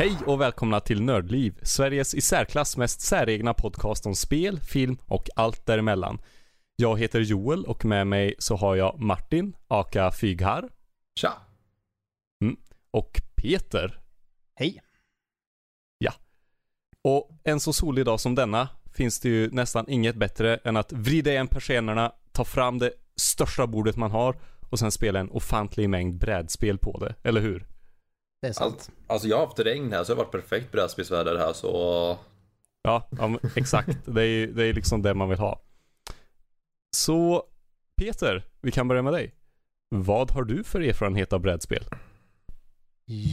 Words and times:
Hej 0.00 0.16
och 0.26 0.40
välkomna 0.40 0.80
till 0.80 1.02
Nördliv, 1.02 1.58
Sveriges 1.62 2.14
i 2.14 2.20
särklass 2.20 2.76
mest 2.76 3.00
säregna 3.00 3.54
podcast 3.54 4.06
om 4.06 4.14
spel, 4.14 4.60
film 4.60 4.98
och 5.06 5.28
allt 5.36 5.66
däremellan. 5.66 6.18
Jag 6.76 6.98
heter 6.98 7.20
Joel 7.20 7.64
och 7.64 7.84
med 7.84 8.06
mig 8.06 8.34
så 8.38 8.56
har 8.56 8.76
jag 8.76 9.00
Martin, 9.00 9.56
aka 9.68 10.10
Fyghar, 10.10 10.68
Tja! 11.14 11.32
och 12.90 13.20
Peter. 13.34 14.00
Hej. 14.54 14.82
Och 17.02 17.30
en 17.44 17.60
så 17.60 17.72
solig 17.72 18.04
dag 18.04 18.20
som 18.20 18.34
denna 18.34 18.68
finns 18.92 19.20
det 19.20 19.28
ju 19.28 19.50
nästan 19.50 19.88
inget 19.88 20.16
bättre 20.16 20.56
än 20.56 20.76
att 20.76 20.92
vrida 20.92 21.30
igen 21.30 21.48
persiennerna, 21.48 22.12
ta 22.32 22.44
fram 22.44 22.78
det 22.78 22.92
största 23.16 23.66
bordet 23.66 23.96
man 23.96 24.10
har 24.10 24.36
och 24.70 24.78
sen 24.78 24.92
spela 24.92 25.20
en 25.20 25.30
ofantlig 25.30 25.90
mängd 25.90 26.18
brädspel 26.18 26.78
på 26.78 26.98
det, 26.98 27.14
eller 27.22 27.40
hur? 27.40 27.66
Det 28.42 28.48
är 28.48 28.52
sant. 28.52 28.74
Allt, 28.74 28.90
alltså 29.06 29.28
jag 29.28 29.36
har 29.38 29.46
haft 29.46 29.58
regn 29.58 29.92
här 29.92 30.04
så 30.04 30.12
det 30.12 30.18
har 30.18 30.24
varit 30.24 30.32
perfekt 30.32 30.72
brädspelsväder 30.72 31.38
här 31.38 31.52
så... 31.52 32.18
Ja, 32.82 33.08
ja 33.10 33.38
exakt. 33.56 33.98
Det 34.04 34.24
är 34.24 34.46
det 34.46 34.64
är 34.64 34.72
liksom 34.72 35.02
det 35.02 35.14
man 35.14 35.28
vill 35.28 35.38
ha. 35.38 35.60
Så 36.96 37.44
Peter, 37.96 38.44
vi 38.60 38.70
kan 38.70 38.88
börja 38.88 39.02
med 39.02 39.12
dig. 39.12 39.34
Vad 39.88 40.30
har 40.30 40.42
du 40.44 40.64
för 40.64 40.80
erfarenhet 40.80 41.32
av 41.32 41.40
brädspel? 41.40 41.84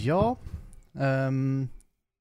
Ja, 0.04 0.38
ehm, 1.00 1.68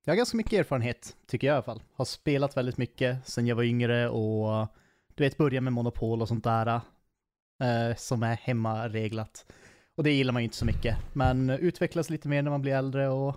jag 0.04 0.12
har 0.12 0.16
ganska 0.16 0.36
mycket 0.36 0.52
erfarenhet, 0.52 1.16
tycker 1.26 1.46
jag 1.46 1.54
i 1.54 1.56
alla 1.56 1.62
fall. 1.62 1.82
Har 1.94 2.04
spelat 2.04 2.56
väldigt 2.56 2.78
mycket 2.78 3.28
sedan 3.28 3.46
jag 3.46 3.56
var 3.56 3.62
yngre 3.62 4.08
och 4.08 4.66
du 5.14 5.24
vet, 5.24 5.36
börja 5.36 5.60
med 5.60 5.72
Monopol 5.72 6.22
och 6.22 6.28
sånt 6.28 6.44
där. 6.44 6.66
eh, 7.62 7.96
som 7.96 8.22
är 8.22 8.36
hemmareglat. 8.36 9.46
Och 9.96 10.04
det 10.04 10.12
gillar 10.12 10.32
man 10.32 10.42
ju 10.42 10.44
inte 10.44 10.56
så 10.56 10.64
mycket. 10.64 10.96
Men 11.12 11.50
utvecklas 11.50 12.10
lite 12.10 12.28
mer 12.28 12.42
när 12.42 12.50
man 12.50 12.62
blir 12.62 12.72
äldre 12.74 13.08
och 13.08 13.36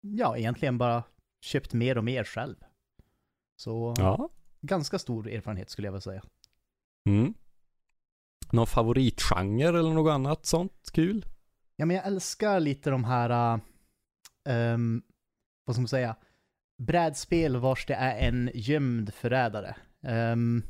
ja, 0.00 0.36
egentligen 0.36 0.78
bara 0.78 1.02
köpt 1.40 1.72
mer 1.72 1.98
och 1.98 2.04
mer 2.04 2.24
själv. 2.24 2.56
Så 3.56 3.94
Ja. 3.98 4.28
ganska 4.60 4.98
stor 4.98 5.28
erfarenhet 5.28 5.70
skulle 5.70 5.86
jag 5.86 5.92
vilja 5.92 6.00
säga. 6.00 6.22
Mm. 7.08 7.34
Någon 8.52 8.66
favoritgenre 8.66 9.78
eller 9.78 9.92
något 9.94 10.10
annat 10.10 10.46
sånt 10.46 10.90
kul? 10.92 11.26
Ja, 11.76 11.86
men 11.86 11.96
jag 11.96 12.06
älskar 12.06 12.60
lite 12.60 12.90
de 12.90 13.04
här, 13.04 13.60
um, 14.48 15.02
vad 15.64 15.76
ska 15.76 15.80
man 15.80 15.88
säga, 15.88 16.16
brädspel 16.78 17.56
vars 17.56 17.86
det 17.86 17.94
är 17.94 18.28
en 18.28 18.50
gömd 18.54 19.14
förrädare. 19.14 19.76
Ehm, 20.02 20.62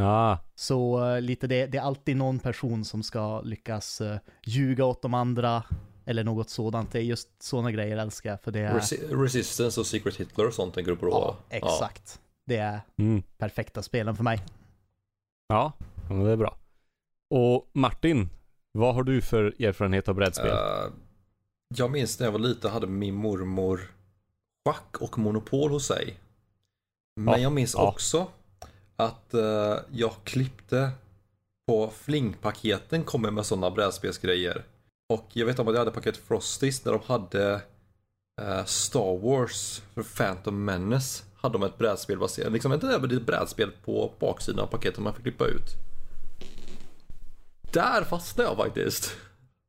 Ja, 0.00 0.38
så 0.54 1.06
eh, 1.14 1.20
lite 1.20 1.46
det, 1.46 1.66
det 1.66 1.78
är 1.78 1.82
alltid 1.82 2.16
någon 2.16 2.38
person 2.38 2.84
som 2.84 3.02
ska 3.02 3.40
lyckas 3.40 4.00
uh, 4.00 4.16
ljuga 4.44 4.84
åt 4.84 5.02
de 5.02 5.14
andra, 5.14 5.62
eller 6.04 6.24
något 6.24 6.50
sådant. 6.50 6.92
Det 6.92 6.98
är 6.98 7.02
just 7.02 7.42
sådana 7.42 7.70
grejer 7.72 7.96
jag 7.96 8.02
älskar, 8.02 8.36
för 8.36 8.50
det 8.52 8.60
är... 8.60 8.78
Resi- 8.78 9.22
Resistance 9.22 9.80
och 9.80 9.86
Secret 9.86 10.16
Hitler 10.16 10.46
och 10.46 10.54
sånt 10.54 10.74
tänker 10.74 10.90
du 10.90 10.96
på 10.96 11.06
då? 11.06 11.12
ja, 11.12 11.36
exakt. 11.56 12.20
Det 12.46 12.56
är 12.56 12.80
mm. 12.98 13.22
perfekta 13.38 13.82
spelen 13.82 14.16
för 14.16 14.24
mig. 14.24 14.40
ja, 15.48 15.72
ja, 16.08 16.14
men 16.14 16.24
det 16.24 16.30
är 16.32 16.36
bra. 16.36 16.56
Och 17.30 17.70
Martin, 17.72 18.28
vad 18.72 18.94
har 18.94 19.02
du 19.02 19.22
för 19.22 19.62
erfarenhet 19.62 20.08
av 20.08 20.14
Ja. 20.14 20.16
brädspel? 20.16 20.48
Eh, 20.50 20.92
jag 21.76 21.90
minns 21.90 22.18
när 22.18 22.26
jag 22.26 22.32
var 22.32 22.38
liten 22.38 22.70
hade 22.70 22.86
min 22.86 23.14
mormor 23.14 23.80
schack 24.64 24.96
och 25.00 25.18
monopol 25.18 25.70
hos 25.70 25.86
sig. 25.86 26.20
Men 27.16 27.34
Ja, 27.34 27.40
jag 27.40 27.52
minns 27.52 27.74
ja. 27.74 27.88
också 27.88 28.26
att 29.04 29.34
eh, 29.34 29.76
jag 29.90 30.12
klippte 30.24 30.90
på 31.66 31.90
flingpaketen 31.96 33.04
kommer 33.04 33.30
med 33.30 33.46
sådana 33.46 33.70
brädspelsgrejer. 33.70 34.64
Och 35.12 35.26
jag 35.32 35.46
vet 35.46 35.58
om 35.58 35.68
att 35.68 35.74
jag 35.74 35.78
hade 35.78 35.90
paket 35.90 36.16
Frosties 36.16 36.80
där 36.80 36.92
de 36.92 37.00
hade 37.06 37.60
eh, 38.42 38.64
Star 38.64 39.18
Wars 39.18 39.82
för 39.94 40.02
Phantom 40.02 40.64
Menace. 40.64 41.24
Hade 41.34 41.52
de 41.52 41.62
ett 41.62 41.78
brädspel 41.78 42.18
baserat, 42.18 42.52
liksom 42.52 42.72
ett 42.72 42.82
litet 42.82 43.26
brädspel 43.26 43.70
på 43.84 44.12
baksidan 44.20 44.60
av 44.60 44.66
paketet 44.66 44.98
man 44.98 45.14
fick 45.14 45.22
klippa 45.22 45.46
ut. 45.46 45.66
Där 47.72 48.04
fastnade 48.04 48.48
jag 48.50 48.56
faktiskt. 48.56 49.16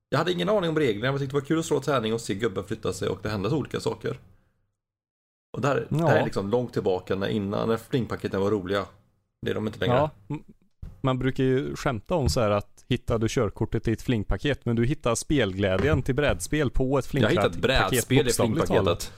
Jag 0.09 0.17
hade 0.17 0.31
ingen 0.31 0.49
aning 0.49 0.69
om 0.69 0.79
reglerna, 0.79 1.01
men 1.01 1.11
jag 1.11 1.19
tyckte 1.19 1.35
det 1.35 1.39
var 1.41 1.47
kul 1.47 1.59
att 1.59 1.65
slå 1.65 1.79
tärning 1.79 2.13
och 2.13 2.21
se 2.21 2.33
gubben 2.35 2.63
flytta 2.63 2.93
sig 2.93 3.09
och 3.09 3.19
det 3.23 3.29
hände 3.29 3.49
olika 3.49 3.79
saker. 3.79 4.19
Och 5.53 5.61
där, 5.61 5.87
Ja. 5.89 5.97
där 5.97 6.15
är 6.15 6.23
liksom 6.25 6.49
långt 6.49 6.73
tillbaka 6.73 7.15
när 7.15 7.27
innan, 7.27 7.69
när 7.69 7.77
flingpaketen 7.77 8.41
var 8.41 8.51
roliga. 8.51 8.85
Det 9.41 9.51
är 9.51 9.55
de 9.55 9.67
inte 9.67 9.79
längre. 9.79 9.95
Ja, 9.95 10.09
man 11.01 11.19
brukar 11.19 11.43
ju 11.43 11.75
skämta 11.75 12.15
om 12.15 12.29
så 12.29 12.41
här 12.41 12.49
att 12.51 12.85
hittar 12.89 13.17
du 13.19 13.27
körkortet 13.29 13.87
i 13.87 13.91
ett 13.91 14.01
flingpaket, 14.01 14.65
men 14.65 14.75
du 14.75 14.85
hittar 14.85 15.15
spelglädjen 15.15 16.01
till 16.03 16.15
brädspel 16.15 16.69
på 16.71 16.97
ett 16.97 17.05
jag 17.05 17.09
flingpaket. 17.11 17.37
hittade 17.37 17.55
ett 17.55 17.61
brädspel 17.61 18.27
i 18.27 18.31
flingpaketet. 18.31 19.13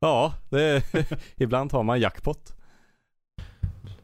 Ja, 0.00 0.34
det 0.50 0.82
ibland 1.36 1.72
har 1.72 1.82
man 1.82 2.00
jackpot. 2.00 2.54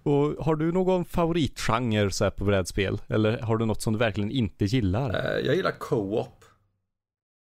Och 0.03 0.45
har 0.45 0.57
du 0.57 0.73
någon 0.73 1.05
favoritgenre 1.05 2.11
så 2.11 2.25
här 2.25 2.31
på 2.31 2.45
brädspel? 2.45 3.03
Eller 3.09 3.39
har 3.39 3.57
du 3.57 3.67
något 3.67 3.83
som 3.83 3.93
du 3.93 3.99
verkligen 3.99 4.31
inte 4.31 4.65
gillar? 4.65 5.11
Eh, 5.39 5.47
Jag 5.47 5.57
gillar 5.57 5.71
co-op. 5.79 6.45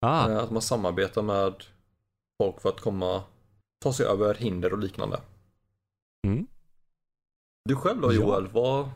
Ah, 0.07 0.31
Eh, 0.31 0.37
Att 0.39 0.51
man 0.51 0.63
samarbetar 0.63 1.23
med 1.23 1.55
folk 2.43 2.61
för 2.61 2.69
att 2.69 2.81
komma, 2.81 3.23
ta 3.85 3.93
sig 3.93 4.07
över 4.07 4.35
hinder 4.35 4.73
och 4.73 4.79
liknande. 4.79 5.21
mm. 6.27 6.47
Du 7.69 7.77
själv 7.77 8.01
då 8.01 8.13
Ja. 8.13 8.17
Joel, 8.17 8.49
vad 8.49 8.91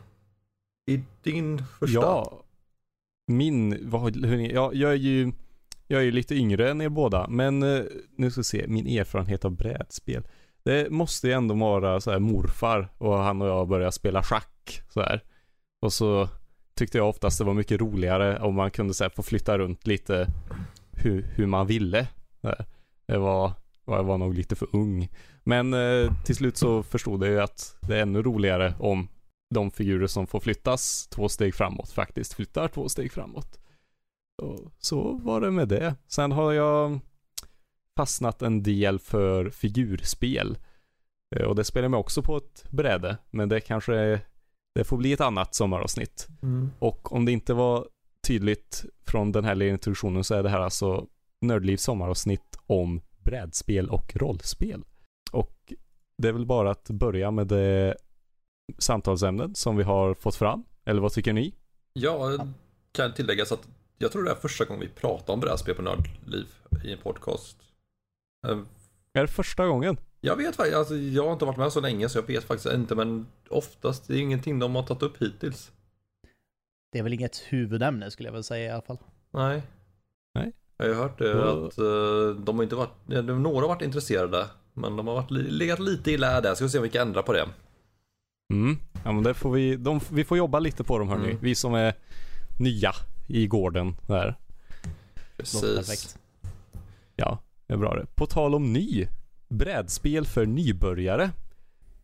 är 0.85 1.03
din 1.23 1.63
första? 1.79 1.99
Ja. 1.99 2.43
Min, 3.27 3.89
vad, 3.89 4.25
hörni, 4.25 4.53
ja, 4.53 4.71
jag 4.73 4.91
är 4.91 4.95
ju 4.95 5.31
jag 5.87 5.99
är 6.01 6.05
ju 6.05 6.11
lite 6.11 6.35
yngre 6.35 6.69
än 6.71 6.81
er 6.81 6.89
båda, 6.89 7.27
men 7.29 7.63
eh, 7.63 7.83
nu 8.15 8.31
ska 8.31 8.39
vi 8.39 8.43
se, 8.43 8.65
min 8.67 8.87
erfarenhet 8.87 9.45
av 9.45 9.51
brädspel. 9.51 10.27
Det 10.63 10.89
måste 10.89 11.27
ju 11.27 11.33
ändå 11.33 11.55
vara 11.55 12.01
så 12.01 12.11
här 12.11 12.19
morfar 12.19 12.89
och 12.97 13.17
han 13.17 13.41
och 13.41 13.47
jag 13.47 13.67
började 13.67 13.91
spela 13.91 14.23
schack 14.23 14.81
så 14.89 15.01
här. 15.01 15.23
Och 15.81 15.93
så 15.93 16.29
tyckte 16.73 16.97
jag 16.97 17.09
oftast 17.09 17.37
det 17.37 17.43
var 17.43 17.53
mycket 17.53 17.81
roligare 17.81 18.39
om 18.39 18.55
man 18.55 18.71
kunde 18.71 18.93
så 18.93 19.03
här, 19.03 19.11
få 19.15 19.23
flytta 19.23 19.57
runt 19.57 19.87
lite 19.87 20.27
hur, 20.91 21.21
hur 21.35 21.45
man 21.45 21.67
ville. 21.67 22.07
Det 23.05 23.17
var, 23.17 23.53
jag 23.85 24.03
var 24.03 24.17
nog 24.17 24.33
lite 24.33 24.55
för 24.55 24.67
ung. 24.71 25.09
Men 25.43 25.73
eh, 25.73 26.13
till 26.25 26.35
slut 26.35 26.57
så 26.57 26.83
förstod 26.83 27.23
jag 27.23 27.31
ju 27.31 27.41
att 27.41 27.75
det 27.81 27.97
är 27.97 28.01
ännu 28.01 28.21
roligare 28.21 28.73
om 28.79 29.07
de 29.55 29.71
figurer 29.71 30.07
som 30.07 30.27
får 30.27 30.39
flyttas 30.39 31.07
två 31.07 31.29
steg 31.29 31.55
framåt 31.55 31.91
faktiskt 31.91 32.33
flyttar 32.33 32.67
två 32.67 32.89
steg 32.89 33.11
framåt. 33.11 33.59
Och 34.41 34.73
så 34.79 35.13
var 35.13 35.41
det 35.41 35.51
med 35.51 35.67
det. 35.67 35.95
Sen 36.07 36.31
har 36.31 36.53
jag 36.53 36.99
fastnat 37.97 38.41
en 38.41 38.63
del 38.63 38.99
för 38.99 39.49
figurspel. 39.49 40.57
Eh, 41.35 41.43
Och 41.43 41.55
det 41.55 41.63
spelar 41.63 41.89
mig 41.89 41.97
också 41.97 42.21
på 42.21 42.37
ett 42.37 42.65
bräde. 42.71 43.17
Men 43.29 43.49
det 43.49 43.59
kanske 43.59 43.95
är, 43.95 44.19
det 44.75 44.83
får 44.83 44.97
bli 44.97 45.13
ett 45.13 45.21
annat 45.21 45.55
sommaravsnitt. 45.55 46.27
Mm. 46.41 46.69
Och 46.79 47.13
om 47.13 47.25
det 47.25 47.31
inte 47.31 47.53
var 47.53 47.87
tydligt 48.27 48.85
från 49.05 49.31
den 49.31 49.45
här 49.45 49.55
lilla 49.55 49.73
introduktionen 49.73 50.23
så 50.23 50.35
är 50.35 50.43
det 50.43 50.49
här 50.49 50.59
alltså 50.59 51.07
Nördlivs 51.41 51.81
sommaravsnitt 51.81 52.57
om 52.67 53.01
brädspel 53.23 53.89
och 53.89 54.15
rollspel. 54.15 54.83
Och 55.31 55.73
det 56.17 56.27
är 56.27 56.33
väl 56.33 56.45
bara 56.45 56.71
att 56.71 56.89
börja 56.89 57.31
med 57.31 57.47
det 57.47 57.95
samtalsämnet 58.77 59.57
som 59.57 59.77
vi 59.77 59.83
har 59.83 60.13
fått 60.13 60.35
fram. 60.35 60.63
Eller 60.85 61.01
vad 61.01 61.13
tycker 61.13 61.33
ni? 61.33 61.55
Ja, 61.93 62.47
kan 62.91 63.13
tilläggas 63.13 63.51
att 63.51 63.67
jag 63.97 64.11
tror 64.11 64.23
det 64.23 64.31
är 64.31 64.35
första 64.35 64.65
gången 64.65 64.81
vi 64.81 64.87
pratar 64.87 65.33
om 65.33 65.39
brädspel 65.39 65.75
på 65.75 65.81
Nördliv 65.81 66.47
i 66.83 66.91
en 66.93 66.99
podcast. 66.99 67.57
Eh, 68.47 68.59
Är 69.13 69.21
det 69.21 69.27
första 69.27 69.67
gången? 69.67 69.97
Jag 70.21 70.35
vet 70.35 70.55
faktiskt, 70.55 70.77
alltså, 70.77 70.95
jag 70.95 71.25
har 71.25 71.33
inte 71.33 71.45
varit 71.45 71.57
med 71.57 71.73
så 71.73 71.81
länge 71.81 72.09
så 72.09 72.17
jag 72.17 72.27
vet 72.27 72.43
faktiskt 72.43 72.73
inte 72.73 72.95
men 72.95 73.27
oftast 73.49 74.07
det 74.07 74.13
är 74.13 74.17
ingenting 74.17 74.59
de 74.59 74.75
har 74.75 74.83
tagit 74.83 75.03
upp 75.03 75.21
hittills. 75.21 75.71
Det 76.91 76.99
är 76.99 77.03
väl 77.03 77.13
inget 77.13 77.37
huvudämne 77.37 78.11
skulle 78.11 78.27
jag 78.29 78.33
väl 78.33 78.43
säga 78.43 78.65
i 78.65 78.69
alla 78.69 78.81
fall. 78.81 78.97
Nej. 79.31 79.63
Nej. 80.33 80.51
Jag 80.77 80.87
har 80.87 80.93
hört 81.03 81.17
det 81.17 81.51
att 81.51 81.77
eh, 81.77 82.43
de 82.43 82.55
har 82.55 82.63
inte 82.63 82.75
varit, 82.75 83.07
några 83.27 83.61
har 83.61 83.67
varit 83.67 83.81
intresserade 83.81 84.47
men 84.73 84.95
de 84.95 85.07
har 85.07 85.15
varit, 85.15 85.31
legat 85.31 85.79
lite 85.79 86.11
i 86.11 86.17
lä 86.17 86.41
där. 86.41 86.55
Ska 86.55 86.65
vi 86.65 86.69
se 86.69 86.77
om 86.77 86.83
vi 86.83 86.89
kan 86.89 87.07
ändra 87.07 87.23
på 87.23 87.33
det. 87.33 87.49
Mm. 88.53 88.77
Ja 89.03 89.11
men 89.11 89.23
det 89.23 89.33
får 89.33 89.51
vi, 89.51 89.75
de, 89.75 89.99
vi 90.11 90.23
får 90.23 90.37
jobba 90.37 90.59
lite 90.59 90.83
på 90.83 90.99
dem 90.99 91.09
hörni. 91.09 91.29
Mm. 91.29 91.37
Vi 91.41 91.55
som 91.55 91.73
är 91.73 91.93
nya 92.59 92.91
i 93.27 93.47
gården 93.47 93.95
där. 94.07 94.35
Precis. 95.37 95.61
perfekt. 95.61 96.19
Ja, 97.15 97.39
det 97.67 97.73
är 97.73 97.77
bra 97.77 97.95
det. 97.95 98.05
På 98.15 98.25
tal 98.25 98.55
om 98.55 98.73
ny. 98.73 99.07
Brädspel 99.49 100.25
för 100.25 100.45
nybörjare 100.45 101.31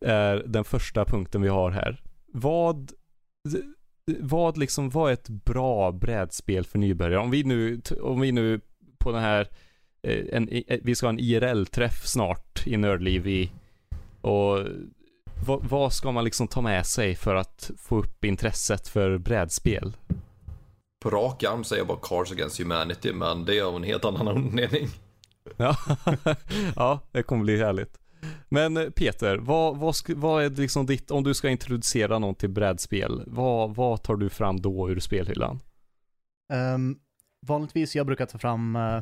är 0.00 0.44
den 0.46 0.64
första 0.64 1.04
punkten 1.04 1.42
vi 1.42 1.48
har 1.48 1.70
här. 1.70 2.02
Vad 2.32 2.92
vad 4.06 4.58
liksom, 4.58 4.90
vad 4.90 5.10
är 5.10 5.14
ett 5.14 5.28
bra 5.28 5.92
brädspel 5.92 6.64
för 6.64 6.78
nybörjare? 6.78 7.20
Om 7.20 7.30
vi 7.30 7.44
nu, 7.44 7.80
om 8.00 8.20
vi 8.20 8.32
nu 8.32 8.60
på 8.98 9.12
den 9.12 9.20
här, 9.20 9.40
eh, 9.40 9.46
en, 10.06 10.48
eh, 10.48 10.78
vi 10.82 10.94
ska 10.94 11.06
ha 11.06 11.12
en 11.12 11.18
IRL-träff 11.18 12.06
snart 12.06 12.66
i 12.66 12.76
Nördliv 12.76 13.26
i, 13.26 13.50
och 14.20 14.58
vad, 15.46 15.64
vad 15.64 15.92
ska 15.92 16.12
man 16.12 16.24
liksom 16.24 16.48
ta 16.48 16.60
med 16.60 16.86
sig 16.86 17.14
för 17.14 17.34
att 17.34 17.70
få 17.78 17.98
upp 17.98 18.24
intresset 18.24 18.88
för 18.88 19.18
brädspel? 19.18 19.96
På 21.02 21.10
rak 21.10 21.44
arm 21.44 21.64
säger 21.64 21.80
jag 21.80 21.86
bara 21.86 21.98
Cars 22.02 22.32
Against 22.32 22.60
Humanity 22.60 23.12
men 23.12 23.44
det 23.44 23.58
är 23.58 23.62
av 23.62 23.76
en 23.76 23.82
helt 23.82 24.04
annan 24.04 24.28
anledning. 24.36 24.88
Ja, 25.56 25.76
ja 26.76 27.00
det 27.12 27.22
kommer 27.22 27.44
bli 27.44 27.58
härligt. 27.58 27.98
Men 28.48 28.76
eh, 28.76 28.90
Peter, 28.90 29.36
vad, 29.36 29.76
vad, 29.76 29.94
vad 30.08 30.44
är 30.44 30.50
liksom 30.50 30.86
ditt, 30.86 31.10
om 31.10 31.24
du 31.24 31.34
ska 31.34 31.48
introducera 31.48 32.18
någon 32.18 32.34
till 32.34 32.50
brädspel, 32.50 33.22
vad, 33.26 33.74
vad 33.74 34.02
tar 34.02 34.16
du 34.16 34.28
fram 34.28 34.60
då 34.60 34.90
ur 34.90 35.00
spelhyllan? 35.00 35.60
Ehm, 36.52 36.96
vanligtvis 37.46 37.96
jag 37.96 38.06
brukar 38.06 38.26
ta 38.26 38.38
fram 38.38 38.76
eh, 38.76 39.00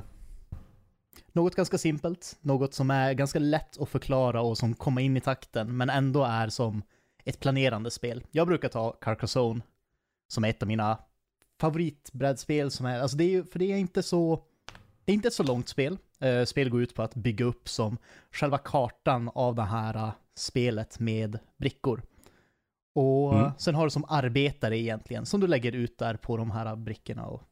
något 1.32 1.54
ganska 1.54 1.78
simpelt, 1.78 2.38
något 2.40 2.74
som 2.74 2.90
är 2.90 3.12
ganska 3.12 3.38
lätt 3.38 3.80
att 3.80 3.88
förklara 3.88 4.42
och 4.42 4.58
som 4.58 4.74
kommer 4.74 5.02
in 5.02 5.16
i 5.16 5.20
takten, 5.20 5.76
men 5.76 5.90
ändå 5.90 6.24
är 6.24 6.48
som 6.48 6.82
ett 7.24 7.40
planerande 7.40 7.90
spel. 7.90 8.24
Jag 8.30 8.46
brukar 8.46 8.68
ta 8.68 8.92
Carcassonne 8.92 9.60
som 10.28 10.44
är 10.44 10.48
ett 10.48 10.62
av 10.62 10.68
mina 10.68 10.98
favoritbrädspel 11.60 12.70
som 12.70 12.86
är, 12.86 13.00
alltså 13.00 13.16
det 13.16 13.24
är 13.24 13.28
ju, 13.28 13.44
för 13.44 13.58
det 13.58 13.72
är 13.72 13.76
inte 13.76 14.02
så, 14.02 14.42
det 15.04 15.12
är 15.12 15.14
inte 15.14 15.28
ett 15.28 15.34
så 15.34 15.42
långt 15.42 15.68
spel. 15.68 15.98
Uh, 16.24 16.44
spel 16.44 16.70
går 16.70 16.82
ut 16.82 16.94
på 16.94 17.02
att 17.02 17.14
bygga 17.14 17.44
upp 17.44 17.68
som 17.68 17.98
själva 18.32 18.58
kartan 18.58 19.30
av 19.34 19.54
det 19.54 19.62
här 19.62 19.94
eh, 19.96 20.12
spelet 20.34 20.98
med 20.98 21.38
brickor. 21.56 22.02
Och 22.94 23.34
Mm. 23.34 23.50
sen 23.58 23.74
har 23.74 23.84
du 23.84 23.90
som 23.90 24.04
arbetare 24.08 24.78
egentligen, 24.78 25.26
som 25.26 25.40
du 25.40 25.46
lägger 25.46 25.72
ut 25.72 25.98
där 25.98 26.16
på 26.16 26.36
de 26.36 26.50
här 26.50 26.76
brickorna 26.76 27.26
och 27.26 27.42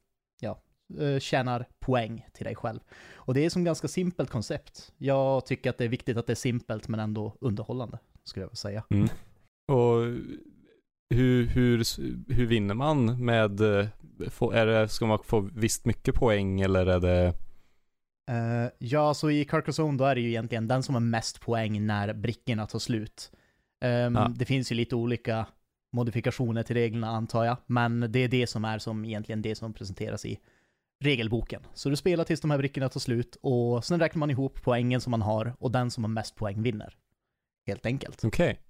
eh, 0.98 1.18
tjänar 1.18 1.66
poäng 1.80 2.26
till 2.32 2.44
dig 2.44 2.54
själv. 2.54 2.80
Och 3.14 3.34
det 3.34 3.44
är 3.44 3.50
som 3.50 3.64
ganska 3.64 3.88
simpelt 3.88 4.30
koncept. 4.30 4.92
Jag 4.98 5.46
tycker 5.46 5.70
att 5.70 5.78
det 5.78 5.84
är 5.84 5.88
viktigt 5.88 6.16
att 6.16 6.26
det 6.26 6.32
är 6.32 6.34
simpelt 6.34 6.88
men 6.88 7.00
ändå 7.00 7.36
underhållande, 7.40 7.98
skulle 8.24 8.42
jag 8.44 8.48
vilja 8.48 8.56
säga. 8.56 8.84
Och 9.72 9.96
hur, 11.14 11.46
hur, 11.46 11.84
hur 12.32 12.46
vinner 12.46 12.74
man 12.74 13.24
med, 13.24 13.60
eh, 13.60 13.88
är 14.52 14.66
det, 14.66 14.88
ska 14.88 15.06
man 15.06 15.18
få 15.24 15.40
visst 15.40 15.84
mycket 15.84 16.14
poäng 16.14 16.60
eller 16.60 16.86
är 16.86 17.00
det, 17.00 17.34
Eh, 18.30 18.70
ja, 18.78 19.14
så 19.14 19.30
i 19.30 19.44
Carcassonne 19.44 19.98
då 19.98 20.04
är 20.04 20.14
det 20.14 20.20
ju 20.20 20.28
egentligen 20.28 20.68
den 20.68 20.82
som 20.82 20.94
har 20.94 21.00
mest 21.00 21.40
poäng 21.40 21.86
när 21.86 22.12
brickorna 22.14 22.66
tar 22.66 22.78
slut. 22.78 23.32
Ehm, 23.80 24.14
Ja. 24.14 24.32
Det 24.36 24.44
finns 24.44 24.72
ju 24.72 24.76
lite 24.76 24.96
olika 24.96 25.46
modifikationer 25.92 26.62
till 26.62 26.76
reglerna 26.76 27.08
antar 27.08 27.44
jag, 27.44 27.56
men 27.66 28.12
det 28.12 28.18
är 28.18 28.28
det 28.28 28.46
som 28.46 28.64
är 28.64 28.78
som 28.78 29.04
egentligen 29.04 29.42
det 29.42 29.54
som 29.54 29.72
presenteras 29.72 30.24
i 30.24 30.38
regelboken. 31.02 31.62
Så 31.74 31.88
du 31.88 31.96
spelar 31.96 32.24
tills 32.24 32.40
de 32.40 32.50
här 32.50 32.58
brickorna 32.58 32.88
tar 32.88 33.00
slut 33.00 33.36
och 33.40 33.84
sen 33.84 34.00
räknar 34.00 34.18
man 34.20 34.30
ihop 34.30 34.58
poängen 34.62 35.00
som 35.00 35.10
man 35.10 35.22
har 35.22 35.54
och 35.58 35.70
den 35.70 35.90
som 35.90 36.04
har 36.04 36.08
mest 36.08 36.36
poäng 36.36 36.62
vinner. 36.62 36.96
Helt 37.66 37.86
enkelt. 37.86 38.24
okej. 38.24 38.60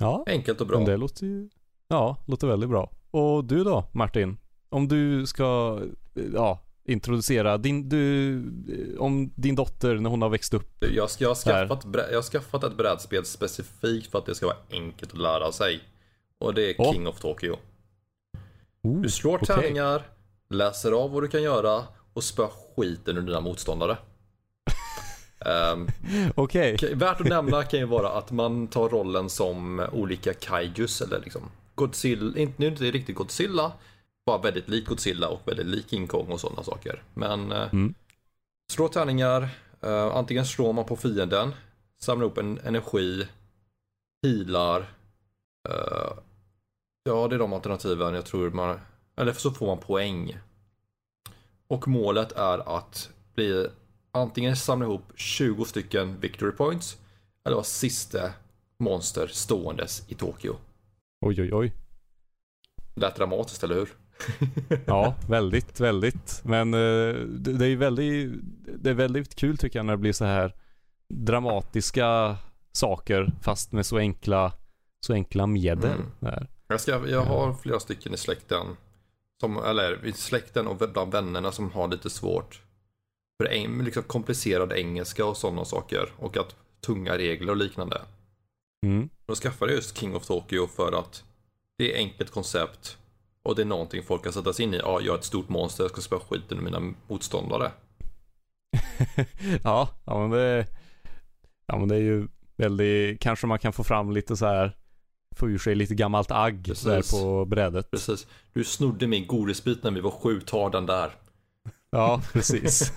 Ja, 0.00 0.24
Enkelt 0.26 0.60
och 0.60 0.66
bra. 0.66 0.84
det 0.84 0.96
låter 0.96 1.26
ju, 1.26 1.48
ja, 1.88 2.16
låter 2.26 2.46
väldigt 2.46 2.70
bra. 2.70 2.90
Och 3.10 3.44
du 3.44 3.64
då 3.64 3.84
Martin? 3.94 4.36
Om 4.68 4.88
du 4.88 5.26
ska, 5.26 5.80
eh, 6.14 6.22
ja, 6.34 6.60
introducera 6.84 7.58
din, 7.58 7.88
du, 7.88 8.34
eh, 8.38 9.00
om 9.00 9.32
din 9.36 9.54
dotter 9.54 9.94
när 9.94 10.10
hon 10.10 10.22
har 10.22 10.28
växt 10.28 10.54
upp. 10.54 10.84
Jag, 10.94 11.10
ska, 11.10 11.24
jag, 11.24 11.30
har 11.30 11.34
skaffat, 11.34 11.84
brä- 11.84 12.08
jag 12.10 12.16
har 12.16 12.22
skaffat 12.22 12.64
ett 12.64 12.76
brädspel 12.76 13.24
specifikt 13.24 14.10
för 14.10 14.18
att 14.18 14.26
det 14.26 14.34
ska 14.34 14.46
vara 14.46 14.56
enkelt 14.70 15.12
att 15.12 15.18
lära 15.18 15.52
sig. 15.52 15.80
Och 16.38 16.54
det 16.54 16.70
är. 16.80 16.92
King 16.92 17.06
of 17.08 17.20
Tokyo. 17.20 17.56
Oh, 18.82 19.00
Du 19.00 19.10
slår 19.10 19.34
okej. 19.42 19.46
tärningar, 19.46 20.02
läser 20.48 20.92
av 20.92 21.10
vad 21.12 21.22
du 21.22 21.28
kan 21.28 21.42
göra 21.42 21.84
och 22.12 22.24
spör 22.24 22.48
skiten 22.76 23.16
ur 23.18 23.22
dina 23.22 23.40
motståndare. 23.40 23.96
Ehm, 25.40 25.86
Okej. 26.34 26.74
Okej, 26.74 26.94
Värt 26.94 27.20
att 27.20 27.26
nämna 27.26 27.62
kan 27.62 27.80
ju 27.80 27.86
vara 27.86 28.08
att 28.10 28.30
man 28.30 28.66
tar 28.68 28.88
rollen 28.88 29.30
som 29.30 29.86
olika 29.92 30.34
kaijus 30.34 31.00
eller 31.00 31.20
liksom 31.20 31.42
Godzilla, 31.74 32.38
inte, 32.38 32.54
nu 32.56 32.66
är 32.66 32.70
det 32.70 32.74
inte 32.74 32.84
riktigt 32.90 33.16
Godzilla, 33.16 33.72
bara 34.26 34.38
väldigt 34.38 34.68
lik 34.68 34.86
Godzilla 34.86 35.28
och 35.28 35.40
väldigt 35.44 35.66
lik 35.66 35.90
King 35.90 36.06
Kong 36.06 36.26
och 36.32 36.40
sådana 36.40 36.62
saker. 36.62 37.02
Men 37.14 37.52
eh, 37.52 37.68
Mm. 37.72 37.94
slå 38.72 38.88
tärningar, 38.88 39.48
eh, 39.80 40.06
antingen 40.16 40.46
slår 40.46 40.72
man 40.72 40.84
på 40.84 40.96
fienden, 40.96 41.54
samlar 42.00 42.26
upp 42.26 42.38
en 42.38 42.58
energi, 42.64 43.28
healar, 44.26 44.80
eh, 45.68 46.12
ja 47.04 47.28
det 47.28 47.34
är 47.34 47.38
de 47.38 47.52
alternativen 47.52 48.14
jag 48.14 48.26
tror 48.26 48.50
man, 48.50 48.80
eller 49.16 49.32
så 49.32 49.50
får 49.50 49.66
man 49.66 49.78
poäng. 49.78 50.38
Och 51.68 51.88
målet 51.88 52.32
är 52.32 52.76
att 52.76 53.10
bli 53.34 53.66
antingen 54.12 54.56
samla 54.56 54.86
ihop 54.86 55.12
20 55.14 55.64
stycken 55.64 56.20
victory 56.20 56.52
points 56.52 56.98
eller 57.44 57.54
vara 57.54 57.64
sista 57.64 58.32
monster 58.78 59.26
ståendes 59.26 60.04
i 60.08 60.14
Tokyo. 60.14 60.56
Oj, 61.20 61.42
oj, 61.42 61.54
oj. 61.54 61.72
Lät 62.94 63.16
dramatiskt, 63.16 63.64
eller 63.64 63.74
hur? 63.74 63.88
Ja, 64.86 65.14
väldigt, 65.28 65.80
väldigt. 65.80 66.40
Men 66.44 66.74
eh, 66.74 67.14
det, 67.38 67.66
är 67.66 67.76
väldigt, 67.76 68.32
det 68.78 68.90
är 68.90 68.94
väldigt 68.94 69.34
kul 69.34 69.58
tycker 69.58 69.78
jag 69.78 69.86
när 69.86 69.92
det 69.92 69.98
blir 69.98 70.12
så 70.12 70.24
här 70.24 70.54
dramatiska 71.08 72.36
saker 72.72 73.32
fast 73.42 73.72
med 73.72 73.86
så 73.86 73.98
enkla, 73.98 74.52
så 75.00 75.12
enkla 75.12 75.46
medel. 75.46 76.00
Mm. 76.20 76.46
Jag, 76.68 76.80
ska, 76.80 77.08
jag 77.08 77.24
har 77.24 77.54
flera 77.54 77.80
stycken 77.80 78.14
i 78.14 78.16
släkten, 78.16 78.66
som, 79.40 79.56
eller 79.56 80.06
i 80.06 80.12
släkten 80.12 80.66
och 80.66 80.76
bland 80.76 81.12
vännerna 81.12 81.52
som 81.52 81.70
har 81.70 81.88
lite 81.88 82.10
svårt 82.10 82.62
för 83.42 83.48
eng- 83.48 83.82
liksom 83.82 84.02
komplicerad 84.02 84.72
engelska 84.72 85.26
och 85.26 85.36
sådana 85.36 85.64
saker 85.64 86.08
och 86.16 86.36
att 86.36 86.56
tunga 86.86 87.18
regler 87.18 87.50
och 87.50 87.56
liknande. 87.56 88.02
Mm. 88.86 89.08
Då 89.26 89.34
skaffade 89.34 89.72
jag 89.72 89.76
just 89.76 89.98
King 89.98 90.16
of 90.16 90.26
Tokyo 90.26 90.66
för 90.66 90.92
att 90.92 91.24
det 91.78 91.92
är 91.94 91.96
enkelt 91.96 92.30
koncept 92.30 92.98
och 93.42 93.56
det 93.56 93.62
är 93.62 93.66
någonting 93.66 94.02
folk 94.02 94.22
kan 94.24 94.32
sätta 94.32 94.52
sig 94.52 94.64
in 94.64 94.74
i. 94.74 94.76
Ja, 94.76 95.00
jag 95.00 95.14
är 95.14 95.18
ett 95.18 95.24
stort 95.24 95.48
monster, 95.48 95.84
jag 95.84 95.90
ska 95.90 96.00
spöa 96.00 96.20
skiten 96.20 96.58
ur 96.58 96.62
mina 96.62 96.94
motståndare. 97.08 97.72
ja, 99.62 99.88
ja 100.04 100.18
men 100.18 100.30
det, 100.30 100.66
ja 101.66 101.78
men 101.78 101.88
det 101.88 101.94
är 101.96 102.00
ju 102.00 102.28
väldigt, 102.56 103.20
kanske 103.20 103.46
man 103.46 103.58
kan 103.58 103.72
få 103.72 103.84
fram 103.84 104.10
lite 104.12 104.36
så 104.36 104.46
här 104.46 104.76
få 105.36 105.48
ur 105.48 105.58
sig 105.58 105.74
lite 105.74 105.94
gammalt 105.94 106.30
agg 106.30 106.64
Precis. 106.64 106.84
där 106.84 107.02
på 107.18 107.44
brädet. 107.44 107.90
Precis. 107.90 108.26
Du 108.52 108.64
snodde 108.64 109.06
min 109.06 109.26
godisbit 109.26 109.82
när 109.82 109.90
vi 109.90 110.00
var 110.00 110.10
sju, 110.10 110.40
ta 110.40 110.70
den 110.70 110.86
där. 110.86 111.10
Ja, 111.90 112.22
precis. 112.32 112.92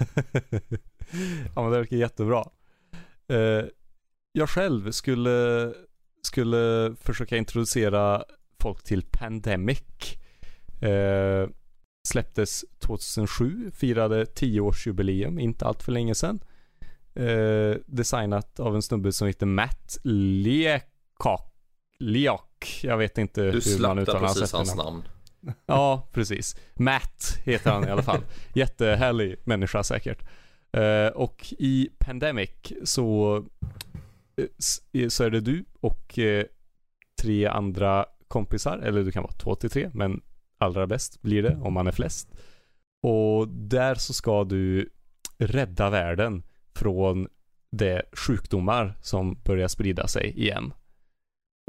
ja 1.55 1.61
men 1.61 1.71
det 1.71 1.77
verkar 1.77 1.97
jättebra. 1.97 2.45
Eh, 3.27 3.65
jag 4.31 4.49
själv 4.49 4.91
skulle, 4.91 5.73
skulle 6.21 6.95
försöka 7.01 7.37
introducera 7.37 8.23
folk 8.59 8.83
till 8.83 9.03
Pandemic. 9.11 9.81
Eh, 10.81 11.49
släpptes 12.07 12.65
2007, 12.79 13.71
firade 13.75 14.23
10-årsjubileum, 14.23 15.39
inte 15.39 15.65
allt 15.65 15.83
för 15.83 15.91
länge 15.91 16.15
sedan. 16.15 16.39
Eh, 17.13 17.75
designat 17.85 18.59
av 18.59 18.75
en 18.75 18.81
snubbe 18.81 19.11
som 19.11 19.27
heter 19.27 19.45
Matt 19.45 19.97
Leacock. 20.03 21.48
Leak. 21.99 22.79
Jag 22.83 22.97
vet 22.97 23.17
inte 23.17 23.41
Du 23.41 23.51
hur 23.51 23.79
man 23.81 23.99
uttalar 23.99 24.19
hans 24.19 24.39
precis 24.39 24.53
hans 24.53 24.75
namn. 24.75 25.03
Ja, 25.65 26.07
precis. 26.13 26.55
Matt 26.75 27.39
heter 27.45 27.71
han 27.71 27.87
i 27.87 27.91
alla 27.91 28.03
fall. 28.03 28.21
Jättehärlig 28.53 29.35
människa 29.43 29.83
säkert. 29.83 30.23
Eh, 30.71 31.07
och 31.07 31.53
i 31.59 31.89
Pandemic 31.99 32.49
så, 32.83 33.37
eh, 34.37 34.45
s- 34.57 34.81
så 35.13 35.23
är 35.23 35.29
det 35.29 35.39
du 35.41 35.65
och 35.81 36.19
eh, 36.19 36.45
tre 37.21 37.45
andra 37.45 38.05
kompisar, 38.27 38.77
eller 38.77 39.03
du 39.03 39.11
kan 39.11 39.23
vara 39.23 39.33
två 39.33 39.55
till 39.55 39.69
tre, 39.69 39.89
men 39.93 40.21
allra 40.57 40.87
bäst 40.87 41.21
blir 41.21 41.43
det 41.43 41.55
om 41.61 41.73
man 41.73 41.87
är 41.87 41.91
flest. 41.91 42.29
Och 43.03 43.47
där 43.47 43.95
så 43.95 44.13
ska 44.13 44.43
du 44.43 44.89
rädda 45.37 45.89
världen 45.89 46.43
från 46.75 47.27
de 47.71 48.01
sjukdomar 48.13 48.97
som 49.01 49.39
börjar 49.43 49.67
sprida 49.67 50.07
sig 50.07 50.39
igen. 50.39 50.73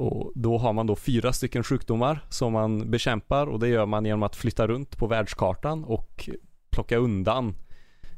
Och 0.00 0.33
då 0.35 0.59
har 0.59 0.73
man 0.73 0.87
då 0.87 0.97
fyra 0.97 1.33
stycken 1.33 1.64
sjukdomar 1.64 2.25
som 2.28 2.52
man 2.52 2.90
bekämpar 2.90 3.47
och 3.47 3.59
det 3.59 3.69
gör 3.69 3.87
man 3.87 4.04
genom 4.04 4.23
att 4.23 4.37
flytta 4.37 4.66
runt 4.66 4.97
på 4.97 5.07
världskartan 5.07 5.85
och 5.85 6.28
plocka 6.71 6.97
undan 6.97 7.54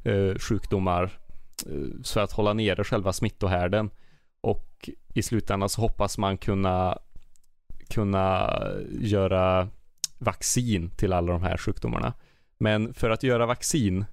eh, 0.04 0.38
sjukdomar 0.38 1.02
eh, 1.66 2.02
för 2.04 2.20
att 2.20 2.32
hålla 2.32 2.52
nere 2.52 2.84
själva 2.84 3.12
smittohärden. 3.12 3.90
Och 4.40 4.90
i 5.14 5.22
slutändan 5.22 5.68
så 5.68 5.80
hoppas 5.80 6.18
man 6.18 6.38
kunna 6.38 6.98
kunna 7.88 8.58
göra 9.00 9.68
vaccin 10.18 10.90
till 10.90 11.12
alla 11.12 11.32
de 11.32 11.42
här 11.42 11.56
sjukdomarna. 11.56 12.12
Men 12.58 12.94
för 12.94 13.10
att 13.10 13.22
göra 13.22 13.46
vaccin 13.46 14.04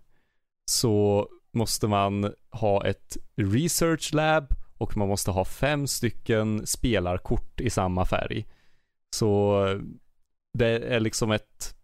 så 0.72 1.28
måste 1.54 1.88
man 1.88 2.34
ha 2.52 2.86
ett 2.86 3.18
research 3.36 4.14
lab 4.14 4.54
och 4.80 4.98
man 4.98 5.08
måste 5.08 5.32
ha 5.32 5.46
fem 5.46 5.88
stycken 5.88 6.68
spelarkort 6.68 7.62
i 7.62 7.70
samma 7.70 8.06
färg. 8.06 8.48
Så 9.16 9.56
det 10.54 10.68
är 10.68 11.00
liksom 11.00 11.32
ett 11.32 11.76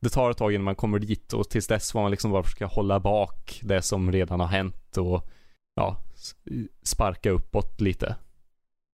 det 0.00 0.10
tar 0.10 0.30
ett 0.30 0.36
tag 0.36 0.52
innan 0.52 0.64
man 0.64 0.76
kommer 0.76 0.98
dit 0.98 1.32
och 1.32 1.50
tills 1.50 1.66
dess 1.66 1.92
får 1.92 2.02
man 2.02 2.10
liksom 2.10 2.30
bara 2.30 2.42
försöka 2.42 2.66
hålla 2.66 3.00
bak 3.00 3.60
det 3.62 3.82
som 3.82 4.12
redan 4.12 4.40
har 4.40 4.46
hänt 4.46 4.96
och 4.96 5.28
ja, 5.74 5.96
sparka 6.82 7.30
uppåt 7.30 7.80
lite. 7.80 8.16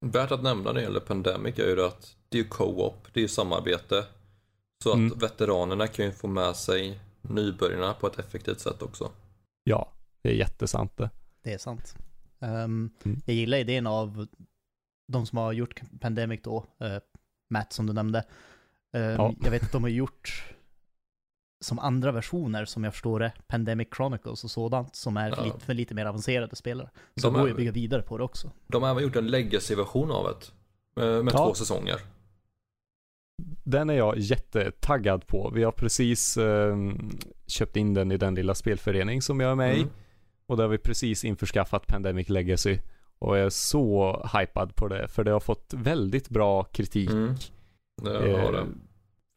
Värt 0.06 0.32
att 0.32 0.44
nämna 0.44 0.64
när 0.64 0.74
det 0.74 0.82
gäller 0.82 1.00
Pandemic 1.00 1.60
är 1.60 1.68
ju 1.68 1.76
det 1.76 1.86
att 1.88 2.16
det 2.30 2.38
är 2.38 2.44
ju 2.44 2.50
co-op, 2.50 3.08
det 3.14 3.20
är 3.20 3.22
ju 3.22 3.28
samarbete. 3.28 4.06
Så 4.84 4.90
att 4.90 4.96
Mm. 4.96 5.18
veteranerna 5.20 5.88
kan 5.88 6.06
ju 6.06 6.12
få 6.12 6.28
med 6.28 6.56
sig 6.56 7.00
nybörjarna 7.22 7.94
på 7.94 8.08
ett 8.08 8.20
effektivt 8.20 8.60
sätt 8.60 8.82
också. 8.82 9.12
Ja, 9.64 9.92
Det 10.22 10.30
är 10.30 10.34
jättesant 10.34 10.98
det. 10.98 11.10
Det 11.44 11.54
är 11.54 11.58
sant. 11.58 11.96
Um, 12.42 12.92
Mm. 13.04 13.22
Jag 13.26 13.36
gillar 13.36 13.58
idén 13.58 13.88
av 13.88 14.28
de 15.08 15.26
som 15.26 15.38
har 15.38 15.54
gjort 15.54 15.82
Pandemic 16.00 16.40
då, 16.44 16.66
eh, 16.80 16.98
Matt 17.50 17.74
som 17.74 17.86
du 17.86 17.94
nämnde. 17.94 18.24
Um, 18.94 19.02
Ja. 19.02 19.34
Jag 19.44 19.52
vet 19.52 19.64
att 19.64 19.72
de 19.72 19.84
har 19.84 19.90
gjort 19.90 20.44
som 21.62 21.80
andra 21.80 22.12
versioner, 22.12 22.66
som 22.66 22.84
jag 22.84 22.94
förstår 22.94 23.20
det, 23.20 23.34
Pandemic 23.48 23.88
Chronicles 23.96 24.44
och 24.44 24.52
sådant, 24.52 24.96
som 24.96 25.18
är 25.18 25.30
Ja. 25.38 25.44
lite, 25.44 25.60
för 25.60 25.74
lite 25.74 25.94
mer 25.94 26.06
avancerade 26.06 26.56
spelare. 26.56 26.90
Så 27.16 27.28
De 27.28 27.34
går 27.34 27.46
ju 27.48 27.52
att 27.52 27.58
bygga 27.58 27.72
vidare 27.72 28.02
på 28.02 28.18
det 28.18 28.24
också. 28.24 28.52
De 28.68 28.84
har 28.84 28.90
även 28.90 29.04
gjort 29.04 29.16
en 29.16 29.28
legacy-version 29.28 30.12
av 30.12 30.24
det. 30.24 30.52
eh, 31.04 31.24
Med 31.24 31.34
Ja. 31.34 31.46
två 31.48 31.54
säsonger. 31.54 31.96
Den 33.64 33.90
är 33.90 33.94
jag 33.94 34.18
jättetaggad 34.18 35.28
på. 35.28 35.50
Vi 35.56 35.64
har 35.64 35.72
precis 35.72 36.38
eh, 36.38 36.78
köpt 37.48 37.76
in 37.76 37.94
den 37.94 38.12
i 38.12 38.18
den 38.18 38.36
lilla 38.36 38.56
spelförening 38.56 39.22
som 39.22 39.40
jag 39.40 39.52
är 39.52 39.56
med 39.56 39.78
i. 39.78 39.88
Och 40.50 40.58
där 40.58 40.64
har 40.64 40.70
vi 40.70 40.78
precis 40.78 41.24
införskaffat 41.26 41.88
Pandemic 41.88 42.30
Legacy. 42.30 42.80
Och 43.20 43.38
jag 43.38 43.46
är 43.46 43.50
så 43.50 44.14
hypad 44.34 44.76
på 44.76 44.88
det. 44.88 45.08
För 45.08 45.24
det 45.24 45.32
har 45.32 45.40
fått 45.40 45.74
väldigt 45.74 46.30
bra 46.30 46.64
kritik. 46.64 47.10
Mm. 47.10 47.36
Det 48.02 48.32
eh, 48.32 48.40
har 48.46 48.52
det. 48.52 48.68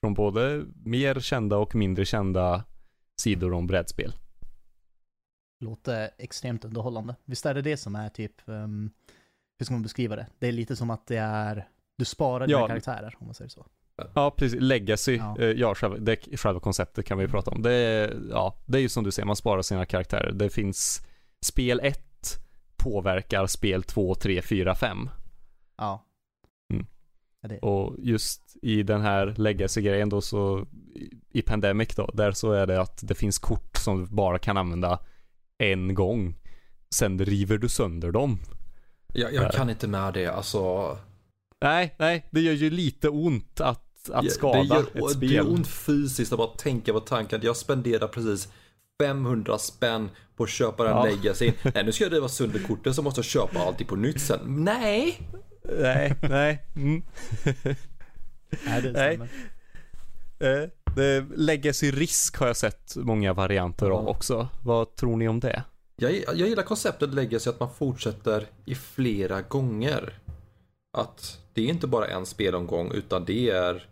Från 0.00 0.14
både 0.14 0.64
mer 0.84 1.20
kända 1.20 1.56
och 1.56 1.74
mindre 1.74 2.04
kända 2.04 2.64
sidor 3.20 3.52
om 3.52 3.66
brädspel. 3.66 4.12
Låter 5.60 6.10
extremt 6.18 6.64
underhållande. 6.64 7.16
Visst 7.24 7.46
är 7.46 7.54
det 7.54 7.62
det 7.62 7.76
som 7.76 7.96
är 7.96 8.08
typ, 8.08 8.34
um, 8.44 8.90
hur 9.58 9.64
ska 9.64 9.74
man 9.74 9.82
beskriva 9.82 10.16
det? 10.16 10.26
Det 10.38 10.48
är 10.48 10.52
lite 10.52 10.76
som 10.76 10.90
att 10.90 11.06
det 11.06 11.16
är, 11.16 11.68
du 11.98 12.04
sparar 12.04 12.46
dina 12.46 12.60
Ja. 12.60 12.68
karaktärer, 12.68 13.16
om 13.18 13.26
man 13.26 13.34
säger 13.34 13.48
så. 13.48 13.66
Ja, 14.14 14.30
precis. 14.30 14.60
Legacy. 14.60 15.16
Ja. 15.16 15.36
Ja, 15.38 15.44
ja 15.46 15.74
själva, 15.74 15.96
det, 15.96 16.16
själva 16.38 16.60
konceptet 16.60 17.06
kan 17.06 17.18
vi 17.18 17.28
prata 17.28 17.50
om. 17.50 17.62
Det 17.62 17.72
är, 17.72 18.16
ja, 18.30 18.56
det 18.66 18.78
är 18.78 18.82
ju 18.82 18.88
som 18.88 19.04
du 19.04 19.10
säger, 19.10 19.26
man 19.26 19.36
sparar 19.36 19.62
sina 19.62 19.86
karaktärer. 19.86 20.32
Det 20.32 20.50
finns 20.50 21.06
spel 21.44 21.80
1 21.82 21.98
påverkar 22.76 23.46
spel 23.46 23.82
2, 23.82 24.14
3, 24.14 24.42
4, 24.42 24.74
5. 24.74 25.08
Ja. 25.78 26.06
Mm. 26.72 26.86
Ja, 27.42 27.48
det. 27.48 27.58
Och 27.58 27.96
just 27.98 28.56
i 28.62 28.82
den 28.82 29.00
här 29.00 29.34
legacy-grejen 29.36 30.08
då 30.08 30.20
så 30.20 30.66
i- 30.94 31.38
i 31.38 31.42
Pandemic 31.42 31.94
då, 31.94 32.10
där 32.14 32.32
så 32.32 32.52
är 32.52 32.66
det 32.66 32.80
att 32.80 33.00
det 33.08 33.14
finns 33.14 33.38
kort 33.38 33.76
som 33.76 33.98
du 34.04 34.06
bara 34.06 34.38
kan 34.38 34.56
använda 34.56 34.98
en 35.58 35.94
gång. 35.94 36.34
Sen 36.94 37.18
river 37.18 37.58
du 37.58 37.68
sönder 37.68 38.10
dem. 38.12 38.38
Jag, 39.14 39.34
jag 39.34 39.52
kan 39.52 39.70
inte 39.70 39.88
med 39.88 40.14
det, 40.14 40.26
alltså. 40.26 40.96
Nej, 41.62 41.94
nej, 41.98 42.26
det 42.30 42.40
gör 42.40 42.52
ju 42.52 42.70
lite 42.70 43.08
ont 43.08 43.60
att, 43.60 44.10
att 44.10 44.24
Ja, 44.24 44.30
skada 44.30 44.58
det 44.62 44.64
gör, 44.68 44.80
ett 44.80 45.10
spel. 45.10 45.20
Det 45.28 45.34
gör 45.34 45.50
ont 45.52 45.68
fysiskt 45.68 46.32
att 46.32 46.38
bara 46.38 46.48
tänka 46.56 46.92
på 46.92 47.00
tanken. 47.00 47.40
Jag 47.42 47.56
spenderar 47.56 48.08
precis 48.08 48.48
500 49.02 49.58
spänn 49.58 50.10
på 50.36 50.44
att 50.44 50.50
köpa 50.50 50.84
den 50.84 50.92
Ja. 50.92 51.04
legacy. 51.04 51.52
Nej, 51.74 51.84
nu 51.84 51.92
ska 51.92 52.04
jag 52.04 52.12
riva 52.12 52.28
sönder 52.28 52.58
kortet 52.58 52.94
så 52.94 53.02
måste 53.02 53.18
jag 53.18 53.24
köpa 53.24 53.58
allting 53.58 53.86
på 53.86 53.96
nytt 53.96 54.20
sen. 54.20 54.40
Nej! 54.64 55.28
Nej, 55.78 56.14
nej. 56.22 56.64
Mm. 56.76 57.02
Nej, 58.64 58.82
det 58.82 58.92
Nej. 58.92 59.14
stämmer. 59.16 59.28
Eh, 60.62 60.68
det, 60.96 61.24
legacy 61.36 61.90
risk 61.90 62.36
har 62.36 62.46
jag 62.46 62.56
sett 62.56 62.96
många 62.96 63.32
varianter 63.32 63.90
av 63.90 64.08
också. 64.08 64.48
Vad 64.62 64.96
tror 64.96 65.16
ni 65.16 65.28
om 65.28 65.40
det? 65.40 65.62
Jag, 65.96 66.12
jag 66.12 66.48
gillar 66.48 66.62
konceptet 66.62 67.14
legacy 67.14 67.50
att 67.50 67.60
man 67.60 67.70
fortsätter 67.74 68.46
i 68.64 68.74
flera 68.74 69.42
gånger. 69.42 70.18
Att 70.98 71.38
det 71.54 71.62
är 71.62 71.66
inte 71.68 71.86
bara 71.86 72.06
en 72.06 72.26
spelomgång 72.26 72.90
utan 72.92 73.24
det 73.24 73.50
är 73.50 73.88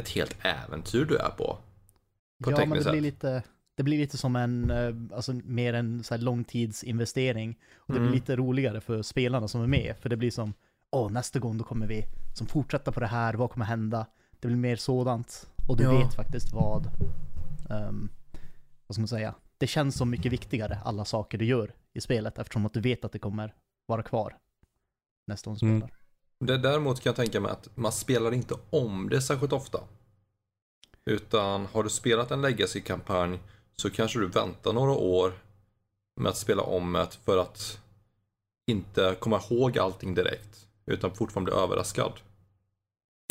ett 0.00 0.08
helt 0.08 0.36
äventyr 0.46 1.04
du 1.04 1.16
är 1.16 1.30
på. 1.30 1.58
På 2.44 2.50
Ja, 2.50 2.66
men 2.66 2.78
det 2.84 2.90
blir 2.90 3.00
lite, 3.00 3.42
det 3.74 3.82
blir 3.82 3.98
lite 3.98 4.18
som 4.18 4.36
en, 4.36 4.70
eh, 4.70 5.16
alltså 5.16 5.32
mer 5.32 5.72
en 5.74 6.04
så 6.04 6.14
här 6.14 6.22
långtidsinvestering. 6.22 7.58
Och 7.76 7.92
det 7.94 7.98
Mm. 7.98 8.10
blir 8.10 8.20
lite 8.20 8.36
roligare 8.36 8.80
för 8.80 9.02
spelarna 9.02 9.48
som 9.48 9.62
är 9.62 9.66
med, 9.66 9.96
för 10.00 10.08
det 10.08 10.16
blir 10.16 10.30
som, 10.30 10.54
åh, 10.90 11.10
nästa 11.10 11.38
gång 11.38 11.58
då 11.58 11.64
kommer 11.64 11.86
vi 11.86 12.04
som 12.34 12.46
fortsätta 12.46 12.92
på 12.92 13.00
det 13.00 13.06
här, 13.06 13.34
vad 13.34 13.50
kommer 13.50 13.66
hända? 13.66 14.06
Det 14.40 14.48
blir 14.48 14.56
mer 14.56 14.76
sådant. 14.76 15.50
Och 15.68 15.76
du 15.76 15.84
Ja. 15.84 15.98
vet 15.98 16.14
faktiskt 16.14 16.52
vad, 16.52 16.86
ehm, 17.70 18.08
vad 18.86 18.94
ska 18.94 19.00
man 19.00 19.08
säga? 19.08 19.34
Det 19.58 19.66
känns 19.66 19.96
som 19.96 20.10
mycket 20.10 20.32
viktigare, 20.32 20.78
alla 20.84 21.04
saker 21.04 21.38
du 21.38 21.44
gör 21.44 21.72
i 21.92 22.00
spelet, 22.00 22.38
eftersom 22.38 22.66
att 22.66 22.72
du 22.74 22.80
vet 22.80 23.04
att 23.04 23.12
det 23.12 23.18
kommer 23.18 23.54
vara 23.86 24.02
kvar 24.02 24.36
nästa 25.26 25.50
gång 25.50 25.58
du 25.60 25.66
Mm. 25.66 25.88
Det, 26.40 26.58
däremot 26.58 27.00
kan 27.00 27.10
jag 27.10 27.16
tänka 27.16 27.40
mig 27.40 27.52
att 27.52 27.68
man 27.74 27.92
spelar 27.92 28.34
inte 28.34 28.54
om 28.70 29.08
det 29.08 29.20
särskilt 29.20 29.52
ofta. 29.52 29.80
Utan 31.04 31.66
har 31.66 31.82
du 31.82 31.90
spelat 31.90 32.30
en 32.30 32.42
legacy-kampanj 32.42 33.38
så 33.76 33.90
kanske 33.90 34.18
du 34.18 34.26
väntar 34.28 34.72
några 34.72 34.92
år 34.92 35.32
med 36.20 36.30
att 36.30 36.36
spela 36.36 36.62
om 36.62 36.92
det 36.92 37.18
för 37.24 37.38
att 37.38 37.80
inte 38.70 39.16
komma 39.20 39.40
ihåg 39.50 39.78
allting 39.78 40.14
direkt. 40.14 40.66
Utan 40.86 41.14
fortfarande 41.14 41.50
bli 41.50 41.60
överraskad. 41.60 42.12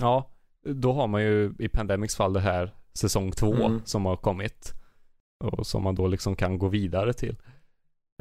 Ja, 0.02 0.30
då 0.64 0.94
har 0.94 1.08
man 1.08 1.22
ju 1.24 1.54
i 1.60 1.70
Pandemics 1.70 2.16
fall 2.16 2.34
det 2.34 2.40
här 2.40 2.74
säsong 2.94 3.32
två 3.32 3.54
Mm. 3.54 3.82
som 3.86 4.06
har 4.06 4.16
kommit. 4.16 4.74
Och 5.44 5.68
som 5.68 5.84
man 5.84 5.96
då 5.96 6.08
liksom 6.08 6.36
kan 6.36 6.60
gå 6.60 6.68
vidare 6.68 7.14
till. 7.14 7.36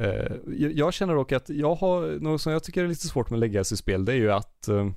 Eh, 0.03 0.35
jag, 0.57 0.93
känner 0.93 1.15
dock 1.15 1.31
att 1.31 1.49
jag 1.49 1.75
har, 1.75 2.19
något 2.19 2.41
som 2.41 2.51
jag 2.51 2.63
tycker 2.63 2.83
är 2.83 2.87
lite 2.87 3.07
svårt 3.07 3.29
med 3.29 3.39
legacy-spel, 3.39 4.05
det 4.05 4.11
är 4.11 4.17
ju 4.17 4.31
att 4.31 4.67
eh, 4.67 4.89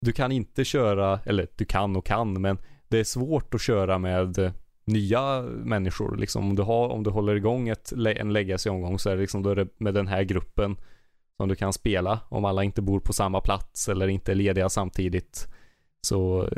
du 0.00 0.12
kan 0.12 0.32
inte 0.32 0.64
köra, 0.64 1.20
eller 1.24 1.48
du 1.56 1.64
kan 1.64 1.96
och 1.96 2.06
kan, 2.06 2.40
men 2.42 2.58
det 2.88 2.98
är 2.98 3.04
svårt 3.04 3.54
att 3.54 3.60
köra 3.60 3.98
med 3.98 4.52
nya 4.84 5.42
människor. 5.42 6.16
Liksom 6.16 6.48
om 6.48 6.56
du, 6.56 6.62
har, 6.62 6.88
om 6.88 7.02
du 7.02 7.10
håller 7.10 7.34
igång 7.34 7.68
ett, 7.68 7.92
en 7.92 8.32
legacy-omgång 8.32 8.98
så 8.98 9.10
är 9.10 9.14
det 9.14 9.20
liksom 9.20 9.42
då 9.42 9.50
är 9.50 9.56
det 9.56 9.68
med 9.78 9.94
den 9.94 10.06
här 10.06 10.22
gruppen 10.22 10.76
som 11.36 11.48
du 11.48 11.54
kan 11.54 11.72
spela. 11.72 12.20
Om 12.28 12.44
alla 12.44 12.64
inte 12.64 12.82
bor 12.82 13.00
på 13.00 13.12
samma 13.12 13.40
plats 13.40 13.88
eller 13.88 14.08
inte 14.08 14.32
är 14.32 14.34
lediga 14.34 14.68
samtidigt 14.68 15.48
så 16.00 16.48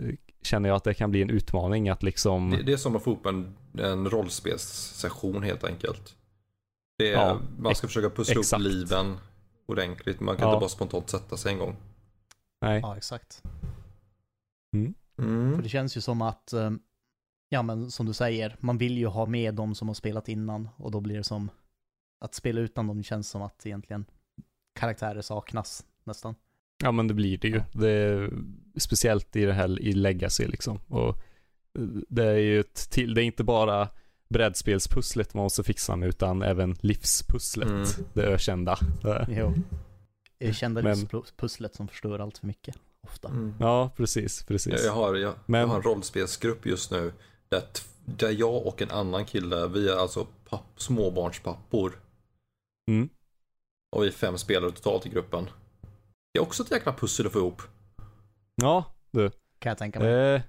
känner 0.42 0.68
jag 0.68 0.76
att 0.76 0.84
det 0.84 0.94
kan 0.94 1.10
bli 1.10 1.22
en 1.22 1.30
utmaning 1.30 1.88
att 1.88 2.02
liksom 2.02 2.50
Det, 2.50 2.62
det 2.62 2.72
är 2.72 2.76
som 2.76 2.96
att 2.96 3.04
få 3.04 3.12
upp 3.12 3.26
en, 3.26 3.54
en 3.78 4.10
rollspelssession 4.10 5.42
helt 5.42 5.64
enkelt. 5.64 6.14
Det 6.98 7.08
är, 7.08 7.12
Ja, 7.12 7.40
man 7.58 7.74
ska 7.74 7.86
försöka 7.86 8.10
pussla 8.10 8.40
exakt. 8.40 8.60
upp 8.60 8.66
liven 8.68 9.16
ordentligt. 9.66 10.20
Man 10.20 10.36
kan 10.36 10.48
Ja. 10.48 10.54
inte 10.54 10.60
bara 10.60 10.68
spontant 10.68 11.10
sätta 11.10 11.36
sig 11.36 11.52
en 11.52 11.58
gång. 11.58 11.76
Nej. 12.60 12.80
Ja, 12.80 12.96
exakt. 12.96 13.42
Mm. 14.74 14.94
För 15.56 15.62
det 15.62 15.68
känns 15.68 15.96
ju 15.96 16.00
som 16.00 16.22
att, 16.22 16.52
eh, 16.52 16.70
ja 17.48 17.62
men 17.62 17.90
som 17.90 18.06
du 18.06 18.12
säger, 18.12 18.56
man 18.60 18.78
vill 18.78 18.98
ju 18.98 19.06
ha 19.06 19.26
med 19.26 19.54
de 19.54 19.74
som 19.74 19.88
har 19.88 19.94
spelat 19.94 20.28
innan 20.28 20.68
och 20.76 20.90
då 20.90 21.00
blir 21.00 21.16
det 21.16 21.24
som 21.24 21.50
att 22.20 22.34
spela 22.34 22.60
utan 22.60 22.86
dem 22.86 23.02
känns 23.02 23.28
som 23.30 23.42
att 23.42 23.66
egentligen 23.66 24.04
karaktärer 24.74 25.20
saknas 25.22 25.86
nästan. 26.04 26.34
Ja 26.82 26.92
men 26.92 27.08
det 27.08 27.14
blir 27.14 27.38
det 27.38 27.48
ju. 27.48 27.62
Det 27.72 27.90
är, 27.90 28.30
speciellt 28.76 29.36
i 29.36 29.44
det 29.44 29.52
här 29.52 29.80
i 29.80 29.92
Legacy 29.92 30.46
liksom. 30.46 30.78
Och 30.88 31.08
eh, 31.08 31.82
det 32.08 32.24
är 32.24 32.36
ju 32.38 32.60
ett 32.60 32.90
till, 32.90 33.14
det 33.14 33.22
är 33.22 33.24
inte 33.24 33.44
bara 33.44 33.88
brädspelspusslet 34.28 35.34
man 35.34 35.42
måste 35.42 35.62
fixa 35.62 35.96
med 35.96 36.08
utan 36.08 36.42
även 36.42 36.76
livspusslet. 36.80 37.68
Mm. 37.68 37.86
Det 38.12 38.22
ökända. 38.22 38.78
Jo. 39.28 39.54
Det 40.38 40.48
är 40.48 40.52
kända 40.52 40.82
Men- 40.82 40.98
livspusslet 40.98 41.74
som 41.74 41.88
förstör 41.88 42.18
allt 42.18 42.38
för 42.38 42.46
mycket, 42.46 42.76
ofta. 43.00 43.28
Mm. 43.28 43.54
Ja, 43.60 43.90
precis, 43.96 44.42
precis. 44.42 44.72
Jag, 44.72 44.84
jag, 44.84 44.92
har, 44.92 45.14
jag, 45.14 45.34
Men- 45.46 45.60
jag 45.60 45.68
har 45.68 45.76
en 45.76 45.82
rollspelsgrupp 45.82 46.66
just 46.66 46.90
nu. 46.90 47.12
Där, 47.48 47.62
där 48.04 48.30
jag 48.30 48.66
och 48.66 48.82
en 48.82 48.90
annan 48.90 49.24
kille, 49.24 49.66
vi 49.66 49.88
är 49.88 49.96
alltså 49.96 50.26
papp, 50.48 50.64
småbarnspappor. 50.76 51.98
Mm. 52.90 53.08
Och 53.96 54.02
vi 54.02 54.06
är 54.06 54.12
fem 54.12 54.38
spelare 54.38 54.70
totalt 54.70 55.06
i 55.06 55.08
gruppen. 55.08 55.50
Det 56.32 56.38
är 56.38 56.42
också 56.42 56.62
ett 56.62 56.70
jäkla 56.70 56.92
pussel 56.92 57.26
att 57.26 57.32
få 57.32 57.38
ihop. 57.38 57.62
Ja, 58.54 58.84
du. 59.10 59.30
Kan 59.58 59.70
jag 59.70 59.78
tänka 59.78 59.98
mig. 60.00 60.08
Eh, 60.34 60.42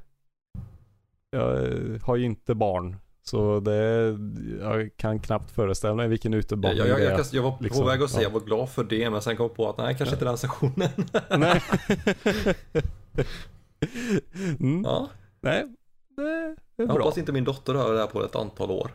jag 1.32 2.00
har 2.04 2.16
ju 2.16 2.26
inte 2.26 2.56
barn. 2.56 2.96
Så 3.24 3.60
det, 3.60 4.18
jag 4.62 4.90
kan 4.98 5.20
knappt 5.20 5.52
föreställa 5.52 5.94
mig 5.96 6.08
vilken 6.08 6.32
Jag, 6.34 6.40
utebaning 6.40 6.78
jag, 6.78 6.88
jag, 6.88 7.02
är. 7.02 7.12
jag, 7.12 7.26
jag 7.32 7.42
var 7.44 7.58
liksom, 7.60 7.82
på 7.84 7.88
väg 7.90 8.02
att 8.02 8.10
säga 8.10 8.22
ja. 8.22 8.28
jag 8.30 8.34
var 8.34 8.40
glad 8.46 8.70
för 8.70 8.84
det, 8.84 9.10
men 9.10 9.22
sen 9.22 9.38
kom 9.38 9.44
jag 9.44 9.56
på 9.56 9.70
att 9.70 9.78
nej, 9.78 9.96
kanske 9.98 10.06
Ja. 10.06 10.18
inte 10.18 10.26
den 10.26 10.38
sessionen. 10.38 10.90
Nej. 11.40 11.62
mm. 14.60 14.84
ja, 14.84 15.08
Nej, 15.42 15.66
det 16.18 16.22
är 16.24 16.56
jag 16.76 16.88
bra. 16.88 16.98
hoppas 16.98 17.18
inte 17.18 17.32
min 17.32 17.44
dotter 17.44 17.74
hör 17.74 17.94
det 17.94 18.00
här 18.00 18.08
på 18.08 18.24
ett 18.26 18.36
antal 18.36 18.72
år. 18.72 18.92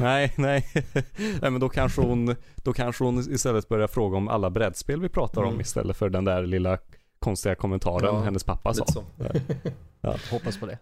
Nej, 0.00 0.32
nej. 0.36 0.66
nej 1.40 1.50
men 1.50 1.60
då 1.60 1.68
kanske, 1.68 2.00
hon, 2.00 2.36
då 2.56 2.72
kanske 2.72 3.04
hon 3.04 3.18
istället 3.18 3.68
börjar 3.68 3.86
fråga 3.88 4.16
om 4.16 4.28
alla 4.28 4.50
brädspel 4.50 5.00
vi 5.00 5.08
pratar 5.08 5.42
om 5.42 5.48
Mm. 5.48 5.60
istället 5.60 5.96
för 5.96 6.08
den 6.08 6.24
där 6.24 6.42
lilla 6.46 6.78
konstiga 7.18 7.54
kommentaren 7.54 8.14
Ja, 8.14 8.20
hennes 8.20 8.44
pappa 8.44 8.74
sa. 8.74 8.84
Så. 8.86 9.04
Hoppas 10.30 10.58
på 10.58 10.66
det. 10.66 10.78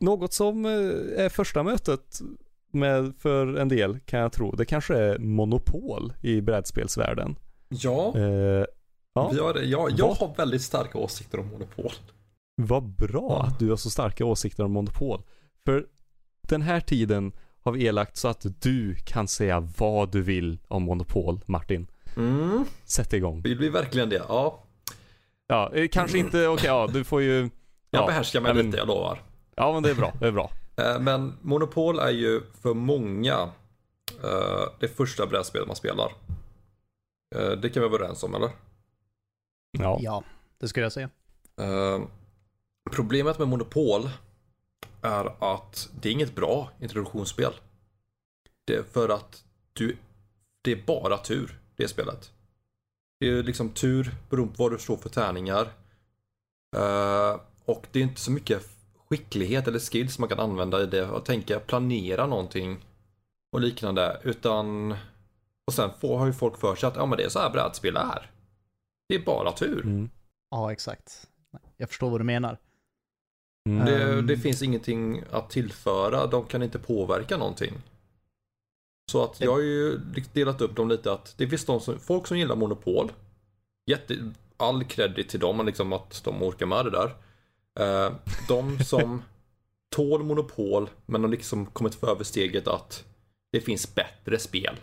Något 0.00 0.32
som 0.32 0.64
eh, 0.64 1.24
är 1.24 1.28
första 1.28 1.62
mötet 1.62 2.20
med, 2.70 3.12
för 3.18 3.56
en 3.56 3.68
del 3.68 4.00
kan 4.00 4.20
jag 4.20 4.32
tro, 4.32 4.52
det 4.52 4.64
kanske 4.64 4.96
är 4.96 5.18
monopol 5.18 6.12
i 6.20 6.40
brädspelsvärlden. 6.40 7.36
Ja, 7.68 8.12
Eh, 8.16 8.64
ja, 9.14 9.28
vi 9.32 9.38
har, 9.40 9.58
jag, 9.62 9.90
jag 9.90 10.08
har 10.12 10.34
väldigt 10.36 10.62
starka 10.62 10.98
åsikter 10.98 11.40
om 11.40 11.46
monopol. 11.48 11.92
vad 12.56 12.82
bra 12.82 13.26
Ja. 13.40 13.46
att 13.46 13.58
du 13.58 13.70
har 13.70 13.76
så 13.76 13.90
starka 13.90 14.24
åsikter 14.24 14.64
om 14.64 14.72
monopol. 14.72 15.22
För 15.64 15.86
den 16.48 16.62
här 16.62 16.80
tiden 16.80 17.32
har 17.62 17.72
vi 17.72 17.86
elagt 17.86 18.16
så 18.16 18.28
att 18.28 18.46
du 18.62 18.94
kan 19.04 19.28
säga 19.28 19.68
vad 19.78 20.12
du 20.12 20.22
vill 20.22 20.58
om 20.68 20.82
Monopol, 20.82 21.40
Martin. 21.46 21.86
Mm, 22.16 22.64
Sätt 22.84 23.12
igång. 23.12 23.42
det 23.42 23.54
blir 23.54 23.70
verkligen 23.70 24.08
det. 24.08 24.22
Ja, 24.28 24.60
Ja, 25.46 25.70
eh, 25.74 25.88
kanske 25.88 26.18
inte, 26.18 26.46
okej, 26.48 26.66
ja, 26.66 26.88
du 26.92 27.04
får 27.04 27.22
ju... 27.22 27.38
jag 27.40 27.50
Ja, 28.02 28.06
behärskar 28.06 28.40
mig 28.40 28.54
men- 28.54 28.66
lite, 28.66 28.78
jag 28.78 28.88
lovar. 28.88 29.18
Ja, 29.56 29.72
men 29.72 29.82
det 29.82 29.90
är 29.90 29.94
bra, 29.94 30.12
det 30.20 30.26
är 30.26 30.32
bra. 30.32 30.50
Eh, 30.76 31.00
Men 31.00 31.38
Monopol 31.42 31.98
är 31.98 32.10
ju 32.10 32.42
för 32.62 32.74
många 32.74 33.50
eh, 34.24 34.64
det 34.80 34.88
första 34.88 35.26
brädspelet 35.26 35.66
man 35.66 35.76
spelar. 35.76 36.12
Eh, 37.36 37.50
Det 37.50 37.70
kan 37.70 37.82
vi 37.82 37.88
vara 37.88 37.98
överens 37.98 38.22
om, 38.22 38.34
eller? 38.34 38.50
Ja. 39.78 39.98
Ja, 40.00 40.24
det 40.58 40.68
skulle 40.68 40.84
jag 40.86 40.92
säga. 40.92 41.10
Problemet 42.92 43.38
med 43.38 43.48
Monopol 43.48 44.10
är 45.02 45.54
att 45.54 45.88
det 46.00 46.08
är 46.08 46.12
inget 46.12 46.34
bra 46.34 46.70
introduktionsspel. 46.80 47.52
Det 48.64 48.74
är 48.74 48.82
för 48.82 49.08
att 49.08 49.44
du, 49.72 49.96
det 50.62 50.72
är 50.72 50.82
bara 50.86 51.18
tur, 51.18 51.58
det 51.76 51.88
spelet. 51.88 52.32
Det 53.20 53.28
är 53.28 53.42
liksom 53.42 53.68
tur 53.70 54.14
beroende 54.30 54.54
på 54.56 54.62
vad 54.62 54.72
du 54.72 54.78
slår 54.78 54.96
för 54.96 55.08
tärningar. 55.08 55.68
Och 57.64 57.86
det 57.92 57.98
är 57.98 58.02
inte 58.02 58.20
så 58.20 58.30
mycket 58.30 58.66
skicklighet 59.10 59.68
eller 59.68 59.78
skills 59.78 60.18
man 60.18 60.28
kan 60.28 60.40
använda 60.40 60.82
i 60.82 60.86
det 60.86 61.06
och 61.10 61.24
tänka 61.24 61.60
planera 61.60 62.26
någonting 62.26 62.84
och 63.52 63.60
liknande. 63.60 64.20
Utan 64.24 64.94
och 65.66 65.74
sen 65.74 65.90
får, 66.00 66.18
har 66.18 66.26
ju 66.26 66.32
folk 66.32 66.58
för 66.58 66.74
sig 66.74 66.86
att 66.86 66.96
ja, 66.96 67.06
men 67.06 67.18
det 67.18 67.24
är 67.24 67.28
så 67.28 67.38
här 67.38 67.50
brädspel 67.50 67.96
är. 67.96 68.30
Det 69.08 69.14
är 69.14 69.24
bara 69.24 69.52
tur. 69.52 69.82
Mm. 69.82 70.10
Ja, 70.50 70.72
exakt. 70.72 71.28
Jag 71.76 71.88
förstår 71.88 72.10
vad 72.10 72.20
du 72.20 72.24
menar. 72.24 72.58
Mm. 73.68 73.86
Det, 73.86 74.02
Ehm. 74.02 74.26
det 74.26 74.36
finns 74.36 74.62
ingenting 74.62 75.22
att 75.30 75.50
tillföra, 75.50 76.26
de 76.26 76.44
kan 76.44 76.62
inte 76.62 76.78
påverka 76.78 77.36
någonting. 77.36 77.72
Så 79.12 79.24
att 79.24 79.40
jag 79.40 79.52
har 79.52 79.60
ju 79.60 79.98
delat 80.32 80.60
upp 80.60 80.76
dem 80.76 80.88
lite 80.88 81.12
att 81.12 81.34
det 81.38 81.48
finns 81.48 81.64
de 81.64 81.80
som, 81.80 81.98
folk 81.98 82.26
som 82.26 82.38
gillar 82.38 82.56
monopol. 82.56 83.12
Jätte, 83.90 84.32
all 84.56 84.84
credit 84.84 85.28
till 85.28 85.40
dem, 85.40 85.66
liksom 85.66 85.92
att 85.92 86.24
de 86.24 86.42
orkar 86.42 86.66
med 86.66 86.84
det 86.84 86.90
där. 86.90 87.14
Eh, 87.80 88.12
de 88.48 88.84
som 88.84 89.22
tål 89.96 90.22
monopol 90.24 90.90
men 91.06 91.22
har 91.22 91.28
liksom 91.30 91.66
kommit 91.66 91.94
för 91.94 92.10
över 92.10 92.24
steget 92.24 92.68
att 92.68 93.04
det 93.52 93.60
finns 93.60 93.94
bättre 93.94 94.38
spel. 94.38 94.76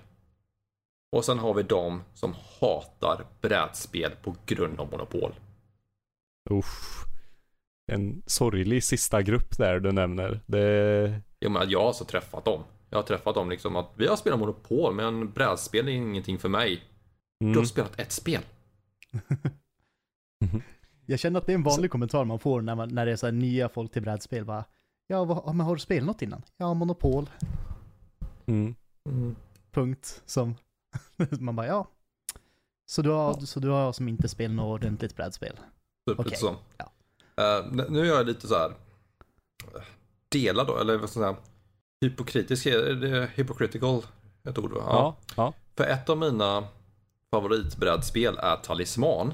Och 1.12 1.26
sen 1.26 1.40
har 1.40 1.54
vi 1.54 1.64
de 1.64 2.02
som 2.14 2.36
hatar 2.60 3.26
brädspel 3.42 4.12
på 4.24 4.36
grund 4.46 4.80
av 4.80 4.92
monopol. 4.92 5.34
Usch. 6.52 7.06
En 7.92 8.24
sorglig 8.26 8.84
sista 8.84 9.22
grupp 9.22 9.58
där 9.58 9.80
du 9.80 9.92
nämner. 9.92 10.40
Det... 10.46 11.22
Jag 11.40 11.52
menar, 11.52 11.66
jag 11.70 11.80
har 11.80 11.88
alltså 11.88 12.06
träffat 12.06 12.46
dem. 12.46 12.64
Jag 12.90 12.98
har 12.98 13.04
träffat 13.04 13.36
dem 13.36 13.50
liksom 13.50 13.76
att 13.76 13.92
vi 13.96 14.08
har 14.08 14.16
spelat 14.16 14.40
Monopol 14.40 14.94
men 14.96 15.32
brädspel 15.32 15.88
är 15.88 15.92
ingenting 15.92 16.40
för 16.40 16.50
mig. 16.50 16.84
Du 17.40 17.46
Mm. 17.46 17.58
har 17.58 17.66
spelat 17.66 18.00
ett 18.00 18.12
spel. 18.12 18.42
Jag 21.06 21.20
känner 21.20 21.40
att 21.40 21.46
det 21.46 21.52
är 21.52 21.56
en 21.56 21.64
vanlig 21.64 21.92
kommentar 21.92 22.26
man 22.26 22.40
får 22.40 22.62
när, 22.62 22.76
man, 22.76 22.90
när 22.90 23.06
det 23.06 23.12
är 23.12 23.16
så 23.16 23.28
här 23.28 23.34
nya 23.34 23.70
folk 23.70 23.92
till 23.92 24.02
brädspel. 24.02 24.46
Bara, 24.46 24.66
ja, 25.08 25.24
vad, 25.24 25.44
ja, 25.46 25.54
men 25.54 25.66
har 25.66 25.76
du 25.76 25.82
spelat 25.82 26.08
något 26.08 26.22
innan? 26.22 26.42
Ja, 26.58 26.74
Monopol. 26.74 27.30
Mm. 28.46 28.76
Punkt. 29.72 30.22
Som 30.26 30.56
man 31.40 31.56
bara, 31.56 31.68
ja. 31.68 31.88
Så 32.86 33.02
du 33.02 33.10
har, 33.10 33.34
så 33.34 33.60
du 33.60 33.70
har 33.70 33.94
som 33.94 34.08
inte 34.08 34.28
spelat 34.28 34.56
något 34.56 34.82
ordentligt 34.82 35.16
brädspel? 35.16 35.56
Typ 36.10 36.20
Okej, 36.20 36.26
lite 36.26 36.38
så. 36.38 36.56
ja. 36.78 36.92
Eh, 37.36 37.66
nu 37.90 38.00
är 38.00 38.06
jag 38.06 38.26
lite 38.26 38.48
så 38.48 38.56
här 38.56 38.70
eh, 39.76 39.82
delad 40.30 40.68
då, 40.68 40.78
eller 40.78 40.98
vad 40.98 41.10
ska 41.10 41.20
jag 41.20 41.36
säga, 41.36 41.46
hypokritisk, 42.02 42.66
är 42.66 42.94
det 42.94 43.30
hypocritical 43.36 44.06
ett 44.44 44.58
ord 44.58 44.72
va? 44.72 44.82
Ja. 44.86 45.16
ja. 45.36 45.54
För 45.76 45.84
ett 45.84 46.10
av 46.10 46.18
mina 46.18 46.68
favoritbrädspel 47.32 48.38
är 48.38 48.56
Talisman. 48.56 49.34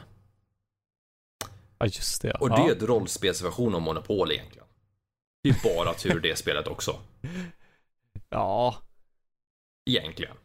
Ja, 1.78 1.86
just 1.86 2.22
det. 2.22 2.32
Och 2.32 2.50
det 2.50 2.56
ja. 2.56 2.68
är 2.68 2.72
ett 2.72 2.84
rollspelsversion 2.84 3.76
av 3.76 3.82
Monopol 3.82 4.32
egentligen. 4.32 4.68
Det 5.44 5.50
är 5.50 5.76
bara 5.76 5.94
tur 5.94 6.20
det 6.20 6.38
spelet 6.38 6.68
också. 6.68 7.00
Ja. 8.30 8.76
Egentligen. 9.90 10.36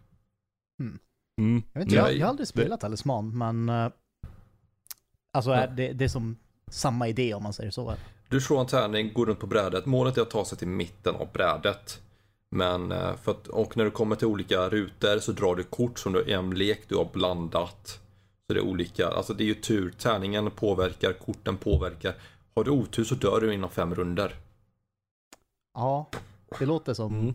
Mm. 1.38 1.62
Jag, 1.72 1.80
vet 1.80 1.86
inte, 1.86 1.96
Ja, 1.96 2.08
jag, 2.08 2.16
jag 2.16 2.26
har 2.26 2.30
aldrig 2.30 2.48
spelat 2.48 2.80
Talisman, 2.80 3.38
men... 3.38 3.68
eh, 3.68 3.90
alltså, 5.32 5.50
är 5.50 5.66
det, 5.66 5.92
det 5.92 6.04
är 6.04 6.08
som 6.08 6.36
samma 6.70 7.08
idé 7.08 7.34
om 7.34 7.42
man 7.42 7.52
säger 7.52 7.70
så. 7.70 7.94
Du 8.28 8.40
slår 8.40 8.60
en 8.60 8.66
tärning, 8.66 9.12
går 9.12 9.26
runt 9.26 9.40
på 9.40 9.46
brädet. 9.46 9.86
Målet 9.86 10.18
är 10.18 10.22
att 10.22 10.30
ta 10.30 10.44
sig 10.44 10.58
till 10.58 10.68
mitten 10.68 11.14
av 11.14 11.28
brädet. 11.32 12.00
Men 12.50 12.92
eh, 12.92 13.16
för 13.16 13.30
att, 13.32 13.48
och 13.48 13.76
när 13.76 13.84
du 13.84 13.90
kommer 13.90 14.16
till 14.16 14.26
olika 14.26 14.68
rutor 14.68 15.18
så 15.18 15.32
drar 15.32 15.54
du 15.54 15.62
kort 15.62 15.98
som 15.98 16.12
du 16.12 16.20
är 16.20 16.38
en 16.38 16.50
lek 16.50 16.88
du 16.88 16.96
har 16.96 17.08
blandat. 17.12 18.00
Det 18.54 18.60
olika, 18.60 19.08
alltså 19.08 19.34
det 19.34 19.44
är 19.44 19.46
ju 19.46 19.54
tur. 19.54 19.90
Tärningen 19.98 20.50
påverkar, 20.50 21.12
korten 21.12 21.56
påverkar. 21.56 22.14
Har 22.54 22.64
du 22.64 22.70
otur 22.70 23.04
så 23.04 23.14
dör 23.14 23.40
du 23.40 23.54
inom 23.54 23.70
fem 23.70 23.94
runder. 23.94 24.34
Ja, 25.74 26.06
det 26.58 26.66
låter 26.66 26.94
som... 26.94 27.20
Mm. 27.20 27.34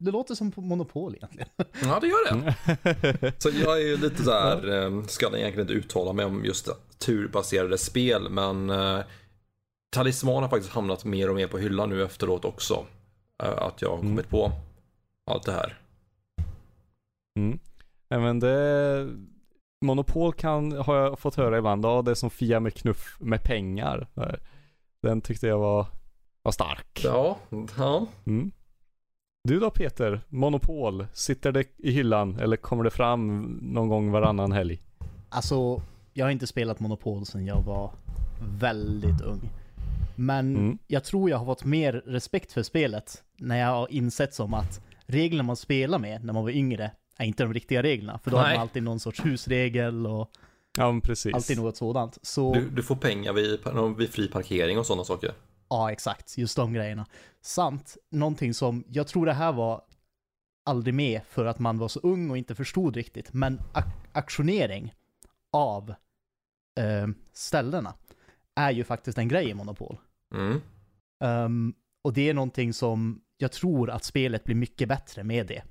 Det 0.00 0.10
låter 0.10 0.34
som 0.34 0.52
Monopol 0.56 1.14
egentligen. 1.14 1.48
Ja, 1.82 1.98
det 2.00 2.06
gör 2.06 2.24
det. 2.24 2.30
Mm. 2.30 3.32
Så 3.38 3.48
jag 3.48 3.80
är 3.80 3.86
ju 3.86 3.96
lite 3.96 4.22
så 4.24 4.30
här, 4.30 4.68
eh, 4.68 5.02
ska 5.04 5.26
egentligen 5.26 5.60
inte 5.60 5.72
uttala 5.72 6.12
mig 6.12 6.24
om 6.24 6.44
just 6.44 6.68
turbaserade 6.98 7.78
spel, 7.78 8.28
men 8.30 8.70
eh, 8.70 9.00
Talisman 9.90 10.42
har 10.42 10.50
faktiskt 10.50 10.72
hamnat 10.72 11.04
mer 11.04 11.28
och 11.28 11.34
mer 11.36 11.46
på 11.46 11.58
hyllan 11.58 11.88
nu 11.88 12.04
efteråt 12.04 12.44
också. 12.44 12.86
Eh, 13.42 13.58
att 13.62 13.82
jag 13.82 13.88
har 13.88 13.98
Mm. 13.98 14.08
kommit 14.08 14.28
på 14.28 14.52
allt 15.30 15.44
det 15.44 15.52
här. 15.52 15.78
Mm. 17.38 17.58
Men 18.08 18.40
det... 18.40 19.08
Monopol 19.80 20.32
kan, 20.32 20.72
har 20.72 20.96
jag 20.96 21.18
fått 21.18 21.34
höra 21.34 21.58
ibland, 21.58 21.84
ja 21.84 22.02
det 22.02 22.10
är 22.10 22.14
som 22.14 22.30
Fia 22.30 22.60
med 22.60 22.74
knuff 22.74 23.16
med 23.20 23.42
pengar. 23.44 24.06
Den 25.02 25.20
tyckte 25.20 25.46
jag 25.46 25.58
var, 25.58 25.86
var 26.42 26.52
stark. 26.52 27.00
Ja, 27.04 27.36
ja. 27.78 28.06
Mm. 28.26 28.50
Du 29.44 29.60
då 29.60 29.70
Peter, 29.70 30.20
Monopol, 30.28 31.06
sitter 31.12 31.52
det 31.52 31.64
i 31.76 31.90
hyllan 31.90 32.38
eller 32.38 32.56
kommer 32.56 32.84
det 32.84 32.90
fram 32.90 33.42
någon 33.62 33.88
gång 33.88 34.10
varannan 34.10 34.52
helg? 34.52 34.82
Alltså, 35.28 35.82
jag 36.12 36.26
har 36.26 36.30
inte 36.30 36.46
spelat 36.46 36.80
Monopol 36.80 37.26
sedan 37.26 37.46
jag 37.46 37.62
var 37.62 37.90
väldigt 38.60 39.20
ung. 39.20 39.40
Men 40.16 40.56
Mm. 40.56 40.78
jag 40.86 41.04
tror 41.04 41.30
jag 41.30 41.38
har 41.38 41.44
fått 41.46 41.64
mer 41.64 41.92
respekt 41.92 42.52
för 42.52 42.62
spelet 42.62 43.22
när 43.36 43.56
jag 43.58 43.66
har 43.68 43.92
insett 43.92 44.34
som 44.34 44.54
att 44.54 44.80
reglerna 45.06 45.42
man 45.42 45.56
spelar 45.56 45.98
med 45.98 46.24
när 46.24 46.32
man 46.32 46.42
var 46.42 46.50
yngre 46.50 46.90
är 47.18 47.24
inte 47.26 47.42
de 47.42 47.54
riktiga 47.54 47.82
reglerna. 47.82 48.18
För 48.18 48.30
då 48.30 48.36
har 48.36 48.44
Nej. 48.44 48.54
man 48.54 48.62
alltid 48.62 48.82
någon 48.82 49.00
sorts 49.00 49.24
husregel 49.24 50.06
och 50.06 50.30
Ja 50.78 51.00
precis. 51.04 51.34
alltid 51.34 51.58
något 51.58 51.76
sådant. 51.76 52.18
Så 52.22 52.54
Du, 52.54 52.70
du 52.70 52.82
får 52.82 52.96
pengar 52.96 53.32
vid, 53.32 53.60
vid 53.98 54.10
fri 54.10 54.28
parkering 54.28 54.78
och 54.78 54.86
sådana 54.86 55.04
saker. 55.04 55.32
ja, 55.68 55.92
exakt, 55.92 56.38
just 56.38 56.56
de 56.56 56.72
grejerna. 56.72 57.06
Samt 57.40 57.96
någonting 58.10 58.54
som, 58.54 58.84
jag 58.88 59.06
tror 59.06 59.26
det 59.26 59.32
här 59.32 59.52
var 59.52 59.82
aldrig 60.64 60.94
med 60.94 61.20
för 61.28 61.44
att 61.44 61.58
man 61.58 61.78
var 61.78 61.88
så 61.88 62.00
ung 62.00 62.30
och 62.30 62.38
inte 62.38 62.54
förstod 62.54 62.96
riktigt, 62.96 63.32
men 63.32 63.58
ak- 63.72 64.08
aktionering 64.12 64.94
av 65.52 65.90
eh, 66.80 67.06
ställena 67.32 67.94
är 68.54 68.70
ju 68.70 68.84
faktiskt 68.84 69.18
en 69.18 69.28
grej 69.28 69.48
i 69.48 69.54
Monopol. 69.54 69.98
Mm. 70.34 70.60
Ehm, 71.24 71.74
och 72.04 72.12
det 72.12 72.28
är 72.28 72.34
någonting 72.34 72.72
som 72.72 73.20
jag 73.36 73.52
tror 73.52 73.90
att 73.90 74.04
spelet 74.04 74.44
blir 74.44 74.54
mycket 74.56 74.88
bättre 74.88 75.24
med 75.24 75.46
det. 75.46 75.62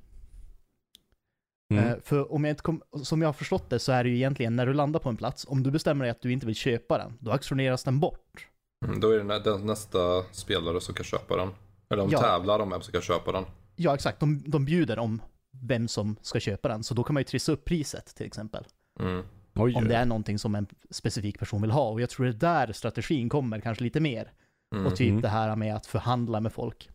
Mm. 1.73 1.83
Eh, 1.87 1.95
för 2.03 2.31
om 2.33 2.43
jag 2.43 2.51
inte 2.51 2.61
kom, 2.63 2.81
som 3.03 3.21
jag 3.21 3.27
har 3.27 3.33
förstått 3.33 3.69
det 3.69 3.79
så 3.79 3.91
är 3.91 4.03
det 4.03 4.09
ju 4.09 4.15
egentligen 4.15 4.55
när 4.55 4.65
du 4.65 4.73
landar 4.73 4.99
på 4.99 5.09
en 5.09 5.17
plats, 5.17 5.45
om 5.49 5.63
du 5.63 5.71
bestämmer 5.71 6.05
dig 6.05 6.11
att 6.11 6.21
du 6.21 6.31
inte 6.31 6.45
vill 6.45 6.55
köpa 6.55 6.97
den, 6.97 7.13
då 7.19 7.31
aktioneras 7.31 7.83
den 7.83 7.99
bort. 7.99 8.47
Mm, 8.85 8.99
Då 8.99 9.09
är 9.09 9.17
det 9.17 9.23
nä- 9.23 9.39
den 9.39 9.65
nästa 9.65 10.23
spelare 10.31 10.81
som 10.81 10.95
kan 10.95 11.03
köpa 11.05 11.35
den. 11.37 11.49
Eller 11.89 12.03
de 12.03 12.09
Ja. 12.11 12.19
tävlar 12.21 12.59
om 12.59 12.69
vem 12.69 12.81
som 12.81 12.91
kan 12.91 13.01
köpa 13.01 13.31
den. 13.31 13.45
Ja, 13.75 13.93
exakt. 13.95 14.19
De, 14.19 14.43
de 14.45 14.65
bjuder 14.65 14.99
om 14.99 15.21
vem 15.63 15.87
som 15.87 16.15
ska 16.21 16.39
köpa 16.39 16.67
den, 16.67 16.83
så 16.83 16.93
då 16.93 17.03
kan 17.03 17.13
man 17.13 17.21
ju 17.21 17.25
trissa 17.25 17.51
upp 17.51 17.65
priset 17.65 18.15
till 18.15 18.25
exempel. 18.25 18.63
Mm. 18.99 19.23
Oj, 19.55 19.75
Om 19.75 19.87
det 19.87 19.95
är 19.95 20.05
någonting 20.05 20.39
som 20.39 20.55
en 20.55 20.67
specifik 20.89 21.39
person 21.39 21.61
vill 21.61 21.71
ha. 21.71 21.89
Och 21.89 22.01
jag 22.01 22.09
tror 22.09 22.25
det 22.25 22.31
är 22.31 22.65
där 22.65 22.73
strategin 22.73 23.29
kommer 23.29 23.59
kanske 23.59 23.83
lite 23.83 23.99
mer. 23.99 24.31
Mm. 24.75 24.85
Och 24.87 24.95
typ 24.95 25.09
Mm. 25.09 25.21
det 25.21 25.27
här 25.27 25.55
med 25.55 25.75
att 25.75 25.85
förhandla 25.85 26.39
med 26.39 26.53
folk. 26.53 26.89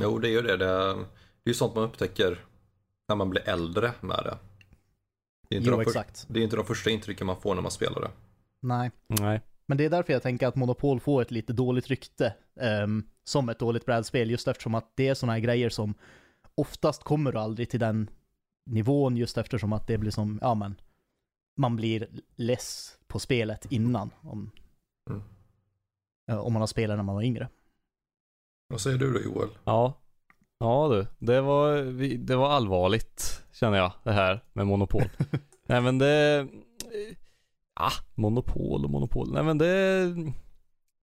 Jo, 0.00 0.18
det 0.18 0.28
är 0.28 0.30
ju 0.30 0.42
det. 0.42 0.56
Det 0.56 0.66
är, 0.66 0.94
det 0.94 1.00
är 1.44 1.48
ju 1.48 1.54
sånt 1.54 1.74
man 1.74 1.84
upptäcker 1.84 2.44
när 3.08 3.16
man 3.16 3.30
blir 3.30 3.48
äldre 3.48 3.92
med 4.00 4.20
det. 4.24 4.38
Det 5.48 5.54
är, 5.54 5.58
inte 5.58 5.70
Jo, 5.70 5.76
de 5.76 5.84
för, 5.84 5.90
exakt. 5.90 6.26
det 6.28 6.40
är 6.40 6.44
inte 6.44 6.56
de 6.56 6.64
första 6.64 6.90
intrycken 6.90 7.26
man 7.26 7.40
får 7.40 7.54
när 7.54 7.62
man 7.62 7.70
spelar 7.70 8.00
det. 8.00 8.10
Nej. 8.60 8.90
Nej. 9.06 9.40
Men 9.66 9.78
det 9.78 9.84
är 9.84 9.90
därför 9.90 10.12
jag 10.12 10.22
tänker 10.22 10.46
att 10.46 10.56
Monopol 10.56 11.00
får 11.00 11.22
ett 11.22 11.30
lite 11.30 11.52
dåligt 11.52 11.86
rykte 11.86 12.34
ehm, 12.60 13.02
som 13.24 13.48
ett 13.48 13.58
dåligt 13.58 13.86
brädspel, 13.86 14.30
just 14.30 14.48
eftersom 14.48 14.74
att 14.74 14.92
det 14.96 15.08
är 15.08 15.14
sådana 15.14 15.32
här 15.32 15.40
grejer 15.40 15.70
som 15.70 15.94
oftast 16.54 17.02
kommer 17.04 17.32
du 17.32 17.38
aldrig 17.38 17.70
till 17.70 17.80
den 17.80 18.10
nivån, 18.66 19.16
just 19.16 19.38
eftersom 19.38 19.72
att 19.72 19.86
det 19.86 19.98
blir 19.98 20.10
som, 20.10 20.38
ja 20.42 20.54
men, 20.54 20.74
man 21.56 21.76
blir 21.76 22.08
less 22.36 22.98
på 23.06 23.18
spelet 23.18 23.72
innan, 23.72 24.10
om, 24.20 24.50
Mm. 25.10 25.22
eh, 26.30 26.38
om 26.38 26.52
man 26.52 26.62
har 26.62 26.66
spelat 26.66 26.96
när 26.96 27.02
man 27.04 27.14
var 27.14 27.22
yngre. 27.22 27.48
Vad 28.68 28.80
säger 28.80 28.98
du 28.98 29.12
då 29.12 29.20
Joel? 29.20 29.48
Ja. 29.64 29.94
Ja 30.58 30.88
du, 30.88 31.26
det 31.26 31.40
var, 31.40 31.76
det 32.18 32.36
var 32.36 32.50
allvarligt 32.50 33.42
känner 33.52 33.78
jag 33.78 33.92
det 34.04 34.12
här 34.12 34.44
med 34.52 34.66
monopol. 34.66 35.02
Nej 35.68 35.80
men 35.80 35.98
det, 35.98 36.46
ah, 37.74 37.92
monopol 38.14 38.84
och 38.84 38.90
monopol. 38.90 39.32
Nej 39.32 39.42
men 39.42 39.58
det, 39.58 40.14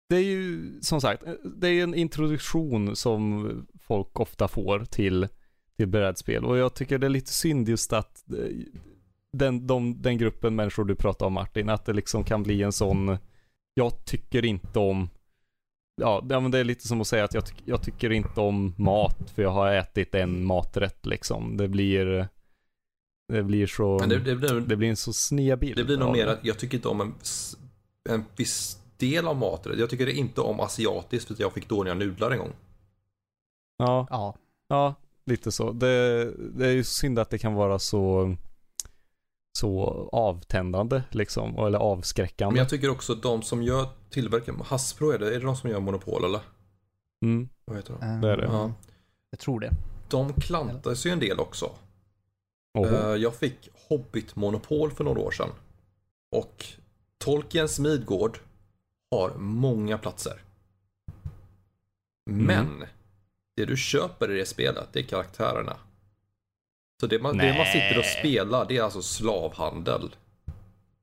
det 0.08 0.16
är 0.16 0.22
ju 0.22 0.72
som 0.80 1.00
sagt, 1.00 1.22
det 1.56 1.68
är 1.68 1.72
ju 1.72 1.82
en 1.82 1.94
introduktion 1.94 2.96
som 2.96 3.48
folk 3.80 4.20
ofta 4.20 4.48
får 4.48 4.84
till, 4.84 5.28
till 5.76 5.88
brädspel 5.88 6.44
och 6.44 6.56
jag 6.56 6.74
tycker 6.74 6.98
det 6.98 7.06
är 7.06 7.10
lite 7.10 7.32
synd 7.32 7.68
just 7.68 7.92
att 7.92 8.32
eh, 8.32 8.48
den, 9.32 9.66
de, 9.66 10.02
den 10.02 10.18
gruppen 10.18 10.54
människor 10.56 10.84
du 10.84 10.94
pratar 10.94 11.26
om 11.26 11.32
Martin, 11.32 11.68
att 11.68 11.84
det 11.84 11.92
liksom 11.92 12.24
kan 12.24 12.42
bli 12.42 12.62
en 12.62 12.72
sån, 12.72 13.16
jag 13.74 14.04
tycker 14.04 14.44
inte 14.44 14.78
om 14.78 15.08
Ja, 15.96 16.20
det 16.20 16.58
är 16.58 16.64
lite 16.64 16.88
som 16.88 17.00
att 17.00 17.06
säga 17.06 17.24
att 17.24 17.34
jag, 17.34 17.44
tyck- 17.44 17.62
jag 17.64 17.82
tycker 17.82 18.10
inte 18.10 18.40
om 18.40 18.74
mat 18.78 19.30
för 19.34 19.42
jag 19.42 19.50
har 19.50 19.72
ätit 19.72 20.14
en 20.14 20.44
maträtt 20.44 21.06
liksom. 21.06 21.56
Det 21.56 21.68
blir 21.68 22.28
Det 23.32 23.42
blir 23.42 23.66
så 23.66 23.98
Men 23.98 24.08
det, 24.08 24.18
Det, 24.18 24.34
det, 24.34 24.60
blir, 24.60 24.76
blir 24.76 24.88
en 24.90 24.96
så 24.96 25.12
sned 25.12 25.58
bild 25.58 25.76
det 25.76 25.84
blir 25.84 25.96
nog 25.96 26.12
mer 26.12 26.26
att 26.26 26.44
jag 26.44 26.58
tycker 26.58 26.76
inte 26.76 26.88
om 26.88 27.00
en, 27.00 27.14
en 28.10 28.24
viss 28.36 28.78
del 28.96 29.28
av 29.28 29.36
maten. 29.36 29.78
Jag 29.78 29.90
tycker 29.90 30.08
inte 30.08 30.40
om 30.40 30.60
asiatiskt 30.60 31.26
för 31.26 31.34
att 31.34 31.40
jag 31.40 31.52
fick 31.52 31.68
dåliga 31.68 31.94
nudlar 31.94 32.30
en 32.30 32.38
gång. 32.38 32.52
Ja, 33.78 34.06
Ja, 34.10 34.34
ja, 34.68 34.94
lite 35.26 35.52
så. 35.52 35.72
Det, 35.72 36.24
det 36.58 36.66
är 36.66 36.72
ju 36.72 36.84
synd 36.84 37.18
att 37.18 37.30
det 37.30 37.38
kan 37.38 37.54
vara 37.54 37.78
så 37.78 38.36
så 39.56 40.08
avtändande 40.12 41.02
liksom, 41.10 41.58
eller 41.58 41.70
Men 41.70 41.80
avskräckande. 41.80 42.58
jag 42.60 42.68
tycker 42.68 42.90
också 42.90 43.14
de 43.14 43.42
som 43.42 43.62
gör 43.62 43.86
tillverkar, 44.10 44.54
Hasbro 44.64 45.10
är 45.10 45.18
det, 45.18 45.26
är 45.34 45.38
det 45.40 45.46
de 45.46 45.56
som 45.56 45.70
gör 45.70 45.80
Monopol 45.80 46.24
eller? 46.24 46.40
Mm, 47.24 47.48
Vad 47.64 47.76
heter 47.76 47.94
de? 48.00 48.06
eh, 48.06 48.20
det 48.20 48.30
är 48.30 48.36
det. 48.36 48.44
Ja. 48.44 48.72
jag 49.30 49.40
tror 49.40 49.60
det. 49.60 49.70
De 50.08 50.32
klantar 50.32 50.94
sig 50.94 51.12
en 51.12 51.20
del 51.20 51.40
också. 51.40 51.70
Oho. 52.78 52.86
Eh, 52.86 53.16
Jag 53.16 53.34
fick 53.34 53.68
Hobbit-monopol 53.88 54.90
för 54.90 55.04
några 55.04 55.20
år 55.20 55.30
sedan. 55.30 55.48
Och 56.36 56.64
Tolkiens 57.18 57.78
Midgård 57.78 58.38
har 59.10 59.32
många 59.36 59.98
platser. 59.98 60.40
Men 62.30 62.84
det 63.56 63.64
du 63.64 63.76
köper 63.76 64.30
i 64.30 64.38
det 64.38 64.46
spelet, 64.46 64.88
det 64.92 64.98
är 64.98 65.04
karaktärerna. 65.04 65.76
Så 67.04 67.08
det 67.08 67.18
man, 67.22 67.36
det 67.38 67.54
man 67.58 67.66
sitter 67.66 67.98
och 67.98 68.04
spelar, 68.04 68.64
det 68.68 68.76
är 68.76 68.82
alltså 68.82 69.02
slavhandel. 69.02 70.14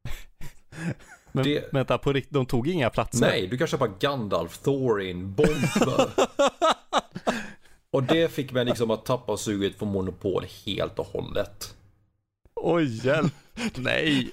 Men 1.32 1.44
det- 1.44 1.74
vänta, 1.74 1.98
på 1.98 2.14
riktigt, 2.14 2.34
de 2.34 2.46
tog 2.46 2.68
inga 2.68 2.90
platser? 2.90 3.20
Nej, 3.22 3.48
du 3.48 3.58
kan 3.58 3.68
köpa 3.68 3.88
Gandalf, 3.88 4.58
Thorin, 4.58 5.34
Bomber. 5.34 6.10
och 7.92 8.04
det 8.04 8.32
fick 8.32 8.52
mig 8.52 8.66
liksom 8.66 8.92
att 8.92 9.06
tappa 9.06 9.38
suget 9.38 9.76
för 9.80 9.86
monopol 9.86 10.46
helt 10.66 11.00
och 11.00 11.06
hållet. 11.08 11.76
Oj, 12.56 13.06
hjälp. 13.08 13.34
Nej. 13.76 14.32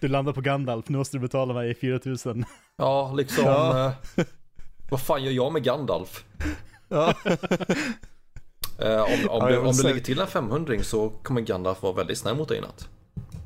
Du 0.00 0.08
landar 0.08 0.32
på 0.32 0.40
Gandalf, 0.40 0.88
nu 0.88 0.98
måste 0.98 1.16
du 1.16 1.20
betala 1.20 1.54
mig 1.54 1.74
4000. 1.74 2.44
Ja, 2.76 3.12
liksom. 3.16 3.44
Ja. 3.44 3.86
Eh, 4.16 4.24
vad 4.90 5.00
fan 5.02 5.24
gör 5.24 5.32
jag 5.32 5.52
med 5.52 5.62
Gandalf? 5.64 6.24
Ja. 6.88 7.14
Eh, 8.78 9.02
om 9.02 9.28
om, 9.28 9.42
Ja, 9.42 9.48
du, 9.48 9.58
om 9.58 9.72
du 9.72 9.82
lägger 9.82 10.00
till 10.00 10.20
en 10.20 10.26
500 10.26 10.82
så 10.82 11.10
kommer 11.10 11.40
Gandalf 11.40 11.82
vara 11.82 11.92
väldigt 11.92 12.18
snäll 12.18 12.36
mot 12.36 12.48
dig 12.48 12.58
i 12.58 12.60
natt. 12.60 12.88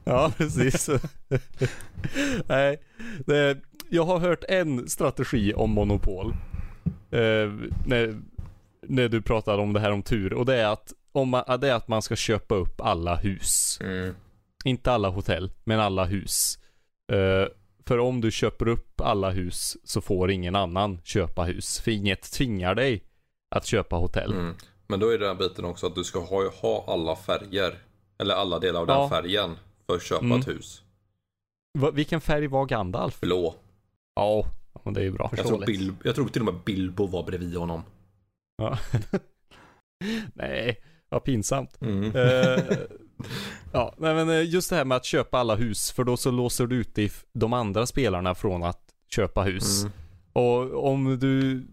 Ja, 0.05 0.33
precis. 0.37 0.91
Nej, 2.47 2.83
det, 3.27 3.59
jag 3.89 4.05
har 4.05 4.19
hört 4.19 4.45
en 4.49 4.89
strategi 4.89 5.55
om 5.55 5.71
monopol. 5.71 6.35
Eh, 7.11 7.53
när, 7.87 8.21
när 8.87 9.09
du 9.09 9.23
pratade 9.23 9.63
om 9.63 9.73
det 9.73 9.81
här 9.81 9.93
om 9.93 10.03
tur 10.03 10.33
och 10.33 10.47
det 10.47 10.57
är 10.57 10.67
att, 10.67 10.93
om 11.13 11.29
man, 11.29 11.61
det 11.61 11.69
är 11.69 11.75
att 11.75 11.89
man 11.89 12.03
ska 12.03 12.17
köpa 12.17 12.55
upp 12.55 12.81
alla 12.81 13.17
hus. 13.17 13.79
Inte 14.65 14.93
alla 14.93 15.09
hotell, 15.09 15.53
men 15.65 15.81
alla 15.81 16.05
hus. 16.05 16.59
Eh, 17.13 17.49
för 17.87 17.99
om 17.99 18.21
du 18.21 18.31
köper 18.31 18.69
upp 18.69 19.01
alla 19.01 19.31
hus 19.31 19.77
så 19.85 20.01
får 20.01 20.31
ingen 20.31 20.57
annan 20.57 21.01
köpa 21.05 21.45
hus. 21.45 21.81
För 21.81 21.91
inget 21.91 22.33
tvingar 22.33 22.75
dig 22.75 23.05
att 23.55 23.67
köpa 23.67 23.97
hotell. 23.97 24.33
Mm. 24.33 24.55
Men 24.93 25.01
då 25.01 25.09
är 25.09 25.19
det 25.19 25.27
den 25.27 25.39
biten 25.39 25.65
också 25.65 25.87
att 25.87 25.95
du 25.95 26.05
ska 26.05 26.19
ha, 26.21 26.49
ha 26.51 26.85
alla 26.87 27.17
färger. 27.17 27.79
Eller 28.19 28.35
alla 28.35 28.59
delar 28.59 28.81
av 28.81 28.87
den 28.87 28.97
Ja. 28.97 29.09
färgen. 29.09 29.57
För 29.87 29.95
att 29.97 30.03
köpa 30.03 30.25
Mm. 30.25 30.41
ett 30.41 30.49
hus. 30.49 30.83
Va, 31.79 31.91
vilken 31.91 32.21
färg 32.21 32.47
var 32.47 32.67
Gandalf? 32.67 33.21
Blå. 33.21 33.55
Ja, 34.15 34.45
men 34.85 34.95
det 34.95 35.01
är 35.01 35.05
ju 35.05 35.11
bra. 35.11 35.31
Jag 35.37 35.47
tror. 35.47 35.67
Bil, 35.67 35.93
jag 36.05 36.15
tror 36.15 36.29
till 36.29 36.43
och 36.49 36.55
med 36.55 36.63
Bilbo 36.65 37.07
var 37.07 37.23
bredvid 37.23 37.57
honom. 37.57 37.83
Ja. 38.57 38.79
Nej, 40.35 40.83
vad 41.09 41.25
pinsamt. 41.25 41.81
Mm. 41.83 42.17
Eh, 42.17 42.65
ja, 43.73 43.95
nej, 43.99 44.15
men 44.15 44.29
eh, 44.31 44.51
just 44.51 44.71
det 44.71 44.77
här 44.77 44.85
med 44.85 44.97
att 44.97 45.05
köpa 45.05 45.39
alla 45.39 45.55
hus, 45.55 45.91
för 45.93 46.05
då 46.05 46.17
så 46.17 46.31
låser 46.31 46.67
du 46.67 46.83
if- 46.83 47.25
de 47.33 47.53
andra 47.53 47.87
spelarna 47.87 48.35
från 48.35 48.63
att 48.63 48.81
köpa 49.09 49.43
hus. 49.43 49.83
Mm. 49.83 49.93
Och 50.33 50.89
om 50.91 51.19
du, 51.19 51.67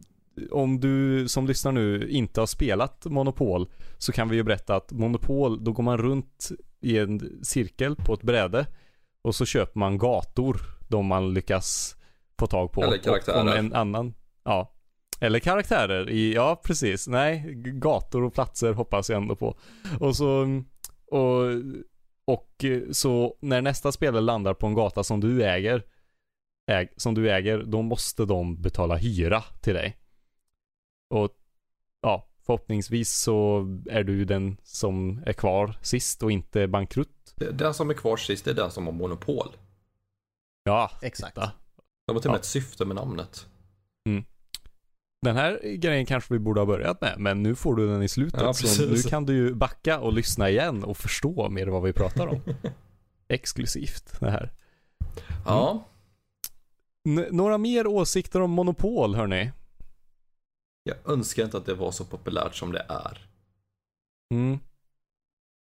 om 0.52 0.80
du 0.80 1.28
som 1.28 1.48
lyssnar 1.48 1.72
nu 1.72 2.10
inte 2.10 2.42
har 2.42 2.48
spelat 2.48 3.06
Monopol, 3.06 3.70
så 3.98 4.12
kan 4.12 4.30
vi 4.30 4.36
ju 4.36 4.44
berätta 4.44 4.76
att 4.76 4.92
Monopol, 4.92 5.64
då 5.64 5.72
går 5.72 5.84
man 5.84 5.98
runt 5.98 6.50
i 6.82 6.98
en 6.98 7.40
cirkel 7.44 7.96
på 7.96 8.14
ett 8.14 8.22
bräde 8.22 8.66
och 9.22 9.36
så 9.36 9.46
köper 9.46 9.80
man 9.80 9.98
gator, 9.98 10.62
de 10.90 11.06
man 11.06 11.34
lyckas 11.34 11.96
få 12.40 12.48
tag 12.48 12.72
på. 12.72 12.84
Eller 12.84 12.98
karaktärer. 12.98 13.42
om 13.42 13.48
en 13.48 13.74
annan, 13.74 14.14
ja. 14.44 14.76
Eller 15.22 15.40
karaktärer 15.40 16.10
i, 16.10 16.34
ja 16.34 16.62
precis, 16.64 17.08
nej, 17.08 17.54
gator 17.56 18.24
och 18.24 18.34
platser 18.34 18.74
hoppas 18.74 19.10
jag 19.10 19.22
ändå 19.22 19.36
på. 19.36 19.58
Och 20.00 20.16
så, 20.16 20.62
och, 21.12 21.44
och 22.26 22.66
så 22.92 23.38
när 23.42 23.62
nästa 23.62 23.92
spelare 23.92 24.22
landar 24.22 24.54
på 24.54 24.68
en 24.68 24.74
gata 24.74 25.04
som 25.04 25.20
du 25.20 25.44
äger, 25.44 25.84
äg, 26.72 26.88
som 26.98 27.16
du 27.16 27.32
äger, 27.32 27.64
då 27.64 27.82
måste 27.82 28.26
de 28.26 28.62
betala 28.62 28.96
hyra 28.96 29.44
till 29.62 29.74
dig. 29.74 29.98
Och 31.10 31.30
ja, 32.02 32.28
förhoppningsvis 32.46 33.12
så 33.14 33.60
är 33.90 34.04
du 34.04 34.26
den 34.26 34.58
som 34.64 35.24
är 35.26 35.34
kvar 35.34 35.76
sist 35.82 36.24
och 36.24 36.32
inte 36.32 36.68
bankrutt. 36.68 37.34
Det- 37.36 37.52
Den 37.52 37.74
som 37.74 37.90
är 37.90 37.94
kvar 37.94 38.18
sist 38.18 38.48
är 38.48 38.54
den 38.54 38.72
som 38.72 38.86
har 38.86 38.94
monopol. 38.94 39.48
Ja, 40.64 40.92
Exakt. 41.02 41.36
titta. 41.36 41.52
Det 42.08 42.14
var 42.14 42.20
till 42.20 42.30
och 42.30 42.34
med 42.34 42.38
Ja. 42.38 42.40
ett 42.40 42.46
syfte 42.46 42.86
med 42.86 42.96
namnet. 42.96 43.48
Den 45.22 45.36
här 45.36 45.76
grejen 45.78 46.06
kanske 46.06 46.34
vi 46.34 46.40
borde 46.40 46.62
ha 46.62 46.66
börjat 46.66 47.02
med, 47.02 47.16
men 47.20 47.44
nu 47.44 47.56
får 47.56 47.76
du 47.76 47.88
den 47.88 48.04
i 48.04 48.08
slutet. 48.08 48.42
Ja, 48.42 48.54
så 48.54 48.86
nu 48.86 48.96
kan 49.02 49.26
du 49.26 49.34
ju 49.36 49.54
backa 49.56 50.00
och 50.00 50.14
lyssna 50.14 50.50
igen 50.50 50.84
och 50.84 50.98
förstå 50.98 51.50
mer 51.50 51.68
vad 51.68 51.84
vi 51.84 51.94
pratar 51.94 52.28
om. 52.28 52.42
Exklusivt 53.28 54.20
det 54.20 54.32
här. 54.32 54.52
Ja, 55.46 55.84
N- 57.08 57.26
några 57.32 57.58
mer 57.58 57.88
åsikter 57.88 58.42
om 58.42 58.52
monopol 58.52 59.16
hörni? 59.16 59.52
Jag 60.84 60.96
önskar 61.06 61.44
inte 61.44 61.58
att 61.58 61.66
det 61.66 61.74
var 61.74 61.92
så 61.92 62.06
populärt 62.06 62.56
som 62.56 62.72
det 62.72 62.86
är. 62.90 63.26
Mm. 64.34 64.60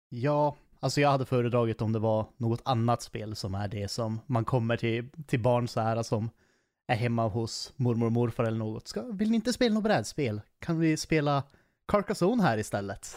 Ja, 0.08 0.56
alltså 0.80 1.00
jag 1.00 1.10
hade 1.10 1.24
föredragit 1.26 1.82
om 1.82 1.92
det 1.92 1.98
var 1.98 2.26
något 2.36 2.60
annat 2.64 3.02
spel 3.02 3.36
som 3.36 3.54
är 3.54 3.68
det 3.68 3.88
som 3.90 4.20
man 4.26 4.44
kommer 4.44 4.76
till, 4.76 5.08
till 5.26 5.40
barn 5.40 5.68
så 5.68 5.80
här 5.80 6.02
som 6.02 6.30
är 6.92 6.96
hemma 6.96 7.28
hos 7.28 7.72
mormor 7.76 8.06
och 8.06 8.12
morfar 8.12 8.44
eller 8.44 8.58
något. 8.58 8.88
Ska, 8.88 9.02
vill 9.02 9.30
ni 9.30 9.34
inte 9.36 9.52
spela 9.52 9.74
något 9.74 9.84
brädspel? 9.84 10.40
Kan 10.58 10.78
vi 10.78 10.96
spela 10.96 11.42
Carcassonne 11.88 12.42
här 12.42 12.58
istället? 12.58 13.16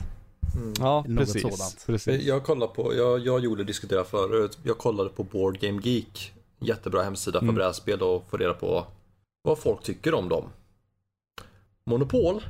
Ja, 0.79 1.03
Något 1.07 1.17
precis. 1.25 1.41
sådant. 1.41 1.83
precis. 1.85 2.23
Jag 2.23 2.43
kollade 2.43 2.73
på, 2.73 2.93
jag, 2.95 3.19
jag 3.19 3.39
gjorde 3.39 3.63
diskutera 3.63 4.03
förut, 4.03 4.59
jag 4.63 4.77
kollade 4.77 5.09
på 5.09 5.23
Board 5.23 5.59
Game 5.59 5.81
Geek. 5.83 6.33
Jättebra 6.59 7.03
hemsida 7.03 7.39
för 7.39 7.45
Mm. 7.45 7.55
brädspel 7.55 8.01
och 8.01 8.29
få 8.29 8.37
reda 8.37 8.53
på 8.53 8.85
vad 9.41 9.59
folk 9.59 9.83
tycker 9.83 10.13
om 10.13 10.29
dem. 10.29 10.43
Monopol 11.85 12.43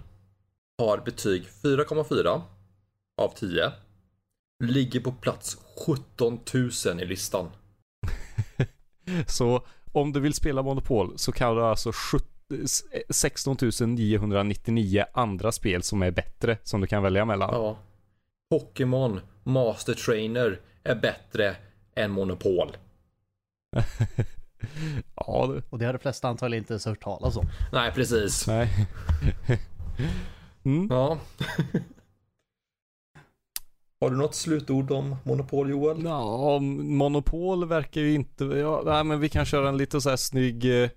har 0.77 0.97
betyg 0.97 1.47
4,4 1.63 2.41
av 3.21 3.29
10. 3.35 3.71
Ligger 4.63 4.99
på 4.99 5.11
plats 5.11 5.57
17 5.85 6.39
000 6.85 7.01
i 7.01 7.05
listan. 7.05 7.49
Så 9.27 9.65
om 9.91 10.13
du 10.13 10.19
vill 10.19 10.33
spela 10.33 10.61
Monopol 10.61 11.17
så 11.17 11.31
kan 11.31 11.55
du 11.55 11.63
alltså 11.63 11.91
17 11.91 12.27
16 13.09 13.57
999 13.95 15.05
andra 15.13 15.51
spel 15.51 15.83
som 15.83 16.01
är 16.01 16.11
bättre 16.11 16.57
som 16.63 16.81
du 16.81 16.87
kan 16.87 17.03
välja 17.03 17.25
mellan. 17.25 17.53
Ja. 17.53 17.77
Pokémon 18.49 19.19
Master 19.43 19.93
Trainer 19.93 20.59
är 20.83 20.95
bättre 20.95 21.55
än 21.95 22.11
Monopol. 22.11 22.77
ja 25.15 25.47
du. 25.47 25.61
Och 25.69 25.79
det 25.79 25.85
har 25.85 25.93
de 25.93 25.99
flesta 25.99 26.27
antagligen 26.27 26.63
inte 26.63 26.73
ens 26.73 26.85
hört 26.85 27.03
talas 27.03 27.37
om. 27.37 27.45
Nej, 27.71 27.91
precis. 27.91 28.47
Nej. 28.47 28.87
mm. 30.63 30.87
Ja. 30.89 31.17
Har 34.01 34.09
du 34.09 34.17
något 34.17 34.35
slutord 34.35 34.91
om 34.91 35.15
Monopol 35.23 35.69
Joel? 35.69 36.03
Ja, 36.03 36.59
Monopol 36.59 37.67
verkar 37.67 38.01
ju 38.01 38.13
inte... 38.13 38.43
Ja, 38.43 38.81
nej, 38.85 39.03
men 39.03 39.19
vi 39.19 39.29
kan 39.29 39.45
köra 39.45 39.69
en 39.69 39.77
lite 39.77 40.01
så 40.01 40.09
här 40.09 40.17
snygg 40.17 40.83
eh, 40.83 40.89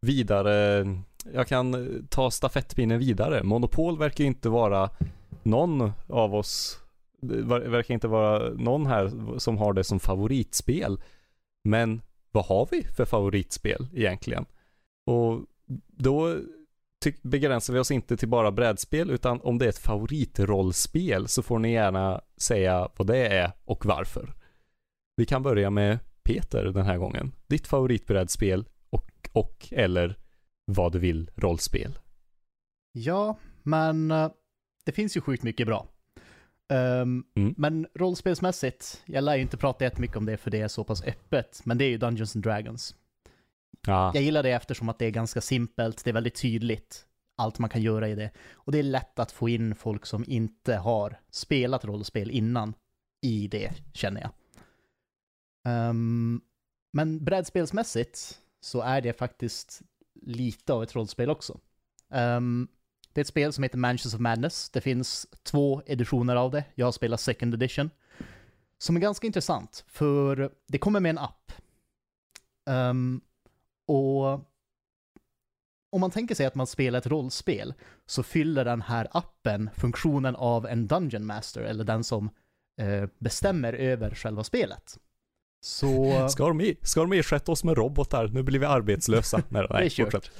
vidare 0.00 0.84
jag 1.32 1.48
kan 1.48 1.74
eh, 1.74 2.02
ta 2.08 2.30
stafettpinnen 2.30 2.98
vidare. 2.98 3.42
Monopol 3.42 3.98
verkar 3.98 4.24
ju 4.24 4.28
inte 4.28 4.48
vara 4.48 4.90
någon 5.42 5.92
av 6.08 6.34
oss, 6.34 6.78
verkar 7.20 7.94
inte 7.94 8.08
vara 8.08 8.54
någon 8.54 8.86
här 8.86 9.10
som 9.38 9.58
har 9.58 9.72
det 9.72 9.84
som 9.84 10.00
favoritspel. 10.00 11.00
Men 11.64 12.02
vad 12.34 12.44
har 12.44 12.68
vi 12.70 12.82
för 12.82 13.04
favoritspel 13.04 13.86
egentligen? 13.92 14.46
Och 15.06 15.40
då 15.86 16.36
begränsar 17.22 17.74
vi 17.74 17.80
oss 17.80 17.90
inte 17.90 18.16
till 18.16 18.28
bara 18.28 18.52
brädspel 18.52 19.10
utan 19.10 19.40
om 19.40 19.58
det 19.58 19.64
är 19.64 19.68
ett 19.68 19.78
favoritrollspel 19.78 21.28
så 21.28 21.42
får 21.42 21.58
ni 21.58 21.72
gärna 21.72 22.20
säga 22.36 22.88
vad 22.96 23.06
det 23.06 23.26
är 23.26 23.52
och 23.64 23.86
varför. 23.86 24.34
Vi 25.16 25.26
kan 25.26 25.42
börja 25.42 25.70
med 25.70 25.98
Peter 26.22 26.64
den 26.64 26.84
här 26.84 26.98
gången. 26.98 27.32
Ditt 27.46 27.66
favoritbrädspel 27.66 28.64
och, 28.90 29.28
och 29.32 29.68
eller 29.70 30.18
vad 30.64 30.92
du 30.92 30.98
vill 30.98 31.30
rollspel. 31.34 31.98
Ja, 32.92 33.38
men 33.62 34.10
eh, 34.10 34.30
det 34.84 34.92
finns 34.92 35.16
ju 35.16 35.20
sjukt 35.20 35.42
mycket 35.42 35.66
bra. 35.66 35.88
Ehm, 36.72 37.24
Mm. 37.36 37.54
Men 37.56 37.86
rollspelsmässigt, 37.94 39.02
jag 39.06 39.24
lär 39.24 39.34
ju 39.36 39.42
inte 39.42 39.56
prata 39.56 39.84
jättemycket 39.84 40.16
om 40.16 40.26
det 40.26 40.36
för 40.36 40.50
det 40.50 40.60
är 40.60 40.68
så 40.68 40.84
pass 40.84 41.02
öppet, 41.02 41.60
men 41.64 41.78
det 41.78 41.84
är 41.84 41.88
ju 41.88 41.98
Dungeons 41.98 42.36
and 42.36 42.44
Dragons. 42.44 42.94
Ja, 43.86 44.10
Jag 44.14 44.22
gillar 44.22 44.42
det 44.42 44.50
eftersom 44.50 44.88
att 44.88 44.98
det 44.98 45.06
är 45.06 45.10
ganska 45.10 45.40
simpelt, 45.40 46.04
det 46.04 46.10
är 46.10 46.14
väldigt 46.14 46.40
tydligt 46.42 47.06
allt 47.36 47.58
man 47.58 47.70
kan 47.70 47.82
göra 47.82 48.08
i 48.08 48.14
det. 48.14 48.30
Och 48.52 48.72
det 48.72 48.78
är 48.78 48.82
lätt 48.82 49.18
att 49.18 49.32
få 49.32 49.48
in 49.48 49.74
folk 49.74 50.06
som 50.06 50.24
inte 50.26 50.76
har 50.76 51.20
spelat 51.30 51.84
rollspel 51.84 52.30
innan 52.30 52.74
i 53.22 53.48
det, 53.48 53.72
känner 53.92 54.20
jag. 54.20 54.30
Ehm, 55.66 56.40
men 56.92 57.24
brädspelsmässigt 57.24 58.38
så 58.60 58.80
är 58.80 59.00
det 59.00 59.12
faktiskt 59.12 59.82
lite 60.22 60.72
av 60.72 60.82
ett 60.82 60.94
rollspel 60.94 61.30
också. 61.30 61.60
Ehm, 62.10 62.68
det 63.14 63.20
är 63.20 63.22
ett 63.22 63.28
spel 63.28 63.52
som 63.52 63.62
heter 63.62 63.78
Mansions 63.78 64.14
of 64.14 64.20
Madness. 64.20 64.70
Det 64.70 64.80
finns 64.80 65.26
två 65.42 65.82
editioner 65.86 66.36
av 66.36 66.50
det. 66.50 66.64
Jag 66.74 66.86
har 66.86 66.92
spelat 66.92 67.20
second 67.20 67.54
edition. 67.54 67.90
Som 68.78 68.96
är 68.96 69.00
ganska 69.00 69.26
intressant, 69.26 69.84
för 69.88 70.50
det 70.66 70.78
kommer 70.78 71.00
med 71.00 71.10
en 71.10 71.18
app. 71.18 71.52
Um, 72.66 73.20
och 73.86 74.24
om 75.90 76.00
man 76.00 76.10
tänker 76.10 76.34
sig 76.34 76.46
att 76.46 76.54
man 76.54 76.66
spelar 76.66 76.98
ett 76.98 77.06
rollspel 77.06 77.74
så 78.06 78.22
fyller 78.22 78.64
den 78.64 78.82
här 78.82 79.08
appen 79.10 79.70
funktionen 79.76 80.36
av 80.36 80.66
en 80.66 80.86
Dungeon 80.86 81.26
Master, 81.26 81.60
eller 81.60 81.84
den 81.84 82.04
som 82.04 82.30
eh, 82.80 83.08
bestämmer 83.18 83.72
över 83.72 84.14
själva 84.14 84.44
spelet. 84.44 84.98
Så... 85.64 86.28
ska 86.28 86.48
de, 86.48 86.60
i- 86.60 86.76
ska 86.82 87.00
de 87.00 87.12
ersätta 87.12 87.52
oss 87.52 87.64
med 87.64 87.76
robotar? 87.76 88.28
Nu 88.28 88.42
blir 88.42 88.58
vi 88.58 88.66
arbetslösa. 88.66 89.36
Nej, 89.48 89.66
nej, 89.70 89.80
Det 89.80 89.84
är 89.86 89.88
kört. 89.90 90.12
fortsätt. 90.12 90.30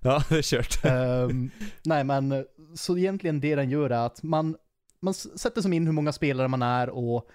Ja, 0.00 0.22
det 0.28 0.38
är 0.38 0.42
kört. 0.42 0.84
Ehm, 0.84 1.50
nej, 1.84 2.04
men 2.04 2.44
så 2.74 2.98
egentligen 2.98 3.40
det 3.40 3.54
den 3.54 3.70
gör 3.70 3.90
är 3.90 4.06
att 4.06 4.22
man, 4.22 4.56
man 5.00 5.14
sätter 5.14 5.60
som 5.62 5.72
in 5.72 5.86
hur 5.86 5.92
många 5.92 6.12
spelare 6.12 6.48
man 6.48 6.62
är 6.62 6.88
och 6.90 7.28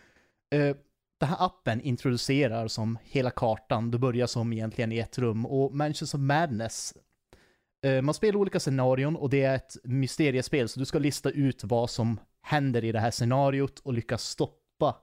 eh, 0.56 0.76
den 1.20 1.30
här 1.30 1.46
appen 1.46 1.82
introducerar 1.82 2.68
som 2.68 2.98
hela 3.04 3.32
kartan. 3.32 3.92
Du 3.92 3.98
börjar 3.98 4.28
som 4.28 4.54
egentligen 4.54 4.92
i 4.92 4.98
ett 5.00 5.18
rum 5.18 5.46
och 5.46 5.76
Mansions 5.76 6.14
of 6.14 6.20
Madness 6.20 6.94
eh, 7.86 8.02
man 8.02 8.14
spelar 8.14 8.36
olika 8.40 8.60
scenarion 8.60 9.16
och 9.16 9.30
det 9.30 9.44
är 9.44 9.56
ett 9.56 9.76
mysteriespel 9.84 10.70
så 10.70 10.80
du 10.80 10.86
ska 10.86 11.00
lista 11.00 11.30
ut 11.30 11.64
vad 11.64 11.90
som 11.90 12.20
händer 12.42 12.84
i 12.84 12.92
det 12.92 13.00
här 13.00 13.12
scenariot 13.12 13.80
och 13.80 13.94
lyckas 13.94 14.24
stoppa 14.24 14.96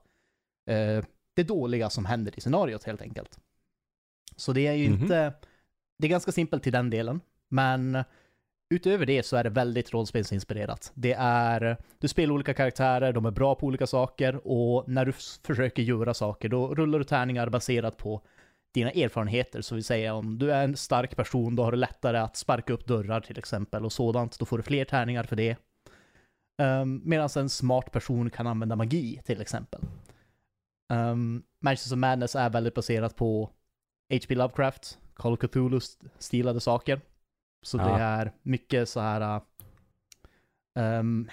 eh, 0.69 1.03
det 1.37 1.43
dåliga 1.43 1.89
som 1.89 2.05
händer 2.05 2.33
i 2.37 2.41
scenariot 2.41 2.83
helt 2.83 3.01
enkelt. 3.01 3.39
Så 4.35 4.53
det 4.53 4.67
är 4.67 4.73
ju 4.73 4.89
Mhm. 4.89 5.01
inte, 5.01 5.33
det 5.99 6.07
är 6.07 6.09
ganska 6.09 6.31
simpelt 6.31 6.63
till 6.63 6.71
den 6.71 6.89
delen, 6.89 7.21
men 7.49 8.03
utöver 8.69 9.05
det 9.05 9.23
så 9.23 9.37
är 9.37 9.43
det 9.43 9.49
väldigt 9.49 9.93
rollspelsinspirerat. 9.93 10.91
Det 10.93 11.13
är, 11.19 11.77
du 11.99 12.07
spelar 12.07 12.33
olika 12.33 12.53
karaktärer, 12.53 13.13
de 13.13 13.25
är 13.25 13.31
bra 13.31 13.55
på 13.55 13.65
olika 13.65 13.87
saker 13.87 14.47
och 14.47 14.89
när 14.89 15.05
du 15.05 15.11
försöker 15.47 15.83
göra 15.83 16.13
saker 16.13 16.49
då 16.49 16.75
rullar 16.75 16.99
du 16.99 17.05
tärningar 17.05 17.49
baserat 17.49 17.97
på 17.97 18.21
dina 18.73 18.91
erfarenheter. 18.91 19.61
Så 19.61 19.75
vi 19.75 19.83
säger 19.83 20.11
om 20.13 20.37
du 20.39 20.51
är 20.51 20.63
en 20.63 20.75
stark 20.75 21.15
person, 21.15 21.55
då 21.55 21.63
har 21.63 21.71
du 21.71 21.77
lättare 21.77 22.17
att 22.17 22.37
sparka 22.37 22.73
upp 22.73 22.85
dörrar 22.87 23.21
till 23.21 23.37
exempel 23.39 23.85
och 23.85 23.91
sådant. 23.91 24.39
Då 24.39 24.45
får 24.45 24.57
du 24.57 24.63
fler 24.63 24.85
tärningar 24.85 25.23
för 25.23 25.35
det. 25.35 25.55
Um, 26.61 27.01
Medan 27.05 27.29
en 27.35 27.49
smart 27.49 27.91
person 27.91 28.29
kan 28.29 28.47
använda 28.47 28.75
magi 28.75 29.21
till 29.25 29.41
exempel. 29.41 29.81
Um, 30.89 31.43
of 31.69 31.91
Madness 31.91 32.35
är 32.35 32.49
väldigt 32.49 32.73
baserat 32.73 33.15
på 33.15 33.43
H.P. 34.13 34.35
Lovecraft, 34.35 34.99
Call 35.13 35.33
of 35.33 35.39
Cthulhu-stilade 35.39 36.59
saker. 36.59 37.01
Så 37.61 37.77
Ja. 37.77 37.83
det 37.97 38.03
är 38.03 38.31
mycket 38.41 38.89
så 38.89 38.99
här 38.99 39.41
um, 40.75 41.29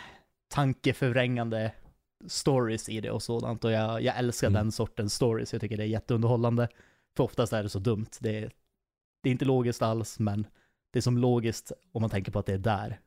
tankeförvrängande 0.49 1.73
stories 2.27 2.89
i 2.89 3.01
det 3.01 3.11
och 3.11 3.23
sådant. 3.23 3.65
Och 3.65 3.73
jag, 3.73 4.03
jag 4.03 4.17
älskar 4.19 4.47
Mm. 4.49 4.55
den 4.63 4.73
sortens 4.73 5.15
stories. 5.15 5.53
Jag 5.53 5.61
tycker 5.61 5.77
det 5.77 5.83
är 5.83 5.87
jätteunderhållande. 5.87 6.69
För 7.17 7.25
oftast 7.25 7.53
är 7.53 7.63
det 7.63 7.69
så 7.69 7.79
dumt. 7.79 8.07
Det 8.21 8.39
är, 8.39 8.53
det 9.23 9.29
är 9.29 9.33
inte 9.33 9.45
logiskt 9.45 9.83
alls, 9.83 10.19
men 10.19 10.47
det 10.93 10.99
är 10.99 11.01
som 11.01 11.19
logiskt 11.19 11.73
om 11.93 12.01
man 12.01 12.11
tänker 12.11 12.33
på 12.33 12.39
att 12.39 12.47
det 12.47 12.53
är 12.55 12.59
där. 12.59 13.01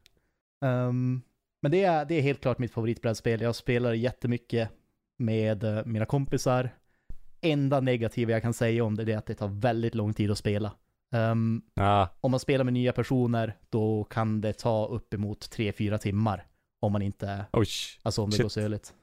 Ehm, 0.65 1.21
men 1.61 1.71
det 1.71 1.83
är, 1.83 2.05
det 2.05 2.15
är 2.15 2.21
helt 2.21 2.41
klart 2.41 2.57
mitt 2.59 2.71
favoritbrädspel. 2.71 3.41
Jag 3.41 3.55
spelar 3.55 3.93
jättemycket 3.93 4.69
med 5.17 5.63
eh, 5.63 5.85
mina 5.85 6.05
kompisar. 6.05 6.69
Enda 7.41 7.79
negativa 7.79 8.31
jag 8.31 8.41
kan 8.41 8.53
säga 8.53 8.83
om 8.83 8.95
det 8.95 9.13
är 9.13 9.17
att 9.17 9.25
det 9.25 9.35
tar 9.35 9.47
väldigt 9.47 9.95
lång 9.95 10.13
tid 10.13 10.31
att 10.31 10.37
spela. 10.37 10.71
Ehm, 11.11 11.61
Ja, 11.73 12.09
om 12.21 12.31
man 12.31 12.39
spelar 12.39 12.63
med 12.63 12.73
nya 12.73 12.93
personer, 12.93 13.57
då 13.69 14.03
kan 14.03 14.41
det 14.41 14.53
ta 14.53 14.85
uppemot 14.87 15.39
3-4 15.39 15.97
timmar. 15.97 16.45
Om 16.79 16.91
man 16.91 17.01
inte, 17.01 17.45
oj. 17.53 17.67
alltså 18.03 18.21
om 18.23 18.29
det 18.29 18.35
Shit. 18.35 18.43
går 18.43 18.49
söligt. 18.49 18.93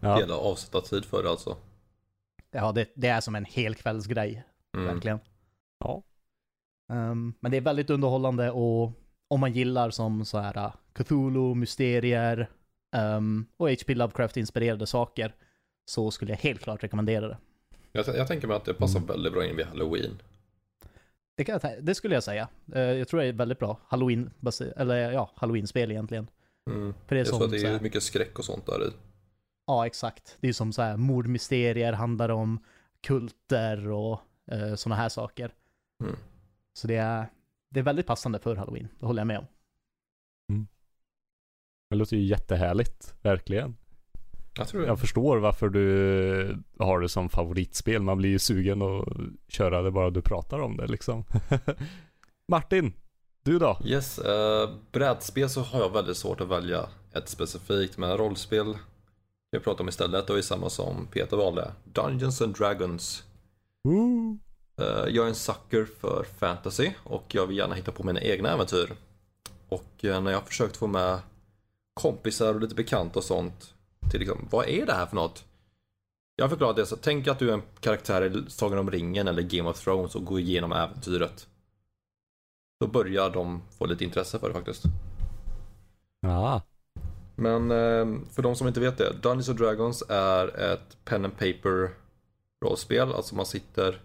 Ja. 0.00 0.16
Hela 0.16 0.36
avsätta 0.36 0.80
tid 0.80 1.04
för 1.04 1.22
det 1.22 1.30
alltså. 1.30 1.56
Ja, 2.50 2.72
det, 2.72 2.88
det 2.94 3.08
är 3.08 3.20
som 3.20 3.34
en 3.34 3.44
helkvällsgrej, 3.44 4.44
Mm. 4.76 4.86
verkligen. 4.94 5.18
Ja. 5.78 6.02
Ehm, 6.92 7.34
men 7.40 7.50
det 7.50 7.56
är 7.56 7.60
väldigt 7.60 7.90
underhållande 7.90 8.50
och 8.50 8.92
om 9.28 9.40
man 9.40 9.52
gillar 9.52 9.90
som 9.90 10.24
så 10.24 10.38
här 10.38 10.58
uh, 10.58 10.74
Cthulhu, 10.92 11.54
mysterier 11.54 12.50
ehm, 12.92 13.46
och 13.56 13.70
H.P. 13.70 13.94
Lovecraft-inspirerade 13.94 14.86
saker 14.86 15.34
så 15.84 16.10
skulle 16.10 16.32
jag 16.32 16.38
helt 16.38 16.60
klart 16.60 16.84
rekommendera 16.84 17.28
det. 17.28 17.36
Jag, 17.92 18.06
jag 18.06 18.28
tänker 18.28 18.48
mig 18.48 18.56
att 18.56 18.64
det 18.64 18.74
passar 18.74 19.00
väldigt 19.00 19.32
bra 19.32 19.46
in 19.46 19.56
vid 19.56 19.66
halloween. 19.66 20.22
Det, 21.36 21.44
kan 21.44 21.60
jag, 21.62 21.84
det 21.84 21.94
skulle 21.94 22.14
jag 22.14 22.22
säga. 22.22 22.48
Eh, 22.74 22.82
jag 22.82 23.08
tror 23.08 23.20
det 23.20 23.26
är 23.26 23.32
väldigt 23.32 23.58
bra 23.58 23.78
halloween 23.86 24.30
eller 24.76 25.12
ja, 25.12 25.30
halloween-spel 25.34 25.90
egentligen. 25.90 26.30
Mm. 26.70 26.94
För 27.06 27.14
det 27.14 27.20
är 27.20 27.24
Jag 27.24 27.34
tror 27.34 27.44
att 27.44 27.50
det 27.50 27.66
är 27.66 27.80
mycket 27.80 28.02
skräck 28.02 28.38
och 28.38 28.44
sånt 28.44 28.66
där 28.66 28.88
i. 28.88 28.90
Ja, 29.66 29.86
exakt. 29.86 30.36
Det 30.40 30.48
är 30.48 30.52
som 30.52 30.72
så 30.72 30.82
här 30.82 30.96
mordmysterier, 30.96 31.92
handlar 31.92 32.28
om 32.28 32.64
kulter 33.00 33.88
och 33.88 34.20
uh, 34.52 34.74
sådana 34.74 35.00
här 35.00 35.08
saker. 35.08 35.54
Mm. 36.04 36.16
Så 36.72 36.86
det 36.86 36.96
är, 36.96 37.26
det 37.70 37.80
är 37.80 37.84
väldigt 37.84 38.06
passande 38.06 38.38
för 38.38 38.56
halloween, 38.56 38.88
det 38.98 39.06
håller 39.06 39.20
jag 39.20 39.26
med 39.26 39.38
om. 39.38 39.46
Det 41.92 41.98
låter 41.98 42.16
ju 42.16 42.22
jättehärligt, 42.22 43.14
verkligen. 43.22 43.76
Jag 44.54 44.68
tror 44.68 44.80
det. 44.80 44.86
Jag 44.86 45.00
förstår 45.00 45.38
varför 45.38 45.68
du 45.68 46.62
har 46.78 47.00
det 47.00 47.08
som 47.08 47.28
favoritspel. 47.28 48.02
Man 48.02 48.18
blir 48.18 48.30
ju 48.30 48.38
sugen 48.38 48.82
att 48.82 49.08
köra 49.48 49.82
det 49.82 49.90
bara 49.90 50.10
du 50.10 50.22
pratar 50.22 50.58
om 50.58 50.76
det 50.76 50.86
liksom. 50.86 51.24
Martin, 52.48 52.92
du 53.42 53.58
då? 53.58 53.78
Yes, 53.84 54.18
uh, 54.18 54.74
brädspel 54.92 55.50
så 55.50 55.60
har 55.60 55.80
jag 55.80 55.92
väldigt 55.92 56.16
svårt 56.16 56.40
att 56.40 56.48
välja 56.48 56.88
ett 57.12 57.28
specifikt, 57.28 57.98
men 57.98 58.16
rollspel 58.16 58.72
kan 58.72 58.80
jag 59.50 59.64
prata 59.64 59.82
om 59.82 59.88
istället 59.88 60.30
och 60.30 60.38
är 60.38 60.42
samma 60.42 60.70
som 60.70 61.06
Peter 61.06 61.36
valde. 61.36 61.72
Dungeons 61.84 62.42
and 62.42 62.56
Dragons. 62.56 63.24
Eh, 64.80 65.14
jag 65.14 65.24
är 65.24 65.28
en 65.28 65.34
sucker 65.34 65.88
för 66.00 66.26
fantasy 66.38 66.90
och 67.04 67.24
jag 67.28 67.46
vill 67.46 67.56
gärna 67.56 67.74
hitta 67.74 67.92
på 67.92 68.02
mina 68.02 68.20
egna 68.20 68.52
äventyr. 68.52 68.92
Och 69.68 70.04
eh, 70.04 70.22
när 70.22 70.30
jag 70.30 70.38
har 70.38 70.46
försökt 70.46 70.76
få 70.76 70.86
med 70.86 71.18
kompisar 71.94 72.54
och 72.54 72.60
lite 72.60 72.74
bekanta 72.74 73.18
och 73.18 73.24
sånt 73.24 73.74
till 74.10 74.20
liksom, 74.20 74.48
vad 74.50 74.68
är 74.68 74.86
det 74.86 74.92
här 74.92 75.06
för 75.06 75.16
något? 75.16 75.44
Jag 76.36 76.44
har 76.44 76.50
förklarat 76.50 76.76
det 76.76 76.86
så, 76.86 76.96
tänk 76.96 77.28
att 77.28 77.38
du 77.38 77.50
är 77.50 77.54
en 77.54 77.62
karaktär 77.80 78.22
i 78.22 78.50
Sagan 78.50 78.78
om 78.78 78.90
ringen 78.90 79.28
eller 79.28 79.42
Game 79.42 79.70
of 79.70 79.84
Thrones 79.84 80.14
och 80.14 80.24
går 80.24 80.40
igenom 80.40 80.72
äventyret. 80.72 81.46
Då 82.80 82.86
börjar 82.86 83.30
de 83.30 83.62
få 83.78 83.86
lite 83.86 84.04
intresse 84.04 84.38
för 84.38 84.48
det 84.48 84.54
faktiskt. 84.54 84.82
Ja. 86.20 86.62
Men 87.36 87.70
eh, 87.70 88.28
för 88.30 88.42
de 88.42 88.56
som 88.56 88.68
inte 88.68 88.80
vet 88.80 88.98
det, 88.98 89.12
Dungeons 89.22 89.48
and 89.48 89.58
Dragons 89.58 90.02
är 90.08 90.60
ett 90.60 91.04
pen 91.04 91.24
and 91.24 91.38
paper 91.38 91.90
rollspel. 92.64 93.12
Alltså 93.12 93.34
man 93.34 93.46
sitter 93.46 94.00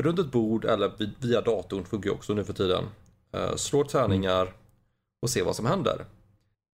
runt 0.00 0.18
ett 0.18 0.32
bord 0.32 0.64
eller 0.64 0.92
via 1.20 1.40
datorn 1.40 1.84
funkar 1.84 2.10
ju 2.10 2.14
också 2.14 2.34
nu 2.34 2.44
för 2.44 2.52
tiden. 2.52 2.84
Eh, 3.32 3.54
slår 3.56 3.84
tärningar 3.84 4.52
och 5.22 5.30
ser 5.30 5.44
vad 5.44 5.56
som 5.56 5.66
händer. 5.66 6.04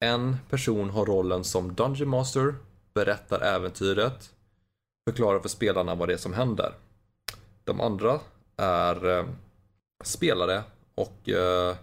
En 0.03 0.37
person 0.51 0.91
har 0.91 1.07
rollen 1.07 1.45
som 1.45 1.75
Dungeon 1.75 2.09
Master, 2.09 2.55
berättar 2.95 3.41
äventyret, 3.41 4.35
förklarar 5.09 5.41
för 5.41 5.49
spelarna 5.49 5.95
vad 5.95 6.09
det 6.09 6.13
är 6.13 6.19
som 6.19 6.33
händer. 6.33 6.75
De 7.65 7.81
andra 7.81 8.21
är 8.57 9.19
eh, 9.19 9.27
spelare 10.05 10.63
och 10.95 11.29
eh, 11.29 11.77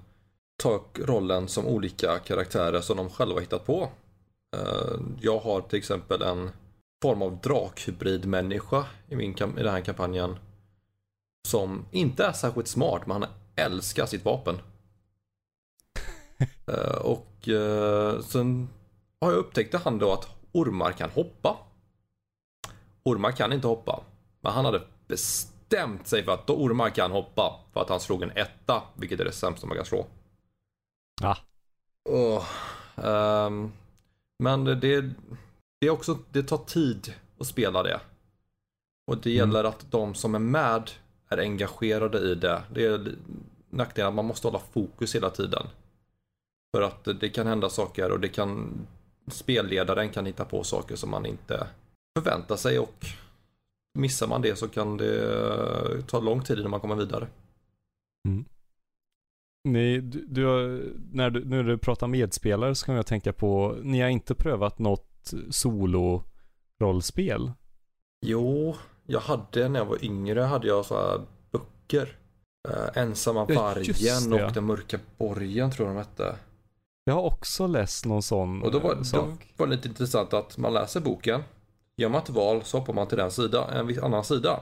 ta 0.64 0.84
rollen 0.96 1.48
som 1.48 1.68
olika 1.68 2.20
karaktärer 2.20 2.82
som 2.82 2.98
de 2.98 3.10
själva 3.10 3.40
hittat 3.40 3.66
på. 3.66 3.90
Eh, 4.58 5.00
jag 5.20 5.40
har 5.40 5.62
till 5.62 5.80
exempel 5.80 6.22
en 6.22 6.50
form 7.02 7.22
av 7.22 7.40
drakhybridmänniska 7.42 8.86
i, 9.08 9.16
min 9.16 9.32
i 9.32 9.64
den 9.64 9.74
här 9.74 9.82
kampanjen. 9.82 10.38
Som 11.48 11.86
inte 11.92 12.26
är 12.26 12.32
särskilt 12.32 12.68
smart, 12.68 13.02
men 13.06 13.22
han 13.22 13.32
älskar 13.56 14.06
sitt 14.06 14.26
vapen. 14.26 14.62
Eh, 16.68 16.96
och 16.96 17.29
eh, 17.48 18.20
sen 18.22 18.70
har 19.22 19.32
jag 19.32 19.40
upptäckt 19.40 19.74
han 19.84 20.00
då 20.00 20.14
att 20.14 20.28
ormar 20.52 20.92
kan 20.92 21.10
hoppa. 21.10 21.58
Ormar 23.04 23.32
kan 23.32 23.54
inte 23.54 23.68
hoppa. 23.68 24.04
Men 24.42 24.52
han 24.52 24.66
hade 24.66 24.82
bestämt 25.08 26.08
sig 26.08 26.24
för 26.24 26.32
att 26.32 26.48
då 26.48 26.54
ormar 26.56 26.90
kan 26.90 27.12
hoppa. 27.12 27.60
För 27.74 27.82
att 27.82 27.90
han 27.90 28.00
slog 28.00 28.24
en 28.24 28.32
etta, 28.36 28.84
vilket 28.96 29.20
är 29.20 29.26
det 29.26 29.32
sämsta 29.32 29.68
man 29.68 29.76
kan 29.78 29.86
slå. 29.86 30.06
Ja. 31.22 31.38
Åh, 32.10 32.46
ehm, 32.96 33.72
men 34.40 34.64
det, 34.66 34.76
det 35.80 35.88
är 35.88 35.90
också, 35.90 36.18
det 36.32 36.44
tar 36.44 36.58
tid 36.58 37.14
att 37.40 37.48
spela 37.48 37.84
det. 37.84 38.00
Och 39.08 39.18
det 39.18 39.38
Mm. 39.38 39.50
gäller 39.50 39.64
att 39.64 39.92
de 39.92 40.16
som 40.16 40.36
är 40.36 40.40
med 40.40 40.92
är 41.30 41.38
engagerade 41.38 42.20
i 42.20 42.36
det. 42.36 42.64
Det 42.74 42.86
är 42.86 43.16
nackdelen 43.70 44.10
att 44.10 44.16
man 44.16 44.26
måste 44.26 44.48
hålla 44.48 44.60
fokus 44.60 45.16
hela 45.16 45.30
tiden. 45.30 45.68
För 46.76 46.82
att 46.82 47.08
det 47.20 47.30
kan 47.30 47.48
hända 47.48 47.70
saker 47.70 48.12
och 48.12 48.20
det 48.20 48.30
kan 48.30 48.72
spelledaren 49.28 50.10
kan 50.10 50.26
hitta 50.26 50.46
på 50.46 50.64
saker 50.64 50.96
som 50.96 51.10
man 51.10 51.26
inte 51.26 51.68
förväntar 52.18 52.56
sig 52.56 52.80
och 52.80 53.06
missar 53.94 54.28
man 54.28 54.42
det 54.42 54.56
så 54.56 54.68
kan 54.68 54.98
det 54.98 56.02
ta 56.08 56.20
lång 56.20 56.44
tid 56.44 56.60
innan 56.60 56.72
man 56.72 56.80
kommer 56.80 56.96
vidare. 56.96 57.28
Ni, 59.64 60.02
du, 60.02 60.26
du, 60.28 60.44
när 61.12 61.30
du, 61.30 61.46
när 61.46 61.64
du 61.64 61.78
pratar 61.78 62.08
medspelare 62.08 62.76
så 62.76 62.86
kan 62.86 62.96
jag 62.96 63.06
tänka 63.06 63.34
på, 63.34 63.76
ni 63.84 64.02
har 64.02 64.10
inte 64.10 64.36
prövat 64.36 64.80
något 64.80 65.34
solo-rollspel? 65.50 67.52
Jo, 68.26 68.76
jag 69.06 69.20
hade 69.20 69.70
när 69.70 69.80
jag 69.80 69.86
var 69.86 70.06
yngre 70.06 70.42
hade 70.42 70.68
jag 70.68 70.86
så 70.86 70.96
här 70.96 71.22
böcker. 71.52 72.16
Eh, 72.70 73.08
just 73.08 73.28
vargen 73.28 74.32
ja. 74.32 74.46
och 74.46 74.54
Den 74.54 74.66
mörka 74.66 75.00
borgen 75.18 75.72
tror 75.72 75.88
jag 75.88 75.96
de 75.96 76.00
hette. 76.00 76.36
Jag 77.04 77.14
har 77.14 77.22
också 77.22 77.68
läst 77.68 78.06
någon 78.06 78.22
sån 78.22 78.62
Och 78.64 78.72
då 78.72 78.80
var, 78.80 78.92
eh, 78.92 78.98
då 78.98 79.04
sak. 79.04 79.54
var 79.58 79.68
det 79.68 79.76
lite 79.76 79.88
intressant 79.88 80.34
att 80.34 80.58
man 80.58 80.74
läser 80.74 81.02
boken. 81.02 81.42
Gör 81.98 82.10
man 82.10 82.22
ett 82.22 82.30
val 82.30 82.64
så 82.64 82.80
hoppar 82.80 82.94
man 82.94 83.08
till 83.08 83.18
den 83.18 83.32
sida, 83.32 83.68
en 83.80 84.04
annan 84.04 84.24
sida. 84.24 84.60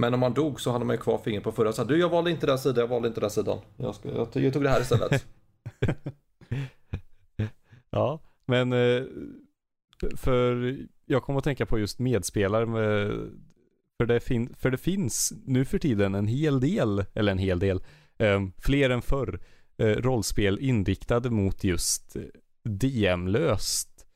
Men 0.00 0.14
om 0.14 0.20
man 0.20 0.34
dog 0.34 0.60
så 0.60 0.70
hade 0.70 0.84
man 0.84 0.96
ju 0.96 1.02
kvar 1.02 1.18
fingret 1.18 1.44
på 1.44 1.52
förra. 1.52 1.72
Så 1.72 1.82
här, 1.82 1.88
du 1.88 1.98
jag 2.00 2.08
valde 2.08 2.30
inte 2.30 2.46
den 2.46 2.58
sidan, 2.58 2.80
jag 2.80 2.88
valde 2.88 3.08
inte 3.08 3.20
den 3.20 3.30
sidan. 3.30 3.58
Jag, 3.76 3.94
ska, 3.94 4.08
jag, 4.12 4.32
tog- 4.32 4.42
jag 4.42 4.52
tog 4.52 4.62
det 4.62 4.68
här 4.70 4.80
istället. 4.80 5.26
Ja, 7.90 8.20
men 8.46 8.72
eh, 8.72 9.02
för 10.16 10.76
jag 11.06 11.22
kommer 11.22 11.38
att 11.38 11.44
tänka 11.44 11.66
på 11.66 11.78
just 11.78 11.98
medspelare 11.98 12.66
med, 12.66 13.10
för, 13.98 14.06
det 14.06 14.20
fin, 14.20 14.54
för 14.58 14.70
det 14.70 14.76
finns 14.78 15.32
nu 15.46 15.64
för 15.64 15.78
tiden 15.78 16.14
en 16.14 16.26
hel 16.26 16.60
del, 16.60 17.04
eller 17.14 17.32
en 17.32 17.38
hel 17.38 17.58
del, 17.58 17.84
eh, 18.18 18.40
fler 18.58 18.90
än 18.90 19.02
förr, 19.02 19.40
rollspel 19.78 20.58
inriktade 20.58 21.30
mot 21.30 21.64
just 21.64 22.16
eh, 22.16 22.22
DM-löst 22.62 24.06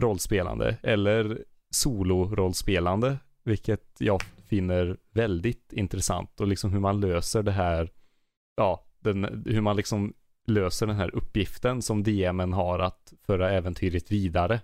rollspelande 0.00 0.76
eller 0.82 1.44
solo-rollspelande, 1.70 3.18
vilket 3.42 3.96
jag 3.98 4.22
finner 4.22 4.96
väldigt 5.10 5.72
intressant 5.72 6.40
och 6.40 6.46
liksom 6.46 6.72
hur 6.72 6.80
man 6.80 7.00
löser 7.00 7.42
det 7.42 7.52
här, 7.52 7.90
ja, 8.56 8.84
den, 8.98 9.44
hur 9.46 9.60
man 9.60 9.76
liksom 9.76 10.14
löser 10.46 10.86
den 10.86 10.96
här 10.96 11.14
uppgiften 11.14 11.82
som 11.82 12.02
DMen 12.02 12.52
har 12.52 12.78
att 12.78 13.12
föra 13.26 13.50
äventyret 13.50 14.12
vidare. 14.12 14.60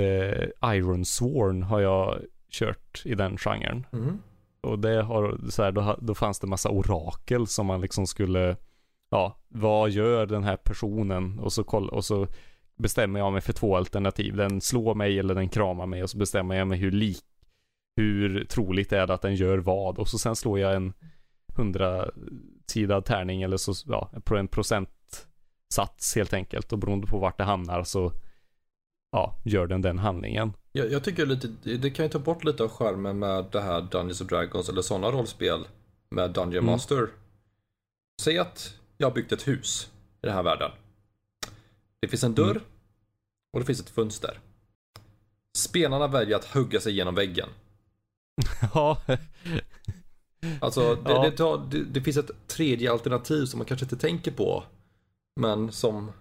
Eh, 0.00 0.74
Iron 0.74 1.04
Sworn 1.04 1.62
har 1.62 1.80
jag 1.80 2.22
kört 2.50 3.02
i 3.04 3.14
den 3.14 3.38
genren. 3.38 3.86
Mm. 3.92 4.18
Och 4.60 4.78
det 4.78 5.02
har, 5.02 5.50
så 5.50 5.62
här, 5.62 5.72
då, 5.72 5.96
då 6.00 6.14
fanns 6.14 6.40
det 6.40 6.46
massa 6.46 6.70
orakel 6.70 7.46
som 7.46 7.66
man 7.66 7.80
liksom 7.80 8.06
skulle, 8.06 8.56
ja, 9.10 9.40
vad 9.48 9.90
gör 9.90 10.26
den 10.26 10.44
här 10.44 10.56
personen? 10.56 11.38
Och 11.38 11.52
så, 11.52 11.64
koll, 11.64 11.88
och 11.88 12.04
så 12.04 12.26
bestämmer 12.76 13.20
jag 13.20 13.32
mig 13.32 13.40
för 13.40 13.52
två 13.52 13.76
alternativ. 13.76 14.36
Den 14.36 14.60
slår 14.60 14.94
mig 14.94 15.18
eller 15.18 15.34
den 15.34 15.48
kramar 15.48 15.86
mig 15.86 16.02
och 16.02 16.10
så 16.10 16.18
bestämmer 16.18 16.54
jag 16.54 16.68
mig 16.68 16.78
hur 16.78 16.90
lik, 16.90 17.24
hur 17.96 18.44
troligt 18.44 18.92
är 18.92 19.06
det 19.06 19.14
att 19.14 19.22
den 19.22 19.34
gör 19.34 19.58
vad? 19.58 19.98
Och 19.98 20.08
så 20.08 20.18
sen 20.18 20.36
slår 20.36 20.58
jag 20.58 20.74
en 20.74 20.92
hundrasidad 21.56 23.04
tärning 23.04 23.42
eller 23.42 23.56
så, 23.56 23.72
ja, 23.86 24.10
på 24.24 24.36
en 24.36 24.48
procentsats 24.48 26.14
helt 26.16 26.32
enkelt. 26.32 26.72
Och 26.72 26.78
beroende 26.78 27.06
på 27.06 27.18
vart 27.18 27.38
det 27.38 27.44
hamnar 27.44 27.82
så, 27.82 28.12
ja, 29.12 29.36
gör 29.44 29.66
den 29.66 29.82
den 29.82 29.98
handlingen. 29.98 30.52
Jag, 30.72 30.92
jag 30.92 31.04
tycker 31.04 31.26
lite, 31.26 31.48
det 31.76 31.90
kan 31.90 32.04
ju 32.04 32.08
ta 32.08 32.18
bort 32.18 32.44
lite 32.44 32.62
av 32.62 32.68
skärmen 32.68 33.18
med 33.18 33.44
det 33.52 33.60
här 33.60 33.80
Dungeons 33.80 34.20
and 34.20 34.30
Dragons 34.30 34.68
eller 34.68 34.82
sådana 34.82 35.10
rollspel 35.10 35.66
med 36.08 36.30
Dungeon 36.30 36.52
Mm. 36.64 36.66
Master. 36.66 37.08
Säg 38.22 38.38
att 38.38 38.74
jag 38.96 39.06
har 39.06 39.14
byggt 39.14 39.32
ett 39.32 39.48
hus 39.48 39.90
i 40.22 40.26
den 40.26 40.34
här 40.34 40.42
världen. 40.42 40.70
Det 42.00 42.08
finns 42.08 42.24
en 42.24 42.34
dörr 42.34 42.50
Mm. 42.50 42.62
och 43.52 43.60
det 43.60 43.66
finns 43.66 43.80
ett 43.80 43.90
fönster. 43.90 44.40
Spelarna 45.56 46.06
väljer 46.06 46.36
att 46.36 46.44
hugga 46.54 46.80
sig 46.80 46.92
genom 46.92 47.14
väggen. 47.14 47.48
ja, 48.74 49.02
Alltså, 50.60 50.94
det, 50.94 51.10
Ja. 51.10 51.22
det, 51.22 51.30
tar, 51.30 51.66
det, 51.70 51.84
det 51.84 52.00
finns 52.00 52.16
ett 52.16 52.30
tredje 52.46 52.92
alternativ 52.92 53.44
som 53.46 53.58
man 53.58 53.66
kanske 53.66 53.84
inte 53.84 53.96
tänker 53.96 54.30
på. 54.30 54.64
Men 55.40 55.72
som 55.72 56.12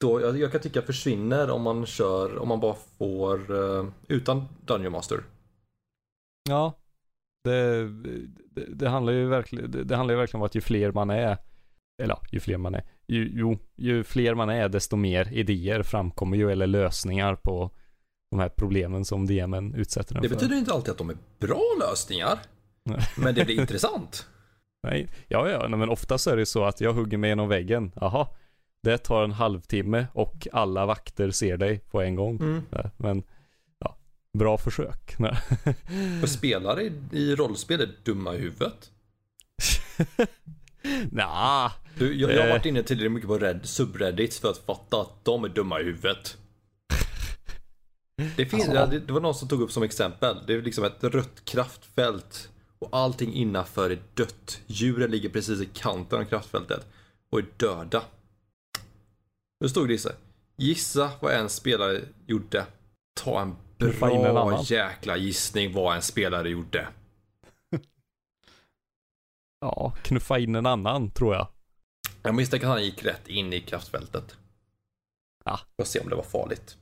då, 0.00 0.20
jag, 0.20 0.38
jag 0.38 0.52
kan 0.52 0.60
tycka 0.60 0.82
försvinner 0.82 1.50
om 1.50 1.62
man 1.62 1.86
kör, 1.86 2.38
om 2.38 2.48
man 2.48 2.60
bara 2.60 2.76
får 2.98 3.54
eh, 3.78 3.86
utan 4.08 4.44
Dungeon 4.64 4.92
Master. 4.92 5.24
Ja. 6.48 6.72
Det, 7.44 7.88
det, 8.68 8.88
handlar 8.88 9.12
ju 9.12 9.26
verkligen, 9.28 9.86
det 9.88 9.96
handlar 9.96 10.14
ju 10.14 10.18
verkligen 10.20 10.40
om 10.40 10.46
att 10.46 10.54
ju 10.54 10.60
fler 10.60 10.92
man 10.92 11.10
är, 11.10 11.36
eller 12.02 12.18
ju 12.30 12.40
fler 12.40 12.56
man 12.56 12.74
är, 12.74 12.84
ju, 13.06 13.30
jo, 13.34 13.58
ju 13.76 14.04
fler 14.04 14.34
man 14.34 14.50
är 14.50 14.68
desto 14.68 14.96
mer 14.96 15.32
idéer 15.32 15.82
framkommer 15.82 16.36
ju, 16.36 16.52
eller 16.52 16.66
lösningar 16.66 17.34
på 17.34 17.70
de 18.30 18.40
här 18.40 18.48
problemen 18.48 19.04
som 19.04 19.26
DMen 19.26 19.74
utsätter 19.74 20.14
den 20.14 20.22
Det 20.22 20.28
för. 20.28 20.34
betyder 20.36 20.56
inte 20.56 20.72
alltid 20.72 20.90
att 20.92 20.98
de 20.98 21.10
är 21.10 21.16
bra 21.38 21.62
lösningar. 21.80 22.38
Nej. 22.84 23.00
Men 23.16 23.34
det 23.34 23.44
blir 23.44 23.60
intressant. 23.60 24.26
Nej, 24.82 25.08
ja, 25.28 25.50
ja, 25.50 25.66
nej, 25.68 25.78
men 25.78 25.88
ofta 25.88 26.18
så 26.18 26.30
är 26.30 26.36
det 26.36 26.46
så 26.46 26.64
att 26.64 26.80
jag 26.80 26.92
hugger 26.92 27.18
mig 27.18 27.30
genom 27.30 27.48
väggen, 27.48 27.92
jaha, 27.94 28.28
det 28.82 28.98
tar 28.98 29.24
en 29.24 29.32
halvtimme 29.32 30.06
och 30.12 30.48
alla 30.52 30.86
vakter 30.86 31.30
ser 31.30 31.56
dig 31.56 31.78
på 31.78 32.02
en 32.02 32.14
gång. 32.14 32.36
Mm. 32.40 32.62
Men, 32.96 33.22
ja, 33.78 33.96
bra 34.32 34.58
försök. 34.58 35.16
För 36.20 36.26
spelare 36.26 36.82
i, 36.82 36.92
i 37.12 37.34
rollspel 37.36 37.80
är 37.80 37.88
dumma 38.04 38.34
i 38.34 38.38
huvudet. 38.38 38.90
Nja, 41.12 41.72
Du, 41.98 42.14
jag, 42.14 42.30
jag 42.32 42.38
har 42.40 42.46
Eh. 42.46 42.52
varit 42.52 42.66
inne 42.66 42.82
tillräckligt 42.82 43.12
mycket 43.12 43.28
på 43.28 43.38
Red, 43.38 43.60
subreddits 43.62 44.38
för 44.40 44.50
att 44.50 44.58
fatta 44.58 45.00
att 45.00 45.24
de 45.24 45.44
är 45.44 45.48
dumma 45.48 45.80
i 45.80 45.84
huvudet. 45.84 46.36
Det, 48.36 48.46
finns, 48.46 48.66
Ja. 48.74 48.86
det, 48.86 48.98
det 49.00 49.12
var 49.12 49.20
någon 49.20 49.34
som 49.34 49.48
tog 49.48 49.62
upp 49.62 49.72
som 49.72 49.82
exempel. 49.82 50.36
Det 50.46 50.54
är 50.54 50.62
liksom 50.62 50.84
ett 50.84 51.04
rött 51.04 51.44
kraftfält 51.44 52.48
och 52.78 52.88
allting 52.92 53.34
innanför 53.34 53.90
är 53.90 53.98
dött. 54.14 54.60
Djuren 54.66 55.10
ligger 55.10 55.28
precis 55.28 55.60
i 55.60 55.66
kanten 55.72 56.18
av 56.20 56.24
kraftfältet 56.24 56.86
och 57.30 57.38
är 57.38 57.46
döda. 57.56 58.02
Nu 59.60 59.68
stod 59.68 59.88
det 59.88 60.04
här. 60.04 60.12
Gissa 60.56 61.10
vad 61.20 61.32
en 61.34 61.48
spelare 61.48 62.00
gjorde. 62.26 62.66
Ta 63.20 63.40
en 63.42 63.56
bra 63.78 64.62
jäkla 64.64 65.16
gissning 65.16 65.72
vad 65.72 65.96
en 65.96 66.02
spelare 66.02 66.48
gjorde. 66.50 66.88
Ja, 69.76 69.92
knuffa 70.02 70.38
in 70.38 70.54
en 70.54 70.66
annan 70.66 71.10
tror 71.10 71.34
jag. 71.34 71.48
Jag 72.22 72.34
misstänker 72.34 72.66
att 72.66 72.72
han 72.72 72.84
gick 72.84 73.04
rätt 73.04 73.28
in 73.28 73.52
i 73.52 73.60
kraftfältet. 73.60 74.36
Ja. 75.44 75.60
För 75.76 75.82
att 75.82 75.88
se 75.88 76.00
om 76.00 76.08
det 76.08 76.16
var 76.16 76.22
farligt. 76.22 76.76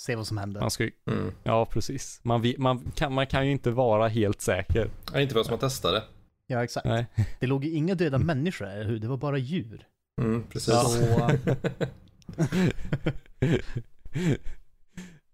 Se 0.00 0.16
vad 0.16 0.26
som 0.26 0.38
händer. 0.38 0.60
Man 0.60 0.70
ska 0.70 0.84
ju, 0.84 0.90
Mm. 1.10 1.32
ja 1.42 1.66
precis. 1.66 2.20
Man, 2.22 2.42
vi- 2.42 2.56
man, 2.58 2.92
kan, 2.96 3.12
man 3.14 3.26
kan 3.26 3.46
ju 3.46 3.52
inte 3.52 3.70
vara 3.70 4.08
helt 4.08 4.40
säker. 4.40 4.90
Ja, 5.12 5.20
inte 5.20 5.32
förrän 5.34 5.46
man 5.50 5.58
testade. 5.58 6.02
Ja, 6.46 6.64
exakt. 6.64 6.86
Nej. 6.86 7.06
Det 7.40 7.46
låg 7.46 7.64
ju 7.64 7.70
inga 7.70 7.94
döda 7.94 8.18
människor, 8.18 8.66
eller 8.66 8.84
hur? 8.84 8.98
Det 8.98 9.08
var 9.08 9.16
bara 9.16 9.38
djur. 9.38 9.86
Mm, 10.20 10.42
precis. 10.42 10.74
Så, 10.74 11.30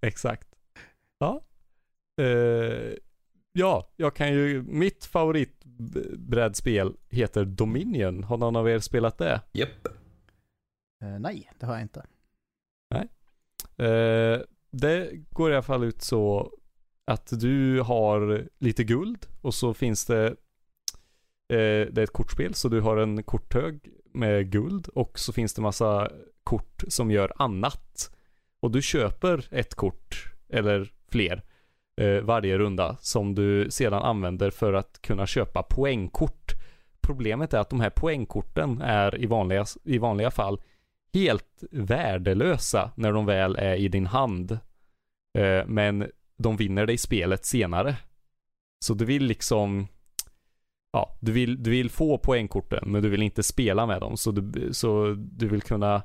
Exakt. 0.01 0.49
Ja. 1.19 1.45
Eh, 2.21 2.93
ja, 3.57 3.88
jag 3.96 4.14
kan 4.14 4.32
ju, 4.32 4.62
mitt 4.62 5.04
favoritbrädspel 5.04 6.96
heter 7.11 7.44
Dominion. 7.44 8.24
Har 8.24 8.36
någon 8.36 8.57
av 8.57 8.68
er 8.68 8.78
spelat 8.78 9.18
det? 9.18 9.40
Japp. 9.52 9.86
eh, 11.02 11.18
nej, 11.18 11.50
det 11.59 11.66
har 11.66 11.72
jag 11.72 11.82
inte. 11.82 12.07
Eh, 13.78 14.40
det 14.70 15.11
går 15.30 15.50
i 15.50 15.54
alla 15.54 15.62
fall 15.62 15.84
ut 15.84 16.02
så 16.02 16.52
att 17.04 17.40
du 17.40 17.80
har 17.80 18.48
lite 18.59 18.84
guld 18.84 19.26
och 19.40 19.54
så 19.54 19.74
finns 19.74 20.07
det 20.07 20.26
eh, 21.48 21.86
det 21.90 21.98
är 21.98 22.02
ett 22.02 22.12
kortspel 22.12 22.54
så 22.54 22.68
du 22.68 22.80
har 22.80 22.96
en 22.96 23.22
korthög 23.22 23.88
med 24.12 24.50
guld 24.50 24.88
och 24.88 25.18
så 25.18 25.32
finns 25.32 25.54
det 25.54 25.62
massa 25.62 26.11
kort 26.44 26.84
som 26.88 27.11
gör 27.11 27.32
annat. 27.36 28.16
Och 28.61 28.70
du 28.70 28.82
köper 28.82 29.48
ett 29.50 29.74
kort 29.74 30.34
eller 30.48 30.92
fler 31.09 31.42
eh, 31.97 32.20
varje 32.20 32.59
runda 32.59 32.97
som 33.01 33.34
du 33.34 33.70
sedan 33.70 34.03
använder 34.03 34.51
för 34.51 34.72
att 34.72 35.03
kunna 35.03 35.26
köpa 35.26 35.62
poängkort. 35.62 36.53
Problemet 37.01 37.55
är 37.55 37.59
att 37.59 37.70
de 37.70 37.80
här 37.80 37.90
poängkorten 37.90 38.80
är 38.82 39.20
i 39.20 39.26
vanliga, 39.26 39.64
i 39.84 39.99
vanliga 39.99 40.30
fall 40.30 40.61
helt 41.14 41.62
värdelösa 41.70 42.90
när 42.94 43.12
de 43.12 43.26
väl 43.26 43.57
är 43.57 43.74
i 43.74 43.88
din 43.88 44.07
hand. 44.07 44.53
Eh, 45.38 45.66
men 45.66 46.11
de 46.36 46.57
vinner 46.57 46.86
dig 46.86 46.99
spelet 46.99 47.44
senare. 47.44 47.97
Så 48.84 48.94
du 48.94 49.05
vill 49.05 49.24
liksom 49.24 49.86
Ja, 50.92 51.16
du 51.20 51.32
vill, 51.32 51.62
du 51.62 51.70
vill 51.70 51.90
få 51.90 52.18
poängkorten 52.18 52.92
men 52.92 53.03
du 53.03 53.09
vill 53.09 53.22
inte 53.22 53.42
spela 53.42 53.86
med 53.86 54.01
dem 54.01 54.16
så 54.16 54.30
du, 54.30 54.72
så 54.72 55.14
du 55.16 55.49
vill 55.49 55.62
kunna 55.62 56.03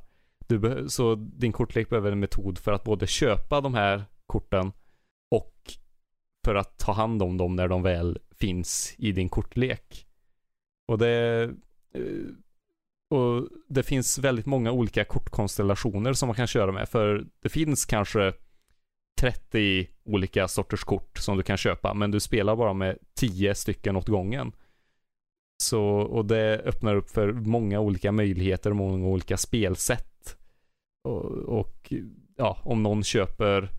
du 0.47 0.85
Så 0.89 1.15
din 1.15 1.51
kortlek 1.51 1.89
behöver 1.89 2.11
en 2.11 2.19
metod 2.19 2.57
för 2.57 2.71
att 2.71 2.83
både 2.83 3.07
köpa 3.07 3.61
de 3.61 3.73
här 3.73 4.03
korten 4.25 4.71
och 5.31 5.53
för 6.45 6.55
att 6.55 6.77
ta 6.77 6.91
hand 6.91 7.21
om 7.21 7.37
dem 7.37 7.55
när 7.55 7.67
de 7.67 7.83
väl 7.83 8.19
finns 8.39 8.95
i 8.97 9.11
din 9.11 9.29
kortlek. 9.29 10.07
Och 10.87 10.97
det 10.97 11.43
eh, 11.93 12.01
och 13.11 13.47
det 13.67 13.83
finns 13.83 14.19
väldigt 14.19 14.45
många 14.45 14.71
olika 14.71 15.05
kortkonstellationer 15.05 16.13
som 16.13 16.27
man 16.27 16.35
kan 16.35 16.47
köra 16.47 16.71
med 16.71 16.89
för 16.89 17.25
det 17.41 17.49
finns 17.49 17.85
kanske 17.85 18.33
30 19.19 19.87
olika 20.03 20.47
sorters 20.47 20.83
kort 20.83 21.17
som 21.17 21.37
du 21.37 21.43
kan 21.43 21.57
köpa 21.57 21.93
men 21.93 22.11
du 22.11 22.19
spelar 22.19 22.55
bara 22.55 22.73
med 22.73 22.97
10 23.13 23.55
stycken 23.55 23.95
åt 23.95 24.07
gången. 24.07 24.51
Så, 25.63 25.83
och 25.83 26.25
det 26.25 26.59
öppnar 26.59 26.95
upp 26.95 27.09
för 27.09 27.31
många 27.31 27.79
olika 27.79 28.11
möjligheter 28.11 28.69
och 28.69 28.75
många 28.75 29.07
olika 29.07 29.37
spelsätt. 29.37 30.37
Och, 31.03 31.25
och 31.31 31.93
ja, 32.35 32.57
om 32.63 32.83
någon 32.83 33.03
köper 33.03 33.69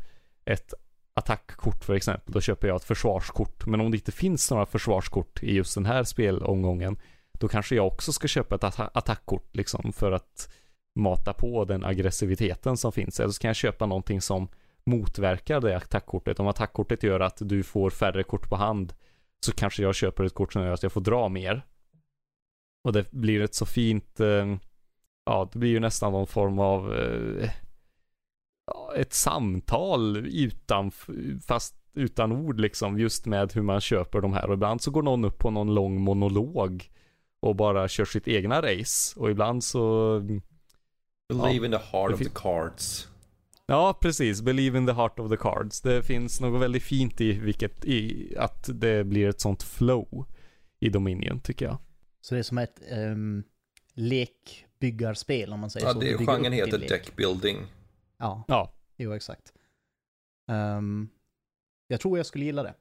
ett 0.45 0.75
attackkort 1.15 1.85
för 1.85 1.95
exempel, 1.95 2.33
då 2.33 2.41
köper 2.41 2.69
jag 2.69 2.77
ett 2.77 2.85
försvarskort. 2.85 3.67
Men 3.67 3.81
om 3.81 3.91
det 3.91 3.97
inte 3.97 4.13
finns 4.13 4.51
några 4.51 4.67
försvarskort 4.67 5.43
i 5.43 5.55
just 5.55 5.75
den 5.75 5.87
här 5.87 6.05
spelomgången, 6.05 6.99
då 7.33 7.49
kanske 7.49 7.75
jag 7.75 7.87
också 7.87 8.13
ska 8.13 8.29
köpa 8.29 8.55
ett 8.55 8.65
atta 8.65 8.87
attackkort 8.87 9.57
liksom 9.57 9.93
för 9.93 10.13
att 10.13 10.53
mata 10.95 11.33
på 11.33 11.65
den 11.65 11.85
aggressiviteten 11.85 12.77
som 12.77 12.93
finns. 12.93 13.21
Eller 13.21 13.33
så 13.33 13.41
kan 13.41 13.49
jag 13.49 13.57
köpa 13.57 13.87
någonting 13.87 14.21
som 14.21 14.49
motverkar 14.85 15.61
det 15.61 15.77
attackkortet. 15.77 16.41
Om 16.41 16.47
attackkortet 16.47 17.03
gör 17.03 17.21
att 17.21 17.37
du 17.41 17.63
får 17.63 17.91
färre 17.91 18.23
kort 18.23 18.49
på 18.49 18.57
hand 18.57 18.95
så 19.47 19.53
kanske 19.53 19.83
jag 19.83 19.95
köper 19.95 20.25
ett 20.25 20.35
kort 20.35 20.53
som 20.53 20.63
gör 20.63 20.73
att 20.73 20.83
jag 20.83 20.93
får 20.93 21.01
dra 21.01 21.29
mer. 21.29 21.67
Och 22.85 22.93
det 22.93 23.11
blir 23.11 23.41
ett 23.41 23.55
så 23.55 23.67
fint, 23.67 24.21
eh, 24.21 24.57
ja 25.25 25.49
det 25.53 25.59
blir 25.59 25.71
ju 25.71 25.81
nästan 25.81 26.13
någon 26.13 26.27
form 26.27 26.59
av 26.59 26.95
eh, 26.95 27.51
ett 28.97 29.13
samtal 29.13 30.17
utan, 30.17 30.91
fast 31.47 31.77
utan 31.95 32.33
ord 32.33 32.61
liksom, 32.61 32.99
just 32.99 33.27
med 33.27 33.53
hur 33.53 33.63
man 33.63 33.81
köper 33.81 34.21
de 34.21 34.33
här. 34.33 34.49
Och 34.49 34.55
ibland 34.55 34.81
så 34.81 34.91
går 34.91 35.03
någon 35.03 35.25
upp 35.25 35.39
på 35.39 35.51
någon 35.51 35.75
lång 35.75 36.01
monolog 36.01 36.91
och 37.41 37.57
bara 37.57 37.89
kör 37.89 38.05
sitt 38.05 38.29
egna 38.29 38.63
race. 38.63 39.21
Och 39.21 39.31
ibland 39.31 39.65
så... 39.65 40.19
Believe 41.29 41.57
ja, 41.57 41.65
in 41.65 41.71
the 41.71 41.97
heart 41.97 42.13
of 42.13 42.19
the 42.19 42.31
cards. 42.35 43.09
Ja, 43.67 43.99
precis. 44.01 44.43
Believe 44.43 44.79
in 44.79 44.87
the 44.87 44.93
heart 44.93 45.19
of 45.19 45.31
the 45.31 45.37
cards. 45.37 45.81
Det 45.81 46.03
finns 46.03 46.41
något 46.41 46.63
väldigt 46.63 46.83
fint 46.83 47.21
i 47.21 47.33
vilket, 47.33 47.85
i 47.85 48.35
att 48.39 48.71
det 48.81 49.05
blir 49.05 49.29
ett 49.29 49.41
sånt 49.41 49.63
flow 49.63 50.27
i 50.81 50.89
Dominion 50.89 51.41
tycker 51.41 51.65
jag. 51.65 51.79
Så 52.21 52.35
det 52.35 52.39
är 52.39 52.43
som 52.43 52.59
ett 52.59 52.83
um, 52.93 53.45
lekbyggarspel 53.95 55.53
om 55.53 55.61
man 55.61 55.71
säger 55.71 55.87
ja, 55.87 55.93
så. 55.93 56.05
Ja, 56.05 56.19
genren 56.19 56.53
heter 56.53 56.79
deckbuilding. 56.79 57.57
Ja. 58.23 58.45
ja, 58.49 58.73
jo 58.97 59.13
exakt. 59.13 59.53
Um, 60.51 61.09
jag 61.87 62.01
tror 62.01 62.19
jag 62.19 62.27
skulle 62.27 62.45
gilla 62.45 62.63
det. 62.63 62.75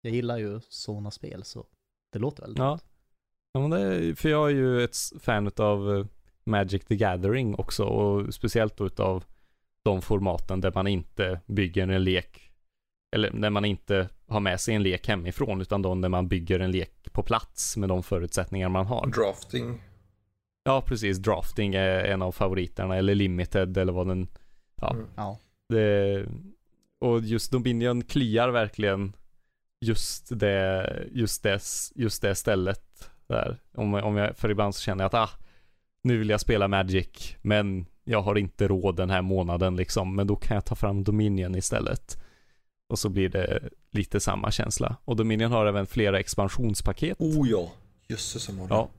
Jag 0.00 0.12
gillar 0.12 0.38
ju 0.38 0.60
sådana 0.68 1.10
spel 1.10 1.44
så 1.44 1.66
det 2.12 2.18
låter 2.18 2.42
väldigt 2.42 2.58
ja. 2.58 2.78
Ja, 3.52 3.60
men 3.60 3.70
det 3.70 3.80
är, 3.80 4.14
för 4.14 4.28
jag 4.28 4.50
är 4.50 4.54
ju 4.54 4.84
ett 4.84 4.96
fan 5.20 5.50
av 5.56 5.96
eh, 5.96 6.06
Magic 6.44 6.84
the 6.84 6.96
Gathering 6.96 7.54
också 7.54 7.84
och 7.84 8.34
speciellt 8.34 8.76
då 8.76 8.86
utav 8.86 9.24
de 9.82 10.02
formaten 10.02 10.60
där 10.60 10.72
man 10.74 10.86
inte 10.86 11.40
bygger 11.46 11.88
en 11.88 12.04
lek 12.04 12.52
eller 13.16 13.30
när 13.30 13.50
man 13.50 13.64
inte 13.64 14.08
har 14.28 14.40
med 14.40 14.60
sig 14.60 14.74
en 14.74 14.82
lek 14.82 15.08
hemifrån 15.08 15.60
utan 15.60 15.82
då 15.82 15.94
när 15.94 16.08
man 16.08 16.28
bygger 16.28 16.60
en 16.60 16.70
lek 16.70 17.12
på 17.12 17.22
plats 17.22 17.76
med 17.76 17.88
de 17.88 18.02
förutsättningar 18.02 18.68
man 18.68 18.86
har. 18.86 19.06
Drafting. 19.06 19.82
Ja, 20.64 20.82
precis. 20.86 21.18
Drafting 21.18 21.74
är 21.74 22.04
en 22.04 22.22
av 22.22 22.32
favoriterna 22.32 22.96
eller 22.96 23.14
limited 23.14 23.76
eller 23.76 23.92
vad 23.92 24.08
den, 24.08 24.28
ja. 24.80 24.90
Mm. 24.90 25.06
ja. 25.16 25.38
Det, 25.68 26.26
och 26.98 27.20
just 27.20 27.52
Dominion 27.52 28.02
kliar 28.02 28.48
verkligen 28.48 29.16
just 29.80 30.38
det, 30.38 31.06
just 31.12 31.42
det, 31.42 31.60
just 31.94 32.22
det 32.22 32.34
stället 32.34 33.10
där. 33.26 33.60
Om, 33.74 33.94
om 33.94 34.16
jag, 34.16 34.36
för 34.36 34.50
ibland 34.50 34.74
så 34.74 34.80
känner 34.80 35.04
jag 35.04 35.06
att 35.06 35.14
ah, 35.14 35.30
nu 36.02 36.18
vill 36.18 36.28
jag 36.28 36.40
spela 36.40 36.68
Magic, 36.68 37.36
men 37.42 37.86
jag 38.04 38.22
har 38.22 38.38
inte 38.38 38.68
råd 38.68 38.96
den 38.96 39.10
här 39.10 39.22
månaden 39.22 39.76
liksom, 39.76 40.16
men 40.16 40.26
då 40.26 40.36
kan 40.36 40.54
jag 40.54 40.64
ta 40.64 40.74
fram 40.74 41.04
Dominion 41.04 41.54
istället. 41.54 42.18
Och 42.88 42.98
så 42.98 43.08
blir 43.08 43.28
det 43.28 43.68
lite 43.90 44.20
samma 44.20 44.50
känsla. 44.50 44.96
Och 45.04 45.16
Dominion 45.16 45.52
har 45.52 45.66
även 45.66 45.86
flera 45.86 46.20
expansionspaket. 46.20 47.20
Oh 47.20 47.48
ja, 47.50 47.72
jösses 48.08 48.42
som 48.42 48.58
har 48.58 48.68
Ja. 48.68 48.90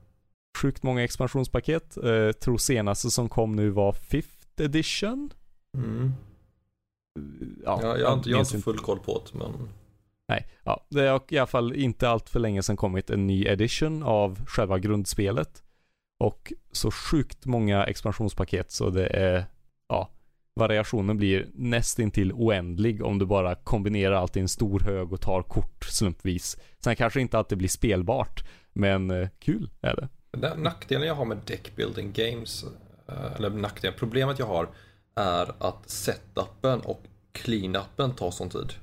Sjukt 0.58 0.84
många 0.84 1.04
expansionspaket. 1.04 1.98
Eh, 1.98 2.32
tror 2.32 2.58
senaste 2.58 3.12
som 3.12 3.30
kom 3.30 3.56
nu 3.56 3.70
var 3.70 3.94
Fifth 3.94 4.62
edition. 4.62 5.30
Mm. 5.78 6.14
Ja, 7.64 7.80
ja, 7.82 7.98
jag 7.98 8.08
har 8.08 8.14
inte, 8.14 8.30
jag 8.30 8.38
har 8.38 8.46
inte 8.46 8.60
full 8.60 8.80
koll 8.80 9.00
på 9.00 9.22
det, 9.26 9.38
men... 9.38 9.70
Nej, 10.28 10.48
ja, 10.64 10.86
det 10.90 11.08
har 11.08 11.22
i 11.30 11.38
alla 11.38 11.48
fall 11.48 11.76
inte 11.76 12.10
allt 12.10 12.30
för 12.30 12.40
länge 12.40 12.64
sedan 12.64 12.78
kommit 12.78 13.10
en 13.10 13.28
ny 13.28 13.46
edition 13.46 14.04
av 14.04 14.46
själva 14.46 14.80
grundspelet. 14.80 15.64
Och 16.20 16.54
så 16.72 16.92
sjukt 16.92 17.46
många 17.46 17.84
expansionspaket 17.84 18.72
så 18.72 18.90
det 18.90 19.08
är, 19.08 19.46
ja, 19.88 20.10
variationen 20.56 21.18
blir 21.18 21.48
nästintill 21.54 22.34
oändlig 22.34 23.04
om 23.04 23.20
du 23.20 23.26
bara 23.26 23.56
kombinerar 23.56 24.16
allt 24.16 24.38
i 24.38 24.40
en 24.40 24.48
stor 24.48 24.80
hög 24.80 25.14
och 25.14 25.22
tar 25.22 25.42
kort 25.42 25.86
slumpvis. 25.86 26.58
Sen 26.80 26.96
kanske 26.96 27.22
inte 27.22 27.38
alltid 27.38 27.58
blir 27.58 27.70
spelbart, 27.70 28.44
men 28.74 29.12
eh, 29.12 29.30
kul 29.40 29.70
är 29.82 29.96
det. 29.96 30.10
Den 30.32 30.64
nackdelen 30.64 31.08
jag 31.08 31.16
har 31.16 31.26
med 31.26 31.38
deckbuilding 31.46 32.12
games, 32.14 32.66
eh, 33.08 33.36
eller 33.36 33.50
nackdelen, 33.50 33.96
problemet 34.00 34.40
jag 34.40 34.46
har 34.46 34.70
är 35.16 35.52
att 35.58 35.90
setupen 35.90 36.80
och 36.80 37.02
cleanupen 37.32 38.16
tar 38.16 38.32
sån 38.32 38.50
tid. 38.50 38.74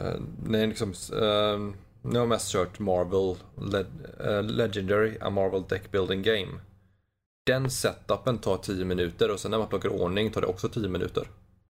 Uh, 0.00 0.20
när 0.46 0.66
liksom, 0.66 0.88
uh, 0.90 1.74
nu 2.02 2.10
har 2.12 2.18
jag 2.18 2.28
mest 2.28 2.52
kört 2.52 2.78
Marvel 2.78 3.36
Le 3.56 3.84
uh, 4.28 4.42
Legendary, 4.42 5.18
a 5.20 5.30
Marvel 5.30 5.64
Deck 5.68 5.90
Building 5.90 6.22
Game. 6.22 6.60
Den 7.46 7.70
setupen 7.70 8.38
tar 8.38 8.56
10 8.56 8.84
minuter 8.84 9.30
och 9.30 9.40
sen 9.40 9.50
när 9.50 9.58
man 9.58 9.68
plockar 9.68 9.88
ordning 9.88 10.30
tar 10.30 10.40
det 10.40 10.46
också 10.46 10.68
10 10.68 10.88
minuter. 10.88 11.28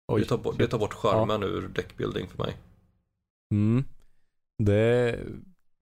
Oj, 0.09 0.21
det, 0.21 0.27
tar 0.27 0.39
bort, 0.39 0.59
det 0.59 0.67
tar 0.67 0.79
bort 0.79 0.95
charmen 0.95 1.43
ja. 1.43 1.49
ur 1.49 1.69
deckbuilding 1.69 2.29
för 2.29 2.39
mig. 2.39 2.57
Mm. 3.53 3.85
Det... 4.59 5.19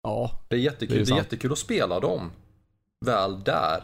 Ja. 0.04 0.32
Det 0.50 0.56
är 0.56 0.60
jättekul, 0.60 0.98
det 0.98 1.02
är, 1.02 1.06
det 1.06 1.12
är 1.14 1.18
jättekul 1.18 1.52
att 1.52 1.58
spela 1.58 2.00
dem. 2.00 2.32
Väl 3.06 3.44
där. 3.44 3.84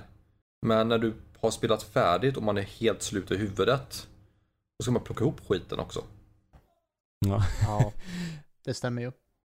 Men 0.61 0.87
när 0.87 0.97
du 0.97 1.13
har 1.43 1.51
spelat 1.51 1.83
färdigt 1.83 2.37
och 2.37 2.43
man 2.43 2.57
är 2.57 2.61
helt 2.61 3.01
slut 3.01 3.31
i 3.31 3.37
huvudet. 3.37 4.07
Då 4.79 4.83
ska 4.83 4.91
man 4.91 5.03
plocka 5.03 5.23
ihop 5.23 5.47
skiten 5.47 5.79
också. 5.79 6.03
Ja. 7.25 7.45
ja, 7.61 7.93
det 8.63 8.73
stämmer 8.73 9.01
ju. 9.01 9.11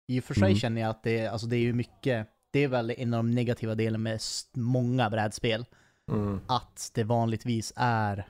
I 0.07 0.21
och 0.21 0.25
för 0.25 0.35
sig 0.35 0.43
mm. 0.43 0.59
känner 0.59 0.81
jag 0.81 0.91
att 0.91 1.03
det, 1.03 1.27
alltså 1.27 1.47
det 1.47 1.57
är 1.57 1.61
ju 1.61 1.73
mycket, 1.73 2.29
det 2.51 2.61
är 2.61 2.69
väl 2.69 2.91
en 2.91 3.15
av 3.15 3.19
de 3.19 3.31
negativa 3.31 3.75
delarna 3.75 3.99
med 3.99 4.21
många 4.53 5.11
brädspel. 5.11 5.67
Mm. 6.11 6.41
Att 6.47 6.91
det 6.95 7.05
vanligtvis 7.05 7.73
är 7.77 8.29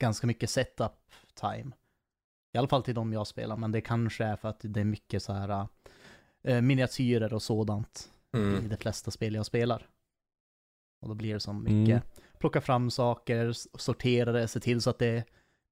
ganska 0.00 0.26
mycket 0.26 0.50
setup 0.50 0.92
time. 1.34 1.72
I 2.52 2.58
alla 2.58 2.68
fall 2.68 2.82
till 2.82 2.94
de 2.94 3.12
jag 3.12 3.26
spelar, 3.26 3.56
men 3.56 3.72
det 3.72 3.80
kanske 3.80 4.24
är 4.24 4.36
för 4.36 4.48
att 4.48 4.60
det 4.60 4.80
är 4.80 4.84
mycket 4.84 5.22
så 5.22 5.32
här 5.32 5.68
äh, 6.42 6.60
miniatyrer 6.60 7.34
och 7.34 7.42
sådant 7.42 8.10
mm. 8.32 8.64
i 8.64 8.68
de 8.68 8.76
flesta 8.76 9.10
spel 9.10 9.34
jag 9.34 9.46
spelar. 9.46 9.88
Och 11.00 11.08
då 11.08 11.14
blir 11.14 11.34
det 11.34 11.40
så 11.40 11.52
mycket, 11.52 12.02
mm 12.02 12.02
plocka 12.38 12.60
fram 12.60 12.90
saker, 12.90 13.52
sortera 13.78 14.32
det, 14.32 14.48
se 14.48 14.60
till 14.60 14.82
så 14.82 14.90
att 14.90 14.98
det 14.98 15.06
är 15.06 15.24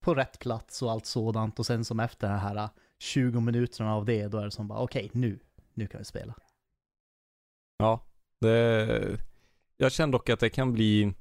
på 0.04 0.14
rätt 0.14 0.38
plats 0.38 0.82
och 0.82 0.90
allt 0.90 1.06
sådant. 1.06 1.58
Och 1.58 1.66
sen 1.66 1.84
som 1.84 2.00
efter 2.00 2.28
det 2.28 2.34
här 2.34 2.56
äh, 2.56 2.70
20 2.98 3.40
minuterna 3.40 3.94
av 3.94 4.04
det, 4.04 4.28
då 4.28 4.38
är 4.38 4.44
det 4.44 4.50
som 4.50 4.68
bara 4.68 4.78
okej, 4.78 5.04
okay, 5.04 5.20
nu, 5.20 5.38
nu 5.74 5.86
kan 5.86 5.98
vi 5.98 6.04
spela. 6.04 6.34
Ja, 7.78 8.00
det... 8.40 9.18
Jag 9.76 9.92
känner 9.92 10.12
dock 10.12 10.28
att 10.28 10.40
det 10.40 10.50
kan 10.50 10.72
bli, 10.72 11.12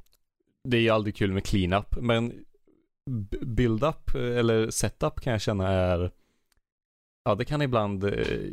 det 0.64 0.78
är 0.78 0.82
ju 0.82 0.89
aldrig 0.89 1.16
kul 1.16 1.32
med 1.32 1.43
cleanup, 1.43 1.98
men 2.02 2.46
build-up 3.41 4.16
eller 4.16 4.70
setup 4.70 5.22
kan 5.22 5.32
jag 5.32 5.41
känna 5.41 5.68
är, 5.70 6.12
ja 7.24 7.36
det 7.36 7.46
kan 7.46 7.62
ibland, 7.62 8.04
eh, 8.04 8.52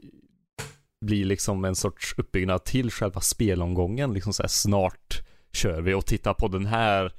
bli 1.03 1.25
liksom 1.25 1.65
en 1.65 1.75
sorts 1.75 2.15
uppbyggnad 2.19 2.65
till 2.65 2.91
själva 2.91 3.21
spelomgången. 3.21 4.15
Liksom 4.15 4.33
så 4.33 4.43
här, 4.43 4.49
snart 4.49 5.23
kör 5.53 5.81
vi 5.81 5.95
och 5.95 6.07
titta 6.07 6.35
på 6.35 6.49
den 6.49 6.67
här 6.67 7.13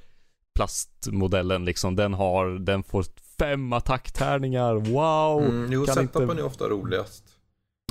plastmodellen 0.56 1.66
liksom. 1.66 1.96
Den 1.96 2.14
har, 2.14 2.46
den 2.50 2.84
får 2.84 3.06
fem 3.40 3.74
attacktärningar. 3.74 4.74
Wow! 4.76 5.44
Mm, 5.44 5.72
jo, 5.72 5.86
kan 5.86 5.96
setupen 5.96 6.22
inte- 6.30 6.42
är 6.42 6.46
ofta 6.46 6.70
roligast. 6.70 7.24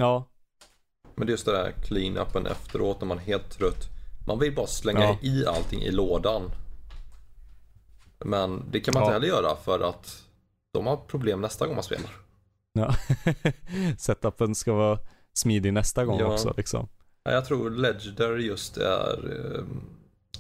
Ja, 0.01 0.28
Men 1.14 1.26
det 1.26 1.30
är 1.30 1.32
just 1.32 1.47
det 1.47 1.53
där 1.53 1.72
clean-upen 1.82 2.47
efteråt 2.51 3.01
när 3.01 3.07
man 3.09 3.18
är 3.18 3.22
helt 3.22 3.51
trött. 3.51 3.88
Man 4.26 4.38
vill 4.38 4.55
bara 4.55 4.66
slänga 4.66 5.01
Ja. 5.01 5.18
i 5.22 5.47
allting 5.47 5.82
i 5.82 5.90
lådan. 5.90 6.51
Men 8.24 8.62
det 8.70 8.80
kan 8.80 8.95
man 8.95 9.03
inte 9.03 9.11
Ja. 9.11 9.12
heller 9.12 9.26
göra 9.28 9.57
för 9.57 9.80
att 9.80 10.22
de 10.72 10.86
har 10.86 10.97
problem 10.97 11.40
nästa 11.40 11.66
gång 11.66 11.74
man 11.74 11.84
spelar. 11.84 12.11
ja. 12.72 12.95
Setupen 13.99 14.55
ska 14.55 14.72
vara 14.72 14.99
smidig 15.34 15.72
nästa 15.72 16.05
gång 16.05 16.20
Ja. 16.20 16.26
också 16.32 16.55
liksom. 16.57 16.88
Ja, 17.24 17.30
Jag 17.32 17.45
tror 17.47 17.70
Legendary 17.70 18.47
just 18.47 18.76
är 18.76 19.30
eh, 19.57 19.64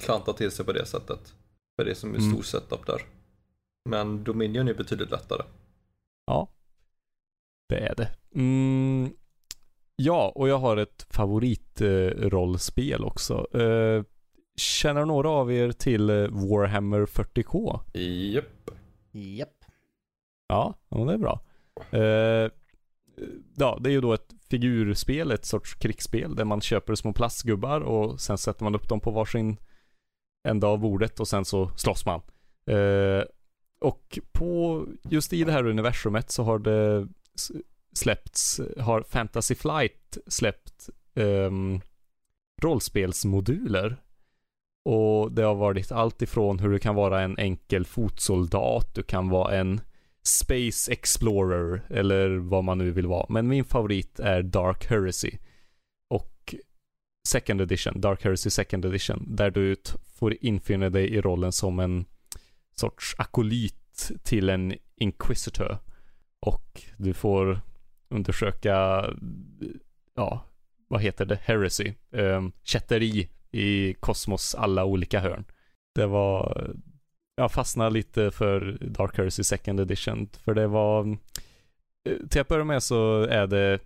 klantat 0.02 0.36
till 0.36 0.50
sig 0.50 0.64
på 0.66 0.72
det 0.72 0.86
sättet. 0.86 1.34
För 1.76 1.84
det 1.84 1.90
är 1.90 1.94
som 1.94 2.14
en 2.14 2.20
Mm. 2.20 2.32
stor 2.32 2.42
setup 2.42 2.86
där. 2.86 3.02
Men 3.88 4.24
Dominion 4.24 4.68
är 4.68 4.74
betydligt 4.74 5.10
lättare. 5.10 5.42
Ja, 6.26 6.48
det 7.68 7.78
är 7.78 7.94
det. 7.94 8.08
Mm, 8.34 9.12
ja, 9.96 10.32
och 10.34 10.48
jag 10.48 10.58
har 10.58 10.76
ett 10.76 11.06
favoritrollspel 11.10 13.04
också. 13.04 13.58
Eh, 13.60 14.02
känner 14.56 15.04
några 15.04 15.30
av 15.30 15.52
er 15.52 15.72
till 15.72 16.10
eh, 16.10 16.16
Warhammer 16.16 17.06
40K? 17.06 17.80
Japp. 18.32 18.70
Japp. 19.12 19.64
Ja, 20.48 20.74
ja 20.88 20.96
det 21.04 21.12
är 21.12 21.18
bra. 21.18 21.40
Eh, 21.90 22.50
ja, 23.56 23.78
det 23.80 23.90
är 23.90 23.92
ju 23.92 24.00
då 24.00 24.12
ett 24.12 24.30
figurspel, 24.50 25.30
ett 25.30 25.44
sorts 25.44 25.74
krigsspel 25.74 26.34
där 26.36 26.44
man 26.44 26.60
köper 26.60 26.94
små 26.94 27.12
plastgubbar 27.12 27.80
och 27.80 28.20
sen 28.20 28.38
sätter 28.38 28.64
man 28.64 28.74
upp 28.74 28.88
dem 28.88 29.00
på 29.00 29.10
varsin 29.10 29.56
ända 30.44 30.66
av 30.66 30.78
bordet 30.78 31.20
och 31.20 31.28
sen 31.28 31.44
så 31.44 31.70
slåss 31.76 32.06
man. 32.06 32.20
Eh, 32.66 33.24
och 33.80 34.18
på, 34.32 34.84
just 35.02 35.32
i 35.32 35.44
det 35.44 35.52
här 35.52 35.66
universumet 35.66 36.30
så 36.30 36.42
har 36.42 36.58
det 36.58 37.08
släppts, 37.92 38.60
har 38.78 39.02
Fantasy 39.02 39.54
Flight 39.54 40.18
släppt 40.26 40.88
eh, 41.14 41.50
rollspelsmoduler. 42.62 43.96
Och 44.84 45.32
det 45.32 45.42
har 45.42 45.54
varit 45.54 45.92
allt 45.92 46.22
ifrån 46.22 46.58
hur 46.58 46.70
du 46.70 46.78
kan 46.78 46.94
vara 46.94 47.22
en 47.22 47.38
enkel 47.38 47.84
fotsoldat, 47.84 48.94
du 48.94 49.02
kan 49.02 49.28
vara 49.28 49.56
en 49.56 49.80
Space 50.22 50.92
Explorer 50.92 51.82
eller 51.90 52.36
vad 52.36 52.64
man 52.64 52.78
nu 52.78 52.90
vill 52.90 53.06
vara. 53.06 53.26
Men 53.28 53.48
min 53.48 53.64
favorit 53.64 54.20
är 54.20 54.42
Dark 54.42 54.86
Heresy. 54.86 55.30
Second 57.28 57.60
Edition, 57.60 58.00
Dark 58.00 58.24
Heresy 58.24 58.50
Second 58.50 58.84
Edition, 58.84 59.36
där 59.36 59.50
du 59.50 59.76
får 60.14 60.36
infinna 60.40 60.90
dig 60.90 61.08
i 61.08 61.20
rollen 61.20 61.52
som 61.52 61.78
en 61.78 62.04
sorts 62.74 63.14
akolyt 63.18 64.10
till 64.22 64.48
en 64.48 64.74
Inquisitor. 64.96 65.78
Och 66.40 66.82
du 66.96 67.14
får 67.14 67.60
undersöka, 68.08 69.06
ja, 70.14 70.44
vad 70.88 71.00
heter 71.00 71.24
det, 71.24 71.38
Heresy, 71.42 71.92
um, 72.10 72.52
kätteri 72.62 73.28
i 73.50 73.94
kosmos 73.94 74.54
alla 74.54 74.84
olika 74.84 75.20
hörn. 75.20 75.44
Det 75.94 76.06
var, 76.06 76.70
jag 77.36 77.52
fastnade 77.52 77.90
lite 77.90 78.30
för 78.30 78.78
Dark 78.80 79.16
Heresy 79.16 79.44
Second 79.44 79.80
Edition, 79.80 80.28
för 80.44 80.54
det 80.54 80.66
var, 80.66 81.18
eh, 82.08 82.26
till 82.30 82.40
att 82.40 82.48
börja 82.48 82.64
med 82.64 82.82
så 82.82 83.22
är 83.22 83.46
det 83.46 83.78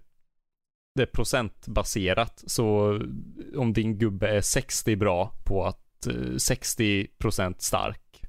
det 0.97 1.03
är 1.03 1.07
procentbaserat, 1.07 2.44
så 2.47 2.99
om 3.57 3.72
din 3.72 3.99
gubbe 3.99 4.28
är 4.28 4.40
60 4.40 4.97
bra 4.97 5.32
på 5.44 5.64
att 5.64 6.07
eh, 6.07 6.12
60% 6.12 7.55
stark, 7.59 8.22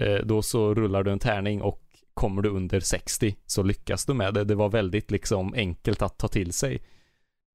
eh, 0.00 0.16
då 0.24 0.42
så 0.42 0.74
rullar 0.74 1.02
du 1.02 1.10
en 1.12 1.18
tärning 1.18 1.62
och 1.62 1.84
kommer 2.14 2.42
du 2.42 2.48
under 2.48 2.80
60 2.80 3.36
så 3.46 3.62
lyckas 3.62 4.06
du 4.06 4.14
med 4.14 4.34
det. 4.34 4.44
Det 4.44 4.54
var 4.54 4.68
väldigt 4.68 5.10
liksom 5.10 5.54
enkelt 5.54 6.02
att 6.02 6.18
ta 6.18 6.28
till 6.28 6.52
sig. 6.52 6.82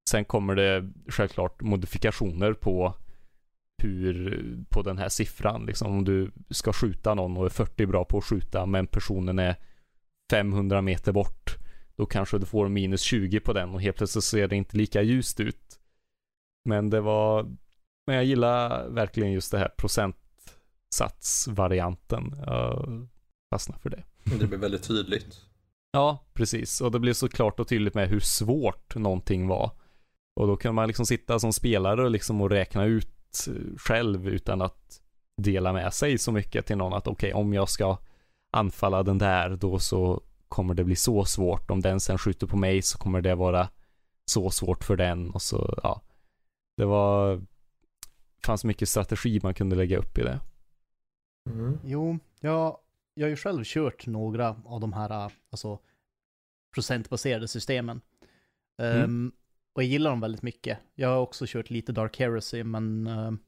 Sen 0.09 0.25
kommer 0.25 0.55
det 0.55 0.91
självklart 1.07 1.61
modifikationer 1.61 2.53
på 2.53 2.93
hur, 3.84 4.57
på 4.69 4.81
den 4.81 4.97
här 4.97 5.09
siffran. 5.09 5.65
Liksom 5.65 5.91
om 5.91 6.05
du 6.05 6.31
ska 6.49 6.73
skjuta 6.73 7.13
någon 7.13 7.38
och 7.38 7.45
är 7.45 7.49
40 7.49 7.86
bra 7.86 8.05
på 8.05 8.17
att 8.17 8.23
skjuta 8.23 8.65
men 8.65 8.88
personen 8.88 9.39
är 9.39 9.55
500 10.31 10.81
meter 10.81 11.11
bort. 11.11 11.43
Då 11.96 12.06
kanske 12.06 12.38
du 12.38 12.46
får 12.46 12.70
minus 12.70 13.02
20 13.02 13.39
på 13.39 13.54
den 13.54 13.70
och 13.70 13.82
helt 13.82 13.98
plötsligt 13.98 14.24
ser 14.24 14.48
det 14.48 14.56
inte 14.56 14.78
lika 14.78 15.02
ljust 15.02 15.39
ut. 15.39 15.80
Men 16.66 16.89
det 16.89 17.02
var, 17.02 17.44
men 18.08 18.16
jag 18.16 18.26
gillar 18.26 18.89
verkligen 18.89 19.32
just 19.32 19.52
det 19.52 19.58
här 19.58 19.72
procentsatsvarianten. 19.78 22.36
Jag 22.46 23.08
fastnar 23.54 23.78
för 23.78 23.89
det. 23.89 24.04
Det 24.24 24.48
blir 24.48 24.58
väldigt 24.58 24.84
tydligt. 24.84 25.41
Ja, 25.91 26.26
precis. 26.34 26.82
Och 26.82 26.91
det 26.91 27.00
blev 27.00 27.14
så 27.14 27.30
klart 27.30 27.60
och 27.60 27.68
tydligt 27.68 27.94
med 27.94 28.10
hur 28.10 28.20
svårt 28.20 28.96
någonting 28.96 29.48
var. 29.48 29.72
Och 30.36 30.48
då 30.48 30.56
kan 30.56 30.76
man 30.76 30.88
liksom 30.88 31.06
sitta 31.06 31.39
som 31.39 31.54
spelare 31.54 32.04
och 32.04 32.12
liksom 32.12 32.41
och 32.41 32.50
räkna 32.50 32.86
ut 32.86 33.48
eh, 33.48 33.54
själv 33.78 34.28
utan 34.28 34.62
att 34.62 35.02
dela 35.41 35.74
med 35.74 35.94
sig 35.94 36.18
så 36.18 36.32
mycket 36.32 36.66
till 36.66 36.78
någon 36.78 36.94
att 36.94 37.08
okej, 37.08 37.34
om 37.34 37.54
jag 37.54 37.70
ska 37.70 37.98
anfalla 38.52 39.04
den 39.04 39.18
där, 39.18 39.50
då 39.50 39.80
så 39.80 40.22
kommer 40.54 40.74
det 40.74 40.84
bli 40.84 40.95
så 40.95 41.26
svårt. 41.26 41.72
Om 41.72 41.82
den 41.82 41.99
sen 41.99 42.18
skjuter 42.18 42.47
på 42.47 42.58
mig 42.58 42.82
så 42.82 42.97
kommer 42.97 43.22
det 43.22 43.36
vara 43.36 43.70
så 44.26 44.49
svårt 44.49 44.84
för 44.84 44.95
den 44.95 45.30
och 45.30 45.41
så, 45.41 45.80
ja. 45.84 46.01
Det 46.78 46.86
var, 46.86 47.41
fanns 48.45 48.64
mycket 48.64 48.89
strategi 48.89 49.39
man 49.43 49.54
kunde 49.54 49.76
lägga 49.76 49.97
upp 49.97 50.18
i 50.18 50.22
det. 50.22 50.39
Mm. 51.49 51.80
Jo, 51.84 52.20
jag, 52.39 52.78
jag 53.14 53.26
har 53.26 53.30
ju 53.30 53.36
själv 53.36 53.64
kört 53.64 54.08
några 54.08 54.56
av 54.66 54.80
de 54.82 54.93
här 54.93 55.32
alltså, 55.49 55.80
procentbaserade 56.74 57.47
systemen. 57.47 58.01
Mm. 58.78 59.04
Ehm, 59.04 59.32
och 59.76 59.84
jag 59.84 59.89
gillar 59.89 60.10
dem 60.10 60.20
väldigt 60.20 60.41
mycket. 60.41 60.80
Jag 60.95 61.10
har 61.10 61.18
också 61.18 61.45
kört 61.47 61.70
lite 61.70 61.91
Dark 61.91 62.20
Heresy, 62.20 62.64
men 62.64 63.08
ehm, 63.08 63.39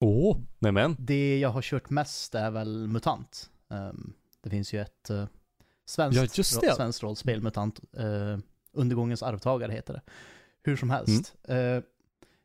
Åh, 0.00 0.38
nämen. 0.58 0.96
det 0.98 1.38
jag 1.38 1.48
har 1.48 1.62
kört 1.62 1.90
mest 1.90 2.34
är 2.34 2.50
väl 2.50 2.88
MUTANT. 2.88 3.50
Ehm, 3.70 4.12
det 4.42 4.50
finns 4.50 4.72
ju 4.72 4.80
ett 4.80 5.10
uh, 5.10 5.26
svenskt, 5.86 6.16
Ja, 6.16 6.26
just 6.34 6.60
det. 6.60 6.74
svenskt 6.74 7.02
rollspel, 7.02 7.42
MUTANT. 7.42 7.80
Uh, 7.98 8.38
Undergångens 8.72 9.22
arvtagare 9.22 9.72
heter 9.72 9.92
det. 9.94 10.02
Hur 10.64 10.76
som 10.76 10.90
helst. 10.90 11.34
Eh, 11.48 11.56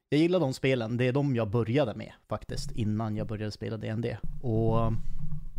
jag 0.09 0.19
gillar 0.21 0.39
de 0.39 0.53
spelen, 0.53 0.97
det 0.97 1.07
är 1.07 1.13
de 1.13 1.35
jag 1.35 1.49
började 1.49 1.95
med 1.95 2.13
faktiskt, 2.27 2.71
innan 2.71 3.15
jag 3.15 3.27
började 3.27 3.51
spela 3.51 3.77
D&D. 3.77 4.17
Och 4.41 4.79
eh, 4.79 4.91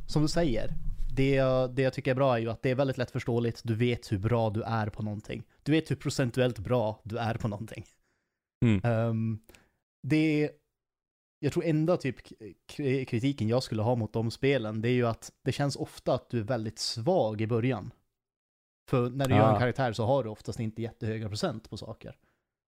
som 0.07 0.23
du 0.23 0.29
säger, 0.29 0.71
det 1.17 1.35
jag, 1.35 1.75
det 1.75 1.83
jag 1.83 1.93
tycker 1.93 2.11
är 2.11 2.15
bra 2.15 2.37
är 2.37 2.41
ju 2.41 2.51
att 2.51 2.63
det 2.63 2.71
är 2.71 2.75
väldigt 2.75 2.99
lättförståeligt, 2.99 3.61
du 3.65 3.75
vet 3.75 4.13
hur 4.13 4.19
bra 4.19 4.51
du 4.51 4.63
är 4.63 4.87
på 4.87 5.03
någonting. 5.03 5.43
Du 5.63 5.73
vet 5.73 5.91
hur 5.91 5.97
procentuellt 5.97 6.59
bra 6.59 7.01
du 7.05 7.19
är 7.19 7.35
på 7.35 7.49
någonting. 7.49 7.85
Mm. 8.65 8.81
Ehm, 8.85 9.39
det, 10.03 10.51
jag 11.43 11.53
tror 11.53 11.65
enda 11.65 11.97
typ 11.97 12.17
kritiken 13.09 13.49
jag 13.49 13.63
skulle 13.63 13.83
ha 13.83 13.95
mot 13.95 14.13
de 14.13 14.31
spelen, 14.31 14.81
det 14.83 14.89
är 14.89 14.93
ju 14.93 15.07
att 15.07 15.33
det 15.43 15.53
känns 15.53 15.77
ofta 15.77 16.15
att 16.15 16.31
du 16.31 16.39
är 16.39 16.45
väldigt 16.45 16.79
svag 16.79 17.41
i 17.41 17.47
början. 17.47 17.93
För 18.91 19.11
när 19.11 19.29
du 19.29 19.35
gör 19.35 19.49
en 19.49 19.55
Ah. 19.55 19.59
karaktär 19.59 19.93
så 19.93 20.05
har 20.07 20.25
du 20.25 20.31
oftast 20.31 20.61
inte 20.61 20.83
jättehöga 20.83 21.29
procent 21.29 21.71
på 21.71 21.77
saker. 21.77 22.19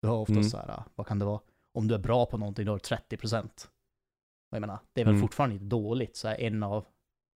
Du 0.03 0.09
har 0.09 0.17
oftast 0.17 0.37
Mm. 0.37 0.51
så 0.51 0.57
här, 0.57 0.83
vad 0.95 1.07
kan 1.07 1.19
det 1.19 1.25
vara? 1.25 1.41
Om 1.75 1.89
du 1.89 1.95
är 1.95 1.99
bra 1.99 2.27
på 2.27 2.37
någonting, 2.39 2.65
då 2.67 2.73
har 2.73 2.77
du 2.77 2.83
30 2.83 3.17
procent. 3.17 3.71
Jag 4.51 4.61
menar, 4.61 4.79
det 4.93 5.01
är 5.01 5.05
väl 5.05 5.15
Mm. 5.15 5.23
fortfarande 5.23 5.55
inte 5.55 5.67
dåligt, 5.67 6.17
så 6.17 6.29
här 6.29 6.41
en 6.41 6.63
av 6.63 6.87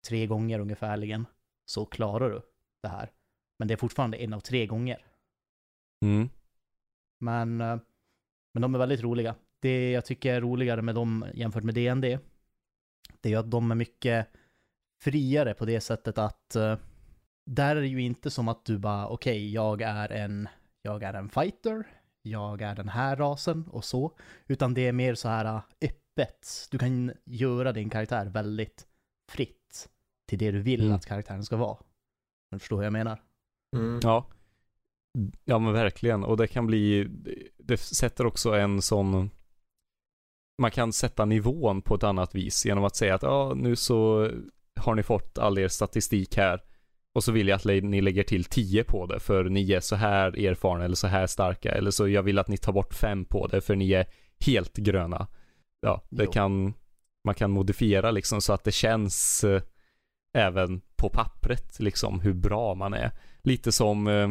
tre 0.07 0.27
gånger 0.27 0.59
ungefärligen 0.59 1.25
så 1.65 1.85
klarar 1.85 2.29
du 2.29 2.41
det 2.83 2.89
här. 2.89 3.11
Men 3.59 3.67
det 3.67 3.73
är 3.73 3.77
fortfarande 3.77 4.17
en 4.17 4.33
av 4.33 4.39
tre 4.39 4.65
gånger. 4.65 5.05
Mm. 6.05 6.29
Men, 7.19 7.61
eh, 7.61 7.79
men 8.53 8.61
de 8.61 8.75
är 8.75 8.79
väldigt 8.79 9.01
roliga. 9.01 9.35
Det 9.65 9.91
jag 9.91 10.05
tycker 10.05 10.33
är 10.33 10.41
roligare 10.41 10.81
med 10.81 10.95
dem 10.95 11.25
jämfört 11.33 11.63
med 11.63 11.75
D&D 11.75 12.19
det 13.21 13.29
är 13.29 13.31
ju 13.31 13.39
att 13.39 13.51
de 13.51 13.71
är 13.71 13.75
mycket 13.75 14.27
friare 15.03 15.53
på 15.53 15.65
det 15.65 15.81
sättet 15.81 16.17
att 16.17 16.55
eh, 16.55 16.77
där 17.45 17.75
är 17.75 17.81
det 17.81 17.87
ju 17.87 18.01
inte 18.01 18.31
som 18.31 18.47
att 18.47 18.65
du 18.65 18.77
bara, 18.77 19.07
okej, 19.07 19.53
jag 19.53 19.81
är 19.81 20.11
en, 20.11 20.47
jag 20.81 21.03
är 21.03 21.13
en 21.13 21.29
fighter, 21.29 21.87
jag 22.21 22.61
är 22.61 22.75
den 22.75 22.89
här 22.89 23.15
rasen 23.15 23.67
och 23.67 23.85
så, 23.85 24.17
utan 24.47 24.73
det 24.73 24.87
är 24.87 24.91
mer 24.93 25.15
så 25.15 25.29
här 25.29 25.45
eh, 25.45 25.61
öppet. 25.81 26.67
Du 26.71 26.77
kan 26.77 27.11
göra 27.25 27.71
din 27.71 27.89
karaktär 27.89 28.25
väldigt 28.25 28.87
fritt 29.31 29.89
till 30.27 30.39
det 30.39 30.51
du 30.51 30.61
vill 30.61 30.81
Mm. 30.81 30.95
att 30.95 31.05
karaktären 31.05 31.43
ska 31.43 31.57
vara. 31.57 31.77
Du 32.51 32.59
förstår 32.59 32.77
hur 32.77 32.83
jag 32.83 32.93
menar? 32.93 33.21
Mm. 33.75 33.99
Ja. 34.03 34.25
Ja 35.45 35.59
men 35.59 35.73
verkligen. 35.73 36.23
Och 36.23 36.37
det 36.37 36.47
kan 36.47 36.67
bli, 36.67 37.07
det 37.57 37.77
sätter 37.77 38.25
också 38.25 38.53
en 38.53 38.81
sån, 38.81 39.29
man 40.57 40.71
kan 40.71 40.93
sätta 40.93 41.25
nivån 41.25 41.81
på 41.81 41.95
ett 41.95 42.03
annat 42.03 42.35
vis 42.35 42.65
genom 42.65 42.83
att 42.83 42.95
säga 42.95 43.15
att 43.15 43.23
ja, 43.23 43.53
nu 43.55 43.75
så 43.75 44.29
har 44.79 44.95
ni 44.95 45.03
fått 45.03 45.37
all 45.37 45.57
er 45.57 45.67
statistik 45.67 46.37
här. 46.37 46.61
Och 47.15 47.23
så 47.23 47.31
vill 47.31 47.47
jag 47.47 47.55
att 47.55 47.65
ni 47.83 48.01
lägger 48.01 48.23
till 48.23 48.43
10 48.43 48.83
på 48.83 49.05
det 49.05 49.19
för 49.19 49.43
ni 49.43 49.71
är 49.71 49.79
så 49.79 49.95
här 49.95 50.45
erfarna 50.45 50.85
eller 50.85 50.95
så 50.95 51.07
här 51.07 51.27
starka. 51.27 51.71
Eller 51.71 51.91
så 51.91 52.07
jag 52.07 52.23
vill 52.23 52.39
att 52.39 52.47
ni 52.47 52.57
tar 52.57 52.73
bort 52.73 52.93
5 52.93 53.25
på 53.25 53.47
det 53.47 53.61
för 53.61 53.75
ni 53.75 53.91
är 53.91 54.05
helt 54.45 54.77
gröna. 54.77 55.27
Ja, 55.81 56.01
det 56.09 56.23
Jo. 56.23 56.31
kan 56.31 56.73
man 57.23 57.35
kan 57.35 57.51
modifiera 57.51 58.11
liksom 58.11 58.41
så 58.41 58.53
att 58.53 58.63
det 58.63 58.71
känns 58.71 59.43
eh, 59.43 59.61
även 60.33 60.81
på 60.95 61.09
pappret 61.09 61.79
liksom 61.79 62.19
hur 62.19 62.33
bra 62.33 62.75
man 62.75 62.93
är. 62.93 63.11
Lite 63.43 63.71
som 63.71 64.07
eh, 64.07 64.29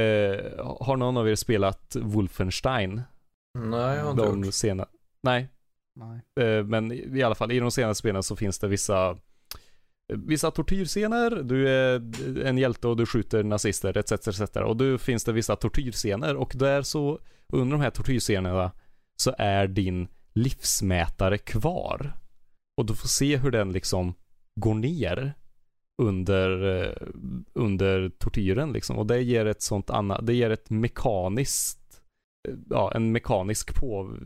eh, 0.00 0.66
har 0.80 0.96
någon 0.96 1.16
av 1.16 1.28
er 1.28 1.34
spelat 1.34 1.96
Wolfenstein? 2.00 3.02
Nej, 3.56 3.96
jag 3.96 4.04
har 4.04 4.10
inte 4.10 4.22
De 4.22 4.44
gjort. 4.44 4.54
sena... 4.54 4.86
Nej, 5.22 5.48
Nej. 5.94 6.46
Eh, 6.48 6.64
Men 6.64 6.92
i 6.92 7.22
alla 7.22 7.34
fall 7.34 7.52
i 7.52 7.58
de 7.58 7.70
senaste 7.70 7.98
spelen 7.98 8.22
så 8.22 8.36
finns 8.36 8.58
det 8.58 8.68
vissa 8.68 9.16
Vissa 10.12 10.50
tortyrscener, 10.50 11.30
du 11.42 11.68
är 11.68 12.02
en 12.44 12.58
hjälte 12.58 12.88
och 12.88 12.96
du 12.96 13.06
skjuter 13.06 13.42
nazister 13.42 13.96
etc. 13.96 14.12
etc. 14.12 14.56
Och 14.56 14.76
då 14.76 14.98
finns 14.98 15.24
det 15.24 15.32
vissa 15.32 15.56
tortyrscener 15.56 16.36
och 16.36 16.52
där 16.56 16.82
så 16.82 17.20
under 17.52 17.76
de 17.76 17.82
här 17.82 17.90
tortyrscenerna 17.90 18.72
så 19.16 19.34
är 19.38 19.66
din 19.66 20.08
livsmätare 20.32 21.38
kvar. 21.38 22.12
Och 22.76 22.86
du 22.86 22.94
får 22.94 23.08
se 23.08 23.36
hur 23.36 23.50
den 23.50 23.72
liksom 23.72 24.14
går 24.60 24.74
ner 24.74 25.34
under, 26.02 26.80
eh, 26.82 27.08
under 27.54 28.08
tortyren 28.08 28.72
liksom. 28.72 28.98
Och 28.98 29.06
det 29.06 29.22
ger 29.22 29.46
ett 29.46 29.62
sånt 29.62 29.90
annat, 29.90 30.26
det 30.26 30.34
ger 30.34 30.50
ett 30.50 30.70
mekaniskt 30.70 31.85
ja, 32.70 32.92
en 32.94 33.12
mekanisk 33.12 33.74
på, 33.74 34.16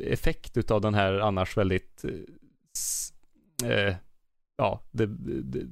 effekt 0.00 0.56
utav 0.56 0.80
den 0.80 0.94
här 0.94 1.12
annars 1.18 1.56
väldigt 1.56 2.04
eh, 3.64 3.70
eh, 3.70 3.94
ja, 4.56 4.80
det, 4.90 5.06
det 5.42 5.66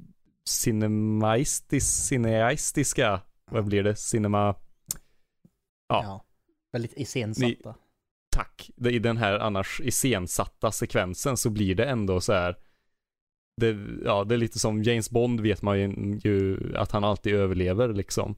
cinemaistis, 0.49 1.87
cineaistiska, 1.87 3.21
vad 3.51 3.65
blir 3.65 3.83
det, 3.83 3.95
cinema, 3.95 4.55
Ja. 5.87 6.03
Ja. 6.03 6.25
Väldigt 6.71 6.93
iscensatta. 6.97 7.75
tack, 8.35 8.69
det, 8.75 8.91
i 8.91 8.99
den 8.99 9.17
här 9.17 9.39
annars 9.39 9.81
iscensatta 9.83 10.71
sekvensen 10.71 11.37
så 11.37 11.49
blir 11.49 11.75
det 11.75 11.85
ändå 11.85 12.21
så 12.21 12.33
här 12.33 12.57
det, 13.57 13.77
ja, 14.05 14.23
det 14.23 14.35
är 14.35 14.37
lite 14.37 14.59
som 14.59 14.83
James 14.83 15.09
Bond 15.09 15.41
vet 15.41 15.61
man 15.61 15.79
ju, 15.79 16.19
ju 16.23 16.57
att 16.77 16.91
han 16.91 17.03
alltid 17.03 17.35
överlever 17.35 17.93
liksom. 17.93 18.35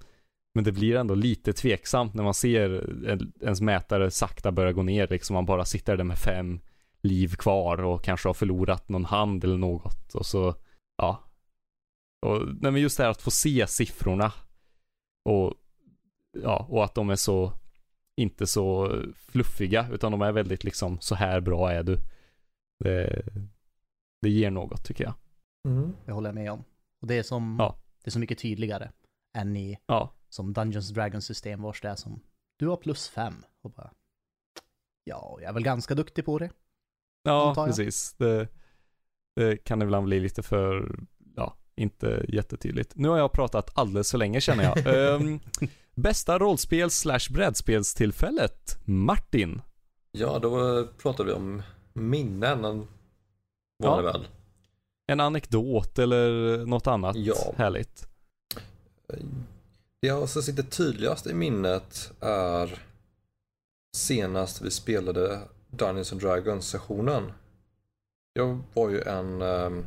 Men 0.56 0.64
det 0.64 0.72
blir 0.72 0.96
ändå 0.96 1.16
lite 1.16 1.54
tveksamt 1.54 2.14
när 2.14 2.24
man 2.24 2.34
ser 2.34 2.70
en, 3.10 3.34
ens 3.42 3.62
mätare 3.62 4.12
sakta 4.12 4.52
börja 4.52 4.72
gå 4.72 4.84
ner 4.84 5.08
liksom. 5.08 5.34
Man 5.34 5.46
bara 5.46 5.66
sitter 5.66 5.98
där 5.98 6.04
med 6.04 6.18
fem 6.18 6.60
liv 7.02 7.36
kvar 7.36 7.84
och 7.84 8.04
kanske 8.04 8.30
har 8.30 8.34
förlorat 8.34 8.90
någon 8.90 9.06
hand 9.06 9.44
eller 9.44 9.58
något 9.58 10.16
och 10.16 10.26
så, 10.26 10.56
ja. 10.98 11.24
Och, 12.26 12.42
nej 12.62 12.72
men 12.72 12.82
just 12.82 12.98
det 12.98 13.04
här 13.04 13.12
att 13.12 13.22
få 13.22 13.32
se 13.32 13.68
siffrorna 13.68 14.34
och, 15.30 15.54
ja, 16.42 16.66
och 16.70 16.84
att 16.84 16.96
de 16.96 17.10
är 17.10 17.16
så, 17.16 17.54
inte 18.18 18.48
så 18.48 18.98
fluffiga 19.16 19.88
utan 19.92 20.12
de 20.12 20.22
är 20.22 20.32
väldigt 20.32 20.64
liksom, 20.64 21.00
så 21.00 21.16
här 21.16 21.40
bra 21.40 21.72
är 21.72 21.84
du. 21.84 22.00
Det, 22.84 23.26
det 24.22 24.30
ger 24.30 24.52
något 24.52 24.86
tycker 24.86 25.04
jag. 25.04 25.14
Mm. 25.68 25.94
Det 26.06 26.12
håller 26.12 26.30
jag 26.30 26.36
med 26.36 26.52
om. 26.52 26.64
Och 27.02 27.08
det 27.08 27.16
är 27.16 27.24
som, 27.24 27.56
Ja. 27.60 27.78
det 28.04 28.10
är 28.10 28.12
så 28.12 28.20
mycket 28.20 28.40
tydligare 28.40 28.92
än 29.38 29.58
i 29.58 29.78
Ja, 29.86 30.14
som 30.34 30.54
Dungeons 30.54 30.90
Dragons 30.90 31.26
system 31.26 31.62
vars 31.62 31.82
det 31.82 31.90
är 31.90 31.96
som 31.96 32.20
du 32.58 32.68
har 32.68 32.78
plus 32.78 33.10
fem 33.10 33.34
och 33.62 33.72
bara 33.72 33.92
ja, 35.04 35.38
jag 35.42 35.50
är 35.50 35.54
väl 35.54 35.64
ganska 35.64 35.96
duktig 35.96 36.26
på 36.26 36.40
det. 36.40 36.50
ja 37.24 37.54
precis. 37.68 38.14
Det, 38.14 38.48
det 39.36 39.58
kan 39.58 39.82
ibland 39.82 40.06
bli 40.06 40.20
lite 40.20 40.44
för, 40.44 40.96
ja, 41.36 41.56
inte 41.76 42.26
jättetydligt. 42.30 42.96
Nu 42.96 43.08
har 43.10 43.18
jag 43.18 43.32
pratat 43.32 43.72
alldeles 43.78 44.12
för 44.12 44.18
länge 44.18 44.42
känner 44.42 44.64
jag. 44.64 44.78
Ehm, 45.22 45.40
bästa 45.96 46.40
rollspel 46.40 46.90
slash 46.92 47.32
brädspelstillfället? 47.34 48.78
Martin. 48.86 49.62
Ja, 50.12 50.40
då 50.40 50.86
pratar 51.02 51.24
vi 51.24 51.32
om 51.32 51.62
minnen. 51.94 52.62
Var 52.62 52.88
Ja. 53.78 54.02
väl? 54.02 54.28
En 55.08 55.20
anekdot 55.20 56.00
eller 56.00 56.58
något 56.66 56.88
annat 56.88 57.16
Ja. 57.16 57.54
härligt. 57.58 58.08
Det 60.04 60.28
som 60.28 60.42
sitter 60.42 60.64
tydligast 60.64 61.28
i 61.28 61.34
minnet 61.34 62.12
är 62.20 62.80
senast 63.98 64.62
vi 64.62 64.72
spelade 64.72 65.42
Dungeons 65.70 66.12
and 66.12 66.22
Dragons 66.22 66.68
sessionen. 66.68 67.32
Jag 68.34 68.60
var 68.74 68.90
ju 68.90 69.02
en 69.02 69.42
um, 69.42 69.86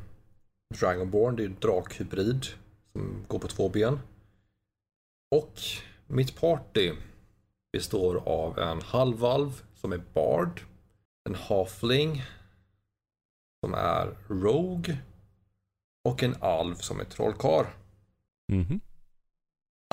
Dragonborn, 0.80 1.36
det 1.36 1.42
är 1.42 1.48
ju 1.48 1.54
drakhybrid 1.54 2.46
som 2.92 3.24
går 3.28 3.38
på 3.38 3.48
två 3.48 3.68
ben. 3.68 4.00
Och 5.30 5.60
mitt 6.06 6.40
party 6.40 6.92
består 7.72 8.16
av 8.28 8.58
en 8.58 8.82
halvalv 8.82 9.62
som 9.74 9.92
är 9.92 10.02
bard, 10.14 10.60
en 11.28 11.34
halfling 11.34 12.22
som 13.64 13.74
är 13.74 14.16
rogue 14.28 14.98
och 16.04 16.22
en 16.22 16.36
alv 16.40 16.74
som 16.74 17.00
är 17.00 17.04
trollkarl. 17.04 17.66
-hmm. 18.52 18.80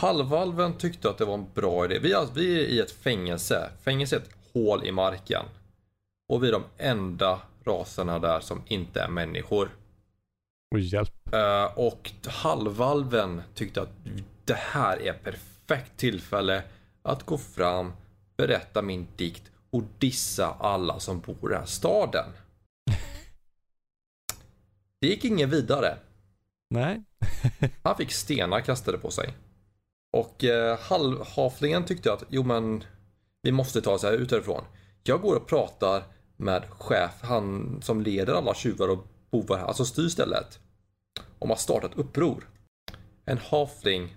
Halvvalven 0.01 0.77
tyckte 0.77 1.09
att 1.09 1.17
det 1.17 1.25
var 1.25 1.33
en 1.33 1.53
bra 1.53 1.85
idé. 1.85 1.99
Vi 1.99 2.13
är, 2.13 2.27
vi 2.33 2.59
är 2.59 2.65
i 2.65 2.79
ett 2.79 2.91
fängelse. 2.91 3.69
Fängelse 3.83 4.15
är 4.15 4.19
ett 4.19 4.35
hål 4.53 4.85
i 4.85 4.91
marken. 4.91 5.45
Och 6.27 6.43
vi 6.43 6.47
är 6.47 6.51
de 6.51 6.63
enda 6.77 7.41
raserna 7.65 8.19
där 8.19 8.39
som 8.39 8.61
inte 8.67 9.01
är 9.01 9.07
människor. 9.07 9.69
Och 10.71 10.79
hjälp. 10.79 11.33
Eh, 11.33 11.65
och 11.75 12.11
halvvalven 12.27 13.41
tyckte 13.55 13.81
att 13.81 13.89
det 14.45 14.57
här 14.57 15.01
är 15.01 15.13
perfekt 15.13 15.97
tillfälle 15.97 16.63
att 17.01 17.23
gå 17.23 17.37
fram, 17.37 17.93
berätta 18.37 18.81
min 18.81 19.07
dikt 19.15 19.51
och 19.69 19.83
dissa 19.99 20.53
alla 20.59 20.99
som 20.99 21.19
bor 21.19 21.35
i 21.41 21.47
den 21.47 21.59
här 21.59 21.65
staden. 21.65 22.25
Det 25.01 25.07
gick 25.07 25.25
ingen 25.25 25.49
vidare. 25.49 25.97
Nej. 26.69 27.03
Han 27.83 27.97
fick 27.97 28.11
stenar 28.11 28.61
kastade 28.61 28.97
på 28.97 29.11
sig. 29.11 29.33
Och 30.13 30.43
eh, 30.43 30.79
halvhaflingen 30.79 31.85
tyckte 31.85 32.13
att, 32.13 32.23
jo 32.29 32.43
men, 32.43 32.83
vi 33.41 33.51
måste 33.51 33.81
ta 33.81 33.91
oss 33.91 34.03
här 34.03 34.13
ut 34.13 34.31
härifrån. 34.31 34.63
Jag 35.03 35.21
går 35.21 35.35
och 35.35 35.47
pratar 35.47 36.03
med 36.37 36.63
chef, 36.69 37.11
han 37.21 37.79
som 37.81 38.01
leder 38.01 38.33
alla 38.33 38.53
tjuvar 38.53 38.87
och 38.87 39.07
bovar 39.31 39.57
här, 39.57 39.65
alltså 39.65 39.85
styr 39.85 40.09
stället. 40.09 40.59
Om 41.39 41.51
att 41.51 41.59
starta 41.59 41.87
ett 41.87 41.97
uppror. 41.97 42.49
En 43.25 43.37
halfling. 43.37 44.15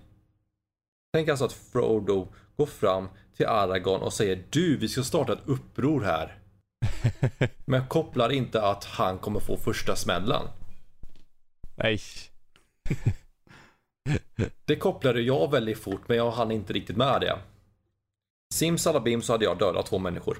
Tänk 1.13 1.29
alltså 1.29 1.45
att 1.45 1.53
Frodo 1.53 2.27
går 2.57 2.65
fram 2.65 3.09
till 3.37 3.47
Aragorn 3.47 4.01
och 4.01 4.13
säger 4.13 4.43
du, 4.49 4.77
vi 4.77 4.87
ska 4.87 5.03
starta 5.03 5.33
ett 5.33 5.45
uppror 5.45 6.01
här. 6.01 6.39
Men 7.65 7.87
kopplar 7.87 8.31
inte 8.31 8.61
att 8.61 8.83
han 8.83 9.19
kommer 9.19 9.39
få 9.39 9.57
första 9.57 9.95
smällen. 9.95 10.47
Nej. 11.75 11.99
Det 14.65 14.75
kopplade 14.75 15.21
jag 15.21 15.51
väldigt 15.51 15.77
fort 15.79 16.01
men 16.07 16.17
jag 16.17 16.31
hann 16.31 16.51
inte 16.51 16.73
riktigt 16.73 16.97
med 16.97 17.21
det. 17.21 17.39
Simsalabim 18.53 19.21
så 19.21 19.33
hade 19.33 19.45
jag 19.45 19.59
dödat 19.59 19.85
två 19.85 19.99
människor. 19.99 20.37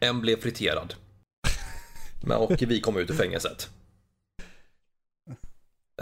En 0.00 0.20
blev 0.20 0.36
friterad. 0.40 0.94
Men, 2.24 2.36
och 2.36 2.62
vi 2.62 2.80
kom 2.80 2.96
ut 2.96 3.10
ur 3.10 3.14
fängelset. 3.14 3.70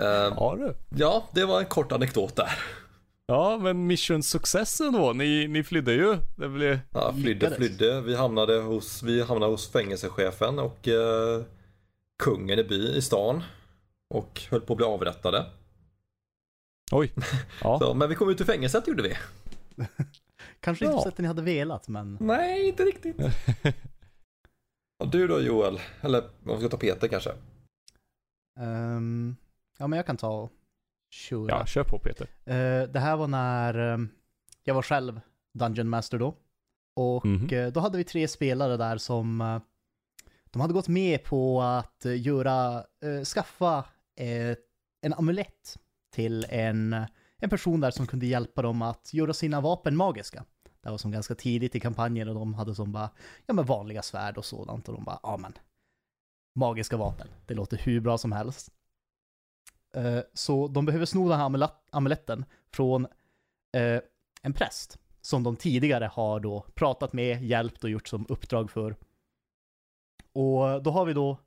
Eh, 0.00 0.06
Ja 0.36 0.56
du. 0.58 0.74
ja, 0.96 1.28
det 1.32 1.44
var 1.44 1.60
en 1.60 1.66
kort 1.66 1.92
anekdot 1.92 2.36
där. 2.36 2.58
Ja, 3.26 3.58
men 3.58 3.86
mission 3.86 4.22
success 4.22 4.80
ändå. 4.80 5.12
Ni, 5.12 5.48
ni 5.48 5.64
flydde 5.64 5.92
ju. 5.92 6.16
Det 6.36 6.48
blev... 6.48 6.78
Ja, 6.90 7.12
flydde, 7.12 7.54
flydde. 7.56 8.00
Vi 8.00 8.16
hamnade 8.16 8.58
hos, 8.58 9.02
vi 9.02 9.22
hamnade 9.22 9.52
hos 9.52 9.72
fängelsechefen 9.72 10.58
och 10.58 10.88
eh, 10.88 11.42
kungen 12.22 12.58
i 12.58 12.64
by 12.64 12.88
i 12.96 13.02
stan. 13.02 13.42
Och 14.14 14.40
höll 14.50 14.60
på 14.60 14.72
att 14.72 14.76
bli 14.76 14.86
avrättade. 14.86 15.46
Oj. 16.90 17.12
Ja. 17.62 17.78
Så, 17.78 17.94
men 17.94 18.08
vi 18.08 18.14
kom 18.14 18.30
ut 18.30 18.40
ur 18.40 18.44
fängelset 18.44 18.88
gjorde 18.88 19.02
vi. 19.02 19.14
Kanske 20.60 20.84
inte 20.84 20.94
Ja. 20.94 20.98
på 20.98 21.02
sättet 21.04 21.18
ni 21.18 21.26
hade 21.28 21.42
velat, 21.42 21.88
men 21.88 22.18
Nej, 22.20 22.68
inte 22.68 22.82
riktigt. 22.84 23.16
Och 25.02 25.08
du 25.10 25.28
då 25.28 25.40
Joel? 25.40 25.80
Eller 26.00 26.22
om 26.22 26.30
vi 26.54 26.58
ska 26.58 26.68
ta 26.68 26.76
Peter 26.76 27.08
kanske? 27.08 27.30
ehm, 28.60 29.36
ja, 29.78 29.86
men 29.86 29.96
jag 29.96 30.06
kan 30.06 30.16
ta 30.16 30.28
och 30.42 30.52
köra. 31.10 31.48
ja, 31.48 31.66
kör 31.66 31.84
på 31.84 31.98
Peter. 31.98 32.26
Eh, 32.44 32.88
det 32.88 33.00
här 33.00 33.16
var 33.16 33.26
när 33.28 33.74
ehm, 33.78 34.08
jag 34.64 34.74
var 34.74 34.82
själv 34.82 35.20
Dungeon 35.58 35.88
Master 35.88 36.18
då. 36.18 36.34
Och 36.96 37.24
Mhm. 37.26 37.48
eh, 37.54 37.68
då 37.72 37.80
hade 37.80 37.98
vi 37.98 38.04
tre 38.04 38.28
spelare 38.28 38.76
där 38.76 38.98
som 38.98 39.40
eh, 39.40 39.60
de 40.50 40.60
hade 40.60 40.74
gått 40.74 40.88
med 40.88 41.24
på 41.24 41.62
att 41.62 42.04
göra, 42.04 42.84
skaffa 43.24 43.84
en 45.02 45.14
amulett 45.16 45.76
till 46.10 46.46
en, 46.48 47.06
en 47.36 47.50
person 47.50 47.80
där 47.80 47.90
som 47.90 48.06
kunde 48.06 48.26
hjälpa 48.26 48.62
dem 48.62 48.82
att 48.82 49.14
göra 49.14 49.32
sina 49.32 49.60
vapen 49.60 49.96
magiska. 49.96 50.44
Det 50.82 50.90
var 50.90 50.98
som 50.98 51.10
ganska 51.10 51.34
tidigt 51.34 51.74
i 51.74 51.80
kampanjen 51.80 52.28
och 52.28 52.34
de 52.34 52.54
hade 52.54 52.74
som 52.74 52.92
bara, 52.92 53.10
ja 53.46 53.54
men 53.54 53.64
vanliga 53.64 54.02
svärd 54.02 54.38
och 54.38 54.44
sådant 54.44 54.88
och 54.88 54.94
de 54.94 55.04
bara, 55.04 55.20
ja 55.22 55.36
men 55.36 55.52
magiska 56.54 56.96
vapen, 56.96 57.28
det 57.46 57.54
låter 57.54 57.76
hur 57.76 58.00
bra 58.00 58.18
som 58.18 58.32
helst. 58.32 58.72
Eh, 59.94 60.20
så 60.34 60.68
de 60.68 60.86
behöver 60.86 61.06
sno 61.06 61.28
den 61.28 61.38
här 61.38 61.70
amuletten 61.90 62.44
från 62.72 63.06
eh, 63.76 64.00
en 64.42 64.52
präst 64.52 64.98
som 65.20 65.42
de 65.42 65.56
tidigare 65.56 66.10
har 66.12 66.40
då 66.40 66.66
pratat 66.74 67.12
med, 67.12 67.44
hjälpt 67.44 67.84
och 67.84 67.90
gjort 67.90 68.08
som 68.08 68.26
uppdrag 68.28 68.70
för. 68.70 68.96
Och 70.32 70.82
då 70.82 70.90
har 70.90 71.04
vi 71.04 71.12
då, 71.12 71.38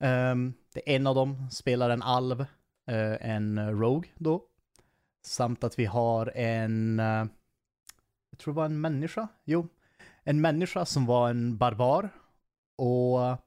ehm, 0.00 0.54
det 0.74 0.90
är 0.90 0.96
en 0.96 1.06
av 1.06 1.14
dem 1.14 1.50
spelar 1.50 1.90
en 1.90 2.02
alv, 2.02 2.44
Eh, 2.88 3.30
en 3.30 3.70
Rogue 3.80 4.10
då, 4.14 4.42
samt 5.22 5.64
att 5.64 5.78
vi 5.78 5.84
har 5.84 6.32
en, 6.34 7.00
eh, 7.00 7.26
jag 8.30 8.38
tror 8.38 8.54
det 8.54 8.56
var 8.56 8.64
en 8.64 8.80
människa, 8.80 9.28
jo, 9.44 9.68
en 10.24 10.40
människa 10.40 10.84
som 10.84 11.06
var 11.06 11.30
en 11.30 11.58
barbar. 11.58 12.10
Och 12.76 13.38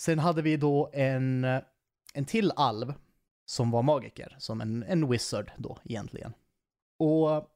sen 0.00 0.18
hade 0.18 0.42
vi 0.42 0.56
då 0.56 0.90
en, 0.92 1.44
eh, 1.44 1.62
en 2.14 2.24
till 2.24 2.52
alv 2.56 2.94
som 3.44 3.70
var 3.70 3.82
magiker, 3.82 4.36
som 4.38 4.60
en, 4.60 4.82
en 4.82 5.08
wizard 5.08 5.50
då 5.56 5.78
egentligen. 5.84 6.32
Och 6.98 7.50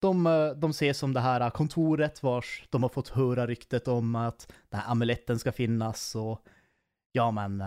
de, 0.00 0.24
de 0.56 0.70
ses 0.70 0.98
som 0.98 1.12
det 1.12 1.20
här 1.20 1.50
kontoret 1.50 2.22
vars 2.22 2.68
de 2.70 2.82
har 2.82 2.90
fått 2.90 3.08
höra 3.08 3.46
ryktet 3.46 3.88
om 3.88 4.14
att 4.14 4.52
den 4.68 4.80
här 4.80 4.90
amuletten 4.90 5.38
ska 5.38 5.52
finnas 5.52 6.14
och 6.14 6.46
ja 7.12 7.30
men 7.30 7.64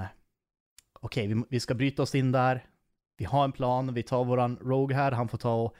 okej, 0.99 1.27
vi, 1.27 1.43
vi 1.49 1.59
ska 1.59 1.73
bryta 1.73 2.01
oss 2.01 2.15
in 2.15 2.31
där. 2.31 2.65
Vi 3.17 3.25
har 3.25 3.43
en 3.43 3.51
plan, 3.51 3.93
vi 3.93 4.03
tar 4.03 4.25
våran 4.25 4.57
Rogue 4.61 4.95
här, 4.95 5.11
han 5.11 5.27
får 5.27 5.37
ta 5.37 5.55
och 5.63 5.75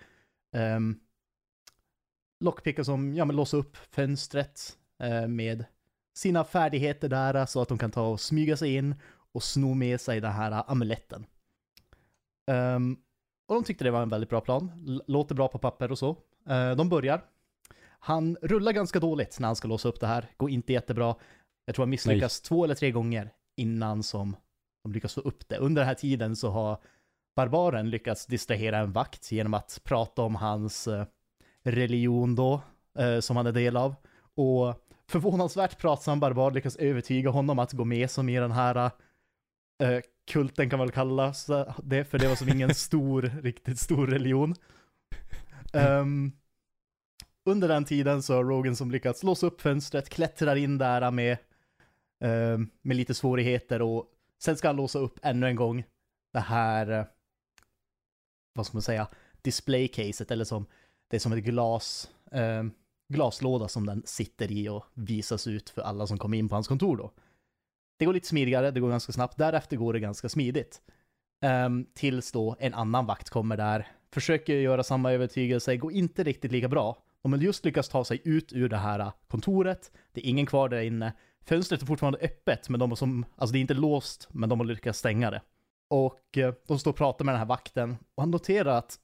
um, 0.56 1.00
lockpicka 2.40 2.84
som, 2.84 3.14
ja 3.14 3.26
men 3.26 3.36
låsa 3.36 3.58
upp 3.58 3.78
fönstret 3.78 4.78
eh, 5.04 5.28
med 5.28 5.66
sina 6.14 6.44
färdigheter 6.44 7.10
där 7.10 7.46
så 7.46 7.62
att 7.62 7.68
de 7.68 7.78
kan 7.78 7.92
ta 7.92 8.08
och 8.08 8.20
smyga 8.20 8.58
sig 8.58 8.76
in 8.76 8.96
och 9.32 9.44
sno 9.44 9.74
med 9.74 10.02
sig 10.02 10.22
den 10.22 10.32
här 10.32 10.64
amuletten. 10.72 11.26
Ehm, 12.52 12.98
och 13.48 13.56
de 13.56 13.64
tyckte 13.64 13.84
det 13.84 13.92
var 13.92 14.02
en 14.02 14.10
väldigt 14.10 14.30
bra 14.30 14.42
plan. 14.42 14.72
L- 14.88 15.04
låter 15.08 15.36
bra 15.36 15.48
på 15.48 15.58
papper 15.58 15.92
och 15.92 16.00
så. 16.00 16.10
Eh, 16.50 16.72
de 16.76 16.90
börjar. 16.90 17.22
Han 18.00 18.38
rullar 18.42 18.72
ganska 18.72 19.00
dåligt 19.00 19.40
när 19.40 19.48
han 19.48 19.56
ska 19.56 19.68
låsa 19.68 19.90
upp 19.90 20.00
det 20.00 20.08
här. 20.08 20.32
Går 20.38 20.50
inte 20.50 20.74
jättebra. 20.74 21.16
Jag 21.66 21.76
tror 21.76 21.84
han 21.84 21.90
misslyckas 21.90 22.42
två 22.42 22.64
eller 22.64 22.76
tre 22.76 22.92
gånger 22.92 23.34
innan 23.56 24.04
som 24.04 24.36
de 24.84 24.94
lyckas 24.94 25.14
få 25.14 25.22
upp 25.22 25.50
det. 25.50 25.58
Under 25.58 25.82
den 25.82 25.88
här 25.88 25.96
tiden 25.96 26.36
så 26.36 26.50
har 26.50 26.78
barbaren 27.36 27.90
lyckats 27.90 28.26
distrahera 28.26 28.78
en 28.78 28.92
vakt 28.92 29.32
genom 29.32 29.54
att 29.54 29.82
prata 29.84 30.22
om 30.22 30.36
hans 30.36 30.88
eh, 30.88 31.06
religion 31.64 32.36
då, 32.36 32.62
eh, 33.00 33.20
som 33.20 33.38
han 33.38 33.48
är 33.48 33.52
del 33.52 33.78
av. 33.78 33.96
Och 34.36 34.76
förvånansvärt 35.08 35.78
pratsam 35.78 36.20
barbar 36.20 36.52
lyckas 36.52 36.76
övertyga 36.76 37.30
honom 37.30 37.60
att 37.60 37.74
gå 37.74 37.86
med 37.86 38.12
som 38.12 38.30
i 38.30 38.40
den 38.40 38.52
här 38.52 38.92
eh, 39.84 40.00
kulten 40.32 40.70
kan 40.70 40.80
man 40.80 40.88
väl 40.88 40.94
kalla 40.94 41.34
det, 41.84 42.06
för 42.06 42.20
det 42.20 42.28
var 42.28 42.36
som 42.36 42.50
ingen 42.50 42.76
stor, 42.76 43.22
riktigt 43.42 43.80
stor 43.80 44.08
religion. 44.08 44.56
Um, 45.74 46.32
under 47.46 47.68
den 47.68 47.86
tiden 47.86 48.24
så 48.24 48.34
har 48.34 48.44
Rogan 48.44 48.76
som 48.76 48.92
lyckats 48.92 49.24
låsa 49.24 49.48
upp 49.48 49.62
fönstret, 49.62 50.10
klättrar 50.10 50.56
in 50.56 50.78
där 50.78 51.12
med, 51.12 51.38
um, 52.24 52.70
med 52.82 52.98
lite 52.98 53.14
svårigheter 53.14 53.82
och 53.82 54.06
sen 54.40 54.58
ska 54.58 54.68
han 54.68 54.76
låsa 54.76 55.00
upp 55.00 55.20
ännu 55.22 55.48
en 55.48 55.56
gång 55.56 55.84
det 56.34 56.40
här, 56.40 56.92
eh, 56.92 57.06
vad 58.54 58.66
ska 58.66 58.76
man 58.76 58.82
säga, 58.82 59.08
displaycaset 59.42 60.32
eller 60.32 60.46
som, 60.46 60.66
det 61.08 61.18
är 61.18 61.20
som 61.20 61.34
ett 61.34 61.44
glas, 61.44 62.10
eh, 62.32 62.64
glaslåda 63.14 63.68
som 63.68 63.86
den 63.86 64.04
sitter 64.06 64.52
i 64.52 64.70
och 64.70 64.86
visas 64.94 65.48
ut 65.48 65.70
för 65.70 65.82
alla 65.82 66.08
som 66.08 66.18
kommer 66.18 66.38
in 66.38 66.50
på 66.50 66.56
hans 66.56 66.68
kontor 66.68 66.98
då. 66.98 67.12
Det 67.98 68.06
går 68.06 68.14
lite 68.14 68.28
smidigare, 68.28 68.72
det 68.72 68.80
går 68.80 68.90
ganska 68.90 69.12
snabbt. 69.12 69.38
Därefter 69.38 69.78
går 69.78 69.94
det 69.94 70.00
ganska 70.00 70.30
smidigt. 70.30 70.82
Eh, 71.42 71.70
tills 71.94 72.32
då 72.32 72.56
en 72.60 72.74
annan 72.74 73.06
vakt 73.06 73.30
kommer 73.30 73.58
där, 73.58 73.88
försöker 74.12 74.54
göra 74.54 74.84
samma 74.84 75.12
övertygelse, 75.12 75.78
går 75.78 75.92
inte 75.92 76.24
riktigt 76.24 76.52
lika 76.52 76.68
bra. 76.68 77.04
De 77.24 77.34
har 77.34 77.40
just 77.40 77.66
lyckats 77.66 77.90
ta 77.90 78.06
sig 78.06 78.22
ut 78.24 78.54
ur 78.54 78.70
det 78.70 78.78
här 78.78 79.12
kontoret, 79.28 79.92
det 80.14 80.28
är 80.28 80.30
ingen 80.30 80.46
kvar 80.46 80.70
där 80.70 80.82
inne. 80.82 81.14
Fönstret 81.46 81.82
är 81.82 81.86
fortfarande 81.86 82.20
öppet, 82.20 82.70
men 82.70 82.80
de 82.80 82.96
som, 82.96 83.26
alltså 83.36 83.54
det 83.54 83.60
är 83.60 83.62
inte 83.62 83.74
låst, 83.74 84.28
men 84.32 84.50
de 84.50 84.60
har 84.60 84.68
lyckats 84.68 85.00
stänga 85.00 85.32
det. 85.32 85.42
Och 85.90 86.38
uh, 86.38 86.54
de 86.68 86.80
står 86.80 86.92
och 86.92 86.98
pratar 86.98 87.26
med 87.26 87.34
den 87.34 87.40
här 87.40 87.46
vakten, 87.46 87.98
och 88.16 88.24
han 88.24 88.32
noterar 88.32 88.78
att 88.78 89.00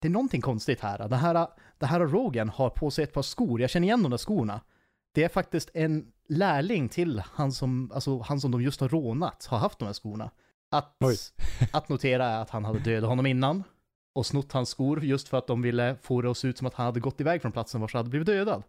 det 0.00 0.08
är 0.08 0.12
någonting 0.12 0.40
konstigt 0.40 0.80
här. 0.80 0.98
Den 0.98 1.18
här, 1.18 1.48
den 1.78 1.88
här 1.88 2.00
Rogan 2.00 2.48
har 2.48 2.70
på 2.70 2.90
sig 2.90 3.04
ett 3.04 3.12
par 3.12 3.22
skor, 3.22 3.60
jag 3.60 3.70
känner 3.70 3.86
igen 3.86 4.02
de 4.02 4.10
där 4.10 4.18
skorna. 4.18 4.60
Det 5.14 5.24
är 5.24 5.28
faktiskt 5.28 5.70
en 5.74 6.12
lärling 6.28 6.88
till 6.88 7.22
han 7.32 7.52
som, 7.52 7.92
alltså 7.94 8.18
han 8.18 8.40
som 8.40 8.50
de 8.50 8.62
just 8.62 8.80
har 8.80 8.88
rånat, 8.88 9.46
har 9.46 9.58
haft 9.58 9.78
de 9.78 9.84
här 9.84 9.92
skorna. 9.92 10.30
Att, 10.70 10.96
att 11.72 11.88
notera 11.88 12.26
är 12.26 12.42
att 12.42 12.50
han 12.50 12.64
hade 12.64 12.78
dödat 12.78 13.08
honom 13.08 13.26
innan 13.26 13.64
och 14.16 14.26
snott 14.26 14.52
hans 14.52 14.68
skor 14.68 15.04
just 15.04 15.28
för 15.28 15.38
att 15.38 15.46
de 15.46 15.62
ville 15.62 15.96
få 16.02 16.22
det 16.22 16.30
att 16.30 16.38
se 16.38 16.48
ut 16.48 16.58
som 16.58 16.66
att 16.66 16.74
han 16.74 16.86
hade 16.86 17.00
gått 17.00 17.20
iväg 17.20 17.42
från 17.42 17.52
platsen 17.52 17.80
vars 17.80 17.92
han 17.92 17.98
hade 17.98 18.10
blivit 18.10 18.26
dödad. 18.26 18.62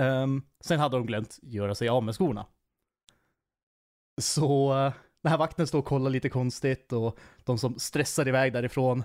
Um, 0.00 0.42
sen 0.60 0.80
hade 0.80 0.96
de 0.96 1.06
glömt 1.06 1.38
göra 1.42 1.74
sig 1.74 1.88
av 1.88 2.02
med 2.02 2.14
skorna. 2.14 2.46
Så 4.20 4.74
uh, 4.74 4.92
den 5.22 5.30
här 5.30 5.38
vakten 5.38 5.66
står 5.66 5.78
och 5.78 5.84
kollar 5.84 6.10
lite 6.10 6.28
konstigt 6.28 6.92
och 6.92 7.18
de 7.44 7.58
som 7.58 7.78
stressar 7.78 8.28
iväg 8.28 8.52
därifrån. 8.52 9.04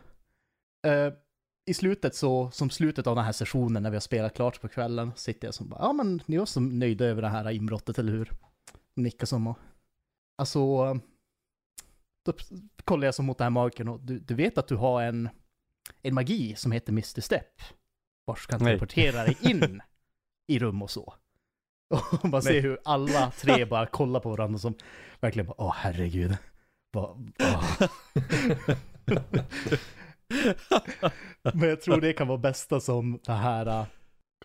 Uh, 0.87 1.13
i 1.65 1.73
slutet 1.73 2.15
så, 2.15 2.51
som 2.51 2.69
slutet 2.69 3.07
av 3.07 3.15
den 3.15 3.25
här 3.25 3.31
sessionen 3.31 3.83
när 3.83 3.89
vi 3.89 3.95
har 3.95 4.01
spelat 4.01 4.33
klart 4.33 4.61
på 4.61 4.67
kvällen, 4.67 5.11
sitter 5.15 5.47
jag 5.47 5.55
som 5.55 5.69
bara, 5.69 5.81
ja 5.81 5.93
men 5.93 6.21
ni 6.25 6.37
var 6.37 6.45
så 6.45 6.59
nöjda 6.59 7.05
över 7.05 7.21
det 7.21 7.27
här 7.27 7.51
inbrottet, 7.51 7.99
eller 7.99 8.11
hur? 8.11 8.31
Nickar 8.95 9.25
som 9.25 9.47
och, 9.47 9.57
alltså, 10.37 10.99
då 12.27 12.33
kollar 12.83 13.07
jag 13.07 13.15
som 13.15 13.25
mot 13.25 13.37
den 13.37 13.45
här 13.45 13.49
magiken 13.49 13.87
och 13.87 13.99
du, 13.99 14.19
du 14.19 14.35
vet 14.35 14.57
att 14.57 14.67
du 14.67 14.75
har 14.75 15.01
en, 15.01 15.29
en 16.01 16.13
magi 16.13 16.55
som 16.55 16.71
heter 16.71 16.91
Mr. 16.91 17.21
Step, 17.21 17.61
vars 18.25 18.45
kan 18.47 18.59
teleportera 18.59 19.23
dig 19.23 19.37
in 19.41 19.81
i 20.47 20.59
rum 20.59 20.81
och 20.81 20.91
så. 20.91 21.13
Och 22.21 22.29
man 22.29 22.41
ser 22.41 22.61
hur 22.61 22.79
alla 22.83 23.31
tre 23.31 23.65
bara 23.65 23.85
kollar 23.85 24.19
på 24.19 24.29
varandra 24.29 24.59
som 24.59 24.73
verkligen 25.19 25.45
bara, 25.47 25.55
åh 25.61 25.73
herregud. 25.77 26.37
Bara, 26.93 27.11
åh. 27.39 27.81
Men 31.53 31.69
jag 31.69 31.81
tror 31.81 32.01
det 32.01 32.13
kan 32.13 32.27
vara 32.27 32.37
bästa 32.37 32.79
som 32.79 33.19
det 33.25 33.31
här, 33.33 33.67
uh, 33.81 33.85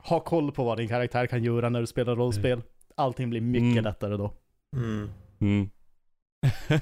ha 0.01 0.21
koll 0.21 0.53
på 0.53 0.65
vad 0.65 0.79
din 0.79 0.89
karaktär 0.89 1.27
kan 1.27 1.45
göra 1.45 1.69
när 1.69 1.81
du 1.81 1.87
spelar 1.87 2.17
rollspel. 2.17 2.63
Allting 2.97 3.31
blir 3.31 3.41
mycket 3.41 3.73
Mm. 3.73 3.85
lättare 3.85 4.17
då. 4.17 4.33
Mm. 4.77 5.11
Mm. 5.41 5.71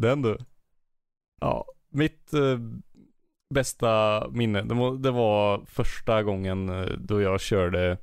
Den 0.00 0.22
du. 0.22 0.38
Ja, 1.40 1.66
mitt 1.88 2.32
eh, 2.32 2.58
bästa 3.54 4.24
minne, 4.30 4.62
det 4.62 4.74
var, 4.74 4.94
det 4.96 5.10
var 5.10 5.64
första 5.66 6.22
gången 6.22 6.68
eh, 6.68 6.86
då 6.98 7.20
jag 7.20 7.40
körde 7.40 7.98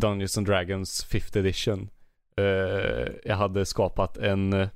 Dungeons 0.00 0.38
and 0.38 0.46
Dragons 0.46 1.06
5th 1.10 1.38
edition. 1.38 1.90
Eh, 2.36 3.12
jag 3.24 3.36
hade 3.36 3.66
skapat 3.66 4.16
en 4.16 4.52
eh, 4.52 4.68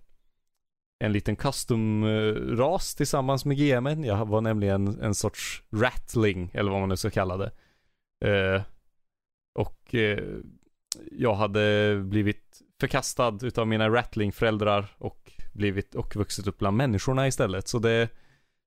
en 1.00 1.12
liten 1.12 1.36
custom-ras 1.36 2.94
eh, 2.94 2.96
tillsammans 2.96 3.44
med 3.44 3.56
GMen. 3.56 4.04
Jag 4.04 4.28
var 4.28 4.40
nämligen 4.40 5.00
en 5.00 5.14
sorts 5.14 5.62
rattling, 5.70 6.50
eller 6.54 6.70
vad 6.70 6.80
man 6.80 6.88
nu 6.88 6.96
ska 6.96 7.10
kalla 7.10 7.36
det. 7.36 7.50
Eh, 8.24 8.62
och 9.54 9.94
eh, 9.94 10.24
jag 11.12 11.34
hade 11.34 11.96
blivit 12.04 12.62
förkastad 12.80 13.38
utav 13.42 13.66
mina 13.66 13.88
rattling-föräldrar 13.88 14.86
och 14.98 15.32
blivit 15.52 15.94
och 15.94 16.16
vuxit 16.16 16.46
upp 16.46 16.58
bland 16.58 16.76
människorna 16.76 17.26
istället. 17.26 17.68
Så 17.68 17.78
det, 17.78 18.08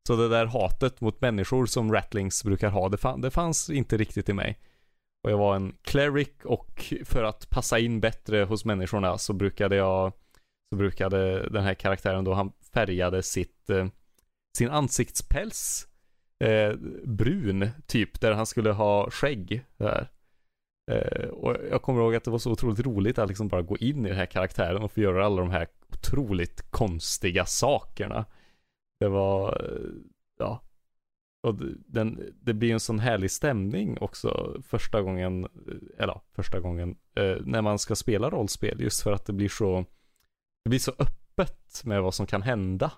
så 0.08 0.16
det 0.16 0.30
där 0.30 0.46
hatet 0.46 1.02
mot 1.02 1.22
människor 1.22 1.66
som 1.66 1.94
rattlings 1.94 2.44
brukar 2.44 2.70
ha, 2.70 2.90
det, 2.90 2.98
fann, 2.98 3.22
det 3.22 3.32
fanns 3.32 3.70
inte 3.70 3.98
riktigt 3.98 4.30
i 4.30 4.34
mig. 4.34 4.60
Och 5.24 5.32
jag 5.32 5.38
var 5.38 5.56
en 5.56 5.76
cleric 5.82 6.30
och 6.44 6.94
för 7.06 7.24
att 7.24 7.50
passa 7.50 7.80
in 7.80 8.00
bättre 8.00 8.44
hos 8.44 8.66
människorna 8.66 9.18
så 9.18 9.34
brukade 9.34 9.76
jag 9.76 10.14
så 10.72 10.78
brukade 10.78 11.50
den 11.50 11.64
här 11.64 11.74
karaktären 11.74 12.24
då, 12.24 12.34
han 12.34 12.52
färgade 12.74 13.24
sitt, 13.24 13.70
eh, 13.70 13.88
sin 14.58 14.70
ansiktspäls 14.70 15.88
eh, 16.44 16.74
brun, 17.04 17.70
typ, 17.88 18.22
där 18.22 18.32
han 18.32 18.46
skulle 18.46 18.72
ha 18.72 19.10
skägg. 19.10 19.66
Där. 19.78 20.10
Eh, 20.92 21.28
och 21.28 21.56
jag 21.72 21.82
kommer 21.82 22.02
ihåg 22.02 22.16
att 22.16 22.24
det 22.24 22.32
var 22.32 22.38
så 22.38 22.52
otroligt 22.52 22.80
roligt 22.80 23.20
att 23.20 23.28
liksom 23.28 23.48
bara 23.48 23.62
gå 23.62 23.78
in 23.78 24.06
i 24.06 24.10
den 24.10 24.18
här 24.18 24.26
karaktären 24.26 24.82
och 24.82 24.92
få 24.92 25.00
göra 25.00 25.26
alla 25.26 25.42
de 25.42 25.52
här 25.52 25.68
otroligt 26.02 26.72
konstiga 26.72 27.46
sakerna. 27.46 28.26
Det 29.00 29.08
var, 29.08 29.50
eh, 29.50 29.90
ja. 30.38 30.62
Och 31.44 31.56
den, 31.86 32.34
det 32.42 32.54
blir 32.54 32.74
en 32.74 32.80
sån 32.80 33.00
härlig 33.00 33.32
stämning 33.32 33.98
också 34.02 34.58
första 34.64 35.02
gången, 35.02 35.48
eller 35.98 36.14
ja, 36.14 36.22
första 36.32 36.60
gången, 36.60 36.98
eh, 37.16 37.38
när 37.46 37.62
man 37.62 37.80
ska 37.80 37.96
spela 37.96 38.30
rollspel. 38.30 38.82
Just 38.82 39.04
för 39.04 39.12
att 39.12 39.26
det 39.26 39.34
blir 39.34 39.50
så 39.50 39.86
det 40.64 40.70
blir 40.70 40.80
så 40.80 40.92
öppet 41.00 41.82
med 41.86 42.04
vad 42.04 42.14
som 42.14 42.26
kan 42.28 42.42
hända. 42.42 42.92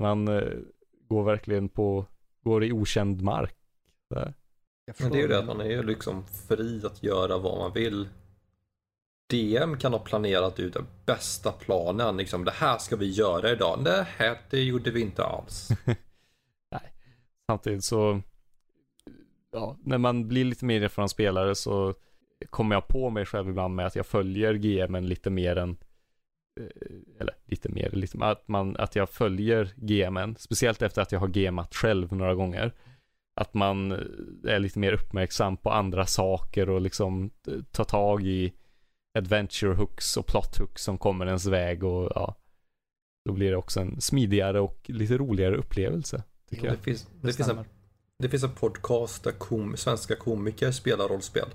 Man 0.00 0.28
eh, 0.28 0.58
går 1.08 1.24
verkligen 1.24 1.68
på, 1.68 2.06
går 2.42 2.64
i 2.64 2.72
okänd 2.72 3.22
mark. 3.22 3.56
Där. 4.10 4.34
Men 4.98 5.10
det 5.10 5.18
är 5.18 5.22
ju 5.22 5.28
det 5.28 5.38
att 5.38 5.46
man 5.46 5.60
är 5.60 5.70
ju 5.70 5.82
liksom 5.82 6.24
fri 6.48 6.82
att 6.86 7.02
göra 7.02 7.38
vad 7.38 7.58
man 7.58 7.72
vill. 7.72 8.08
DM 9.30 9.78
kan 9.78 9.92
ha 9.92 10.00
planerat 10.00 10.60
ut 10.60 10.72
den 10.72 10.86
bästa 11.06 11.52
planen. 11.52 12.16
Liksom, 12.16 12.44
det 12.44 12.50
här 12.50 12.78
ska 12.78 12.96
vi 12.96 13.10
göra 13.10 13.50
idag. 13.50 13.84
Det 13.84 14.06
här, 14.16 14.38
det 14.50 14.62
gjorde 14.62 14.90
vi 14.90 15.00
inte 15.00 15.24
alls. 15.24 15.68
Samtidigt 17.50 17.84
så, 17.84 18.22
ja, 19.52 19.76
när 19.84 19.98
man 19.98 20.28
blir 20.28 20.44
lite 20.44 20.64
mer 20.64 20.82
erfaren 20.82 21.08
spelare 21.08 21.54
så 21.54 21.94
kommer 22.50 22.76
jag 22.76 22.88
på 22.88 23.10
mig 23.10 23.26
själv 23.26 23.48
ibland 23.48 23.74
med 23.74 23.86
att 23.86 23.96
jag 23.96 24.06
följer 24.06 24.54
GMen 24.54 25.06
lite 25.06 25.30
mer 25.30 25.56
än 25.56 25.76
eh, 26.60 27.20
eller 27.20 27.34
lite 27.44 27.68
mer, 27.68 27.90
lite, 27.90 28.24
att, 28.24 28.48
man, 28.48 28.76
att 28.76 28.96
jag 28.96 29.10
följer 29.10 29.72
GMen, 29.76 30.36
speciellt 30.38 30.82
efter 30.82 31.02
att 31.02 31.12
jag 31.12 31.20
har 31.20 31.28
GMat 31.28 31.74
själv 31.74 32.12
några 32.12 32.34
gånger. 32.34 32.72
Att 33.36 33.54
man 33.54 33.92
eh, 33.92 33.98
är 34.54 34.58
lite 34.58 34.78
mer 34.78 34.92
uppmärksam 34.92 35.56
på 35.56 35.70
andra 35.70 36.06
saker 36.06 36.70
och 36.70 36.80
liksom 36.80 37.30
eh, 37.46 37.62
tar 37.72 37.84
tag 37.84 38.26
i 38.26 38.52
adventure 39.18 39.74
hooks 39.74 40.16
och 40.16 40.26
plot 40.26 40.58
hooks 40.58 40.82
som 40.82 40.98
kommer 40.98 41.26
ens 41.26 41.46
väg 41.46 41.84
och 41.84 42.12
ja. 42.14 42.36
Då 43.24 43.32
blir 43.32 43.50
det 43.50 43.56
också 43.56 43.80
en 43.80 44.00
smidigare 44.00 44.60
och 44.60 44.90
lite 44.90 45.18
roligare 45.18 45.56
upplevelse. 45.56 46.22
Tycker 46.50 46.62
Det 46.62 46.68
jag. 46.68 46.78
finns, 46.78 47.02
det, 47.20 47.26
Det 47.26 47.32
finns 47.32 47.48
en, 47.48 47.64
det 48.18 48.28
finns 48.28 48.42
en 48.44 48.54
podcast 48.54 49.24
där 49.24 49.32
kom, 49.32 49.76
svenska 49.76 50.16
komiker 50.16 50.70
spelar 50.72 51.08
rollspel. 51.08 51.48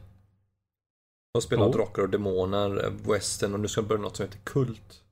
De 1.34 1.42
spelar 1.42 1.66
Oh. 1.68 1.72
Drakar 1.72 2.02
och 2.02 2.10
Demoner, 2.10 2.94
Western 3.14 3.54
och 3.54 3.60
nu 3.60 3.68
ska 3.68 3.82
de 3.82 3.88
börja 3.88 4.02
något 4.02 4.16
som 4.16 4.26
heter 4.26 4.40
Kult. 4.44 5.04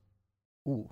Oh, 0.64 0.86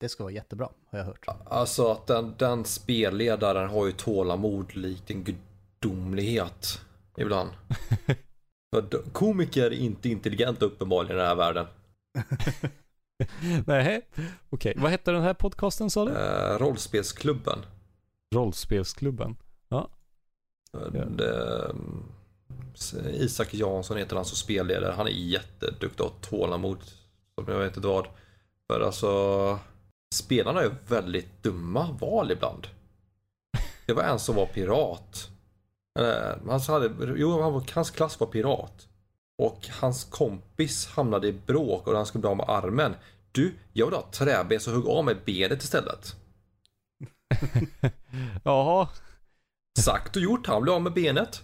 det 0.00 0.08
ska 0.08 0.22
vara 0.24 0.32
jättebra, 0.32 0.68
har 0.90 0.98
jag 0.98 1.06
hört. 1.06 1.26
Alltså 1.46 1.92
att 1.92 2.06
den, 2.06 2.34
den 2.38 2.64
spelledaren 2.64 3.70
har 3.70 3.86
ju 3.86 3.92
tålamod 3.92 4.76
likt 4.76 5.10
en 5.10 5.24
gudomlighet 5.24 6.80
ibland. 7.16 7.50
Komiker 9.12 9.62
är 9.66 9.70
inte 9.72 10.08
intelligenta 10.08 10.64
uppenbarligen 10.64 11.16
i 11.16 11.18
den 11.18 11.28
här 11.28 11.34
världen. 11.36 11.66
Nej, 13.66 14.08
okej. 14.50 14.74
Vad 14.76 14.90
hette 14.90 15.10
den 15.10 15.22
här 15.22 15.34
podcasten 15.34 15.90
sa 15.90 16.04
du? 16.04 16.12
Eh, 16.12 16.58
rollspelsklubben. 16.58 17.58
Rollspelsklubben. 18.34 19.30
Eh, 19.30 19.36
Ja. 19.68 19.90
Det, 21.16 21.64
mm, 21.70 22.02
Isak 23.12 23.54
Jansson 23.54 23.96
heter 23.96 24.16
han 24.16 24.24
som 24.24 24.36
spelledare. 24.36 24.92
Han 24.96 25.06
är 25.06 25.10
jätteduktig 25.10 26.06
och 26.06 26.20
tålamod. 26.20 26.78
Som 27.34 27.52
jag 27.52 27.58
vet 27.58 27.76
inte 27.76 27.88
vad. 27.88 28.06
För 28.66 28.80
alltså 28.80 29.58
Spelarna 30.14 30.60
är 30.62 30.74
väldigt 30.88 31.42
dumma 31.42 31.92
val 31.92 32.30
ibland. 32.30 32.66
Det 33.86 33.92
var 33.92 34.02
en 34.02 34.18
som 34.18 34.34
var 34.36 34.46
pirat. 34.46 35.30
Eh, 35.98 36.36
Han 36.48 36.60
hade, 36.60 37.14
jo, 37.16 37.42
han 37.42 37.52
var, 37.52 37.64
hans 37.74 37.90
klass 37.90 38.20
var 38.20 38.26
pirat. 38.26 38.88
Och 39.38 39.68
hans 39.80 40.04
kompis 40.04 40.86
hamnade 40.86 41.28
i 41.28 41.32
bråk 41.32 41.86
och 41.86 41.96
han 41.96 42.06
skulle 42.06 42.20
bli 42.20 42.30
av 42.30 42.36
med 42.36 42.48
armen. 42.48 42.94
Du, 43.32 43.54
jag 43.72 43.86
vill 43.86 43.94
ha 43.94 44.10
träben 44.12 44.60
så 44.60 44.70
hugg 44.70 44.86
av 44.86 45.04
mig 45.04 45.14
benet 45.24 45.62
istället. 45.62 46.16
Jaha. 48.44 48.88
Sagt 49.80 50.16
och 50.16 50.22
gjort, 50.22 50.46
han 50.46 50.62
blev 50.62 50.74
av 50.74 50.82
med 50.82 50.92
benet. 50.92 51.42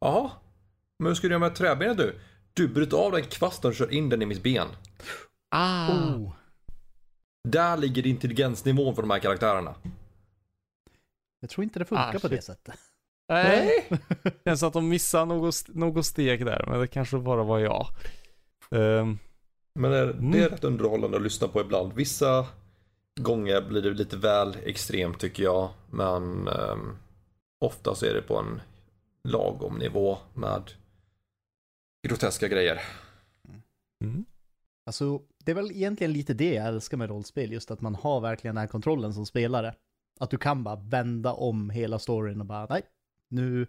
Jaha. 0.00 0.30
Men 0.98 1.06
hur 1.06 1.14
ska 1.14 1.26
du 1.26 1.32
göra 1.32 1.38
med 1.40 1.54
träbenet 1.54 1.96
du? 1.96 2.18
Du 2.54 2.68
bryter 2.68 2.96
av 2.96 3.12
den 3.12 3.22
kvasten 3.24 3.68
och 3.70 3.74
kör 3.74 3.92
in 3.92 4.08
den 4.08 4.22
i 4.22 4.26
mitt 4.26 4.42
ben. 4.42 4.68
Ah. 5.50 5.88
Oh, 5.92 6.32
Där 7.48 7.76
ligger 7.76 8.06
intelligensnivån 8.06 8.94
för 8.94 9.02
de 9.02 9.10
här 9.10 9.18
karaktärerna. 9.18 9.74
jag 11.40 11.50
tror 11.50 11.64
inte 11.64 11.78
det 11.78 11.84
funkar 11.84 12.14
Ah, 12.16 12.18
på 12.18 12.28
det 12.28 12.42
sättet. 12.42 12.74
Nej. 13.28 13.88
Känns 14.44 14.62
att 14.62 14.72
de 14.72 14.88
missar 14.88 15.26
något, 15.26 15.54
något 15.68 16.06
steg 16.06 16.46
där, 16.46 16.64
men 16.68 16.80
det 16.80 16.86
kanske 16.86 17.18
bara 17.18 17.44
var 17.44 17.58
jag. 17.58 17.86
Ehm, 18.70 19.18
Men 19.74 19.90
det 19.90 19.96
är, 19.98 20.10
Mm. 20.10 20.30
det 20.30 20.42
är 20.42 20.48
rätt 20.48 20.64
underhållande 20.64 21.16
att 21.16 21.22
lyssna 21.22 21.48
på 21.48 21.60
ibland. 21.60 21.92
Vissa 21.92 22.46
gånger 23.20 23.60
blir 23.68 23.82
det 23.82 23.90
lite 23.90 24.16
väl 24.16 24.56
extremt 24.64 25.18
tycker 25.20 25.42
jag. 25.42 25.68
Men 25.90 26.48
um, 26.48 26.96
ofta 27.60 27.94
så 27.94 28.06
är 28.06 28.14
det 28.14 28.22
på 28.22 28.36
en 28.38 28.60
lagom 29.24 29.78
nivå 29.78 30.18
med 30.34 30.70
groteska 32.08 32.48
grejer. 32.48 32.80
mm. 34.04 34.24
Alltså, 34.86 35.20
det 35.44 35.50
är 35.50 35.54
väl 35.54 35.70
egentligen 35.72 36.12
lite 36.12 36.34
det 36.34 36.54
jag 36.54 36.66
älskar 36.66 36.96
med 36.96 37.08
rollspel, 37.08 37.52
just 37.52 37.70
att 37.70 37.80
man 37.80 37.94
har 37.94 38.20
verkligen 38.20 38.54
den 38.54 38.60
här 38.60 38.68
kontrollen 38.68 39.14
som 39.14 39.26
spelare. 39.26 39.74
Att 40.20 40.30
du 40.30 40.38
kan 40.38 40.64
bara 40.64 40.76
vända 40.76 41.32
om 41.32 41.70
hela 41.70 41.98
storyn 41.98 42.40
och 42.40 42.46
bara, 42.46 42.66
nej, 42.70 42.82
nu, 43.28 43.66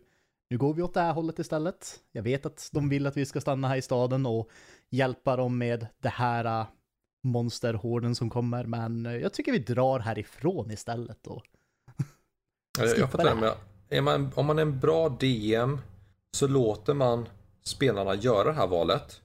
nu 0.49 0.57
går 0.57 0.73
vi 0.73 0.81
åt 0.81 0.93
det 0.93 1.01
här 1.01 1.13
hållet 1.13 1.39
istället. 1.39 1.99
Jag 2.11 2.23
vet 2.23 2.45
att 2.45 2.69
de 2.73 2.89
vill 2.89 3.07
att 3.07 3.17
vi 3.17 3.25
ska 3.25 3.41
stanna 3.41 3.67
här 3.67 3.77
i 3.77 3.81
staden 3.81 4.25
och 4.25 4.49
hjälpa 4.89 5.35
dem 5.35 5.57
med 5.57 5.87
det 6.01 6.09
här 6.09 6.45
äh, 6.61 6.67
monsterhorden 7.23 8.15
som 8.15 8.29
kommer, 8.29 8.65
men 8.65 9.05
äh, 9.05 9.15
jag 9.15 9.33
tycker 9.33 9.51
vi 9.51 9.59
drar 9.59 9.99
härifrån 9.99 10.71
istället. 10.71 11.27
Och... 11.27 11.43
Jag, 12.79 12.97
jag 12.97 13.11
fattar 13.11 13.23
det 13.23 13.29
det, 13.29 13.35
men 13.35 13.51
är 13.89 14.01
man, 14.01 14.31
om 14.35 14.45
man 14.45 14.57
är 14.57 14.61
en 14.61 14.79
bra 14.79 15.09
DM 15.09 15.81
så 16.31 16.47
låter 16.47 16.93
man 16.93 17.27
spelarna 17.63 18.15
göra 18.15 18.43
det 18.43 18.53
här 18.53 18.67
valet. 18.67 19.21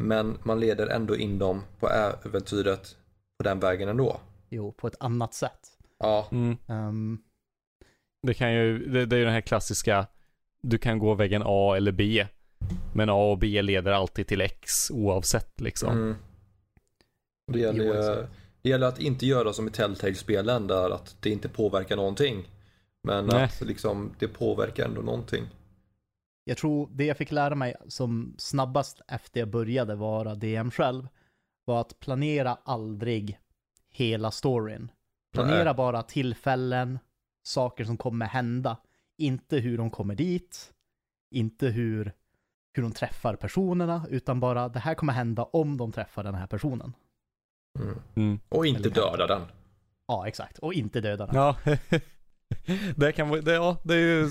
Men 0.00 0.38
man 0.42 0.60
leder 0.60 0.86
ändå 0.86 1.16
in 1.16 1.38
dem 1.38 1.62
på 1.78 1.88
äventyret 1.88 2.96
på 3.38 3.44
den 3.44 3.60
vägen 3.60 3.88
ändå. 3.88 4.20
Jo, 4.48 4.72
på 4.72 4.86
ett 4.86 4.96
annat 5.00 5.34
sätt. 5.34 5.78
Ja, 5.98 6.28
Mm. 6.30 6.56
Ehm, 6.66 7.18
Det 8.22 8.34
kan 8.34 8.52
ju, 8.54 8.78
det, 8.78 9.06
det 9.06 9.16
är 9.16 9.18
ju 9.18 9.24
den 9.24 9.34
här 9.34 9.40
klassiska, 9.40 10.06
du 10.62 10.78
kan 10.78 10.98
gå 10.98 11.14
vägen 11.14 11.42
A 11.46 11.74
eller 11.76 11.92
B. 11.92 12.26
Men 12.94 13.08
A 13.08 13.30
och 13.30 13.38
B 13.38 13.62
leder 13.62 13.92
alltid 13.92 14.26
till 14.26 14.40
X 14.40 14.90
oavsett 14.90 15.60
liksom. 15.60 15.92
mm. 15.92 16.16
det, 17.52 17.58
gäller, 17.58 17.84
ju- 17.84 18.26
det 18.62 18.68
gäller 18.68 18.86
att 18.86 19.00
inte 19.00 19.26
göra 19.26 19.52
som 19.52 19.68
i 19.68 19.70
Telltale-spelen 19.70 20.66
där 20.66 20.90
att 20.90 21.16
det 21.20 21.30
inte 21.30 21.48
påverkar 21.48 21.96
någonting. 21.96 22.48
Men 23.02 23.26
Nej. 23.26 23.44
att 23.44 23.60
liksom, 23.60 24.14
det 24.18 24.28
påverkar 24.28 24.84
ändå 24.84 25.00
någonting. 25.00 25.44
Jag 26.44 26.56
tror 26.56 26.88
det 26.92 27.04
jag 27.04 27.16
fick 27.16 27.32
lära 27.32 27.54
mig 27.54 27.74
som 27.88 28.34
snabbast 28.38 29.00
efter 29.08 29.40
jag 29.40 29.48
började 29.48 29.94
vara 29.94 30.34
DM 30.34 30.70
själv 30.70 31.08
var 31.64 31.80
att 31.80 32.00
planera 32.00 32.58
aldrig 32.64 33.38
hela 33.90 34.30
storyn. 34.30 34.90
Planera 35.32 35.64
Nej. 35.64 35.74
bara 35.74 36.02
tillfällen, 36.02 36.98
saker 37.42 37.84
som 37.84 37.96
kommer 37.96 38.26
hända. 38.26 38.76
Inte 39.18 39.56
hur 39.56 39.78
de 39.78 39.90
kommer 39.90 40.14
dit, 40.14 40.72
inte 41.30 41.66
hur, 41.66 42.12
hur 42.72 42.82
de 42.82 42.92
träffar 42.92 43.36
personerna, 43.36 44.06
utan 44.10 44.40
bara 44.40 44.68
det 44.68 44.78
här 44.78 44.94
kommer 44.94 45.12
hända 45.12 45.42
om 45.42 45.76
de 45.76 45.92
träffar 45.92 46.24
den 46.24 46.34
här 46.34 46.46
personen. 46.46 46.92
Mm. 47.80 47.98
Mm. 48.14 48.40
Och 48.48 48.66
inte 48.66 48.80
Eller 48.80 48.94
döda 48.94 49.26
den. 49.26 49.42
Ja, 50.06 50.28
exakt. 50.28 50.58
Och 50.58 50.74
inte 50.74 51.00
döda 51.00 51.26
den. 51.26 51.36
Ja. 51.36 51.56
det 52.96 53.12
kan 53.12 53.30
det, 53.30 53.52
ja, 53.52 53.76
det 53.84 53.94
är 53.94 53.98
ju, 53.98 54.28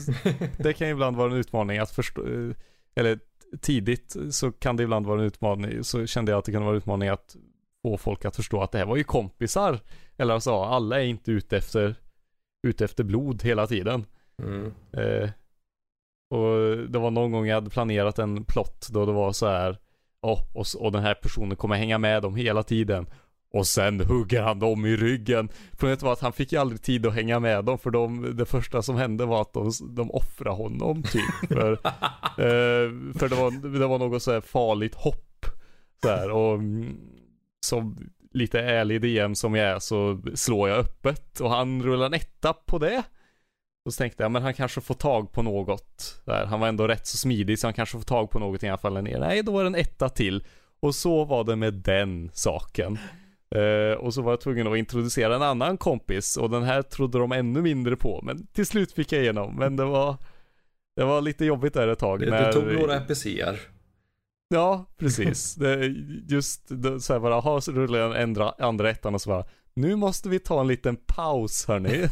det 0.58 0.74
kan 0.74 0.88
ibland 0.88 1.18
vara 1.18 1.32
en 1.32 1.38
utmaning 1.38 1.78
att 1.78 1.92
förstå, 1.92 2.26
eller 2.96 3.20
tidigt 3.62 4.16
så 4.32 4.52
kan 4.52 4.76
det 4.76 4.84
ibland 4.84 5.06
vara 5.06 5.20
en 5.20 5.26
utmaning, 5.26 5.84
så 5.84 6.08
kände 6.08 6.32
jag 6.32 6.40
att 6.40 6.46
det 6.46 6.52
kan 6.52 6.64
vara 6.64 6.72
en 6.72 6.78
utmaning 6.78 7.10
att 7.10 7.36
få 7.82 7.98
folk 7.98 8.26
att 8.26 8.36
förstå 8.36 8.62
att 8.62 8.72
det 8.72 8.78
här 8.78 8.86
var 8.86 8.98
ju 8.98 9.04
kompisar. 9.04 9.80
Eller 10.18 10.34
alltså, 10.34 10.64
alla 10.64 11.02
är 11.02 11.06
inte 11.06 11.32
ute 11.32 11.58
efter, 11.58 11.96
ute 12.68 12.86
efter 12.86 13.04
blod 13.04 13.44
hela 13.44 13.68
tiden. 13.68 14.06
Mm. 14.44 14.66
Eh, 14.94 15.30
och 16.30 16.78
det 16.90 17.00
var 17.00 17.12
någon 17.12 17.32
gång 17.32 17.48
jag 17.48 17.56
hade 17.56 17.70
planerat 17.70 18.20
en 18.20 18.46
plott 18.46 18.88
då 18.92 19.06
det 19.06 19.12
var 19.12 19.32
så 19.32 19.48
här. 19.48 19.78
"Ja, 20.22 20.38
och, 20.54 20.66
och 20.80 20.92
den 20.92 21.02
här 21.04 21.14
personen 21.14 21.58
kommer 21.58 21.76
hänga 21.76 21.98
med 21.98 22.22
dem 22.22 22.36
hela 22.36 22.64
tiden. 22.64 23.06
Och 23.54 23.68
sen 23.68 24.00
hugger 24.00 24.42
han 24.42 24.60
dem 24.60 24.86
i 24.86 24.96
ryggen. 24.96 25.50
Problemet 25.72 26.02
var 26.02 26.14
att 26.14 26.20
han 26.20 26.34
fick 26.34 26.52
ju 26.52 26.58
aldrig 26.60 26.82
tid 26.82 27.06
att 27.06 27.14
hänga 27.14 27.40
med 27.40 27.66
dem 27.66 27.78
för 27.80 27.90
de, 27.92 28.38
det 28.38 28.46
första 28.46 28.82
som 28.82 28.96
hände 28.96 29.26
var 29.26 29.42
att 29.42 29.54
de, 29.54 29.72
de 29.90 30.12
offrade 30.12 30.56
honom 30.56 31.04
typ. 31.04 31.50
För, 31.50 31.72
eh, 31.72 32.92
för 33.20 33.30
det, 33.30 33.36
var, 33.36 33.80
det 33.80 33.88
var 33.88 34.00
något 34.00 34.24
så 34.24 34.32
här 34.32 34.42
farligt 34.42 34.96
hopp. 34.96 35.46
Så 36.02 36.10
här, 36.10 36.32
och 36.32 36.54
mm, 36.54 36.98
som 37.66 38.10
lite 38.34 38.60
ärlig 38.60 39.02
DM 39.02 39.36
som 39.36 39.56
jag 39.56 39.68
är 39.68 39.80
så 39.80 40.22
slår 40.36 40.70
jag 40.70 40.78
öppet 40.80 41.40
och 41.40 41.50
han 41.50 41.84
rullar 41.84 42.06
en 42.06 42.14
etta 42.14 42.54
på 42.54 42.78
det. 42.78 43.04
Och 43.86 43.94
så 43.94 43.98
tänkte 43.98 44.24
jag, 44.24 44.32
men 44.32 44.42
han 44.42 44.54
kanske 44.54 44.82
får 44.82 44.94
tag 44.96 45.32
på 45.32 45.42
något. 45.42 46.22
Där. 46.26 46.46
Han 46.46 46.60
var 46.60 46.68
ändå 46.68 46.88
rätt 46.88 47.08
så 47.08 47.18
smidig 47.18 47.60
så 47.60 47.68
han 47.68 47.74
kanske 47.74 47.98
får 47.98 48.04
tag 48.06 48.32
på 48.32 48.40
något 48.40 48.64
i 48.64 48.68
alla 48.68 48.78
fall 48.78 49.04
ner. 49.04 49.20
Nej, 49.20 49.44
då 49.44 49.52
var 49.52 49.64
det 49.64 49.68
en 49.68 49.76
etta 49.76 50.10
till. 50.10 50.44
Och 50.80 50.96
så 50.96 51.26
var 51.26 51.44
det 51.44 51.56
med 51.56 51.74
den 51.74 52.30
saken. 52.34 52.98
Eh, 53.56 53.98
och 53.98 54.14
så 54.14 54.22
var 54.22 54.32
jag 54.32 54.42
tvungen 54.42 54.68
att 54.68 54.78
introducera 54.78 55.36
en 55.36 55.42
annan 55.42 55.78
kompis 55.78 56.38
och 56.38 56.50
den 56.50 56.64
här 56.64 56.82
trodde 56.82 57.18
de 57.20 57.32
ännu 57.32 57.62
mindre 57.62 57.96
på. 57.96 58.20
Men 58.24 58.48
till 58.48 58.66
slut 58.66 58.92
fick 58.92 59.12
jag 59.12 59.22
igenom. 59.22 59.56
Men 59.56 59.76
det 59.76 59.86
var, 59.86 60.18
det 60.96 61.04
var 61.04 61.22
lite 61.22 61.46
jobbigt 61.46 61.74
där 61.74 61.88
ett 61.88 62.00
tag. 62.00 62.20
Det, 62.20 62.30
när- 62.30 62.46
det 62.48 62.54
tog 62.54 62.64
några 62.74 62.96
NPCer. 62.96 63.60
Ja, 64.54 64.86
precis. 64.98 65.56
Det, 65.56 65.86
just 66.30 66.62
det, 66.68 67.00
så 67.00 67.14
här 67.14 67.20
bara, 67.20 67.40
ha 67.40 67.62
så 67.62 67.72
rullar 67.72 68.00
jag 68.00 68.12
den 68.12 68.52
andra, 68.60 68.90
ettan 68.90 69.16
och 69.16 69.22
så 69.22 69.30
bara, 69.30 69.46
nu 69.74 69.96
måste 69.96 70.30
vi 70.30 70.40
ta 70.40 70.62
en 70.62 70.68
liten 70.68 70.96
paus 70.96 71.66
hörni. 71.68 72.08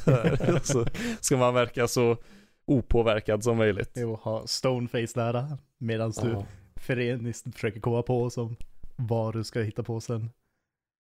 så 0.64 0.86
ska 1.22 1.38
man 1.38 1.54
verka 1.54 1.88
så 1.88 2.18
opåverkad 2.66 3.44
som 3.44 3.58
möjligt. 3.58 3.92
Jo, 3.96 4.16
ha 4.24 4.48
stoneface 4.48 5.12
där 5.16 5.58
medan 5.78 6.12
du 6.22 6.30
Ja. 6.30 6.46
föreniskt 6.76 7.54
försöker 7.54 7.80
komma 7.80 8.02
på 8.02 8.30
som 8.30 8.56
vad 8.96 9.34
du 9.34 9.44
ska 9.44 9.62
hitta 9.62 9.84
på 9.84 10.02
sen. 10.02 10.30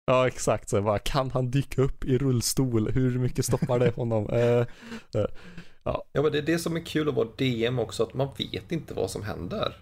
Ja 0.06 0.28
exakt, 0.28 0.70
så 0.70 0.82
bara, 0.82 1.00
kan 1.00 1.32
han 1.32 1.52
dyka 1.52 1.82
upp 1.82 2.06
i 2.06 2.18
rullstol? 2.18 2.92
Hur 2.92 3.20
mycket 3.20 3.46
stoppar 3.46 3.80
det 3.80 3.96
honom? 3.96 4.30
Eh, 4.32 4.60
eh, 5.22 5.26
Ja 5.84 6.04
men 6.14 6.32
det 6.32 6.38
är 6.38 6.42
det 6.42 6.60
som 6.60 6.76
är 6.76 6.86
kul 6.86 7.10
att 7.10 7.16
vara 7.16 7.28
DM 7.38 7.80
också, 7.80 8.04
att 8.04 8.14
man 8.14 8.28
vet 8.38 8.72
inte 8.72 8.94
vad 8.94 9.10
som 9.12 9.24
händer. 9.24 9.76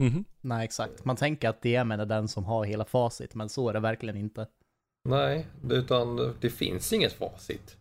Mhm. 0.00 0.24
Nej, 0.40 0.64
exakt. 0.64 1.04
Man 1.04 1.16
tänker 1.16 1.48
att 1.48 1.62
DMen 1.62 2.00
är 2.00 2.06
den 2.06 2.28
som 2.28 2.44
har 2.44 2.64
hela 2.64 2.84
facit, 2.84 3.34
men 3.34 3.48
så 3.48 3.68
är 3.68 3.72
det 3.72 3.80
verkligen 3.80 4.16
inte. 4.16 4.46
Nej, 5.04 5.46
utan 5.70 6.34
det 6.40 6.50
finns 6.50 6.92
inget 6.92 7.12
facit. 7.12 7.76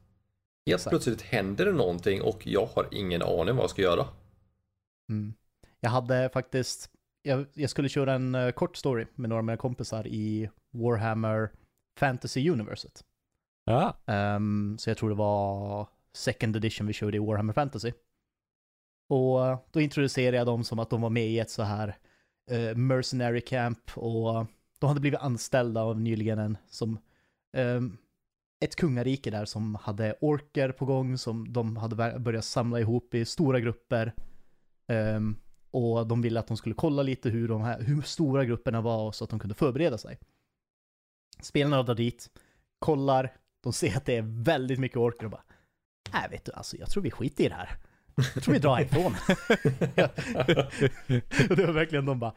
Helt 0.65 0.79
Exakt. 0.79 0.89
plötsligt 0.89 1.21
händer 1.21 1.65
det 1.65 1.71
någonting 1.71 2.21
och 2.21 2.47
jag 2.47 2.65
har 2.75 2.87
ingen 2.91 3.21
aning 3.21 3.55
vad 3.55 3.63
jag 3.63 3.69
ska 3.69 3.81
göra. 3.81 4.07
Mm. 5.09 5.33
Jag 5.79 5.89
hade 5.89 6.29
faktiskt, 6.33 6.91
jag, 7.21 7.45
jag 7.53 7.69
skulle 7.69 7.89
köra 7.89 8.13
en 8.13 8.35
eh, 8.35 8.51
kort 8.51 8.77
story 8.77 9.05
med 9.15 9.29
några 9.29 9.39
av 9.39 9.45
mina 9.45 9.57
kompisar 9.57 10.07
i 10.07 10.49
Warhammer 10.71 11.51
Fantasy 11.97 12.49
Universet. 12.49 13.03
Ja, 13.65 13.97
Ehm, 14.05 14.77
så 14.79 14.89
jag 14.89 14.97
tror 14.97 15.09
det 15.09 15.15
var 15.15 15.87
second 16.13 16.55
edition 16.55 16.87
vi 16.87 16.93
körde 16.93 17.17
i 17.17 17.19
Warhammer 17.19 17.53
Fantasy. 17.53 17.91
Och 19.09 19.47
eh, 19.47 19.59
då 19.71 19.81
introducerade 19.81 20.37
jag 20.37 20.45
dem 20.45 20.63
som 20.63 20.79
att 20.79 20.89
de 20.89 21.01
var 21.01 21.09
med 21.09 21.27
i 21.27 21.39
ett 21.39 21.49
så 21.49 21.63
här 21.63 21.97
eh, 22.49 22.75
mercenary 22.75 23.41
camp 23.41 23.97
och 23.97 24.45
de 24.79 24.87
hade 24.87 24.99
blivit 24.99 25.19
anställda 25.19 25.81
av 25.81 26.01
nyligen 26.01 26.39
en 26.39 26.57
som 26.69 26.99
ehm, 27.53 27.97
ett 28.59 28.75
kungarike 28.75 29.31
där 29.31 29.45
som 29.45 29.75
hade 29.75 30.15
orker 30.21 30.71
på 30.71 30.85
gång 30.85 31.17
som 31.17 31.53
de 31.53 31.77
hade 31.77 32.19
börjat 32.19 32.45
samla 32.45 32.79
ihop 32.79 33.13
i 33.13 33.25
stora 33.25 33.59
grupper. 33.59 34.13
Ehm, 34.87 35.35
och 35.71 36.07
de 36.07 36.21
ville 36.21 36.39
att 36.39 36.47
de 36.47 36.57
skulle 36.57 36.75
kolla 36.75 37.03
lite 37.03 37.29
hur, 37.29 37.47
de 37.47 37.61
här, 37.61 37.81
hur 37.81 38.01
stora 38.01 38.45
grupperna 38.45 38.81
var 38.81 39.11
så 39.11 39.23
att 39.23 39.29
de 39.29 39.39
kunde 39.39 39.55
förbereda 39.55 39.97
sig. 39.97 40.19
Spelarna 41.41 41.83
drar 41.83 41.95
dit, 41.95 42.29
kollar, 42.79 43.33
de 43.63 43.73
ser 43.73 43.97
att 43.97 44.05
det 44.05 44.17
är 44.17 44.43
väldigt 44.43 44.79
mycket 44.79 44.97
orker 44.97 45.25
och 45.25 45.31
bara 45.31 45.43
Nej 46.13 46.27
vet 46.31 46.45
du, 46.45 46.51
alltså 46.51 46.77
jag 46.77 46.89
tror 46.89 47.03
vi 47.03 47.11
skiter 47.11 47.43
i 47.43 47.49
det 47.49 47.55
här. 47.55 47.77
Jag 48.35 48.43
tror 48.43 48.53
vi 48.53 48.59
drar 48.59 48.75
härifrån. 48.75 49.15
det 51.55 51.65
var 51.65 51.73
verkligen 51.73 52.05
de 52.05 52.19
bara 52.19 52.33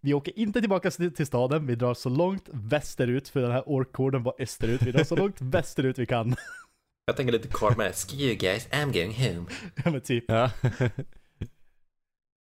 vi 0.00 0.14
åker 0.14 0.38
inte 0.38 0.60
tillbaka 0.60 0.90
till 0.90 1.26
staden, 1.26 1.66
vi 1.66 1.74
drar 1.74 1.94
så 1.94 2.08
långt 2.08 2.48
västerut, 2.52 3.28
för 3.28 3.42
den 3.42 3.50
här 3.50 3.62
orkorden 3.66 4.22
var 4.22 4.34
österut. 4.38 4.82
Vi 4.82 4.92
drar 4.92 5.04
så 5.04 5.16
långt 5.16 5.40
västerut 5.40 5.98
vi 5.98 6.06
kan. 6.06 6.34
Jag 7.04 7.16
tänker 7.16 7.32
lite 7.32 7.48
screw 7.92 8.22
you 8.22 8.34
guys, 8.34 8.68
I'm 8.68 8.92
going 8.92 9.12
home. 9.12 9.50
Ja 9.84 9.90
men 9.90 10.00
typ. 10.00 10.24
ja. 10.28 10.50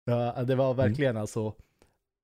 Ja, 0.08 0.44
det 0.44 0.54
var 0.54 0.74
verkligen 0.74 1.16
alltså, 1.16 1.54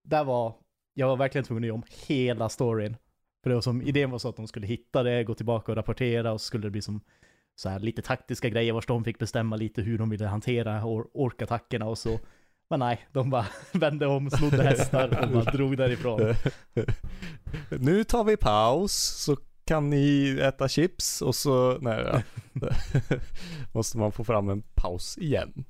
där 0.08 0.24
var, 0.24 0.54
jag 0.94 1.08
var 1.08 1.16
verkligen 1.16 1.44
tvungen 1.44 1.64
att 1.64 1.66
göra 1.66 1.74
om 1.74 1.82
hela 2.06 2.48
storyn. 2.48 2.96
För 3.42 3.50
det 3.50 3.54
var 3.54 3.62
som, 3.62 3.82
idén 3.82 4.10
var 4.10 4.18
så 4.18 4.28
att 4.28 4.36
de 4.36 4.46
skulle 4.48 4.66
hitta 4.66 5.02
det, 5.02 5.24
gå 5.24 5.34
tillbaka 5.34 5.72
och 5.72 5.76
rapportera 5.76 6.32
och 6.32 6.40
så 6.40 6.44
skulle 6.44 6.66
det 6.66 6.70
bli 6.70 6.82
som 6.82 7.00
så 7.60 7.68
här 7.68 7.78
lite 7.78 8.02
taktiska 8.02 8.48
grejer 8.48 8.72
vars 8.72 8.86
de 8.86 9.04
fick 9.04 9.18
bestämma 9.18 9.56
lite 9.56 9.82
hur 9.82 9.98
de 9.98 10.10
ville 10.10 10.26
hantera 10.26 10.84
or 10.84 11.08
orkattackerna 11.14 11.86
och 11.86 11.98
så. 11.98 12.20
Men 12.70 12.80
nej, 12.80 13.08
de 13.12 13.30
bara 13.30 13.46
vände 13.72 14.06
om, 14.06 14.30
snodde 14.30 14.62
hästar 14.62 15.22
och 15.22 15.28
bara 15.32 15.44
drog 15.52 15.76
därifrån. 15.76 16.20
nu 17.80 18.04
tar 18.04 18.24
vi 18.24 18.36
paus 18.36 18.92
så 19.24 19.36
kan 19.64 19.90
ni 19.90 20.38
äta 20.42 20.68
chips 20.68 21.22
och 21.22 21.34
så, 21.34 21.78
nej 21.80 22.04
ja. 22.04 22.22
Måste 23.74 23.98
man 23.98 24.12
få 24.12 24.24
fram 24.24 24.48
en 24.48 24.62
paus 24.74 25.18
igen. 25.18 25.64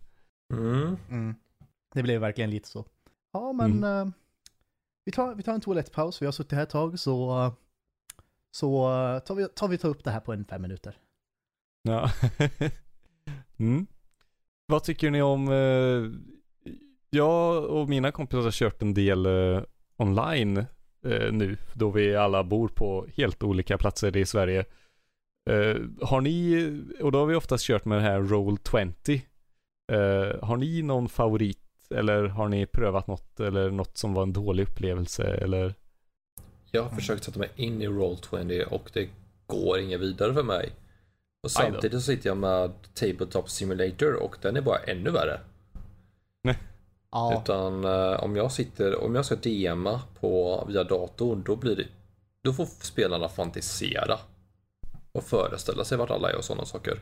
Mm. 0.55 0.97
Mm. 1.11 1.35
Det 1.95 2.03
blev 2.03 2.21
verkligen 2.21 2.51
lite 2.51 2.69
så. 2.69 2.87
Ja, 3.33 3.53
men 3.53 3.71
Mm. 3.85 4.09
eh, 4.09 4.13
vi, 5.05 5.13
tar, 5.13 5.35
vi 5.35 5.43
tar 5.43 5.55
en 5.55 5.61
toalettpaus. 5.61 6.23
Vi 6.23 6.27
har 6.27 6.33
suttit 6.33 6.53
här 6.53 6.63
ett 6.63 6.71
tag 6.71 6.99
så, 6.99 7.45
eh, 7.45 7.53
så 8.57 8.93
eh, 8.93 9.19
tar, 9.19 9.35
vi, 9.35 9.49
tar 9.49 9.69
vi 9.69 9.79
ta 9.79 9.89
upp 9.89 10.05
det 10.05 10.11
här 10.11 10.21
på 10.21 10.33
en 10.33 10.45
fem 10.45 10.63
minuter. 10.63 10.99
Ja. 11.83 12.11
mm. 13.59 13.87
Vad 14.67 14.85
tycker 14.85 15.11
ni 15.11 15.23
om, 15.23 15.49
eh, 15.49 16.11
jag 17.11 17.65
och 17.65 17.89
mina 17.89 18.13
kompisar 18.13 18.43
har 18.43 18.51
kört 18.51 18.83
en 18.83 18.95
del 18.95 19.27
eh, 19.27 19.63
online 19.97 20.59
eh, 21.05 21.33
nu, 21.33 21.57
då 21.75 21.91
vi 21.91 22.17
alla 22.17 22.45
bor 22.45 22.69
på 22.69 23.07
helt 23.17 23.43
olika 23.43 23.79
platser 23.79 24.17
i 24.17 24.27
Sverige. 24.27 24.65
Eh, 25.51 25.77
har 26.01 26.21
ni, 26.21 26.83
och 27.01 27.13
då 27.13 27.19
har 27.19 27.27
vi 27.27 27.35
oftast 27.35 27.65
kört 27.65 27.85
med 27.85 27.99
det 27.99 28.03
här 28.03 28.21
Roll20. 28.21 29.21
Eh, 29.93 30.47
har 30.49 30.57
ni 30.57 30.83
någon 30.83 31.09
favorit 31.09 31.59
eller 31.91 32.25
har 32.25 32.49
ni 32.49 32.67
prövat 32.67 33.07
något 33.07 33.41
eller 33.41 33.71
något 33.71 33.99
som 33.99 34.15
var 34.15 34.23
en 34.23 34.33
dålig 34.33 34.63
upplevelse 34.63 35.25
eller? 35.25 35.75
Jag 36.71 36.83
har 36.83 36.91
försökt 36.91 37.25
sätta 37.25 37.39
mig 37.39 37.51
in 37.57 37.83
i 37.83 37.89
Roll20 37.89 38.63
och 38.63 38.91
det 38.93 39.09
går 39.47 39.79
inget 39.79 40.01
vidare 40.01 40.35
för 40.35 40.43
mig. 40.43 40.73
Och 41.43 41.51
samtidigt 41.51 41.93
så 41.93 42.01
sitter 42.01 42.29
jag 42.29 42.37
med 42.37 42.73
Tabletop 42.95 43.51
Simulator 43.51 44.23
och 44.23 44.37
den 44.43 44.57
är 44.57 44.61
bara 44.61 44.79
ännu 44.79 45.11
värre. 45.11 45.41
Ja, 47.11 47.41
Utan 47.43 47.85
eh, 47.85 48.25
om 48.25 48.37
jag 48.37 48.53
sitter, 48.53 49.05
om 49.05 49.15
jag 49.15 49.27
ska 49.27 49.37
DMa 49.37 50.03
på 50.21 50.65
via 50.69 50.85
datorn 50.85 51.43
då 51.43 51.57
blir 51.57 51.77
det, 51.77 51.87
då 52.43 52.53
får 52.53 52.65
spelarna 52.65 53.29
fantisera. 53.29 54.19
Och 55.13 55.25
föreställa 55.25 55.85
sig 55.85 55.99
vart 55.99 56.11
alla 56.11 56.31
är 56.31 56.37
och 56.37 56.45
sådana 56.45 56.65
saker. 56.65 57.01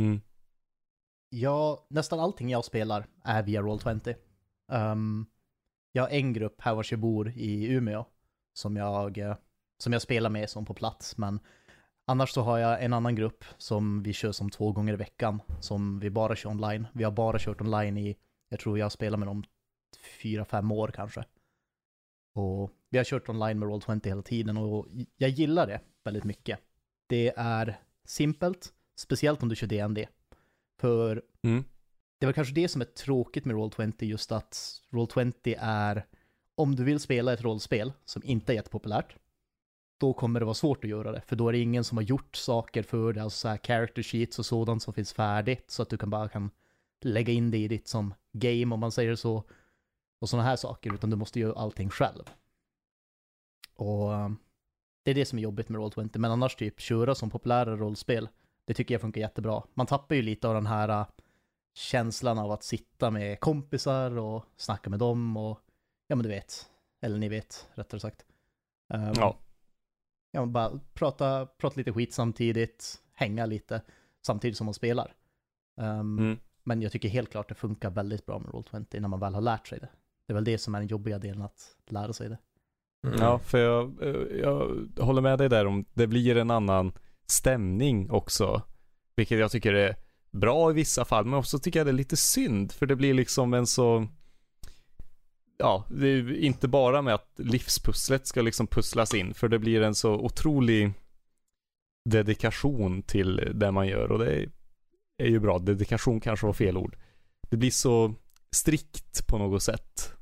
Mm. 0.00 0.20
ja, 1.30 1.86
nästan 1.90 2.20
allting 2.20 2.50
jag 2.50 2.64
spelar 2.64 3.06
är 3.24 3.42
via 3.42 3.62
Roll20. 3.62 4.14
Um, 4.72 5.26
jag 5.92 6.02
har 6.02 6.10
en 6.10 6.32
grupp 6.32 6.60
här 6.60 6.74
vars 6.74 6.92
jag 6.92 7.00
bor 7.00 7.28
i 7.28 7.72
Umeå 7.72 8.04
som 8.52 8.76
jag, 8.76 9.18
eh, 9.18 9.36
som 9.78 9.92
jag 9.92 10.02
spelar 10.02 10.30
med 10.30 10.50
som 10.50 10.64
på 10.64 10.74
plats, 10.74 11.16
men 11.16 11.40
annars 12.06 12.30
så 12.30 12.42
har 12.42 12.58
jag 12.58 12.84
en 12.84 12.92
annan 12.92 13.14
grupp 13.14 13.44
som 13.58 14.02
vi 14.02 14.12
kör 14.12 14.32
som 14.32 14.50
två 14.50 14.72
gånger 14.72 14.92
i 14.92 14.96
veckan, 14.96 15.42
som 15.60 16.00
vi 16.00 16.10
bara 16.10 16.36
kör 16.36 16.50
online. 16.50 16.86
Vi 16.92 17.04
har 17.04 17.10
bara 17.12 17.38
kört 17.38 17.60
online 17.60 17.98
i, 17.98 18.16
jag 18.48 18.60
tror 18.60 18.78
jag 18.78 18.92
spelar 18.92 19.18
med 19.18 19.28
dem 19.28 19.44
fyra, 20.22 20.44
fem 20.44 20.72
år 20.72 20.88
kanske. 20.88 21.24
Och 22.34 22.70
vi 22.90 22.98
har 22.98 23.04
kört 23.04 23.28
online 23.28 23.58
med 23.58 23.68
Roll20 23.68 24.06
hela 24.06 24.22
tiden 24.22 24.56
och 24.56 24.86
jag 25.16 25.30
gillar 25.30 25.66
det 25.66 25.80
väldigt 26.04 26.24
mycket. 26.24 26.58
Det 27.06 27.32
är 27.36 27.80
simpelt, 28.04 28.72
speciellt 28.96 29.42
om 29.42 29.48
du 29.48 29.56
kör 29.56 29.66
D&D. 29.66 30.08
För 30.80 31.22
Mm. 31.42 31.64
det 32.20 32.26
var 32.26 32.32
kanske 32.32 32.54
det 32.54 32.68
som 32.68 32.80
är 32.80 32.84
tråkigt 32.86 33.44
med 33.44 33.56
Roll20, 33.56 34.04
just 34.04 34.32
att 34.32 34.80
Roll20 34.90 35.56
är, 35.60 36.06
om 36.54 36.76
du 36.76 36.84
vill 36.84 37.00
spela 37.00 37.32
ett 37.32 37.42
rollspel 37.42 37.92
som 38.04 38.22
inte 38.24 38.52
är 38.52 38.54
jättepopulärt, 38.54 39.16
då 40.02 40.12
kommer 40.12 40.40
det 40.40 40.46
vara 40.46 40.54
svårt 40.54 40.84
att 40.84 40.90
göra 40.90 41.12
det, 41.12 41.20
för 41.20 41.36
då 41.36 41.48
är 41.48 41.52
det 41.52 41.58
ingen 41.58 41.84
som 41.84 41.98
har 41.98 42.02
gjort 42.02 42.36
saker 42.36 42.82
för 42.82 43.12
det, 43.12 43.22
alltså 43.22 43.38
så 43.38 43.48
här 43.48 43.58
character 43.58 44.02
sheets 44.02 44.38
och 44.38 44.46
sådant 44.46 44.82
som 44.82 44.94
finns 44.94 45.12
färdigt, 45.12 45.70
så 45.70 45.82
att 45.82 45.90
du 45.90 45.96
kan 45.96 46.10
bara 46.10 46.28
kan 46.28 46.50
lägga 47.00 47.32
in 47.32 47.50
det 47.50 47.58
i 47.58 47.68
ditt 47.68 47.88
som 47.88 48.14
game, 48.32 48.74
om 48.74 48.80
man 48.80 48.92
säger 48.92 49.14
så, 49.14 49.44
och 50.20 50.28
sådana 50.28 50.48
här 50.48 50.56
saker, 50.56 50.94
utan 50.94 51.10
du 51.10 51.16
måste 51.16 51.40
göra 51.40 51.58
allting 51.58 51.90
själv. 51.90 52.24
Och 53.76 54.14
ehm, 54.14 54.36
det 55.04 55.10
är 55.10 55.14
det 55.14 55.24
som 55.24 55.38
är 55.38 55.42
jobbigt 55.42 55.68
med 55.68 55.80
Roll20, 55.80 56.18
men 56.18 56.30
annars 56.30 56.56
typ 56.56 56.80
köra 56.80 57.14
som 57.14 57.30
populära 57.30 57.76
rollspel, 57.76 58.28
det 58.66 58.74
tycker 58.74 58.94
jag 58.94 59.00
funkar 59.00 59.20
jättebra. 59.20 59.62
Man 59.74 59.86
tappar 59.86 60.14
ju 60.14 60.22
lite 60.22 60.48
av 60.48 60.54
den 60.54 60.66
här 60.66 60.88
äh, 60.88 61.06
känslan 61.74 62.38
av 62.38 62.50
att 62.50 62.62
sitta 62.62 63.10
med 63.10 63.40
kompisar 63.40 64.18
och 64.18 64.44
snacka 64.56 64.90
med 64.90 64.98
dem 64.98 65.36
och 65.36 65.60
ja 66.06 66.16
men 66.16 66.22
du 66.22 66.28
vet, 66.28 66.70
eller 67.00 67.18
ni 67.18 67.28
vet 67.28 67.68
rättare 67.74 68.00
sagt. 68.00 68.26
Um, 68.94 69.12
Ja. 69.16 69.36
Ja, 70.34 70.46
bara 70.46 70.80
prata, 70.94 71.46
prata 71.46 71.76
lite 71.76 71.92
skit 71.92 72.14
samtidigt, 72.14 73.02
hänga 73.14 73.46
lite 73.46 73.82
samtidigt 74.26 74.56
som 74.56 74.64
man 74.64 74.74
spelar. 74.74 75.14
Um, 75.80 76.18
Mm. 76.18 76.38
Men 76.64 76.82
jag 76.82 76.92
tycker 76.92 77.08
helt 77.08 77.30
klart 77.30 77.48
det 77.48 77.54
funkar 77.54 77.90
väldigt 77.90 78.26
bra 78.26 78.38
med 78.38 78.50
Roll20 78.50 79.00
när 79.00 79.08
man 79.08 79.20
väl 79.20 79.34
har 79.34 79.40
lärt 79.40 79.66
sig 79.66 79.78
det. 79.78 79.88
Det 80.26 80.32
är 80.32 80.34
väl 80.34 80.44
det 80.44 80.58
som 80.58 80.74
är 80.74 80.78
den 80.78 80.88
jobbiga 80.88 81.18
delen 81.18 81.42
att 81.42 81.76
lära 81.88 82.12
sig 82.12 82.28
det. 82.28 82.38
Mm. 83.06 83.20
Ja, 83.20 83.38
för 83.38 83.58
jag, 83.58 84.02
eh, 84.02 84.38
jag 84.40 84.86
håller 84.98 85.22
med 85.22 85.38
dig 85.38 85.48
där 85.48 85.66
om 85.66 85.84
det 85.94 86.06
blir 86.06 86.36
en 86.36 86.50
annan 86.50 86.92
stämning 87.26 88.10
också. 88.10 88.62
Vilket 89.16 89.38
jag 89.38 89.50
tycker 89.50 89.74
är 89.74 89.96
bra 90.30 90.70
i 90.70 90.74
vissa 90.74 91.04
fall, 91.04 91.24
men 91.24 91.34
också 91.34 91.58
tycker 91.58 91.80
jag 91.80 91.86
det 91.86 91.90
är 91.90 91.92
lite 91.92 92.16
synd, 92.16 92.72
för 92.72 92.86
det 92.86 92.96
blir 92.96 93.14
liksom 93.14 93.54
en 93.54 93.66
så 93.66 94.06
Ja, 95.62 95.84
det 95.88 96.08
är 96.08 96.16
ju 96.16 96.38
inte 96.38 96.68
bara 96.68 97.02
med 97.02 97.14
att 97.14 97.30
livspusslet 97.36 98.26
ska 98.26 98.42
liksom 98.42 98.66
pusslas 98.66 99.14
in, 99.14 99.34
för 99.34 99.48
det 99.48 99.58
blir 99.58 99.82
en 99.82 99.94
så 99.94 100.14
otrolig 100.14 100.92
dedikation 102.04 103.02
till 103.02 103.50
det 103.54 103.70
man 103.70 103.88
gör 103.88 104.12
och 104.12 104.18
det 104.18 104.46
är, 105.18 105.26
ju 105.26 105.38
bra. 105.38 105.58
Dedikation 105.58 106.20
kanske 106.20 106.46
var 106.46 106.52
fel 106.52 106.76
ord. 106.76 106.96
Det 107.50 107.56
blir 107.56 107.70
så 107.70 108.14
strikt 108.54 109.26
på 109.26 109.38
något 109.38 109.62
sätt. 109.62 110.12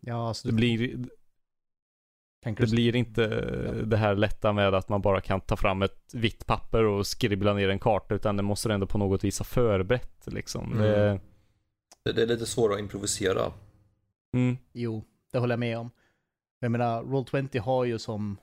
Ja, 0.00 0.34
så 0.34 0.48
Det 0.48 0.52
du 0.52 0.56
blir, 0.56 1.06
tänker 2.44 2.64
det 2.64 2.70
blir 2.70 2.96
inte 2.96 3.26
det 3.84 3.96
här 3.96 4.14
lätta 4.14 4.52
med 4.52 4.74
att 4.74 4.88
man 4.88 5.02
bara 5.02 5.20
kan 5.20 5.40
ta 5.40 5.56
fram 5.56 5.82
ett 5.82 6.14
vitt 6.14 6.46
papper 6.46 6.84
och 6.84 7.06
skribbla 7.06 7.54
ner 7.54 7.68
en 7.68 7.78
karta 7.78 8.14
utan 8.14 8.36
det 8.36 8.42
måste 8.42 8.72
ändå 8.72 8.86
på 8.86 8.98
något 8.98 9.24
vis 9.24 9.38
ha 9.38 9.44
förberett 9.44 10.26
liksom. 10.26 10.72
Mm. 10.72 10.82
Det, 10.82 11.20
Det, 12.04 12.12
det 12.12 12.22
är 12.22 12.26
lite 12.26 12.46
svårare 12.46 12.74
att 12.74 12.80
improvisera 12.80 13.52
mm, 14.36 14.56
Jo, 14.72 15.04
det 15.32 15.38
håller 15.38 15.52
jag 15.52 15.60
med 15.60 15.78
om. 15.78 15.90
Jag 16.60 16.72
menar, 16.72 17.02
Roll20 17.02 17.58
har 17.58 17.84
ju 17.84 17.98
som, 17.98 18.36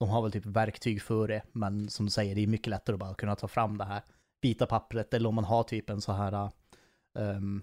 de 0.00 0.08
har 0.08 0.22
väl 0.22 0.32
typ 0.32 0.46
verktyg 0.46 1.02
för 1.02 1.28
det, 1.28 1.42
men 1.52 1.88
som 1.88 2.06
du 2.06 2.10
säger, 2.10 2.34
det 2.34 2.42
är 2.42 2.46
mycket 2.46 2.70
lättare 2.70 2.94
att 2.94 3.00
bara 3.00 3.14
kunna 3.14 3.36
ta 3.36 3.48
fram 3.48 3.78
det 3.78 3.84
här 3.84 4.02
vita 4.40 4.66
pappret, 4.66 5.14
eller 5.14 5.28
om 5.28 5.34
man 5.34 5.44
har 5.44 5.62
typ 5.62 5.90
en 5.90 6.00
så 6.00 6.12
här 6.12 6.50
um, 7.14 7.62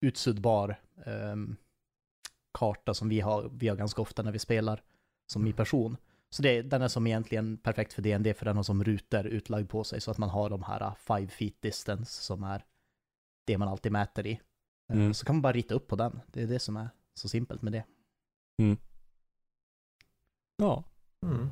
utsuddbar 0.00 0.80
um, 1.06 1.56
karta 2.58 2.94
som 2.94 3.08
vi 3.08 3.20
har, 3.20 3.50
vi 3.52 3.68
har 3.68 3.76
ganska 3.76 4.02
ofta 4.02 4.22
när 4.22 4.32
vi 4.32 4.38
spelar 4.38 4.82
som 5.26 5.46
i 5.46 5.52
person. 5.52 5.96
Så 6.30 6.42
det, 6.42 6.62
den 6.62 6.82
är 6.82 6.88
som 6.88 7.06
egentligen 7.06 7.56
perfekt 7.56 7.92
för 7.92 8.02
DND 8.02 8.36
för 8.36 8.44
den 8.44 8.56
har 8.56 8.62
som 8.62 8.84
rutor 8.84 9.26
utlagd 9.26 9.70
på 9.70 9.84
sig 9.84 10.00
så 10.00 10.10
att 10.10 10.18
man 10.18 10.28
har 10.28 10.50
de 10.50 10.62
här 10.62 10.92
five 10.94 11.28
feet 11.28 11.62
distance 11.62 12.22
som 12.22 12.44
är 12.44 12.64
det 13.46 13.58
man 13.58 13.68
alltid 13.68 13.92
mäter 13.92 14.26
i. 14.26 14.40
Mm. 14.88 15.14
Så 15.14 15.26
kan 15.26 15.34
man 15.34 15.42
bara 15.42 15.52
rita 15.52 15.74
upp 15.74 15.88
på 15.88 15.96
den. 15.96 16.20
Det 16.32 16.42
är 16.42 16.46
det 16.46 16.58
som 16.58 16.76
är 16.76 16.88
så 17.14 17.28
simpelt 17.28 17.62
med 17.62 17.72
det. 17.72 17.84
Mm. 18.62 18.76
Ja. 20.56 20.84
Mm. 21.22 21.48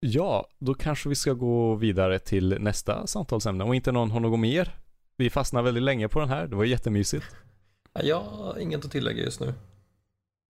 Ja, 0.00 0.48
då 0.58 0.74
kanske 0.74 1.08
vi 1.08 1.14
ska 1.14 1.32
gå 1.32 1.74
vidare 1.74 2.18
till 2.18 2.56
nästa 2.60 3.06
samtalsämne. 3.06 3.64
Om 3.64 3.72
inte 3.72 3.92
någon 3.92 4.10
har 4.10 4.20
något 4.20 4.40
mer. 4.40 4.74
Vi 5.16 5.30
fastnar 5.30 5.62
väldigt 5.62 5.82
länge 5.82 6.08
på 6.08 6.20
den 6.20 6.28
här. 6.28 6.46
Det 6.46 6.56
var 6.56 6.64
jättemysigt. 6.64 7.26
Jag 7.92 8.20
har 8.20 8.58
inget 8.58 8.84
att 8.84 8.90
tillägga 8.90 9.22
just 9.22 9.40
nu. 9.40 9.54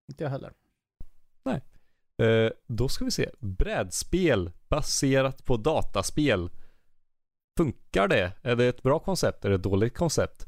Inte 0.09 0.23
jag 0.23 0.31
heller. 0.31 0.53
Nej. 1.43 1.61
Eh, 2.27 2.51
då 2.67 2.87
ska 2.87 3.05
vi 3.05 3.11
se. 3.11 3.29
Brädspel 3.39 4.51
baserat 4.69 5.45
på 5.45 5.57
dataspel. 5.57 6.49
Funkar 7.57 8.07
det? 8.07 8.31
Är 8.41 8.55
det 8.55 8.65
ett 8.65 8.83
bra 8.83 8.99
koncept? 8.99 9.45
Är 9.45 9.49
det 9.49 9.55
ett 9.55 9.63
dåligt 9.63 9.97
koncept? 9.97 10.45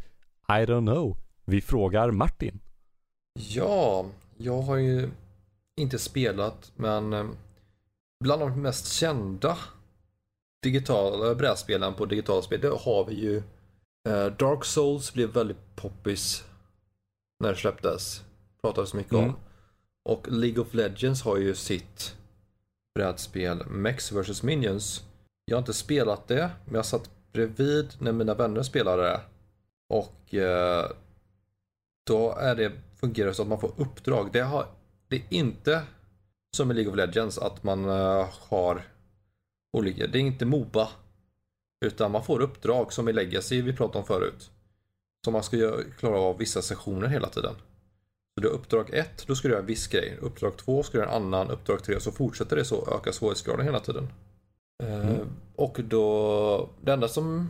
I 0.47 0.51
don't 0.65 0.93
know. 0.93 1.17
Vi 1.49 1.61
frågar 1.61 2.11
Martin. 2.11 2.59
Ja, 3.33 4.05
jag 4.37 4.61
har 4.61 4.75
ju 4.75 5.09
inte 5.75 5.99
spelat 5.99 6.71
men 6.75 7.13
eh, 7.13 7.25
bland 8.23 8.41
de 8.41 8.61
mest 8.61 8.93
kända 8.93 9.57
digitala 10.63 11.35
brädspelen 11.35 11.93
på 11.93 12.05
digitala 12.05 12.41
spel, 12.41 12.61
det 12.61 12.67
har 12.67 13.05
vi 13.05 13.15
ju 13.15 13.37
eh, 14.09 14.25
Dark 14.25 14.65
Souls 14.65 15.13
blev 15.13 15.29
väldigt 15.29 15.75
poppis 15.75 16.43
när 17.39 17.49
det 17.49 17.57
släpptes. 17.57 18.23
Pratades 18.61 18.93
mycket 18.93 19.13
mm. 19.13 19.25
om. 19.25 19.35
Och 20.03 20.27
League 20.31 20.61
of 20.61 20.73
Legends 20.73 21.21
har 21.21 21.37
ju 21.37 21.55
sitt 21.55 22.15
brädspel 22.95 23.65
Mex 23.67 24.11
vs 24.11 24.43
Minions. 24.43 25.03
Jag 25.45 25.55
har 25.55 25.61
inte 25.61 25.73
spelat 25.73 26.27
det, 26.27 26.51
men 26.65 26.75
jag 26.75 26.85
satt 26.85 27.09
bredvid 27.31 27.93
när 27.99 28.11
mina 28.11 28.33
vänner 28.33 28.63
spelade 28.63 29.03
det. 29.03 29.21
Och 29.89 30.35
eh, 30.35 30.91
då 32.09 32.35
är 32.37 32.55
det, 32.55 32.71
fungerar 32.95 33.27
det 33.27 33.33
så 33.33 33.41
att 33.41 33.47
man 33.47 33.59
får 33.59 33.73
uppdrag. 33.77 34.29
Det, 34.33 34.41
har, 34.41 34.65
det 35.07 35.15
är 35.15 35.23
inte 35.29 35.83
som 36.51 36.71
i 36.71 36.73
League 36.73 36.91
of 36.91 36.97
Legends 36.97 37.37
att 37.37 37.63
man 37.63 37.85
uh, 37.85 38.27
har 38.49 38.81
olika, 39.77 40.07
det 40.07 40.17
är 40.17 40.21
inte 40.21 40.45
Moba. 40.45 40.89
Utan 41.85 42.11
man 42.11 42.23
får 42.23 42.39
uppdrag 42.39 42.93
som 42.93 43.09
i 43.09 43.13
Legacy 43.13 43.61
vi 43.61 43.73
pratade 43.73 43.99
om 43.99 44.05
förut. 44.05 44.51
Så 45.25 45.31
man 45.31 45.43
ska 45.43 45.77
klara 45.97 46.19
av 46.19 46.37
vissa 46.37 46.61
sessioner 46.61 47.07
hela 47.07 47.29
tiden. 47.29 47.55
Så 48.35 48.41
det 48.41 48.47
är 48.47 48.51
uppdrag 48.51 48.89
1, 48.93 49.27
då 49.27 49.35
ska 49.35 49.47
du 49.47 49.51
göra 49.51 49.61
en 49.61 49.67
viss 49.67 49.87
grej. 49.87 50.17
Uppdrag 50.21 50.57
2 50.57 50.83
ska 50.83 50.97
du 50.97 51.03
göra 51.03 51.15
en 51.15 51.23
annan. 51.23 51.49
Uppdrag 51.49 51.83
3, 51.83 51.99
så 51.99 52.11
fortsätter 52.11 52.55
det 52.55 52.65
så 52.65 52.95
ökar 52.95 53.11
svårighetsgraden 53.11 53.65
hela 53.65 53.79
tiden. 53.79 54.07
Eh, 54.83 55.09
mm. 55.09 55.27
Och 55.55 55.79
då, 55.83 56.69
det 56.81 56.93
enda 56.93 57.07
som 57.07 57.49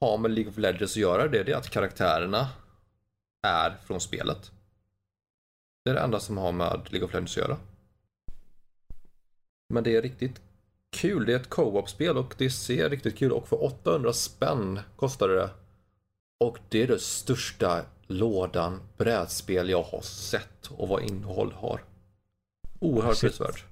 har 0.00 0.18
med 0.18 0.30
League 0.30 0.50
of 0.50 0.58
Legends 0.58 0.92
att 0.92 0.96
göra 0.96 1.28
det, 1.28 1.42
det 1.42 1.52
är 1.52 1.56
att 1.56 1.70
karaktärerna 1.70 2.48
är 3.46 3.76
från 3.84 4.00
spelet. 4.00 4.50
Det 5.84 5.90
är 5.90 5.94
det 5.94 6.00
enda 6.00 6.20
som 6.20 6.38
har 6.38 6.52
med 6.52 6.80
League 6.90 7.06
of 7.06 7.12
Legends 7.12 7.36
att 7.36 7.42
göra. 7.42 7.56
Men 9.68 9.84
det 9.84 9.96
är 9.96 10.02
riktigt 10.02 10.40
kul. 10.96 11.26
Det 11.26 11.32
är 11.32 11.36
ett 11.36 11.50
co-op-spel 11.50 12.16
och 12.16 12.34
det 12.38 12.50
ser 12.50 12.90
riktigt 12.90 13.18
kul 13.18 13.32
och 13.32 13.48
för 13.48 13.64
800 13.64 14.12
spänn 14.12 14.80
kostar 14.96 15.28
det. 15.28 15.50
Och 16.44 16.58
det 16.68 16.82
är 16.82 16.86
den 16.86 16.98
största 16.98 17.84
lådan 18.06 18.80
brädspel 18.96 19.68
jag 19.68 19.82
har 19.82 20.00
sett 20.00 20.66
och 20.70 20.88
vad 20.88 21.02
innehåll 21.02 21.52
har. 21.52 21.80
Oerhört 22.80 23.20
prisvärt. 23.20 23.64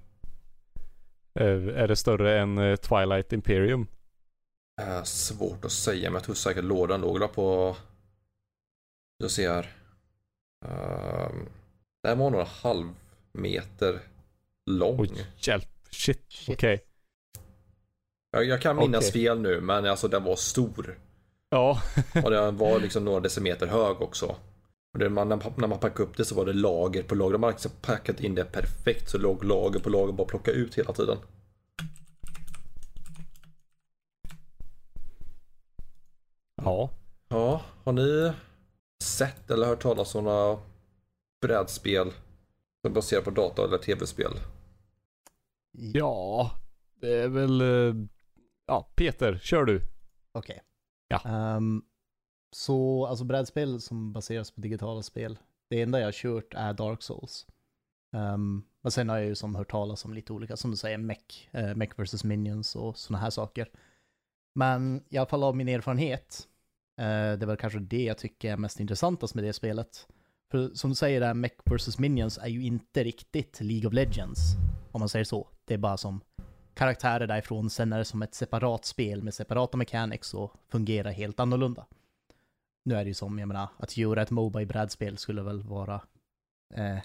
Är 1.35 1.89
det 1.89 1.97
större 1.97 2.41
än 2.41 2.59
eh, 2.59 2.77
Twilight 2.77 3.33
Imperium? 3.33 3.87
Äh, 4.83 5.03
svårt 5.03 5.65
att 5.65 5.73
säga 5.73 6.11
men 6.11 6.15
jag 6.15 6.25
tror 6.25 6.35
säkert 6.35 6.65
lådan 6.65 7.01
låg 7.01 7.33
på... 7.33 7.77
Jag 9.19 9.31
ser. 9.31 9.75
Uh, 10.65 11.29
den 12.03 12.19
var 12.19 12.31
några 12.31 12.45
halv 12.45 12.95
meter 13.33 14.01
lång. 14.67 15.01
Oj, 15.01 15.27
hjälp. 15.39 15.69
Shit, 15.91 16.27
okej. 16.49 16.55
Okay. 16.55 16.79
Jag, 18.31 18.45
jag, 18.45 18.63
kan 18.63 18.77
minnas 18.77 19.09
okay. 19.09 19.23
fel 19.23 19.41
nu, 19.41 19.61
men 19.61 19.87
alltså 19.87 20.09
den 20.09 20.25
var 20.25 20.37
stor. 20.37 20.99
Ja. 21.51 21.83
och 22.25 22.31
den 22.31 22.57
var 22.57 22.81
liksom 22.81 23.05
några 23.05 23.21
decimeter 23.21 23.67
hög 23.67 24.03
också. 24.03 24.37
Och 24.93 24.99
det, 24.99 25.09
man, 25.09 25.29
när 25.29 25.67
man 25.67 25.79
packade 25.79 26.03
upp 26.03 26.17
det 26.17 26.25
så 26.25 26.35
var 26.35 26.47
det 26.47 26.53
lager 26.53 27.03
på 27.03 27.15
lager. 27.15 27.39
Man 27.39 27.43
hade 27.43 27.55
liksom 27.55 27.71
packat 27.81 28.21
in 28.21 28.35
det 28.35 28.45
perfekt 28.45 29.11
så 29.11 29.19
låg 29.19 29.45
lager 29.45 29.81
på 29.81 29.91
lager 29.91 30.13
bara 30.13 30.27
plocka 30.27 30.51
ut 30.51 30.79
hela 30.79 30.93
tiden. 30.93 31.19
Ja. 36.63 36.91
Ja, 37.29 37.63
har 37.85 37.93
ni 37.93 38.33
sett 39.05 39.51
eller 39.51 39.67
hört 39.67 39.83
talas 39.83 40.15
om 40.15 40.25
några 40.25 40.59
brädspel 41.41 42.13
som 42.83 42.93
baserar 42.93 43.23
på 43.23 43.31
data 43.31 43.65
eller 43.65 43.79
tv-spel? 43.79 44.33
Ja, 45.73 46.51
det 47.01 47.23
är 47.23 47.29
väl... 47.29 47.61
Eh, 47.61 47.95
ja, 48.67 48.93
Peter, 48.95 49.39
kör 49.39 49.65
du. 49.65 49.77
Okej. 50.33 50.61
Okay. 50.61 50.61
Ja. 51.09 51.57
Um, 51.57 51.85
så, 52.51 53.07
alltså 53.07 53.25
brädspel 53.25 53.81
som 53.81 54.13
baseras 54.13 54.51
på 54.51 54.61
digitala 54.61 55.03
spel. 55.03 55.39
Det 55.71 55.83
enda 55.83 55.99
jag 55.99 56.07
har 56.07 56.13
kört 56.13 56.55
är 56.55 56.73
Dark 56.73 57.03
Souls. 57.03 57.47
Um, 58.13 58.65
men 58.81 58.93
sen 58.93 59.09
har 59.09 59.17
jag 59.17 59.27
ju 59.27 59.35
som 59.35 59.55
hört 59.55 59.71
talas 59.71 60.05
om 60.05 60.15
lite 60.15 60.33
olika, 60.33 60.57
som 60.57 60.71
du 60.71 60.77
säger, 60.77 60.99
Mech, 60.99 61.49
uh, 61.55 61.75
Mech 61.75 61.99
vs 61.99 62.25
Minions 62.25 62.77
och 62.77 62.99
sådana 62.99 63.23
här 63.23 63.31
saker. 63.31 63.71
Men 64.55 65.05
i 65.09 65.17
alla 65.17 65.27
fall 65.27 65.43
av 65.43 65.57
min 65.57 65.69
erfarenhet, 65.69 66.49
det 66.97 67.43
är 67.43 67.47
väl 67.47 67.57
kanske 67.57 67.79
det 67.79 68.05
jag 68.05 68.19
tycker 68.19 68.53
är 68.53 68.57
mest 68.57 68.81
intressantast 68.81 69.35
med 69.35 69.45
det 69.45 69.53
spelet. 69.53 70.07
För 70.51 70.71
som 70.75 70.91
du 70.91 70.97
säger, 70.97 71.21
där 71.21 71.35
Mech 71.35 71.53
vs 71.65 71.99
Minions 71.99 72.39
är 72.39 72.49
ju 72.49 72.63
inte 72.63 73.05
riktigt 73.05 73.61
League 73.61 73.89
of 73.89 73.95
Legends, 73.95 74.41
om 74.93 74.99
man 74.99 75.09
säger 75.09 75.25
så. 75.25 75.49
Det 75.65 75.75
är 75.75 75.79
bara 75.79 75.97
som 75.97 76.21
karaktärer 76.75 77.27
därifrån, 77.27 77.71
sen 77.71 77.93
är 77.93 77.99
det 77.99 78.05
som 78.05 78.23
ett 78.23 78.35
separat 78.35 78.85
spel 78.85 79.23
med 79.23 79.35
separata 79.35 79.77
mechanics 79.77 80.35
och 80.35 80.53
fungerar 80.69 81.11
helt 81.11 81.41
annorlunda. 81.41 81.87
Nu 82.85 82.95
är 82.95 83.05
det 83.05 83.09
ju 83.09 83.15
som, 83.15 83.39
jag 83.39 83.49
menar, 83.49 83.69
att 83.77 83.97
göra 83.97 84.23
ett 84.23 84.31
Moba 84.31 84.61
i 84.61 84.67
brädspel 84.67 85.19
skulle 85.19 85.43
väl 85.43 85.63
vara... 85.63 85.95
Eh, 86.75 86.85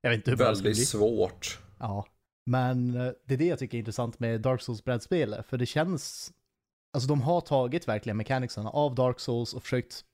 jag 0.00 0.10
vet 0.10 0.16
inte 0.16 0.30
hur 0.30 0.38
bra 0.38 0.52
det 0.52 0.62
bli. 0.62 0.74
svårt. 0.74 1.60
Ja. 1.78 2.06
Men 2.46 2.94
eh, 2.94 3.12
det 3.26 3.34
är 3.34 3.38
det 3.38 3.46
jag 3.46 3.58
tycker 3.58 3.76
är 3.76 3.78
intressant 3.78 4.18
med 4.18 4.40
Dark 4.40 4.62
Souls 4.62 4.84
brädspel, 4.84 5.36
för 5.48 5.58
det 5.58 5.66
känns... 5.66 6.32
Alltså 6.96 7.08
de 7.08 7.22
har 7.22 7.40
tagit 7.40 7.88
verkligen 7.88 8.16
mechanicsen 8.16 8.66
av 8.66 8.94
Dark 8.94 9.20
Souls 9.20 9.54
och 9.54 9.62
försökt 9.62 10.04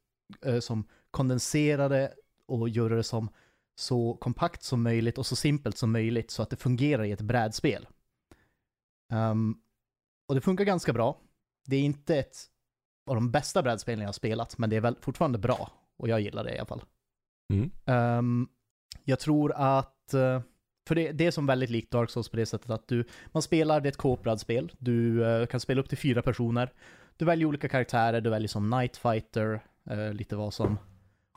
eh, 0.47 0.61
som 0.61 0.85
kondensera 1.11 1.89
det 1.89 2.15
och 2.47 2.69
göra 2.69 2.97
det 2.97 3.03
som 3.03 3.29
så 3.75 4.15
kompakt 4.15 4.63
som 4.63 4.83
möjligt 4.83 5.19
och 5.19 5.27
så 5.27 5.37
simpelt 5.37 5.79
som 5.79 5.93
möjligt 5.93 6.31
så 6.31 6.43
att 6.43 6.51
det 6.51 6.57
fungerar 6.57 7.05
i 7.05 7.13
ett 7.13 7.21
brädspel. 7.21 7.89
Um, 9.13 9.61
och 10.29 10.35
det 10.35 10.41
funkar 10.41 10.65
ganska 10.65 10.93
bra. 10.93 11.21
Det 11.67 11.77
är 11.77 11.81
inte 11.81 12.17
ett 12.17 12.37
av 13.07 13.15
de 13.15 13.31
bästa 13.31 13.63
brädspelen 13.63 14.01
jag 14.01 14.09
har 14.09 14.13
spelat, 14.13 14.59
men 14.59 14.71
det 14.71 14.77
är 14.77 14.81
väl 14.81 14.97
fortfarande 15.01 15.39
bra. 15.39 15.71
Och 15.97 16.09
jag 16.09 16.21
gillar 16.21 16.45
det 16.45 16.55
i 16.55 16.59
alla 16.59 16.67
fall. 16.67 16.85
Mm. 17.53 17.71
Um, 18.19 18.49
jag 19.05 19.19
tror 19.21 19.53
att, 19.53 20.15
eh, 20.15 20.41
för 20.89 20.95
det, 20.95 21.13
det 21.13 21.27
är 21.27 21.31
som 21.31 21.47
väldigt 21.47 21.71
likt 21.71 21.91
Dark 21.91 22.11
Souls 22.11 22.29
på 22.29 22.37
det 22.37 22.47
sättet 22.47 22.71
att 22.71 22.89
du, 22.89 23.05
man 23.27 23.43
spelar, 23.43 23.81
det 23.81 23.87
är 23.87 23.91
ett 23.91 23.97
Cooprad-spel. 23.97 24.73
Du 24.79 25.25
uh, 25.25 25.47
kan 25.47 25.61
spela 25.61 25.81
upp 25.81 25.89
till 25.89 25.99
fyra 25.99 26.23
personer. 26.23 26.73
Du 27.17 27.25
väljer 27.25 27.47
olika 27.47 27.69
karaktärer, 27.69 28.21
du 28.21 28.31
väljer 28.31 28.49
som 28.49 28.71
Night 28.71 28.97
Fighter, 28.97 29.65
uh, 29.91 30.15
lite 30.15 30.37
vad 30.37 30.55
som 30.55 30.79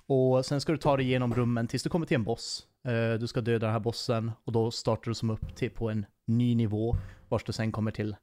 och 0.08 0.46
sen 0.46 0.62
ska 0.62 0.72
du 0.72 0.78
ta 0.78 0.98
dig 0.98 1.06
igenom 1.06 1.34
rummen 1.34 1.68
tills 1.68 1.84
du 1.84 1.90
kommer 1.90 2.06
till 2.06 2.16
en 2.16 2.24
boss. 2.24 2.68
Eh, 2.84 3.14
du 3.14 3.28
ska 3.28 3.42
döda 3.42 3.66
den 3.66 3.74
här 3.74 3.80
bossen 3.80 4.32
och 4.44 4.52
då 4.52 4.72
startar 4.72 5.12
du 5.12 5.16
som 5.16 5.30
upp 5.30 5.56
till 5.56 5.72
på 5.72 5.90
en 5.90 6.06
ny 6.26 6.56
nivå. 6.56 6.96
Vars 7.30 7.44
du 7.44 7.54
sen 7.54 7.72
kommer 7.72 7.92
till 7.92 8.16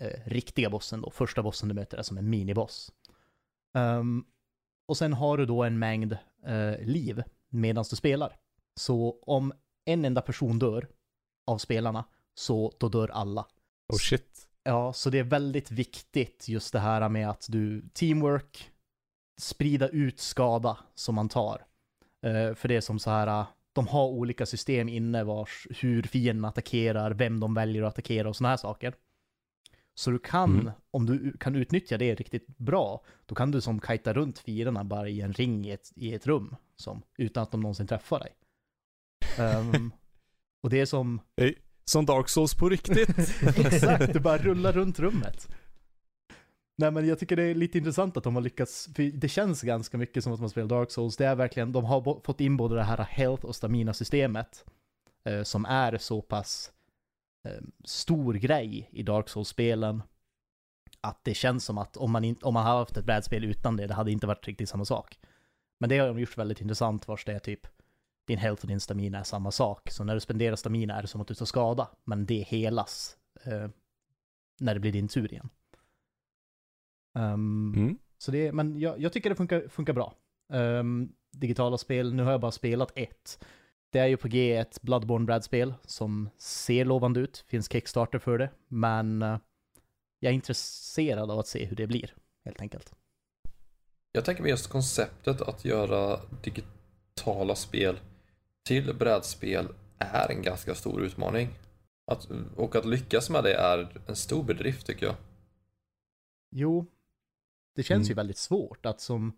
eh, 0.00 0.20
riktiga 0.26 0.70
bossen 0.70 1.00
då. 1.00 1.10
Första 1.10 1.42
bossen 1.42 1.68
du 1.68 1.74
möter 1.74 1.98
är 1.98 2.02
som 2.02 2.18
en 2.18 2.30
miniboss. 2.30 2.92
Um, 3.74 4.24
och 4.86 4.96
sen 4.96 5.12
har 5.12 5.38
du 5.38 5.46
då 5.46 5.62
en 5.62 5.78
mängd 5.78 6.16
liv 6.80 7.22
medan 7.48 7.84
du 7.90 7.96
spelar. 7.96 8.36
Så 8.74 9.18
om 9.22 9.52
en 9.84 10.04
enda 10.04 10.20
person 10.20 10.58
dör 10.58 10.88
av 11.46 11.58
spelarna, 11.58 12.04
så 12.34 12.72
då 12.78 12.88
dör 12.88 13.08
alla. 13.08 13.46
Oh 13.92 13.98
shit. 13.98 14.48
Ja, 14.62 14.92
så 14.92 15.10
det 15.10 15.18
är 15.18 15.24
väldigt 15.24 15.70
viktigt 15.70 16.48
just 16.48 16.72
det 16.72 16.78
här 16.78 17.08
med 17.08 17.30
att 17.30 17.46
du, 17.48 17.88
teamwork, 17.92 18.70
sprida 19.40 19.88
ut 19.88 20.20
skada 20.20 20.78
som 20.94 21.14
man 21.14 21.28
tar. 21.28 21.66
Uh, 22.26 22.54
för 22.54 22.68
det 22.68 22.76
är 22.76 22.80
som 22.80 22.98
så 22.98 23.10
här, 23.10 23.40
uh, 23.40 23.46
de 23.72 23.88
har 23.88 24.06
olika 24.06 24.46
system 24.46 24.88
inne 24.88 25.24
vars, 25.24 25.66
hur 25.70 26.02
fienden 26.02 26.44
attackerar, 26.44 27.10
vem 27.10 27.40
de 27.40 27.54
väljer 27.54 27.82
att 27.82 27.88
attackera 27.92 28.28
och 28.28 28.36
sådana 28.36 28.50
här 28.50 28.56
saker. 28.56 28.94
Så 29.94 30.10
du 30.10 30.18
kan, 30.18 30.60
Mm. 30.60 30.72
om 30.90 31.06
du 31.06 31.36
kan 31.40 31.56
utnyttja 31.56 31.98
det 31.98 32.14
riktigt 32.14 32.46
bra, 32.46 33.04
då 33.26 33.34
kan 33.34 33.50
du 33.50 33.60
som 33.60 33.80
kajta 33.80 34.12
runt 34.12 34.38
fienderna 34.38 34.84
bara 34.84 35.08
i 35.08 35.20
en 35.20 35.32
ring 35.32 35.66
i 35.66 35.70
ett, 35.70 35.92
i 35.96 36.14
ett 36.14 36.26
rum, 36.26 36.56
som, 36.76 37.02
utan 37.18 37.42
att 37.42 37.50
de 37.50 37.60
någonsin 37.60 37.86
träffar 37.86 38.18
dig. 38.18 38.32
Ehm, 39.38 39.92
och 40.62 40.70
det 40.70 40.80
är 40.80 40.86
som, 40.86 41.20
Som 41.84 42.06
Dark 42.06 42.28
Souls 42.28 42.54
på 42.54 42.68
riktigt. 42.68 43.08
exakt, 43.56 44.12
du 44.12 44.20
bara 44.20 44.38
rullar 44.38 44.72
runt 44.72 44.98
rummet. 44.98 45.48
Nej 46.80 46.90
men 46.90 47.08
jag 47.08 47.18
tycker 47.18 47.36
det 47.36 47.42
är 47.42 47.54
lite 47.54 47.78
intressant 47.78 48.16
att 48.16 48.24
de 48.24 48.34
har 48.34 48.42
lyckats, 48.42 48.88
för 48.94 49.02
det 49.02 49.28
känns 49.28 49.62
ganska 49.62 49.98
mycket 49.98 50.24
som 50.24 50.32
att 50.32 50.40
man 50.40 50.50
spelar 50.50 50.68
Dark 50.68 50.90
Souls. 50.90 51.16
Det 51.16 51.26
är 51.26 51.34
verkligen, 51.34 51.72
de 51.72 51.84
har 51.84 52.20
fått 52.24 52.40
in 52.40 52.56
både 52.56 52.74
det 52.74 52.82
här 52.82 53.06
health 53.10 53.44
och 53.44 53.56
stamina 53.56 53.94
systemet 53.94 54.64
eh, 55.24 55.42
som 55.42 55.64
är 55.64 55.98
så 55.98 56.22
pass 56.22 56.72
eh, 57.48 57.64
stor 57.84 58.34
grej 58.34 58.88
i 58.92 59.02
Dark 59.02 59.28
Souls-spelen 59.28 60.02
att 61.00 61.24
det 61.24 61.34
känns 61.34 61.64
som 61.64 61.78
att 61.78 61.96
om 61.96 62.10
man, 62.10 62.24
in, 62.24 62.36
om 62.42 62.54
man 62.54 62.66
hade 62.66 62.78
haft 62.78 62.96
ett 62.96 63.04
brädspel 63.04 63.44
utan 63.44 63.76
det, 63.76 63.86
det 63.86 63.94
hade 63.94 64.12
inte 64.12 64.26
varit 64.26 64.46
riktigt 64.46 64.68
samma 64.68 64.84
sak. 64.84 65.18
Men 65.80 65.88
det 65.88 65.98
har 65.98 66.08
de 66.08 66.18
gjort 66.18 66.38
väldigt 66.38 66.60
intressant 66.60 67.08
vars 67.08 67.24
det 67.24 67.32
är 67.32 67.38
typ 67.38 67.66
din 68.30 68.38
health 68.38 68.62
och 68.62 68.68
din 68.68 68.80
stamina 68.80 69.18
är 69.18 69.22
samma 69.22 69.50
sak. 69.50 69.90
Så 69.90 70.04
när 70.04 70.14
du 70.14 70.20
spenderar 70.20 70.56
stamina 70.56 70.94
är 70.94 71.02
det 71.02 71.08
som 71.08 71.20
att 71.20 71.28
du 71.28 71.34
tar 71.34 71.46
skada, 71.46 71.88
men 72.04 72.26
det 72.26 72.42
helas 72.48 73.16
eh, 73.44 73.68
när 74.60 74.74
det 74.74 74.80
blir 74.80 74.92
din 74.92 75.08
tur 75.08 75.32
igen. 75.32 75.48
Ehm, 77.18 77.74
Mm. 77.76 77.98
Så 78.18 78.30
det, 78.30 78.52
men 78.52 78.80
jag, 78.80 79.00
jag 79.00 79.12
tycker 79.12 79.30
det 79.30 79.36
funkar, 79.36 79.68
funkar 79.68 79.92
bra. 79.92 80.14
Ehm, 80.52 81.12
digitala 81.32 81.78
spel, 81.78 82.14
nu 82.14 82.22
har 82.22 82.30
jag 82.30 82.40
bara 82.40 82.50
spelat 82.50 82.92
ett. 82.94 83.44
Det 83.92 83.98
är 83.98 84.06
ju 84.06 84.16
på 84.16 84.28
G 84.28 84.56
ett 84.56 84.82
Bloodborne-brädspel 84.82 85.74
som 85.84 86.30
ser 86.38 86.84
lovande 86.84 87.20
ut, 87.20 87.44
finns 87.48 87.72
Kickstarter 87.72 88.18
för 88.18 88.38
det, 88.38 88.50
men 88.68 89.22
eh, 89.22 89.38
jag 90.20 90.30
är 90.30 90.34
intresserad 90.34 91.30
av 91.30 91.38
att 91.38 91.46
se 91.46 91.64
hur 91.64 91.76
det 91.76 91.86
blir, 91.86 92.14
helt 92.44 92.60
enkelt. 92.60 92.92
Jag 94.12 94.24
tänker 94.24 94.42
mig 94.42 94.50
just 94.50 94.68
konceptet 94.68 95.40
att 95.40 95.64
göra 95.64 96.20
digitala 96.42 97.54
spel 97.54 97.98
till 98.62 98.94
brädspel 98.94 99.68
är 99.98 100.30
en 100.30 100.42
ganska 100.42 100.74
stor 100.74 101.02
utmaning. 101.02 101.48
Att, 102.06 102.28
och 102.56 102.76
att 102.76 102.84
lyckas 102.84 103.30
med 103.30 103.44
det 103.44 103.54
är 103.54 104.02
en 104.06 104.16
stor 104.16 104.42
bedrift 104.44 104.86
tycker 104.86 105.06
jag. 105.06 105.14
Jo, 106.50 106.86
det 107.74 107.82
känns 107.82 108.08
ju 108.08 108.12
Mm. 108.12 108.16
väldigt 108.16 108.38
svårt 108.38 108.86
att 108.86 109.00
som 109.00 109.32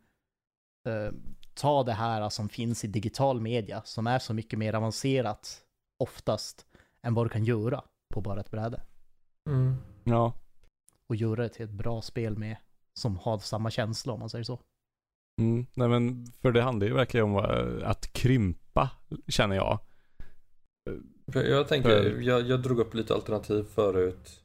eh, 0.88 1.12
ta 1.54 1.82
det 1.82 1.92
här 1.92 2.28
som 2.28 2.48
finns 2.48 2.84
i 2.84 2.88
digital 2.88 3.40
media, 3.40 3.82
som 3.84 4.06
är 4.06 4.18
så 4.18 4.34
mycket 4.34 4.58
mer 4.58 4.74
avancerat 4.74 5.64
oftast 5.98 6.66
än 7.02 7.14
vad 7.14 7.26
du 7.26 7.30
kan 7.30 7.44
göra 7.44 7.84
på 8.14 8.20
bara 8.20 8.40
ett 8.40 8.50
bräde. 8.50 8.82
Ja. 10.04 10.32
Och 11.06 11.16
göra 11.16 11.42
det 11.42 11.48
till 11.48 11.64
ett 11.64 11.70
bra 11.70 12.02
spel 12.02 12.38
med, 12.38 12.56
som 12.94 13.16
har 13.16 13.38
samma 13.38 13.70
känsla 13.70 14.12
om 14.12 14.20
man 14.20 14.30
säger 14.30 14.44
så. 14.44 14.60
Mm. 15.40 15.66
Nej 15.74 15.88
men, 15.88 16.26
för 16.42 16.52
det 16.52 16.62
handlar 16.62 16.86
ju 16.86 16.94
verkligen 16.94 17.26
om 17.26 17.36
eh, 17.36 17.88
att 17.90 18.12
krympa, 18.12 18.90
känner 19.28 19.56
jag. 19.56 19.78
Jag 21.34 21.68
tänker, 21.68 21.88
För- 21.88 22.20
jag, 22.20 22.42
jag 22.42 22.62
drog 22.62 22.78
upp 22.78 22.94
lite 22.94 23.14
alternativ 23.14 23.64
förut. 23.74 24.40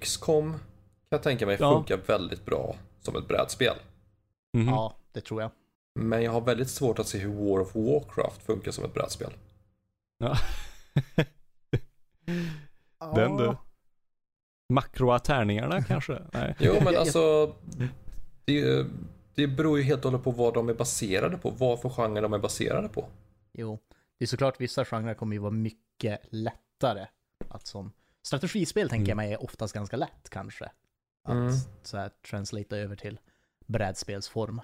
XCOM 0.00 0.52
kan 0.52 0.60
jag 1.10 1.22
tänka 1.22 1.46
mig 1.46 1.56
Ja. 1.60 1.74
funkar 1.74 1.96
väldigt 2.06 2.44
bra 2.44 2.76
som 3.00 3.16
ett 3.16 3.28
brädspel. 3.28 3.74
Mhm. 4.52 4.68
Ja, 4.68 4.96
det 5.12 5.20
tror 5.20 5.42
jag. 5.42 5.50
Men 5.94 6.22
jag 6.22 6.32
har 6.32 6.40
väldigt 6.40 6.70
svårt 6.70 6.98
att 6.98 7.06
se 7.06 7.18
hur 7.18 7.28
War 7.34 7.60
of 7.60 7.74
Warcraft 7.74 8.42
funkar 8.42 8.70
som 8.70 8.84
ett 8.84 8.94
brädspel. 8.94 9.32
Ja. 10.18 10.36
Den 13.14 13.36
du. 13.36 13.56
Makroa 14.72 15.18
tärningarna 15.18 15.82
kanske? 15.82 16.18
Nej. 16.32 16.56
Jo 16.58 16.74
men 16.84 16.96
alltså, 16.96 17.54
det, 18.44 18.86
det 19.38 19.46
beror 19.46 19.78
ju 19.78 19.84
helt 19.84 20.04
och 20.04 20.10
hållet 20.10 20.24
på 20.24 20.30
vad 20.30 20.54
de 20.54 20.68
är 20.68 20.74
baserade 20.74 21.38
på. 21.38 21.50
Vad 21.50 21.80
för 21.80 21.88
genre 21.88 22.20
de 22.20 22.32
är 22.32 22.38
baserade 22.38 22.88
på. 22.88 23.08
Jo, 23.52 23.78
det 24.18 24.24
är 24.24 24.26
såklart 24.26 24.60
vissa 24.60 24.84
genrer 24.84 25.14
kommer 25.14 25.36
ju 25.36 25.40
vara 25.40 25.50
mycket 25.50 26.20
lättare 26.30 27.06
att 27.48 27.66
som 27.66 27.92
strategispel 28.22 28.88
tänker 28.88 29.08
jag 29.10 29.16
mig 29.16 29.32
är 29.32 29.42
oftast 29.44 29.74
ganska 29.74 29.96
lätt 29.96 30.30
kanske. 30.30 30.64
Att 31.24 31.32
Mm. 31.34 31.52
så 31.82 31.96
här 31.96 32.10
translata 32.30 32.76
över 32.76 32.96
till 32.96 33.18
brädspelsform. 33.66 34.60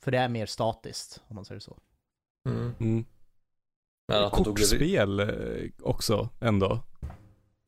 För 0.00 0.10
det 0.10 0.18
är 0.18 0.28
mer 0.28 0.46
statiskt 0.46 1.22
om 1.28 1.34
man 1.36 1.44
säger 1.44 1.60
så. 1.60 1.78
Mm. 2.48 2.72
Mm. 2.80 3.04
Kortspel 4.30 5.20
eh, 5.20 5.70
också 5.82 6.28
ändå. 6.40 6.72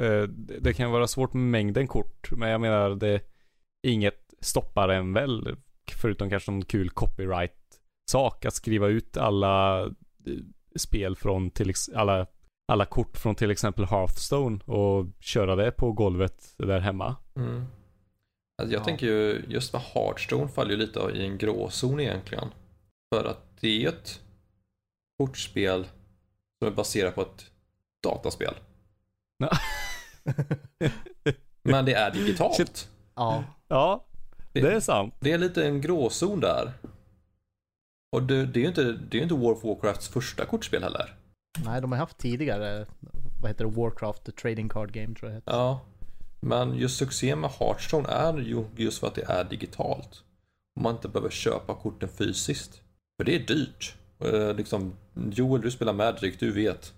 Eh, 0.02 0.23
Det 0.28 0.59
det 0.61 0.74
kan 0.74 0.90
vara 0.90 1.07
svårt 1.07 1.32
med 1.35 1.43
mängden 1.43 1.86
kort, 1.86 2.31
men 2.32 2.48
jag 2.51 2.61
menar 2.61 2.90
det 2.90 3.20
inget 3.82 4.35
stoppar 4.40 4.89
en 4.89 5.12
väl, 5.12 5.57
förutom 5.95 6.31
kanske 6.31 6.51
någon 6.51 6.65
kul 6.65 6.91
copyright-sak 6.91 8.45
att 8.45 8.55
skriva 8.55 8.87
ut 8.89 9.17
alla 9.17 9.81
eh, 9.87 9.91
spel 10.77 11.17
från 11.17 11.51
till 11.51 11.73
alla, 11.95 12.27
alla 12.69 12.85
kort 12.85 13.17
från 13.17 13.35
till 13.35 13.51
exempel 13.51 13.85
Hearthstone 13.85 14.61
och 14.65 15.07
köra 15.21 15.57
det 15.57 15.71
på 15.71 15.93
golvet 15.93 16.55
där 16.59 16.81
hemma. 16.81 17.17
Mm. 17.37 17.65
Alltså 18.62 18.75
jag 18.75 18.81
Ja. 18.81 18.85
tänker 18.85 19.07
ju, 19.07 19.45
just 19.49 19.73
med 19.73 19.83
Hearthstone 19.83 20.49
faller 20.49 20.71
ju 20.71 20.77
lite 20.77 21.01
i 21.15 21.27
en 21.27 21.39
gråzon 21.39 22.01
egentligen. 22.01 22.49
För 23.15 23.25
att 23.25 23.61
det 23.61 23.69
är 23.69 23.79
ju 23.81 23.89
ett 23.89 24.21
kortspel 25.19 25.87
som 26.59 26.69
är 26.69 26.77
baserat 26.77 27.15
på 27.15 27.23
ett 27.23 27.51
dataspel. 28.03 28.55
Men 31.62 31.85
det 31.85 31.93
är 31.95 32.11
digitalt. 32.11 32.89
Ja, 33.15 33.45
Ja, 33.69 34.07
det 34.53 34.73
är 34.73 34.81
sant. 34.81 35.15
Det 35.21 35.33
är 35.33 35.39
lite 35.39 35.67
en 35.67 35.81
gråzon 35.81 36.41
där. 36.41 36.73
Och 38.13 38.23
det, 38.23 38.47
det 38.47 38.59
är 38.61 38.63
ju 38.63 38.69
inte, 38.69 38.93
det 38.93 39.19
är 39.19 39.23
inte 39.23 39.35
War 39.35 39.53
of 39.53 39.65
Warcrafts 39.65 40.09
första 40.09 40.45
kortspel 40.45 40.83
heller. 40.83 41.15
nej 41.65 41.81
de 41.81 41.93
har 41.93 41.99
haft 41.99 42.19
tidigare, 42.19 42.87
vad 43.41 43.51
heter 43.51 43.65
det, 43.65 43.71
Warcraft, 43.71 44.25
the 44.25 44.33
trading 44.33 44.69
card 44.69 44.93
game 44.93 45.15
tror 45.15 45.31
jag 45.31 45.33
det 45.33 45.35
heter. 45.37 45.53
Ja. 45.53 45.81
Men 46.41 46.75
just 46.75 46.99
succén 46.99 47.41
med 47.41 47.51
Hearthstone 47.51 48.09
är 48.09 48.39
ju 48.39 48.65
just 48.77 48.99
för 48.99 49.07
att 49.07 49.15
det 49.15 49.23
är 49.31 49.45
digitalt. 49.45 50.23
Och 50.77 50.83
man 50.83 50.95
inte 50.95 51.09
behöver 51.09 51.31
köpa 51.31 51.75
korten 51.75 52.09
fysiskt. 52.09 52.83
För 53.17 53.25
det 53.25 53.35
är 53.35 53.41
dyrt. 53.47 53.95
Eh, 54.25 54.55
liksom, 54.57 54.93
Joel, 55.15 55.61
du 55.63 55.71
spelar 55.71 55.93
Magic, 55.93 56.37
du 56.39 56.53
vet. 56.53 56.93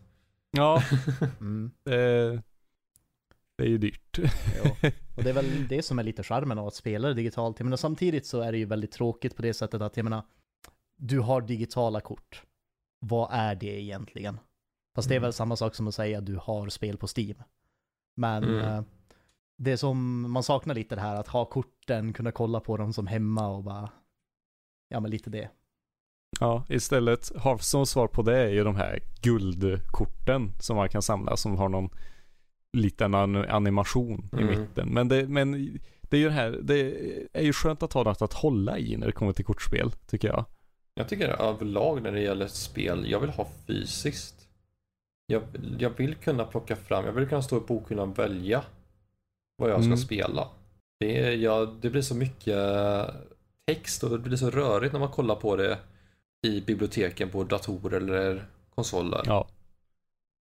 Ja, 0.56 0.82
Mm. 1.40 1.70
det, 1.84 2.42
det 3.62 3.66
är 3.68 3.70
ju 3.70 3.78
dyrt. 3.78 4.18
Ja. 4.64 4.70
Och 5.16 5.22
det 5.24 5.30
är 5.30 5.34
väl 5.34 5.68
det 5.68 5.82
som 5.82 5.98
är 5.98 6.02
lite 6.02 6.22
charmen 6.22 6.58
av 6.58 6.66
att 6.66 6.74
spela 6.74 7.08
det 7.08 7.14
digitalt. 7.14 7.58
Jag 7.58 7.64
menar, 7.64 7.76
samtidigt 7.76 8.26
så 8.26 8.40
är 8.40 8.52
det 8.52 8.58
ju 8.58 8.64
väldigt 8.64 8.92
tråkigt 8.92 9.36
på 9.36 9.42
det 9.42 9.54
sättet 9.54 9.82
att 9.82 9.96
jag 9.96 10.04
menar, 10.04 10.22
du 10.96 11.20
har 11.20 11.40
digitala 11.40 12.00
kort. 12.00 12.42
Vad 13.00 13.28
är 13.32 13.54
det 13.54 13.80
egentligen? 13.82 14.40
Fast 14.94 15.08
det 15.08 15.14
är 15.14 15.16
Mm. 15.16 15.22
väl 15.22 15.32
samma 15.32 15.56
sak 15.56 15.74
som 15.74 15.88
att 15.88 15.94
säga 15.94 16.18
att 16.18 16.26
du 16.26 16.36
har 16.36 16.68
spel 16.68 16.96
på 16.98 17.06
Steam. 17.16 17.42
Men 18.16 18.44
Mm. 18.44 18.60
eh, 18.60 18.82
det 19.58 19.76
som 19.76 20.20
man 20.32 20.42
saknar 20.42 20.74
lite 20.74 20.94
det 20.94 21.00
här 21.00 21.16
att 21.16 21.28
ha 21.28 21.44
korten, 21.44 22.12
kunna 22.12 22.32
kolla 22.32 22.60
på 22.60 22.76
dem 22.76 22.92
som 22.92 23.06
hemma 23.06 23.48
och 23.48 23.64
bara, 23.64 23.90
ja 24.88 25.00
men 25.00 25.10
lite 25.10 25.30
det. 25.30 25.50
Ja, 26.40 26.64
istället 26.68 27.32
Hearthstones 27.44 27.90
svar 27.90 28.06
på 28.08 28.22
det 28.22 28.38
är 28.38 28.48
ju 28.48 28.64
de 28.64 28.76
här 28.76 29.00
guldkorten 29.22 30.52
som 30.60 30.76
man 30.76 30.88
kan 30.88 31.02
samla 31.02 31.36
som 31.36 31.56
har 31.56 31.68
någon 31.68 31.90
liten 32.72 33.14
an- 33.14 33.36
animation 33.36 34.28
i 34.32 34.42
Mm. 34.42 34.60
mitten. 34.60 34.88
Men 34.88 35.08
det, 35.08 35.26
men 35.28 35.52
det 36.02 36.16
är 36.16 36.20
ju 36.20 36.26
det 36.26 36.32
här, 36.34 36.58
det 36.62 36.80
är 37.32 37.42
ju 37.42 37.52
skönt 37.52 37.82
att 37.82 37.92
ha 37.92 38.02
något 38.02 38.22
att 38.22 38.32
hålla 38.32 38.78
i 38.78 38.96
när 38.96 39.06
det 39.06 39.12
kommer 39.12 39.32
till 39.32 39.44
kortspel, 39.44 39.90
tycker 40.06 40.28
jag. 40.28 40.44
Jag 40.94 41.08
tycker 41.08 41.28
överlag 41.28 42.02
när 42.02 42.12
det 42.12 42.20
gäller 42.20 42.46
spel, 42.46 43.10
jag 43.10 43.20
vill 43.20 43.30
ha 43.30 43.46
fysiskt. 43.66 44.48
Jag, 45.26 45.42
jag 45.78 45.90
vill 45.90 46.14
kunna 46.14 46.44
plocka 46.44 46.76
fram, 46.76 47.04
jag 47.06 47.12
vill 47.12 47.28
kunna 47.28 47.42
stå 47.42 47.56
i 47.56 47.60
bokhyllan 47.60 48.10
och 48.10 48.18
välja 48.18 48.64
vad 49.56 49.70
jag 49.70 49.78
ska 49.80 49.86
Mm. 49.86 49.96
spela. 49.96 50.48
Det, 51.00 51.34
ja, 51.34 51.64
det 51.80 51.90
blir 51.90 52.02
så 52.02 52.14
mycket 52.14 52.58
text 53.66 54.02
och 54.04 54.10
det 54.10 54.18
blir 54.18 54.36
så 54.36 54.50
rörigt 54.50 54.92
när 54.92 55.00
man 55.00 55.08
kollar 55.10 55.34
på 55.34 55.56
det 55.56 55.78
i 56.46 56.60
biblioteken 56.60 57.30
på 57.30 57.44
datorer 57.44 57.96
eller 57.96 58.44
konsoler. 58.74 59.22
Ja. 59.26 59.48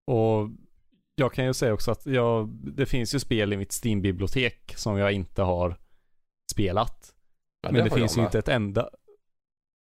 Och 0.06 0.48
jag 1.20 1.32
kan 1.32 1.44
ju 1.44 1.54
säga 1.54 1.72
också 1.72 1.90
att 1.90 2.06
jag, 2.06 2.48
det 2.48 2.86
finns 2.86 3.14
ju 3.14 3.18
spel 3.18 3.52
i 3.52 3.56
mitt 3.56 3.72
Steam-bibliotek 3.84 4.74
som 4.76 4.98
jag 4.98 5.12
inte 5.12 5.42
har 5.42 5.76
spelat. 6.52 7.14
Ja, 7.62 7.72
men 7.72 7.84
det 7.84 7.90
finns 7.90 8.18
ju 8.18 8.22
inte 8.22 8.38
ett 8.38 8.48
enda 8.48 8.90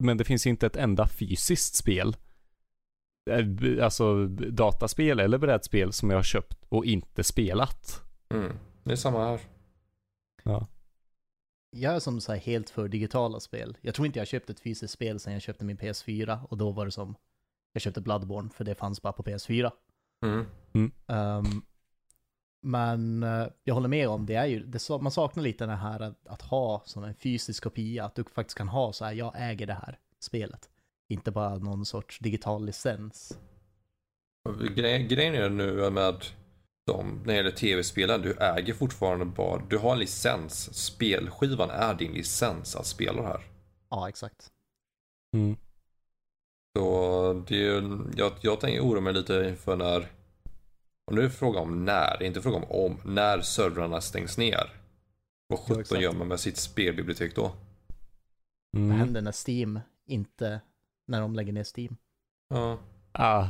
Men 0.03 0.17
det 0.17 0.23
finns 0.23 0.45
ju 0.45 0.49
inte 0.49 0.65
ett 0.65 0.75
enda 0.75 1.07
fysiskt 1.07 1.75
spel 1.75 2.15
eh, 3.29 3.83
Alltså 3.83 4.27
dataspel 4.27 5.19
eller 5.19 5.37
brädspel 5.37 5.93
som 5.93 6.09
jag 6.09 6.17
har 6.17 6.23
köpt 6.23 6.65
och 6.69 6.85
inte 6.85 7.23
spelat. 7.23 8.01
Mm. 8.29 8.57
Det 8.83 8.91
är 8.91 8.95
samma 8.95 9.25
här. 9.25 9.39
Jag 11.71 11.95
är 11.95 11.99
som 11.99 12.21
så 12.21 12.31
här 12.31 12.39
helt 12.39 12.69
för 12.69 12.87
digitala 12.87 13.39
spel. 13.39 13.77
Jag 13.81 13.95
tror 13.95 14.05
inte 14.05 14.19
jag 14.19 14.21
har 14.21 14.27
köpt 14.27 14.49
ett 14.49 14.59
fysiskt 14.59 14.93
spel 14.93 15.19
sedan 15.19 15.33
jag 15.33 15.41
köpte 15.41 15.65
min 15.65 15.77
PS4 15.77 16.45
och 16.49 16.57
då 16.57 16.71
var 16.71 16.85
det 16.85 16.91
som, 16.91 17.15
jag 17.73 17.81
köpte 17.81 18.01
Bloodborne 18.01 18.49
för 18.49 18.63
det 18.63 18.75
fanns 18.75 19.01
bara 19.01 19.13
på 19.13 19.23
PS4. 19.23 19.71
Mm. 20.73 20.91
Um, 21.07 21.65
men 22.61 23.23
uh, 23.23 23.47
jag 23.63 23.73
håller 23.73 23.87
med 23.87 24.09
om, 24.09 24.25
det 24.25 24.35
är 24.35 24.45
ju, 24.45 24.59
det, 24.65 24.89
man 24.89 25.11
saknar 25.11 25.43
lite 25.43 25.65
det 25.65 25.75
här 25.75 25.99
att, 25.99 26.27
att, 26.27 26.41
ha 26.41 26.81
som 26.85 27.03
en 27.03 27.15
fysisk 27.15 27.63
kopia, 27.63 28.05
att 28.05 28.15
du 28.15 28.23
faktiskt 28.23 28.57
kan 28.57 28.67
ha 28.67 28.93
så 28.93 29.05
här, 29.05 29.13
jag 29.13 29.33
äger 29.37 29.67
det 29.67 29.73
här 29.73 29.99
spelet. 30.19 30.69
Inte 31.09 31.31
bara 31.31 31.55
någon 31.55 31.85
sorts 31.85 32.19
digital 32.19 32.65
licens. 32.65 33.39
Gre 34.75 34.99
grejen 34.99 35.35
är 35.35 35.49
nu 35.49 35.89
med 35.89 36.25
de, 36.85 37.17
när 37.17 37.25
det 37.25 37.35
gäller 37.35 37.51
tv-spelen, 37.51 38.21
du 38.21 38.37
äger 38.39 38.73
fortfarande 38.73 39.25
bara, 39.25 39.61
du 39.69 39.77
har 39.77 39.91
en 39.91 39.99
licens. 39.99 40.85
Spelskivan 40.85 41.69
är 41.69 41.93
din 41.93 42.11
licens 42.11 42.75
att 42.75 42.85
spela 42.85 43.21
det 43.21 43.27
här. 43.27 43.41
Ja, 43.89 44.09
exakt. 44.09 44.51
Mm. 45.33 45.57
Så 46.77 47.43
det 47.47 47.67
är, 47.67 47.99
jag, 48.15 48.31
jag 48.41 48.59
tänker 48.59 48.81
oroa 48.81 49.01
mig 49.01 49.13
lite 49.13 49.45
inför 49.49 49.75
när, 49.75 50.07
och 51.05 51.13
nu 51.15 51.21
är 51.21 51.25
det 51.25 51.31
fråga 51.31 51.59
om 51.59 51.85
när, 51.85 52.23
inte 52.23 52.41
fråga 52.41 52.57
om 52.57 52.63
om, 52.71 52.97
när 53.05 53.41
servrarna 53.41 54.01
stängs 54.01 54.37
ner. 54.37 54.69
Vad 55.47 55.59
sjutton 55.59 55.97
Ja, 55.97 56.01
gör 56.01 56.13
man 56.13 56.27
med 56.27 56.39
sitt 56.39 56.57
spelbibliotek 56.57 57.35
då? 57.35 57.51
Vad 58.71 58.83
Mm. 58.83 58.97
händer 58.97 59.21
när 59.21 59.49
Steam 59.49 59.79
inte, 60.07 60.61
när 61.07 61.21
de 61.21 61.35
lägger 61.35 61.53
ner 61.53 61.65
Steam? 61.77 61.95
Ja. 62.49 62.77
Ah, 63.11 63.47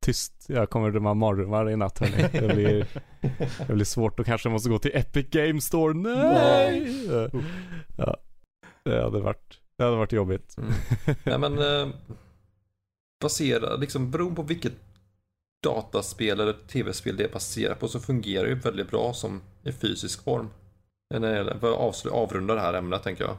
tyst, 0.00 0.44
jag 0.48 0.70
kommer 0.70 0.90
drömma 0.90 1.14
mardrömmar 1.14 1.70
i 1.70 1.76
natt 1.76 1.98
hörni. 1.98 2.28
Det 2.32 2.54
blir, 2.54 2.86
det 3.66 3.74
blir 3.74 3.84
svårt 3.84 4.20
och 4.20 4.26
kanske 4.26 4.48
måste 4.48 4.68
gå 4.68 4.78
till 4.78 4.90
Epic 4.96 5.26
Games 5.30 5.64
Store. 5.64 5.94
Nej! 5.94 7.06
Ja, 7.96 8.16
det 8.84 9.02
hade 9.02 9.20
varit, 9.20 9.60
det 9.76 9.84
hade 9.84 9.96
varit 9.96 10.12
jobbigt. 10.12 10.56
Mm. 10.58 10.72
Nej 11.24 11.38
men, 11.38 11.58
eh, 11.58 11.94
basera, 13.20 13.76
liksom 13.76 14.10
beroende 14.10 14.36
på 14.36 14.42
vilket 14.42 14.72
dataspel 15.62 16.40
eller 16.40 16.52
tv-spel 16.52 17.16
det 17.16 17.24
är 17.24 17.32
baserat 17.32 17.80
på 17.80 17.88
så 17.88 18.00
fungerar 18.00 18.42
det 18.44 18.48
ju 18.50 18.54
väldigt 18.58 18.90
bra 18.90 19.12
som 19.12 19.40
i 19.62 19.72
fysisk 19.72 20.24
form. 20.24 20.50
När 21.10 21.20
det 21.20 21.36
gäller, 21.36 21.58
för 21.58 21.88
att 21.88 22.06
avrunda 22.06 22.54
det 22.54 22.60
här 22.60 22.74
ämnet 22.74 23.02
tänker 23.02 23.24
jag. 23.24 23.36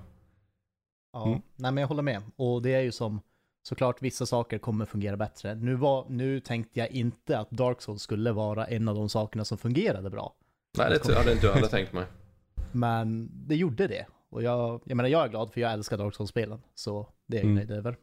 Ja, 1.13 1.25
Mm. 1.27 1.41
nej 1.55 1.71
men 1.71 1.81
jag 1.81 1.87
håller 1.87 2.03
med. 2.03 2.21
Och 2.35 2.61
det 2.61 2.73
är 2.73 2.81
ju 2.81 2.91
som, 2.91 3.21
såklart 3.63 4.01
vissa 4.01 4.25
saker 4.25 4.57
kommer 4.57 4.85
fungera 4.85 5.17
bättre. 5.17 5.55
Nu, 5.55 5.75
var, 5.75 6.05
nu 6.09 6.39
tänkte 6.39 6.79
jag 6.79 6.91
inte 6.91 7.39
att 7.39 7.51
Dark 7.51 7.81
Souls 7.81 8.01
skulle 8.01 8.31
vara 8.31 8.65
en 8.67 8.87
av 8.87 8.95
de 8.95 9.09
sakerna 9.09 9.45
som 9.45 9.57
fungerade 9.57 10.09
bra. 10.09 10.35
Nej, 10.77 10.99
det 11.05 11.15
hade 11.15 11.31
inte 11.33 11.45
jag 11.45 11.53
heller 11.53 11.67
tänkt 11.67 11.93
mig. 11.93 12.05
Men 12.71 13.29
det 13.47 13.55
gjorde 13.55 13.87
det. 13.87 14.05
Och 14.29 14.43
jag, 14.43 14.81
jag 14.85 14.95
menar 14.97 15.09
jag 15.09 15.23
är 15.25 15.29
glad 15.29 15.53
för 15.53 15.61
jag 15.61 15.71
älskar 15.73 15.97
Dark 15.97 16.15
Souls-spelen. 16.15 16.61
Så 16.75 17.07
det 17.27 17.37
är 17.37 17.41
jag 17.41 17.45
Mm. 17.45 17.55
nöjd 17.55 17.71
över. 17.71 17.97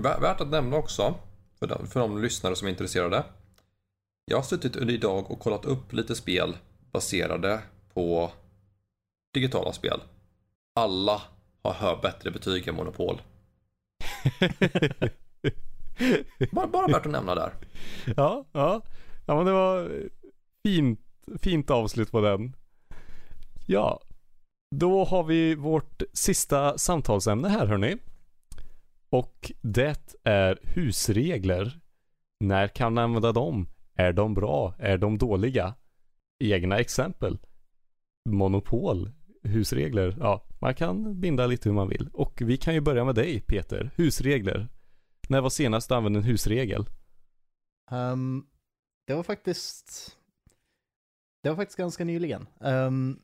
Vä- 0.00 0.20
Värt 0.20 0.40
att 0.40 0.50
nämna 0.50 0.76
också, 0.76 1.14
för 1.60 1.66
de, 1.66 1.86
för 1.86 2.00
de 2.00 2.22
lyssnare 2.22 2.56
som 2.56 2.66
är 2.66 2.70
intresserade. 2.70 3.24
Jag 4.24 4.36
har 4.36 4.42
suttit 4.42 4.76
under 4.76 4.94
idag 4.94 5.30
och 5.30 5.38
kollat 5.38 5.64
upp 5.64 5.92
lite 5.92 6.14
spel 6.14 6.56
baserade 6.92 7.60
på 7.94 8.32
digitala 9.34 9.72
spel. 9.72 10.00
Alla 10.74 11.22
har 11.62 11.72
hör 11.72 11.98
bättre 12.02 12.30
betyg 12.30 12.68
än 12.68 12.74
Monopol. 12.74 13.22
Bara, 16.52 16.66
bara 16.66 16.86
värt 16.86 17.06
att 17.06 17.12
nämna 17.12 17.34
där. 17.34 17.52
ja, 18.16 18.44
ja. 18.52 18.82
Ja 19.26 19.36
men 19.36 19.46
det 19.46 19.52
var 19.52 19.90
fint, 20.62 21.00
fint 21.42 21.70
avslut 21.70 22.10
på 22.10 22.20
den. 22.20 22.56
Ja, 23.66 24.00
då 24.76 25.04
har 25.04 25.24
vi 25.24 25.54
vårt 25.54 26.02
sista 26.12 26.78
samtalsämne 26.78 27.48
här 27.48 27.66
hörni. 27.66 27.96
Och 29.10 29.52
det 29.60 30.16
är 30.24 30.58
husregler. 30.62 31.80
När 32.40 32.68
kan 32.68 32.94
man 32.94 33.04
använda 33.04 33.32
dem? 33.32 33.68
Är 33.94 34.12
de 34.12 34.34
bra? 34.34 34.74
Är 34.78 34.98
de 34.98 35.18
dåliga? 35.18 35.74
Egna 36.44 36.78
exempel. 36.78 37.38
Monopol. 38.28 39.10
Husregler. 39.42 40.16
Ja, 40.20 40.46
man 40.60 40.74
kan 40.74 41.20
binda 41.20 41.46
lite 41.46 41.68
hur 41.68 41.76
man 41.76 41.88
vill. 41.88 42.08
Och 42.12 42.42
vi 42.44 42.56
kan 42.56 42.74
ju 42.74 42.80
börja 42.80 43.04
med 43.04 43.14
dig 43.14 43.40
Peter. 43.40 43.90
Husregler. 43.96 44.68
När 45.28 45.40
var 45.40 45.50
senast 45.50 45.88
du 45.88 45.94
använde 45.94 46.18
en 46.18 46.24
husregel? 46.24 46.86
Um, 47.90 48.46
det 49.06 49.14
var 49.14 49.22
faktiskt... 49.22 50.16
Det 51.42 51.48
var 51.48 51.56
faktiskt 51.56 51.78
ganska 51.78 52.04
nyligen. 52.04 52.46
Um, 52.60 53.22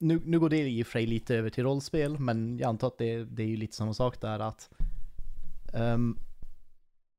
nu, 0.00 0.20
nu 0.24 0.40
går 0.40 0.48
det 0.48 0.68
i 0.68 0.82
och 0.82 0.86
för 0.86 0.92
sig 0.92 1.06
lite 1.06 1.36
över 1.36 1.50
till 1.50 1.64
rollspel, 1.64 2.18
men 2.18 2.58
jag 2.58 2.68
antar 2.68 2.88
att 2.88 2.98
det, 2.98 3.24
det 3.24 3.42
är 3.42 3.46
ju 3.46 3.56
lite 3.56 3.76
samma 3.76 3.94
sak 3.94 4.20
där 4.20 4.38
att... 4.38 4.70
Um, 5.74 6.18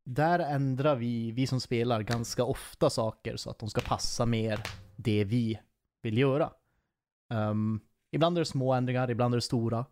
där 0.05 0.39
ändrar 0.39 0.95
vi, 0.95 1.31
vi 1.31 1.47
som 1.47 1.61
spelar, 1.61 2.01
ganska 2.01 2.43
ofta 2.43 2.89
saker 2.89 3.37
så 3.37 3.49
att 3.49 3.59
de 3.59 3.69
ska 3.69 3.81
passa 3.81 4.25
mer 4.25 4.63
det 4.95 5.23
vi 5.23 5.59
vill 6.01 6.17
göra. 6.17 6.51
Um, 7.29 7.79
ibland 8.11 8.37
är 8.37 8.41
det 8.41 8.45
små 8.45 8.73
ändringar, 8.73 9.11
ibland 9.11 9.33
är 9.33 9.37
det 9.37 9.41
stora. 9.41 9.85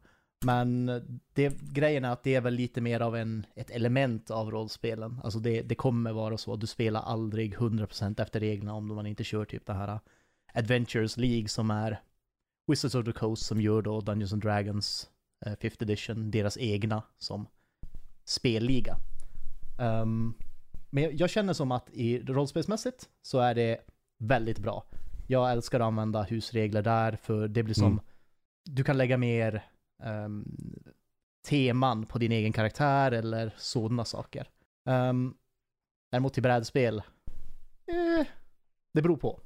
Men 0.46 0.86
det, 1.34 1.62
grejen 1.62 2.06
är 2.06 2.12
att 2.12 2.24
det 2.24 2.36
är 2.36 2.42
väl 2.42 2.54
lite 2.54 2.82
mer 2.82 3.00
av 3.00 3.16
en, 3.16 3.46
ett 3.56 3.72
element 3.72 4.32
av 4.32 4.52
rollspelen. 4.52 5.22
Alltså 5.24 5.40
det, 5.40 5.62
det 5.62 5.76
kommer 5.76 6.12
vara 6.12 6.38
så. 6.38 6.56
Du 6.56 6.68
spelar 6.68 7.02
aldrig 7.02 7.56
100% 7.56 8.22
efter 8.22 8.40
reglerna 8.40 8.74
om 8.74 8.88
man 8.88 9.06
inte 9.06 9.24
kör 9.24 9.46
typ 9.46 9.66
det 9.66 9.74
här 9.74 9.88
äh, 9.88 10.00
Adventures 10.54 11.18
League 11.18 11.48
som 11.48 11.72
är 11.72 12.02
Wizards 12.68 12.96
of 12.96 13.06
the 13.06 13.12
Coast 13.12 13.46
som 13.46 13.62
gör 13.62 13.82
då 13.82 14.02
Dungeons 14.02 14.34
and 14.34 14.42
Dragons 14.42 15.10
äh, 15.46 15.52
uh, 15.52 15.58
5th 15.58 15.84
edition, 15.84 16.32
deras 16.32 16.58
egna 16.58 17.04
som 17.18 17.48
spelliga. 18.26 18.98
Um, 19.80 20.34
men 20.90 21.18
jag, 21.18 21.30
känner 21.30 21.54
som 21.54 21.72
att 21.72 21.90
i 21.90 22.20
rollspelsmässigt 22.20 23.10
så 23.22 23.40
är 23.40 23.56
det 23.56 23.82
väldigt 24.20 24.60
bra. 24.60 24.86
Jag 25.28 25.52
älskar 25.52 25.80
att 25.80 25.86
använda 25.86 26.24
husregler 26.24 26.82
där 26.82 27.16
för 27.16 27.48
det 27.48 27.64
blir 27.64 27.76
som, 27.76 27.92
Mm. 27.92 28.04
du 28.66 28.84
kan 28.84 28.98
lägga 28.98 29.18
mer 29.18 29.66
ehm, 30.04 30.46
teman 31.48 32.06
på 32.06 32.18
din 32.18 32.32
egen 32.32 32.54
karaktär 32.54 33.12
eller 33.12 33.54
sådana 33.58 34.06
saker. 34.06 34.50
Um, 34.86 35.38
däremot 36.12 36.34
till 36.34 36.44
brädspel, 36.44 36.98
eh, 37.88 38.28
det 38.94 39.02
beror 39.02 39.18
på. 39.18 39.40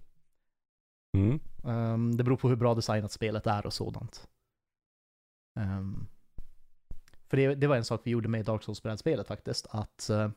Mm. 1.18 1.40
Ehm, 1.64 2.18
det 2.18 2.24
beror 2.24 2.38
på 2.38 2.50
hur 2.50 2.56
bra 2.56 2.76
designat 2.76 3.12
spelet 3.12 3.48
är 3.48 3.66
och 3.66 3.74
sådant. 3.74 4.28
Ehm, 5.60 6.08
för 7.30 7.38
det, 7.38 7.56
det 7.56 7.68
var 7.68 7.76
en 7.76 7.86
sak 7.86 8.02
vi 8.04 8.12
gjorde 8.12 8.30
med 8.30 8.46
Dark 8.46 8.64
Souls-brädspelet 8.64 9.28
faktiskt, 9.28 9.68
att 9.70 10.10
eh, 10.10 10.30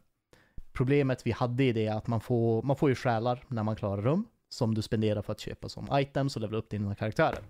problemet 0.72 1.26
vi 1.26 1.30
hade 1.30 1.64
i 1.64 1.72
det 1.72 1.86
är 1.86 1.94
att 1.94 2.06
man 2.06 2.20
får, 2.20 2.62
man 2.62 2.76
får 2.76 2.88
ju 2.88 2.94
själar 2.94 3.44
när 3.48 3.62
man 3.62 3.76
klarar 3.76 4.02
rum, 4.02 4.26
som 4.48 4.74
du 4.74 4.82
spenderar 4.82 5.22
för 5.22 5.32
att 5.32 5.40
köpa 5.40 5.68
som 5.68 5.88
items 5.92 6.36
och 6.36 6.42
levela 6.42 6.58
upp 6.58 6.70
dina 6.70 6.94
karaktärer. 6.94 7.40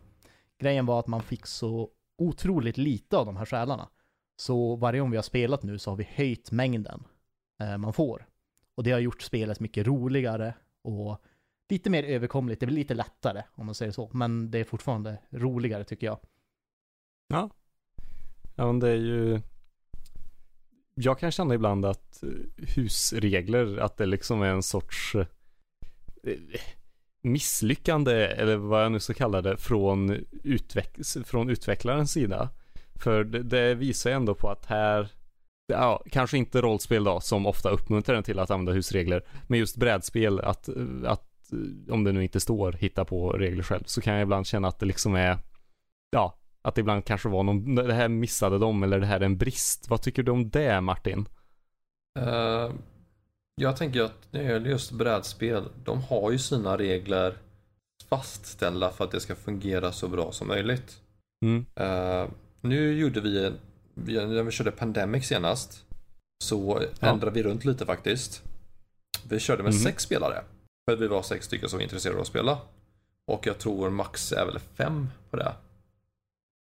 Grejen 0.58 0.86
var 0.86 0.98
att 1.00 1.06
man 1.06 1.22
fick 1.22 1.46
så 1.46 1.90
otroligt 2.18 2.76
lite 2.76 3.16
av 3.16 3.26
de 3.26 3.36
här 3.36 3.44
själarna. 3.44 3.88
Så 4.36 4.76
varje 4.76 5.00
gång 5.00 5.10
vi 5.10 5.16
har 5.16 5.22
spelat 5.22 5.62
nu 5.62 5.78
så 5.78 5.90
har 5.90 5.96
vi 5.96 6.08
höjt 6.10 6.50
mängden 6.50 7.04
eh, 7.60 7.78
man 7.78 7.92
får. 7.92 8.26
Och 8.74 8.84
det 8.84 8.90
har 8.90 9.00
gjort 9.00 9.22
spelet 9.22 9.60
mycket 9.60 9.86
roligare 9.86 10.54
och 10.82 11.22
lite 11.68 11.90
mer 11.90 12.02
överkomligt. 12.02 12.60
Det 12.60 12.66
blir 12.66 12.76
lite 12.76 12.94
lättare 12.94 13.42
om 13.54 13.66
man 13.66 13.74
säger 13.74 13.92
så. 13.92 14.10
Men 14.12 14.50
det 14.50 14.58
är 14.58 14.64
fortfarande 14.64 15.18
roligare 15.30 15.84
tycker 15.84 16.06
jag. 16.06 16.18
Ja. 17.28 17.50
Ja 18.60 18.66
men 18.66 18.80
det 18.80 18.88
är 18.88 18.96
ju 18.96 19.40
Jag 20.94 21.18
kan 21.18 21.30
känna 21.30 21.54
ibland 21.54 21.84
att 21.84 22.22
eh, 22.22 22.28
husregler, 22.76 23.76
att 23.78 23.96
det 23.96 24.06
liksom 24.06 24.42
är 24.42 24.48
en 24.48 24.62
sorts 24.62 25.14
eh, 25.14 25.24
misslyckande, 27.22 28.12
eller 28.12 28.56
vad 28.56 28.84
jag 28.84 28.92
nu 28.92 29.00
ska 29.00 29.14
kalla 29.14 29.42
det, 29.42 29.56
från, 29.56 30.10
utveck- 30.44 31.24
från 31.24 31.50
utvecklarens 31.50 32.12
sida. 32.12 32.48
För 32.94 33.24
det, 33.24 33.42
det 33.42 33.74
visar 33.74 34.10
ju 34.10 34.16
ändå 34.16 34.34
på 34.34 34.50
att 34.50 34.66
här 34.66 35.08
Ja, 35.66 36.02
kanske 36.10 36.38
inte 36.38 36.60
rollspel 36.60 37.04
då, 37.04 37.20
som 37.20 37.46
ofta 37.46 37.70
uppmuntrar 37.70 38.16
en 38.16 38.22
till 38.22 38.38
att 38.38 38.50
använda 38.50 38.72
husregler. 38.72 39.24
Men 39.46 39.58
just 39.58 39.76
brädspel, 39.76 40.40
att, 40.40 40.68
eh, 40.68 40.74
att 41.04 41.26
om 41.90 42.04
det 42.04 42.12
nu 42.12 42.22
inte 42.22 42.40
står 42.40 42.72
hitta 42.72 43.04
på 43.04 43.32
regler 43.32 43.62
själv, 43.62 43.82
så 43.86 44.00
kan 44.00 44.14
jag 44.14 44.22
ibland 44.22 44.46
känna 44.46 44.68
att 44.68 44.78
det 44.78 44.86
liksom 44.86 45.14
är, 45.14 45.38
ja, 46.10 46.39
att 46.62 46.74
det 46.74 46.80
ibland 46.80 47.04
kanske 47.04 47.28
var 47.28 47.42
någon, 47.42 47.74
det 47.74 47.94
här 47.94 48.08
missade 48.08 48.58
de 48.58 48.82
eller 48.82 49.00
det 49.00 49.06
här 49.06 49.20
är 49.20 49.24
en 49.24 49.36
brist. 49.38 49.90
Vad 49.90 50.02
tycker 50.02 50.22
du 50.22 50.32
om 50.32 50.50
det 50.50 50.80
Martin? 50.80 51.28
Eh, 52.18 52.70
jag 53.54 53.76
tänker 53.76 54.02
att 54.02 54.28
när 54.30 54.40
det 54.42 54.48
gäller 54.52 54.70
just 54.70 54.92
brädspel, 54.92 55.64
de 55.84 56.02
har 56.02 56.30
ju 56.30 56.38
sina 56.38 56.78
regler 56.78 57.34
fastställda 58.08 58.90
för 58.90 59.04
att 59.04 59.10
det 59.10 59.20
ska 59.20 59.34
fungera 59.34 59.92
så 59.92 60.08
bra 60.08 60.32
som 60.32 60.48
möjligt. 60.48 61.00
Mm. 61.44 61.66
Eh, 61.76 62.28
nu 62.60 62.98
gjorde 62.98 63.20
vi, 63.20 63.52
när 63.94 64.42
vi 64.42 64.50
körde 64.50 64.70
Pandemic 64.70 65.26
senast, 65.26 65.84
så 66.44 66.82
Ja. 67.00 67.08
ändrade 67.08 67.32
vi 67.34 67.42
runt 67.42 67.64
lite 67.64 67.86
faktiskt. 67.86 68.42
Vi 69.28 69.38
körde 69.40 69.62
med 69.62 69.72
Mhm. 69.72 69.78
sex 69.80 70.02
spelare. 70.02 70.42
För 70.84 70.92
att 70.94 71.00
vi 71.00 71.06
var 71.06 71.22
sex 71.22 71.46
stycken 71.46 71.68
som 71.68 71.76
var 71.78 71.82
intresserade 71.84 72.16
av 72.18 72.20
att 72.22 72.26
spela. 72.28 72.58
Och 73.26 73.46
jag 73.46 73.58
tror 73.58 73.90
max 73.90 74.32
är 74.32 74.46
väl 74.46 74.58
fem 74.58 75.08
på 75.30 75.36
det. 75.36 75.52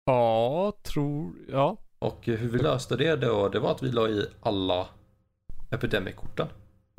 Ja, 0.04 0.72
tror, 0.82 1.34
ja. 1.48 1.76
Och 1.98 2.26
hur 2.26 2.48
vi 2.48 2.58
löste 2.58 2.96
det 2.96 3.16
då, 3.16 3.48
det 3.48 3.60
var 3.60 3.70
att 3.70 3.82
vi 3.82 3.92
la 3.92 4.08
i 4.08 4.26
alla 4.40 4.88
Epidemic-korten. 5.70 6.48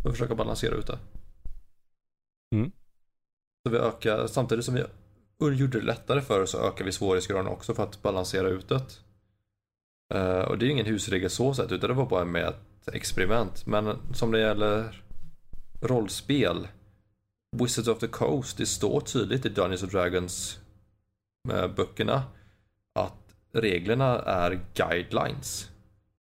Och 0.03 0.11
försöka 0.11 0.35
balansera 0.35 0.75
ut 0.75 0.87
det. 0.87 0.99
Mm. 2.55 2.71
Så 3.63 3.69
vi 3.71 3.77
ökar, 3.77 4.27
samtidigt 4.27 4.65
som 4.65 4.73
vi 4.73 4.83
gjorde 5.39 5.79
det 5.79 5.85
lättare 5.85 6.21
för 6.21 6.41
oss 6.41 6.51
så 6.51 6.67
ökar 6.67 6.85
vi 6.85 6.91
svårighetsgraden 6.91 7.47
också 7.47 7.73
för 7.73 7.83
att 7.83 8.01
balansera 8.01 8.49
ut 8.49 8.69
det. 8.69 8.81
Uh, 10.15 10.41
och 10.41 10.57
det 10.57 10.65
är 10.65 10.67
ju 10.67 10.71
ingen 10.71 10.85
husregel 10.85 11.29
så 11.29 11.53
sett 11.53 11.71
utan 11.71 11.89
det 11.89 11.95
var 11.95 12.05
bara 12.05 12.25
med 12.25 12.47
ett 12.47 12.87
experiment. 12.87 13.65
Men 13.65 13.97
som 14.13 14.31
det 14.31 14.39
gäller 14.39 15.03
rollspel 15.81 16.67
Wizards 17.55 17.87
of 17.87 17.99
the 17.99 18.07
Coast, 18.07 18.57
det 18.57 18.65
står 18.65 19.01
tydligt 19.01 19.45
i 19.45 19.49
Dungeons 19.49 19.83
and 19.83 19.91
Dragons 19.91 20.59
eh, 21.51 21.67
böckerna 21.67 22.23
att 22.93 23.35
reglerna 23.51 24.19
är 24.19 24.59
guidelines. 24.73 25.69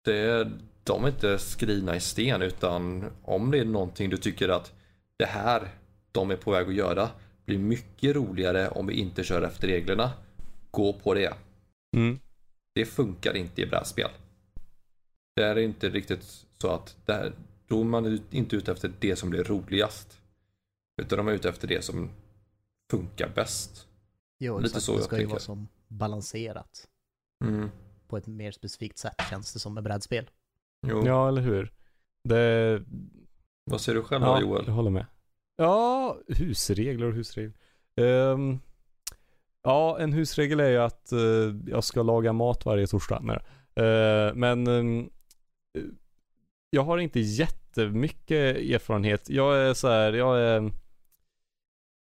Det, 0.05 0.51
de 0.85 1.05
är 1.05 1.09
inte 1.09 1.39
skrivna 1.39 1.97
i 1.97 2.01
sten 2.01 2.43
utan 2.43 3.05
om 3.23 3.51
det 3.51 3.59
är 3.59 3.65
någonting 3.65 4.11
du 4.11 4.16
tycker 4.16 4.49
att 4.49 4.73
det 5.16 5.27
här 5.27 5.69
de 6.12 6.31
är 6.31 6.37
på 6.37 6.51
väg 6.51 6.69
att 6.69 6.74
göra 6.74 7.11
blir 7.45 7.59
mycket 7.59 8.16
roligare 8.16 8.69
om 8.69 8.87
vi 8.87 8.95
inte 8.95 9.24
kör 9.24 9.43
efter 9.43 9.69
reglerna. 9.69 10.12
Gå 10.70 10.93
på 10.93 11.15
det. 11.15 11.35
Mm. 11.97 12.19
Det 12.74 12.85
funkar 12.87 13.37
inte 13.37 13.62
i 13.62 13.66
brädspel. 13.66 14.11
Det 15.37 15.45
är 15.45 15.59
inte 15.59 15.89
riktigt 15.89 16.47
så 16.59 16.69
att 16.69 16.97
det 17.07 17.12
här, 17.12 17.32
då 17.66 17.81
är 17.81 17.85
man 17.85 18.20
inte 18.31 18.57
ute 18.57 18.73
efter 18.73 18.93
det 19.01 19.16
som 19.16 19.31
blir 19.31 19.45
roligast. 19.45 20.20
Utan 21.03 21.16
de 21.16 21.28
är 21.28 21.32
ute 21.32 21.49
efter 21.49 21.69
det 21.69 21.85
som 21.85 22.11
funkar 22.91 23.28
bäst. 23.35 23.87
Jo, 24.39 24.59
Lite 24.59 24.66
exakt. 24.66 24.85
så 24.85 24.93
det 24.93 24.99
jag 24.99 25.05
ska 25.05 25.16
ju 25.16 25.20
tänker. 25.20 25.31
vara 25.32 25.41
som 25.41 25.69
balanserat 25.91 26.87
Mm. 27.45 27.69
på 28.09 28.17
ett 28.17 28.27
mer 28.27 28.53
specifikt 28.53 28.99
sätt 28.99 29.15
känns 29.31 29.53
det 29.53 29.59
som 29.59 29.75
med 29.75 29.85
brädspel. 29.85 30.31
Jo. 30.87 31.07
Ja, 31.07 31.29
eller 31.29 31.43
hur? 31.43 31.73
Det... 32.25 32.83
Vad 33.65 33.81
säger 33.81 33.97
du 33.99 34.05
själv 34.05 34.25
då 34.25 34.31
Ja, 34.31 34.41
Joel? 34.41 34.65
jag 34.67 34.73
håller 34.73 34.91
med. 34.91 35.07
Ja, 35.57 36.17
husregler 36.29 37.07
och 37.07 37.12
husregler. 37.15 37.55
Ehm, 37.97 38.59
ja, 39.62 39.99
en 39.99 40.12
husregel 40.12 40.61
är 40.61 40.71
ju 40.71 40.77
att 40.79 41.12
eh, 41.12 41.19
jag 41.67 41.85
ska 41.85 42.03
laga 42.03 42.33
mat 42.33 42.65
varje 42.65 42.87
torsdag. 42.87 43.21
Nej, 43.23 43.37
uh, 43.87 44.35
men 44.35 44.67
ehm, 44.67 45.11
eh, 45.79 45.83
jag 46.71 46.83
har 46.83 46.99
inte 46.99 47.21
jättemycket 47.21 48.57
erfarenhet. 48.57 49.31
Jag 49.31 49.59
är 49.59 49.75
så 49.75 49.89
här, 49.89 50.12
jag 50.12 50.41
är 50.41 50.71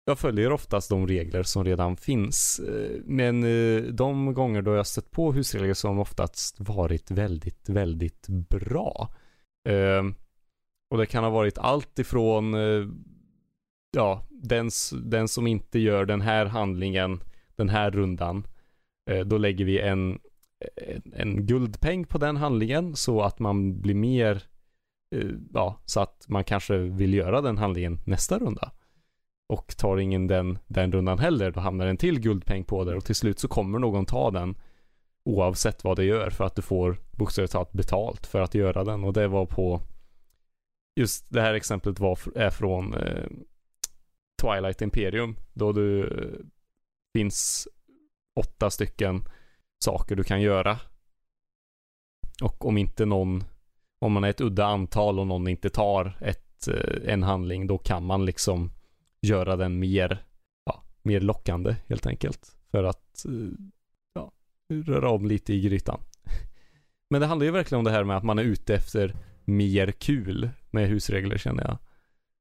jag 0.05 0.19
följer 0.19 0.53
oftast 0.53 0.91
de 0.91 1.07
regler 1.07 1.43
som 1.43 1.65
redan 1.65 1.97
finns. 1.97 2.61
Eh, 2.61 3.01
men 3.05 3.45
eh, 3.45 3.83
de 3.83 4.35
gånger 4.35 4.63
då 4.63 4.75
jag 4.75 4.87
stött 4.87 5.11
på 5.11 5.33
husregler 5.33 5.75
som 5.75 5.99
oftast 5.99 6.61
varit 6.61 7.11
väldigt, 7.11 7.69
väldigt 7.69 8.27
bra. 8.29 9.09
Ehm, 9.69 10.15
och 10.91 10.99
det 10.99 11.07
kan 11.07 11.25
ha 11.25 11.31
varit 11.31 11.59
allt 11.59 11.99
ifrån 11.99 12.55
eh, 12.55 12.89
ja, 13.97 14.27
den, 14.31 14.71
den 15.03 15.29
som 15.29 15.47
inte 15.47 15.79
gör 15.79 16.05
den 16.05 16.21
här 16.21 16.47
handlingen 16.47 17.21
den 17.57 17.69
här 17.69 17.91
rundan. 17.91 18.47
Då 19.27 19.39
lägger 19.39 19.65
vi 19.65 19.81
en, 19.81 20.19
en, 20.77 21.13
en 21.17 21.47
guldpeng 21.47 22.05
på 22.05 22.19
den 22.19 22.37
handlingen 22.37 22.97
så 22.97 23.23
att 23.23 23.39
man 23.39 23.81
blir 23.81 23.95
mer 23.95 24.43
ja, 25.53 25.81
så 25.85 26.01
att 26.01 26.25
man 26.29 26.45
kanske 26.45 26.77
vill 26.79 27.15
göra 27.15 27.41
den 27.41 27.59
handlingen 27.59 28.01
nästa 28.05 28.39
runda. 28.39 28.73
Och 29.51 29.77
tar 29.77 29.97
ingen 29.97 30.27
den, 30.27 30.59
den 30.67 30.93
rundan 30.93 31.19
heller, 31.19 31.51
då 31.51 31.61
hamnar 31.61 31.87
en 31.87 31.97
till 31.97 32.21
guldpeng 32.21 32.65
på 32.65 32.85
där 32.85 32.97
och 32.97 33.05
till 33.05 33.15
slut 33.15 33.39
så 33.39 33.49
kommer 33.49 33.79
någon 33.79 34.07
ta 34.07 34.31
den. 34.31 34.55
Oavsett 35.25 35.85
vad 35.85 35.97
det 35.97 36.05
gör 36.05 36.31
för 36.31 36.45
att 36.45 36.57
du 36.57 36.63
får 36.63 36.97
bokstavligt 37.11 37.53
talat 37.53 37.73
betalt 37.73 38.27
för 38.27 38.41
att 38.41 38.55
göra 38.55 38.85
den. 38.85 39.05
Och 39.05 39.13
det 39.13 39.29
var 39.29 39.47
på 39.47 39.81
just 40.97 41.27
det 41.29 41.41
här 41.41 41.55
exemplet 41.55 41.99
var, 41.99 42.19
är 42.35 42.51
från 42.51 42.95
eh, 42.95 43.27
Twilight 44.43 44.83
Imperium. 44.83 45.37
Då 45.53 45.73
du 45.73 46.05
eh, 46.05 46.47
finns 47.13 47.69
åtta 48.41 48.71
stycken 48.71 49.25
saker 49.85 50.17
du 50.17 50.25
kan 50.25 50.43
göra. 50.43 50.79
Och 52.43 52.67
om 52.67 52.79
inte 52.79 53.07
någon, 53.07 53.45
om 54.01 54.13
man 54.13 54.25
är 54.25 54.31
ett 54.31 54.41
udda 54.41 54.67
antal 54.67 55.19
och 55.19 55.27
någon 55.27 55.49
inte 55.49 55.71
tar 55.71 56.19
ett, 56.21 56.69
eh, 56.69 57.13
en 57.13 57.23
handling, 57.23 57.67
då 57.67 57.79
kan 57.79 58.07
man 58.07 58.25
liksom 58.25 58.71
göra 59.23 59.57
den 59.57 59.79
mer, 59.79 60.25
ja, 60.65 60.85
mer 61.03 61.21
lockande 61.21 61.77
helt 61.89 62.07
enkelt. 62.07 62.57
För 62.71 62.85
att, 62.85 63.25
eh, 63.25 63.65
ja, 64.15 64.33
röra 64.69 65.11
om 65.11 65.27
lite 65.27 65.55
i 65.55 65.61
grytan. 65.61 66.01
Men 67.11 67.21
det 67.21 67.27
handlar 67.27 67.45
ju 67.45 67.53
verkligen 67.53 67.79
om 67.79 67.85
det 67.85 67.91
här 67.91 68.05
med 68.05 68.17
att 68.17 68.25
man 68.25 68.39
är 68.39 68.43
ute 68.43 68.75
efter 68.75 69.17
mer 69.45 69.93
kul 69.93 70.51
med 70.71 70.89
husregler 70.89 71.39
känner 71.39 71.63
jag. 71.63 71.79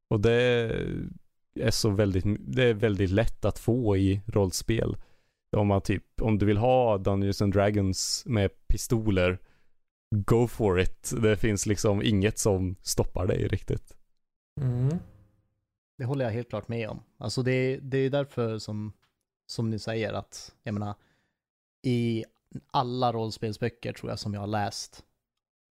Och 0.10 0.19
det 0.19 0.34
är 1.60 1.72
så 1.72 1.89
väldigt, 1.89 2.26
det 2.39 2.64
är 2.64 2.73
väldigt 2.73 3.10
lätt 3.10 3.45
att 3.45 3.60
få 3.60 3.97
i 3.97 4.22
rollspel. 4.26 4.97
Om 5.57 5.68
man 5.68 5.81
typ, 5.81 6.03
om 6.22 6.38
du 6.38 6.45
vill 6.45 6.57
ha 6.57 6.97
Dungeons 6.97 7.41
and 7.41 7.53
Dragons 7.53 8.23
med 8.26 8.51
pistoler, 8.68 9.39
go 10.15 10.47
for 10.47 10.80
it. 10.80 11.14
Det 11.22 11.38
finns 11.38 11.65
liksom 11.65 12.01
inget 12.01 12.39
som 12.39 12.76
stoppar 12.81 13.27
dig 13.27 13.47
riktigt. 13.47 13.97
Mm. 14.61 14.99
Det 16.00 16.06
håller 16.06 16.26
jag 16.26 16.32
helt 16.32 16.50
klart 16.50 16.68
med 16.68 16.90
om. 16.90 17.04
Alltså 17.18 17.44
det, 17.44 17.78
det 17.78 17.98
är 17.98 18.10
därför 18.10 18.58
som, 18.58 18.94
som 19.46 19.70
ni 19.70 19.80
säger 19.80 20.14
att, 20.14 20.56
jag 20.64 20.74
menar, 20.74 20.96
i 21.84 22.26
alla 22.72 23.14
rollspelsböcker 23.14 23.94
tror 23.94 24.10
jag 24.12 24.20
som 24.20 24.34
jag 24.34 24.42
har 24.42 24.48
läst, 24.48 25.06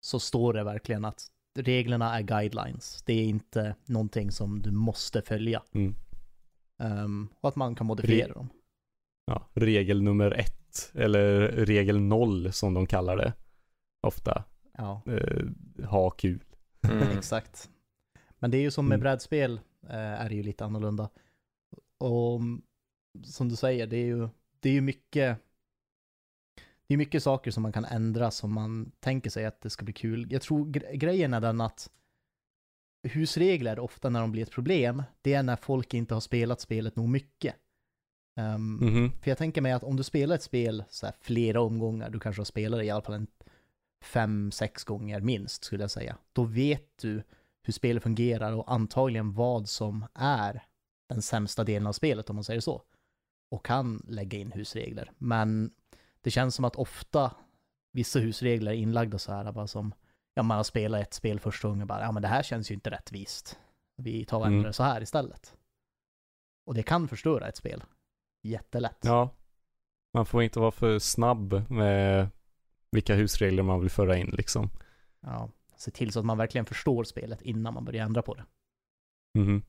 så 0.01 0.21
står 0.21 0.53
det 0.55 0.65
verkligen 0.65 1.05
att 1.05 1.27
reglerna 1.59 2.19
är 2.19 2.23
guidelines. 2.23 3.03
Det 3.07 3.13
är 3.13 3.25
inte 3.25 3.75
någonting 3.87 4.31
som 4.31 4.63
du 4.63 4.71
måste 4.71 5.23
följa. 5.23 5.63
Mm. 5.73 5.95
Ehm, 6.79 7.29
och 7.41 7.49
att 7.49 7.57
man 7.57 7.75
kan 7.75 7.87
modifiera 7.87 8.29
Re- 8.29 8.35
dem. 8.35 8.49
Ja, 9.27 9.49
regel 9.55 10.03
nummer 10.03 10.31
ett, 10.31 10.91
eller 10.95 11.49
regel 11.49 12.01
noll 12.01 12.53
som 12.53 12.75
de 12.75 12.87
kallar 12.87 13.17
det. 13.17 13.33
Ofta. 14.03 14.45
Ja, 14.79 15.03
Eh, 15.07 15.47
ha 15.87 16.11
kul. 16.11 16.45
Mm. 16.83 17.09
exakt. 17.19 17.71
Men 18.39 18.51
det 18.51 18.57
är 18.57 18.63
ju 18.63 18.71
som 18.71 18.89
med 18.89 18.95
Mm. 18.97 19.03
brädspel, 19.03 19.61
är 19.87 20.29
det 20.29 20.35
ju 20.35 20.43
lite 20.43 20.65
annorlunda. 20.65 21.11
Och 21.99 22.41
som 23.25 23.49
du 23.49 23.57
säger, 23.57 23.87
det 23.87 23.97
är 23.97 24.05
ju, 24.07 24.29
det 24.61 24.69
är 24.69 24.73
ju 24.73 24.81
mycket 24.81 25.39
det 26.87 26.95
är 26.95 26.99
mycket 26.99 27.23
saker 27.23 27.51
som 27.51 27.63
man 27.63 27.73
kan 27.73 27.85
ändra 27.85 28.31
som 28.31 28.53
man 28.53 28.93
tänker 29.01 29.31
sig 29.31 29.45
att 29.47 29.61
det 29.61 29.71
ska 29.71 29.85
bli 29.85 29.95
kul. 29.95 30.27
Jag 30.33 30.43
tror 30.43 30.67
gre- 30.67 30.95
grejen 30.95 31.35
är 31.35 31.41
den 31.41 31.61
att 31.61 31.91
husregler, 33.03 33.79
ofta 33.79 34.11
när 34.11 34.21
de 34.21 34.33
blir 34.33 34.43
ett 34.43 34.51
problem, 34.51 35.03
det 35.23 35.35
är 35.35 35.43
när 35.43 35.57
folk 35.57 35.95
inte 35.95 36.15
har 36.15 36.21
spelat 36.21 36.61
spelet 36.61 36.97
nog 36.97 37.09
mycket. 37.09 37.55
Ehm, 38.37 38.75
Mhm. 38.77 39.13
För 39.13 39.31
jag 39.31 39.39
tänker 39.39 39.61
mig 39.61 39.73
att 39.73 39.83
om 39.85 39.97
du 39.97 40.03
spelar 40.03 40.35
ett 40.35 40.43
spel 40.43 40.85
så 40.91 41.07
här 41.07 41.15
flera 41.21 41.61
omgångar, 41.61 42.11
du 42.11 42.21
kanske 42.21 42.41
har 42.41 42.45
spelat 42.45 42.81
det 42.81 42.85
i 42.85 42.91
alla 42.91 43.03
fall 43.03 43.15
en 43.15 43.27
fem, 44.05 44.51
sex 44.51 44.85
gånger 44.85 45.21
minst 45.21 45.65
skulle 45.65 45.83
jag 45.83 45.91
säga. 45.91 46.19
Då 46.33 46.45
vet 46.45 46.99
du 46.99 47.23
hur 47.69 47.73
spelet 47.73 48.03
fungerar 48.03 48.53
och 48.53 48.73
antagligen 48.73 49.33
vad 49.33 49.69
som 49.69 50.07
är 50.15 50.63
den 51.09 51.23
sämsta 51.23 51.65
delen 51.65 51.87
av 51.87 51.93
spelet 51.93 52.31
om 52.31 52.37
man 52.37 52.45
säger 52.45 52.61
så. 52.61 52.83
Och 53.51 53.65
kan 53.65 54.03
lägga 54.09 54.39
in 54.39 54.53
husregler. 54.53 55.13
Men 55.19 55.71
det 56.21 56.31
känns 56.31 56.55
som 56.55 56.65
att 56.65 56.77
ofta 56.77 57.35
vissa 57.93 58.19
husregler 58.19 58.73
är 58.73 58.77
inlagda 58.77 59.19
så 59.19 59.33
här 59.33 59.53
bara 59.53 59.67
som, 59.67 59.95
ja 60.35 60.43
man 60.43 60.57
har 60.57 60.65
spelat 60.65 61.01
ett 61.03 61.15
spel 61.15 61.41
första 61.41 61.69
gången 61.69 61.87
bara, 61.87 62.01
ja 62.01 62.13
men 62.13 62.23
det 62.23 62.29
här 62.29 62.43
känns 62.43 62.71
ju 62.71 62.75
inte 62.75 62.91
rättvist. 62.91 63.59
Vi 63.97 64.25
tar 64.25 64.39
och 64.39 64.47
ändrar 64.47 64.61
Mm. 64.61 64.73
så 64.73 64.83
här 64.83 65.03
istället. 65.03 65.55
Och 66.67 66.75
det 66.75 66.83
kan 66.83 67.09
förstöra 67.09 67.49
ett 67.49 67.57
spel. 67.57 67.85
Jättelätt. 68.43 68.99
Ja. 69.03 69.31
Man 70.15 70.27
får 70.27 70.43
inte 70.43 70.61
vara 70.61 70.71
för 70.71 70.99
snabb 70.99 71.71
med 71.71 72.29
vilka 72.91 73.15
husregler 73.15 73.63
man 73.63 73.81
vill 73.81 73.91
föra 73.91 74.17
in 74.17 74.35
liksom. 74.39 74.71
Ja, 75.21 75.51
se 75.81 75.91
till 75.91 76.13
så 76.13 76.19
att 76.19 76.25
man 76.27 76.39
verkligen 76.39 76.65
förstår 76.67 77.05
spelet 77.05 77.43
innan 77.43 77.75
man 77.75 77.85
börjar 77.85 78.05
ändra 78.05 78.23
på 78.23 78.35
det. 78.35 78.45
Mhm. 79.39 79.63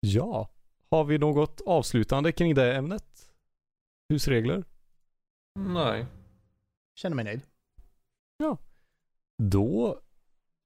Ja. 0.00 0.50
Har 0.90 1.04
vi 1.04 1.18
något 1.18 1.60
avslutande 1.66 2.32
kring 2.32 2.54
det 2.54 2.74
ämnet? 2.76 3.32
Husregler? 4.08 4.64
Nej. 5.58 6.06
Känner 6.94 7.16
mig 7.16 7.24
nöjd. 7.24 7.40
Då 9.38 10.00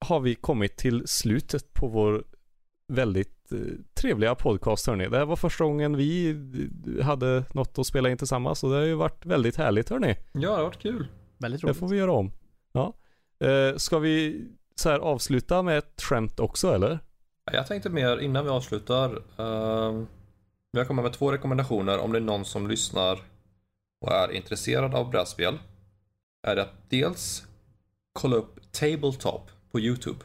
har 0.00 0.20
vi 0.20 0.34
kommit 0.34 0.76
till 0.76 1.02
slutet 1.08 1.72
på 1.72 1.88
vår 1.88 2.24
väldigt 2.88 3.52
eh, 3.52 3.58
trevliga 3.94 4.34
podcast 4.34 4.86
hörni. 4.86 5.08
Det 5.08 5.18
här 5.18 5.24
var 5.26 5.36
första 5.36 5.64
gången 5.64 5.96
vi 5.96 6.30
eh, 6.98 7.04
hade 7.04 7.44
något 7.54 7.78
att 7.78 7.86
spela 7.86 8.10
in 8.10 8.18
tillsammans 8.18 8.64
och 8.64 8.70
det 8.70 8.76
har 8.76 8.82
ju 8.84 8.94
varit 8.94 9.26
väldigt 9.26 9.56
härligt 9.56 9.88
hörni. 9.88 10.16
Ja, 10.32 10.40
det 10.40 10.56
har 10.56 10.62
varit 10.62 10.78
kul. 10.78 11.08
Väldigt 11.38 11.60
Det 11.60 11.66
roligt. 11.66 11.78
får 11.78 11.88
vi 11.88 11.96
göra 11.96 12.12
om. 12.12 12.32
Ja. 12.72 12.94
Eh, 13.44 13.76
ska 13.76 13.98
vi 13.98 14.46
så 14.74 14.88
här 14.90 14.98
avsluta 14.98 15.62
med 15.62 15.78
ett 15.78 16.02
skämt 16.02 16.40
också 16.40 16.74
eller? 16.74 16.98
Jag 17.52 17.66
tänkte 17.66 17.90
mer 17.90 18.18
innan 18.18 18.44
vi 18.44 18.50
avslutar. 18.50 19.22
Uh, 19.40 20.04
jag 20.70 20.86
kommer 20.86 21.02
med 21.02 21.12
två 21.12 21.32
rekommendationer 21.32 21.98
om 21.98 22.12
det 22.12 22.18
är 22.18 22.22
någon 22.22 22.44
som 22.44 22.68
lyssnar 22.68 23.18
och 24.00 24.12
är 24.12 24.32
intresserad 24.32 24.94
av 24.94 25.10
brädspel. 25.10 25.58
Är 26.46 26.56
det 26.56 26.62
att 26.62 26.90
dels 26.90 27.46
kolla 28.12 28.36
upp 28.36 28.72
Tabletop 28.72 29.50
på 29.72 29.80
YouTube. 29.80 30.18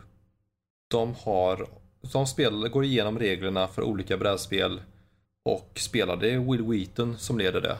de 0.88 1.16
har, 1.24 1.68
de 2.14 2.28
spel, 2.28 2.68
går 2.70 2.84
igenom 2.84 3.20
reglerna 3.20 3.68
för 3.68 3.82
olika 3.82 4.18
brädspel 4.18 4.82
och 5.46 5.72
spelar. 5.76 6.16
Det 6.18 6.34
är 6.34 6.40
Will 6.40 6.64
Wheaton 6.64 7.18
som 7.18 7.38
leder 7.38 7.62
det. 7.62 7.78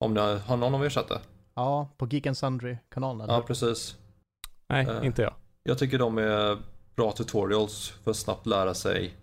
Om 0.00 0.14
ni 0.14 0.20
har, 0.20 0.36
har 0.36 0.56
någon 0.56 0.74
av 0.74 0.84
er 0.84 0.88
sett 0.88 1.08
det? 1.08 1.20
Ja, 1.54 1.88
på 1.96 2.06
Geek 2.06 2.26
and 2.26 2.36
Sundry-kanalen. 2.36 3.26
Ja, 3.30 3.42
precis. 3.42 3.96
Nej, 4.68 4.86
Eh. 4.86 5.06
inte 5.06 5.22
jag. 5.22 5.34
Jag 5.62 5.78
tycker 5.78 5.98
de 5.98 6.18
är 6.18 6.58
bra 6.96 7.12
tutorials 7.12 7.88
för 8.04 8.10
att 8.10 8.16
snabbt 8.16 8.46
lära 8.46 8.74
sig 8.74 9.14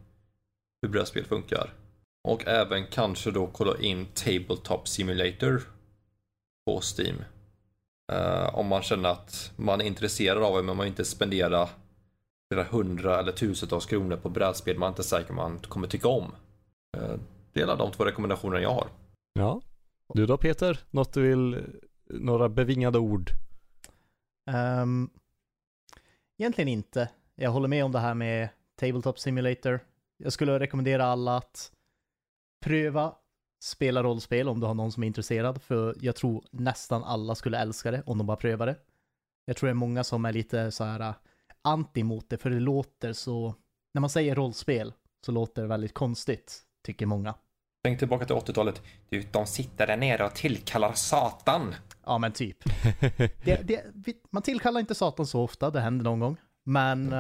hur 0.82 0.90
brädspel 0.90 1.26
funkar. 1.26 1.74
Och 2.24 2.48
även 2.48 2.86
kanske 2.88 3.32
då 3.32 3.48
kolla 3.48 3.78
in 3.78 4.06
Tabletop 4.14 4.88
Simulator 4.88 5.62
på 6.66 6.82
Steam. 6.98 7.16
Eh, 8.12 8.56
om 8.56 8.68
man 8.68 8.82
känner 8.82 9.10
att 9.10 9.52
man 9.56 9.82
är 9.82 9.86
intresserad 9.86 10.44
av 10.44 10.58
det 10.58 10.64
men 10.64 10.78
man 10.78 10.88
inte 10.88 11.06
spenderar 11.06 11.70
flera 12.54 12.64
hundra 12.64 13.20
eller 13.20 13.32
tusentals 13.32 13.86
kronor 13.86 14.16
på 14.18 14.30
brädspel 14.30 14.78
man 14.78 14.90
inte 14.90 15.02
är 15.02 15.04
säker 15.04 15.34
man 15.34 15.60
kommer 15.60 15.88
tycka 15.88 16.08
om. 16.08 16.24
Uh, 16.98 17.16
det 17.54 17.60
är 17.60 17.64
alla 17.64 17.76
de 17.76 17.92
två 17.92 18.06
rekommendationerna 18.06 18.62
jag 18.62 18.74
har. 18.74 18.88
Ja. 19.34 19.62
Du 20.14 20.26
då 20.26 20.38
Peter? 20.38 20.80
Något 20.92 21.14
du 21.14 21.22
vill, 21.22 21.64
några 22.10 22.50
bevingade 22.50 23.00
ord? 23.00 23.32
Ehm, 24.52 25.10
egentligen 26.38 26.68
inte. 26.68 27.10
Jag 27.36 27.52
håller 27.52 27.68
med 27.68 27.86
om 27.86 27.92
det 27.92 28.00
här 28.00 28.14
med 28.14 28.50
Tabletop 28.76 29.20
Simulator. 29.20 29.80
Jag 30.18 30.34
skulle 30.34 30.60
rekommendera 30.60 31.06
alla 31.06 31.38
att 31.38 31.72
pröva 32.66 33.16
spela 33.64 34.04
rollspel 34.04 34.50
om 34.50 34.60
du 34.60 34.66
har 34.66 34.74
någon 34.74 34.92
som 34.92 35.04
är 35.04 35.08
intresserad, 35.08 35.62
för 35.62 35.96
jag 36.02 36.16
tror 36.16 36.44
nästan 36.52 37.04
alla 37.04 37.36
skulle 37.36 37.60
älska 37.60 37.92
det 37.92 38.04
om 38.06 38.18
de 38.18 38.28
bara 38.28 38.38
prövar 38.38 38.66
det. 38.66 38.76
Jag 39.46 39.58
tror 39.58 39.68
det 39.68 39.72
är 39.72 39.74
många 39.74 40.04
som 40.04 40.26
är 40.26 40.34
lite 40.34 40.72
så 40.72 40.84
här 40.84 41.00
äh, 41.00 41.14
anti 41.62 42.04
mot 42.04 42.30
det, 42.30 42.38
för 42.38 42.50
det 42.50 42.60
låter 42.60 43.14
så, 43.14 43.56
när 43.94 44.02
man 44.02 44.10
säger 44.10 44.36
rollspel 44.36 44.94
så 45.26 45.32
låter 45.32 45.62
det 45.62 45.68
väldigt 45.68 45.94
konstigt, 45.94 46.62
tycker 46.86 47.06
många. 47.06 47.36
Tänk 47.84 48.00
tillbaka 48.00 48.26
till 48.26 48.36
80-talet. 48.36 48.82
Du, 49.10 49.22
de 49.32 49.46
sitter 49.46 49.88
där 49.88 49.98
nere 49.98 50.26
och 50.26 50.36
tillkallar 50.36 50.94
Satan. 50.94 51.76
Ja, 52.06 52.18
men 52.18 52.32
typ. 52.32 52.58
Det, 53.44 53.62
det, 53.64 53.84
man 54.30 54.44
tillkallar 54.44 54.80
inte 54.80 54.96
Satan 54.96 55.28
så 55.28 55.42
ofta, 55.42 55.70
det 55.70 55.80
händer 55.80 56.04
någon 56.04 56.20
gång. 56.20 56.38
Men 56.66 57.14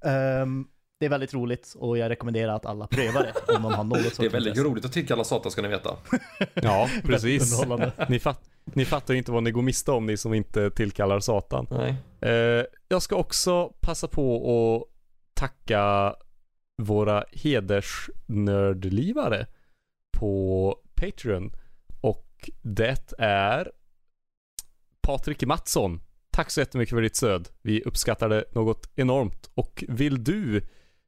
ehm, 0.00 0.66
det 1.00 1.06
är 1.06 1.10
väldigt 1.10 1.34
roligt 1.34 1.74
och 1.78 1.98
jag 1.98 2.08
rekommenderar 2.08 2.56
att 2.56 2.66
alla 2.66 2.86
prövar 2.86 3.22
det 3.22 3.32
om 3.54 3.62
de 3.62 3.74
har 3.74 3.84
något 3.84 4.02
sorts 4.02 4.16
Det 4.18 4.26
är 4.26 4.30
väldigt 4.30 4.50
intresse. 4.50 4.68
roligt 4.68 4.84
att 4.84 4.92
tillkalla 4.92 5.24
Satan 5.24 5.52
ska 5.52 5.62
ni 5.62 5.68
veta. 5.68 5.96
ja, 6.54 6.88
precis. 7.02 7.62
Ni, 8.08 8.18
fatt, 8.18 8.50
ni 8.64 8.84
fattar 8.84 9.14
ju 9.14 9.18
inte 9.18 9.32
vad 9.32 9.42
ni 9.42 9.50
går 9.50 9.62
miste 9.62 9.92
om, 9.92 10.06
ni 10.06 10.16
som 10.16 10.34
inte 10.34 10.70
tillkallar 10.70 11.20
Satan. 11.20 11.66
Nej. 11.70 11.94
Eh, 12.20 12.64
jag 12.88 13.02
ska 13.02 13.16
också 13.16 13.72
passa 13.80 14.08
på 14.08 14.36
att 14.36 14.82
tacka 15.34 16.14
våra 16.82 17.24
hedersnördlivare 17.32 19.46
på 20.18 20.76
Patreon. 20.94 21.52
Och 22.42 22.50
det 22.62 23.12
är 23.18 23.72
Patrik 25.02 25.46
Mattsson. 25.46 26.00
Tack 26.30 26.50
så 26.50 26.60
jättemycket 26.60 26.94
för 26.94 27.02
ditt 27.02 27.16
stöd. 27.16 27.48
Vi 27.62 27.82
uppskattar 27.82 28.28
det 28.28 28.44
något 28.54 28.90
enormt. 28.94 29.50
Och 29.54 29.84
vill 29.88 30.24
du 30.24 30.62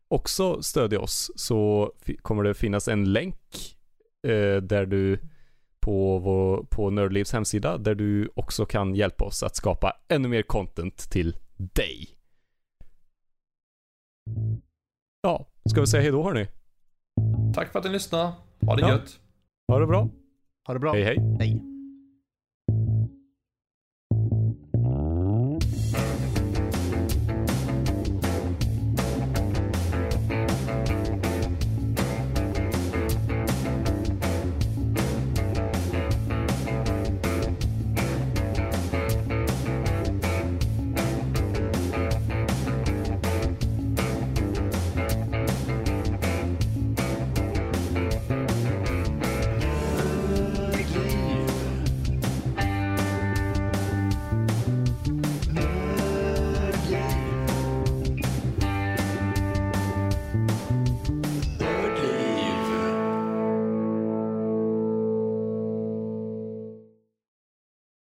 också 0.09 0.63
stödja 0.63 1.01
oss 1.01 1.31
så 1.37 1.93
kommer 2.23 2.43
det 2.45 2.55
finnas 2.55 2.89
en 2.89 3.13
länk 3.13 3.77
eh, 4.27 4.57
där 4.57 4.87
du 4.87 5.21
på, 5.81 6.19
vår, 6.19 6.65
på 6.71 6.91
Nördlivs 6.91 7.33
hemsida 7.33 7.79
där 7.79 7.95
du 7.95 8.31
också 8.35 8.67
kan 8.67 8.95
hjälpa 8.95 9.25
oss 9.25 9.43
att 9.43 9.57
skapa 9.57 9.93
ännu 10.09 10.29
mer 10.29 10.43
content 10.43 10.97
till 10.97 11.37
dig. 11.57 12.09
Ja, 15.23 15.49
ska 15.71 15.81
vi 15.81 15.87
säga 15.87 16.03
hejdå 16.03 16.23
hörni? 16.23 16.47
Tack 17.55 17.73
för 17.73 17.79
att 17.79 17.85
ni 17.85 17.91
lyssnade. 17.91 18.33
Ha 18.67 18.77
det 18.77 18.83
Ja. 18.83 18.89
gött. 18.89 19.21
Ha 19.73 19.79
det 19.79 19.87
bra. 19.87 20.09
Ha 20.69 20.75
det 20.75 20.81
bra. 20.81 20.93
Hej 20.93 21.05
hej. 21.05 21.17
Hej. 21.41 21.78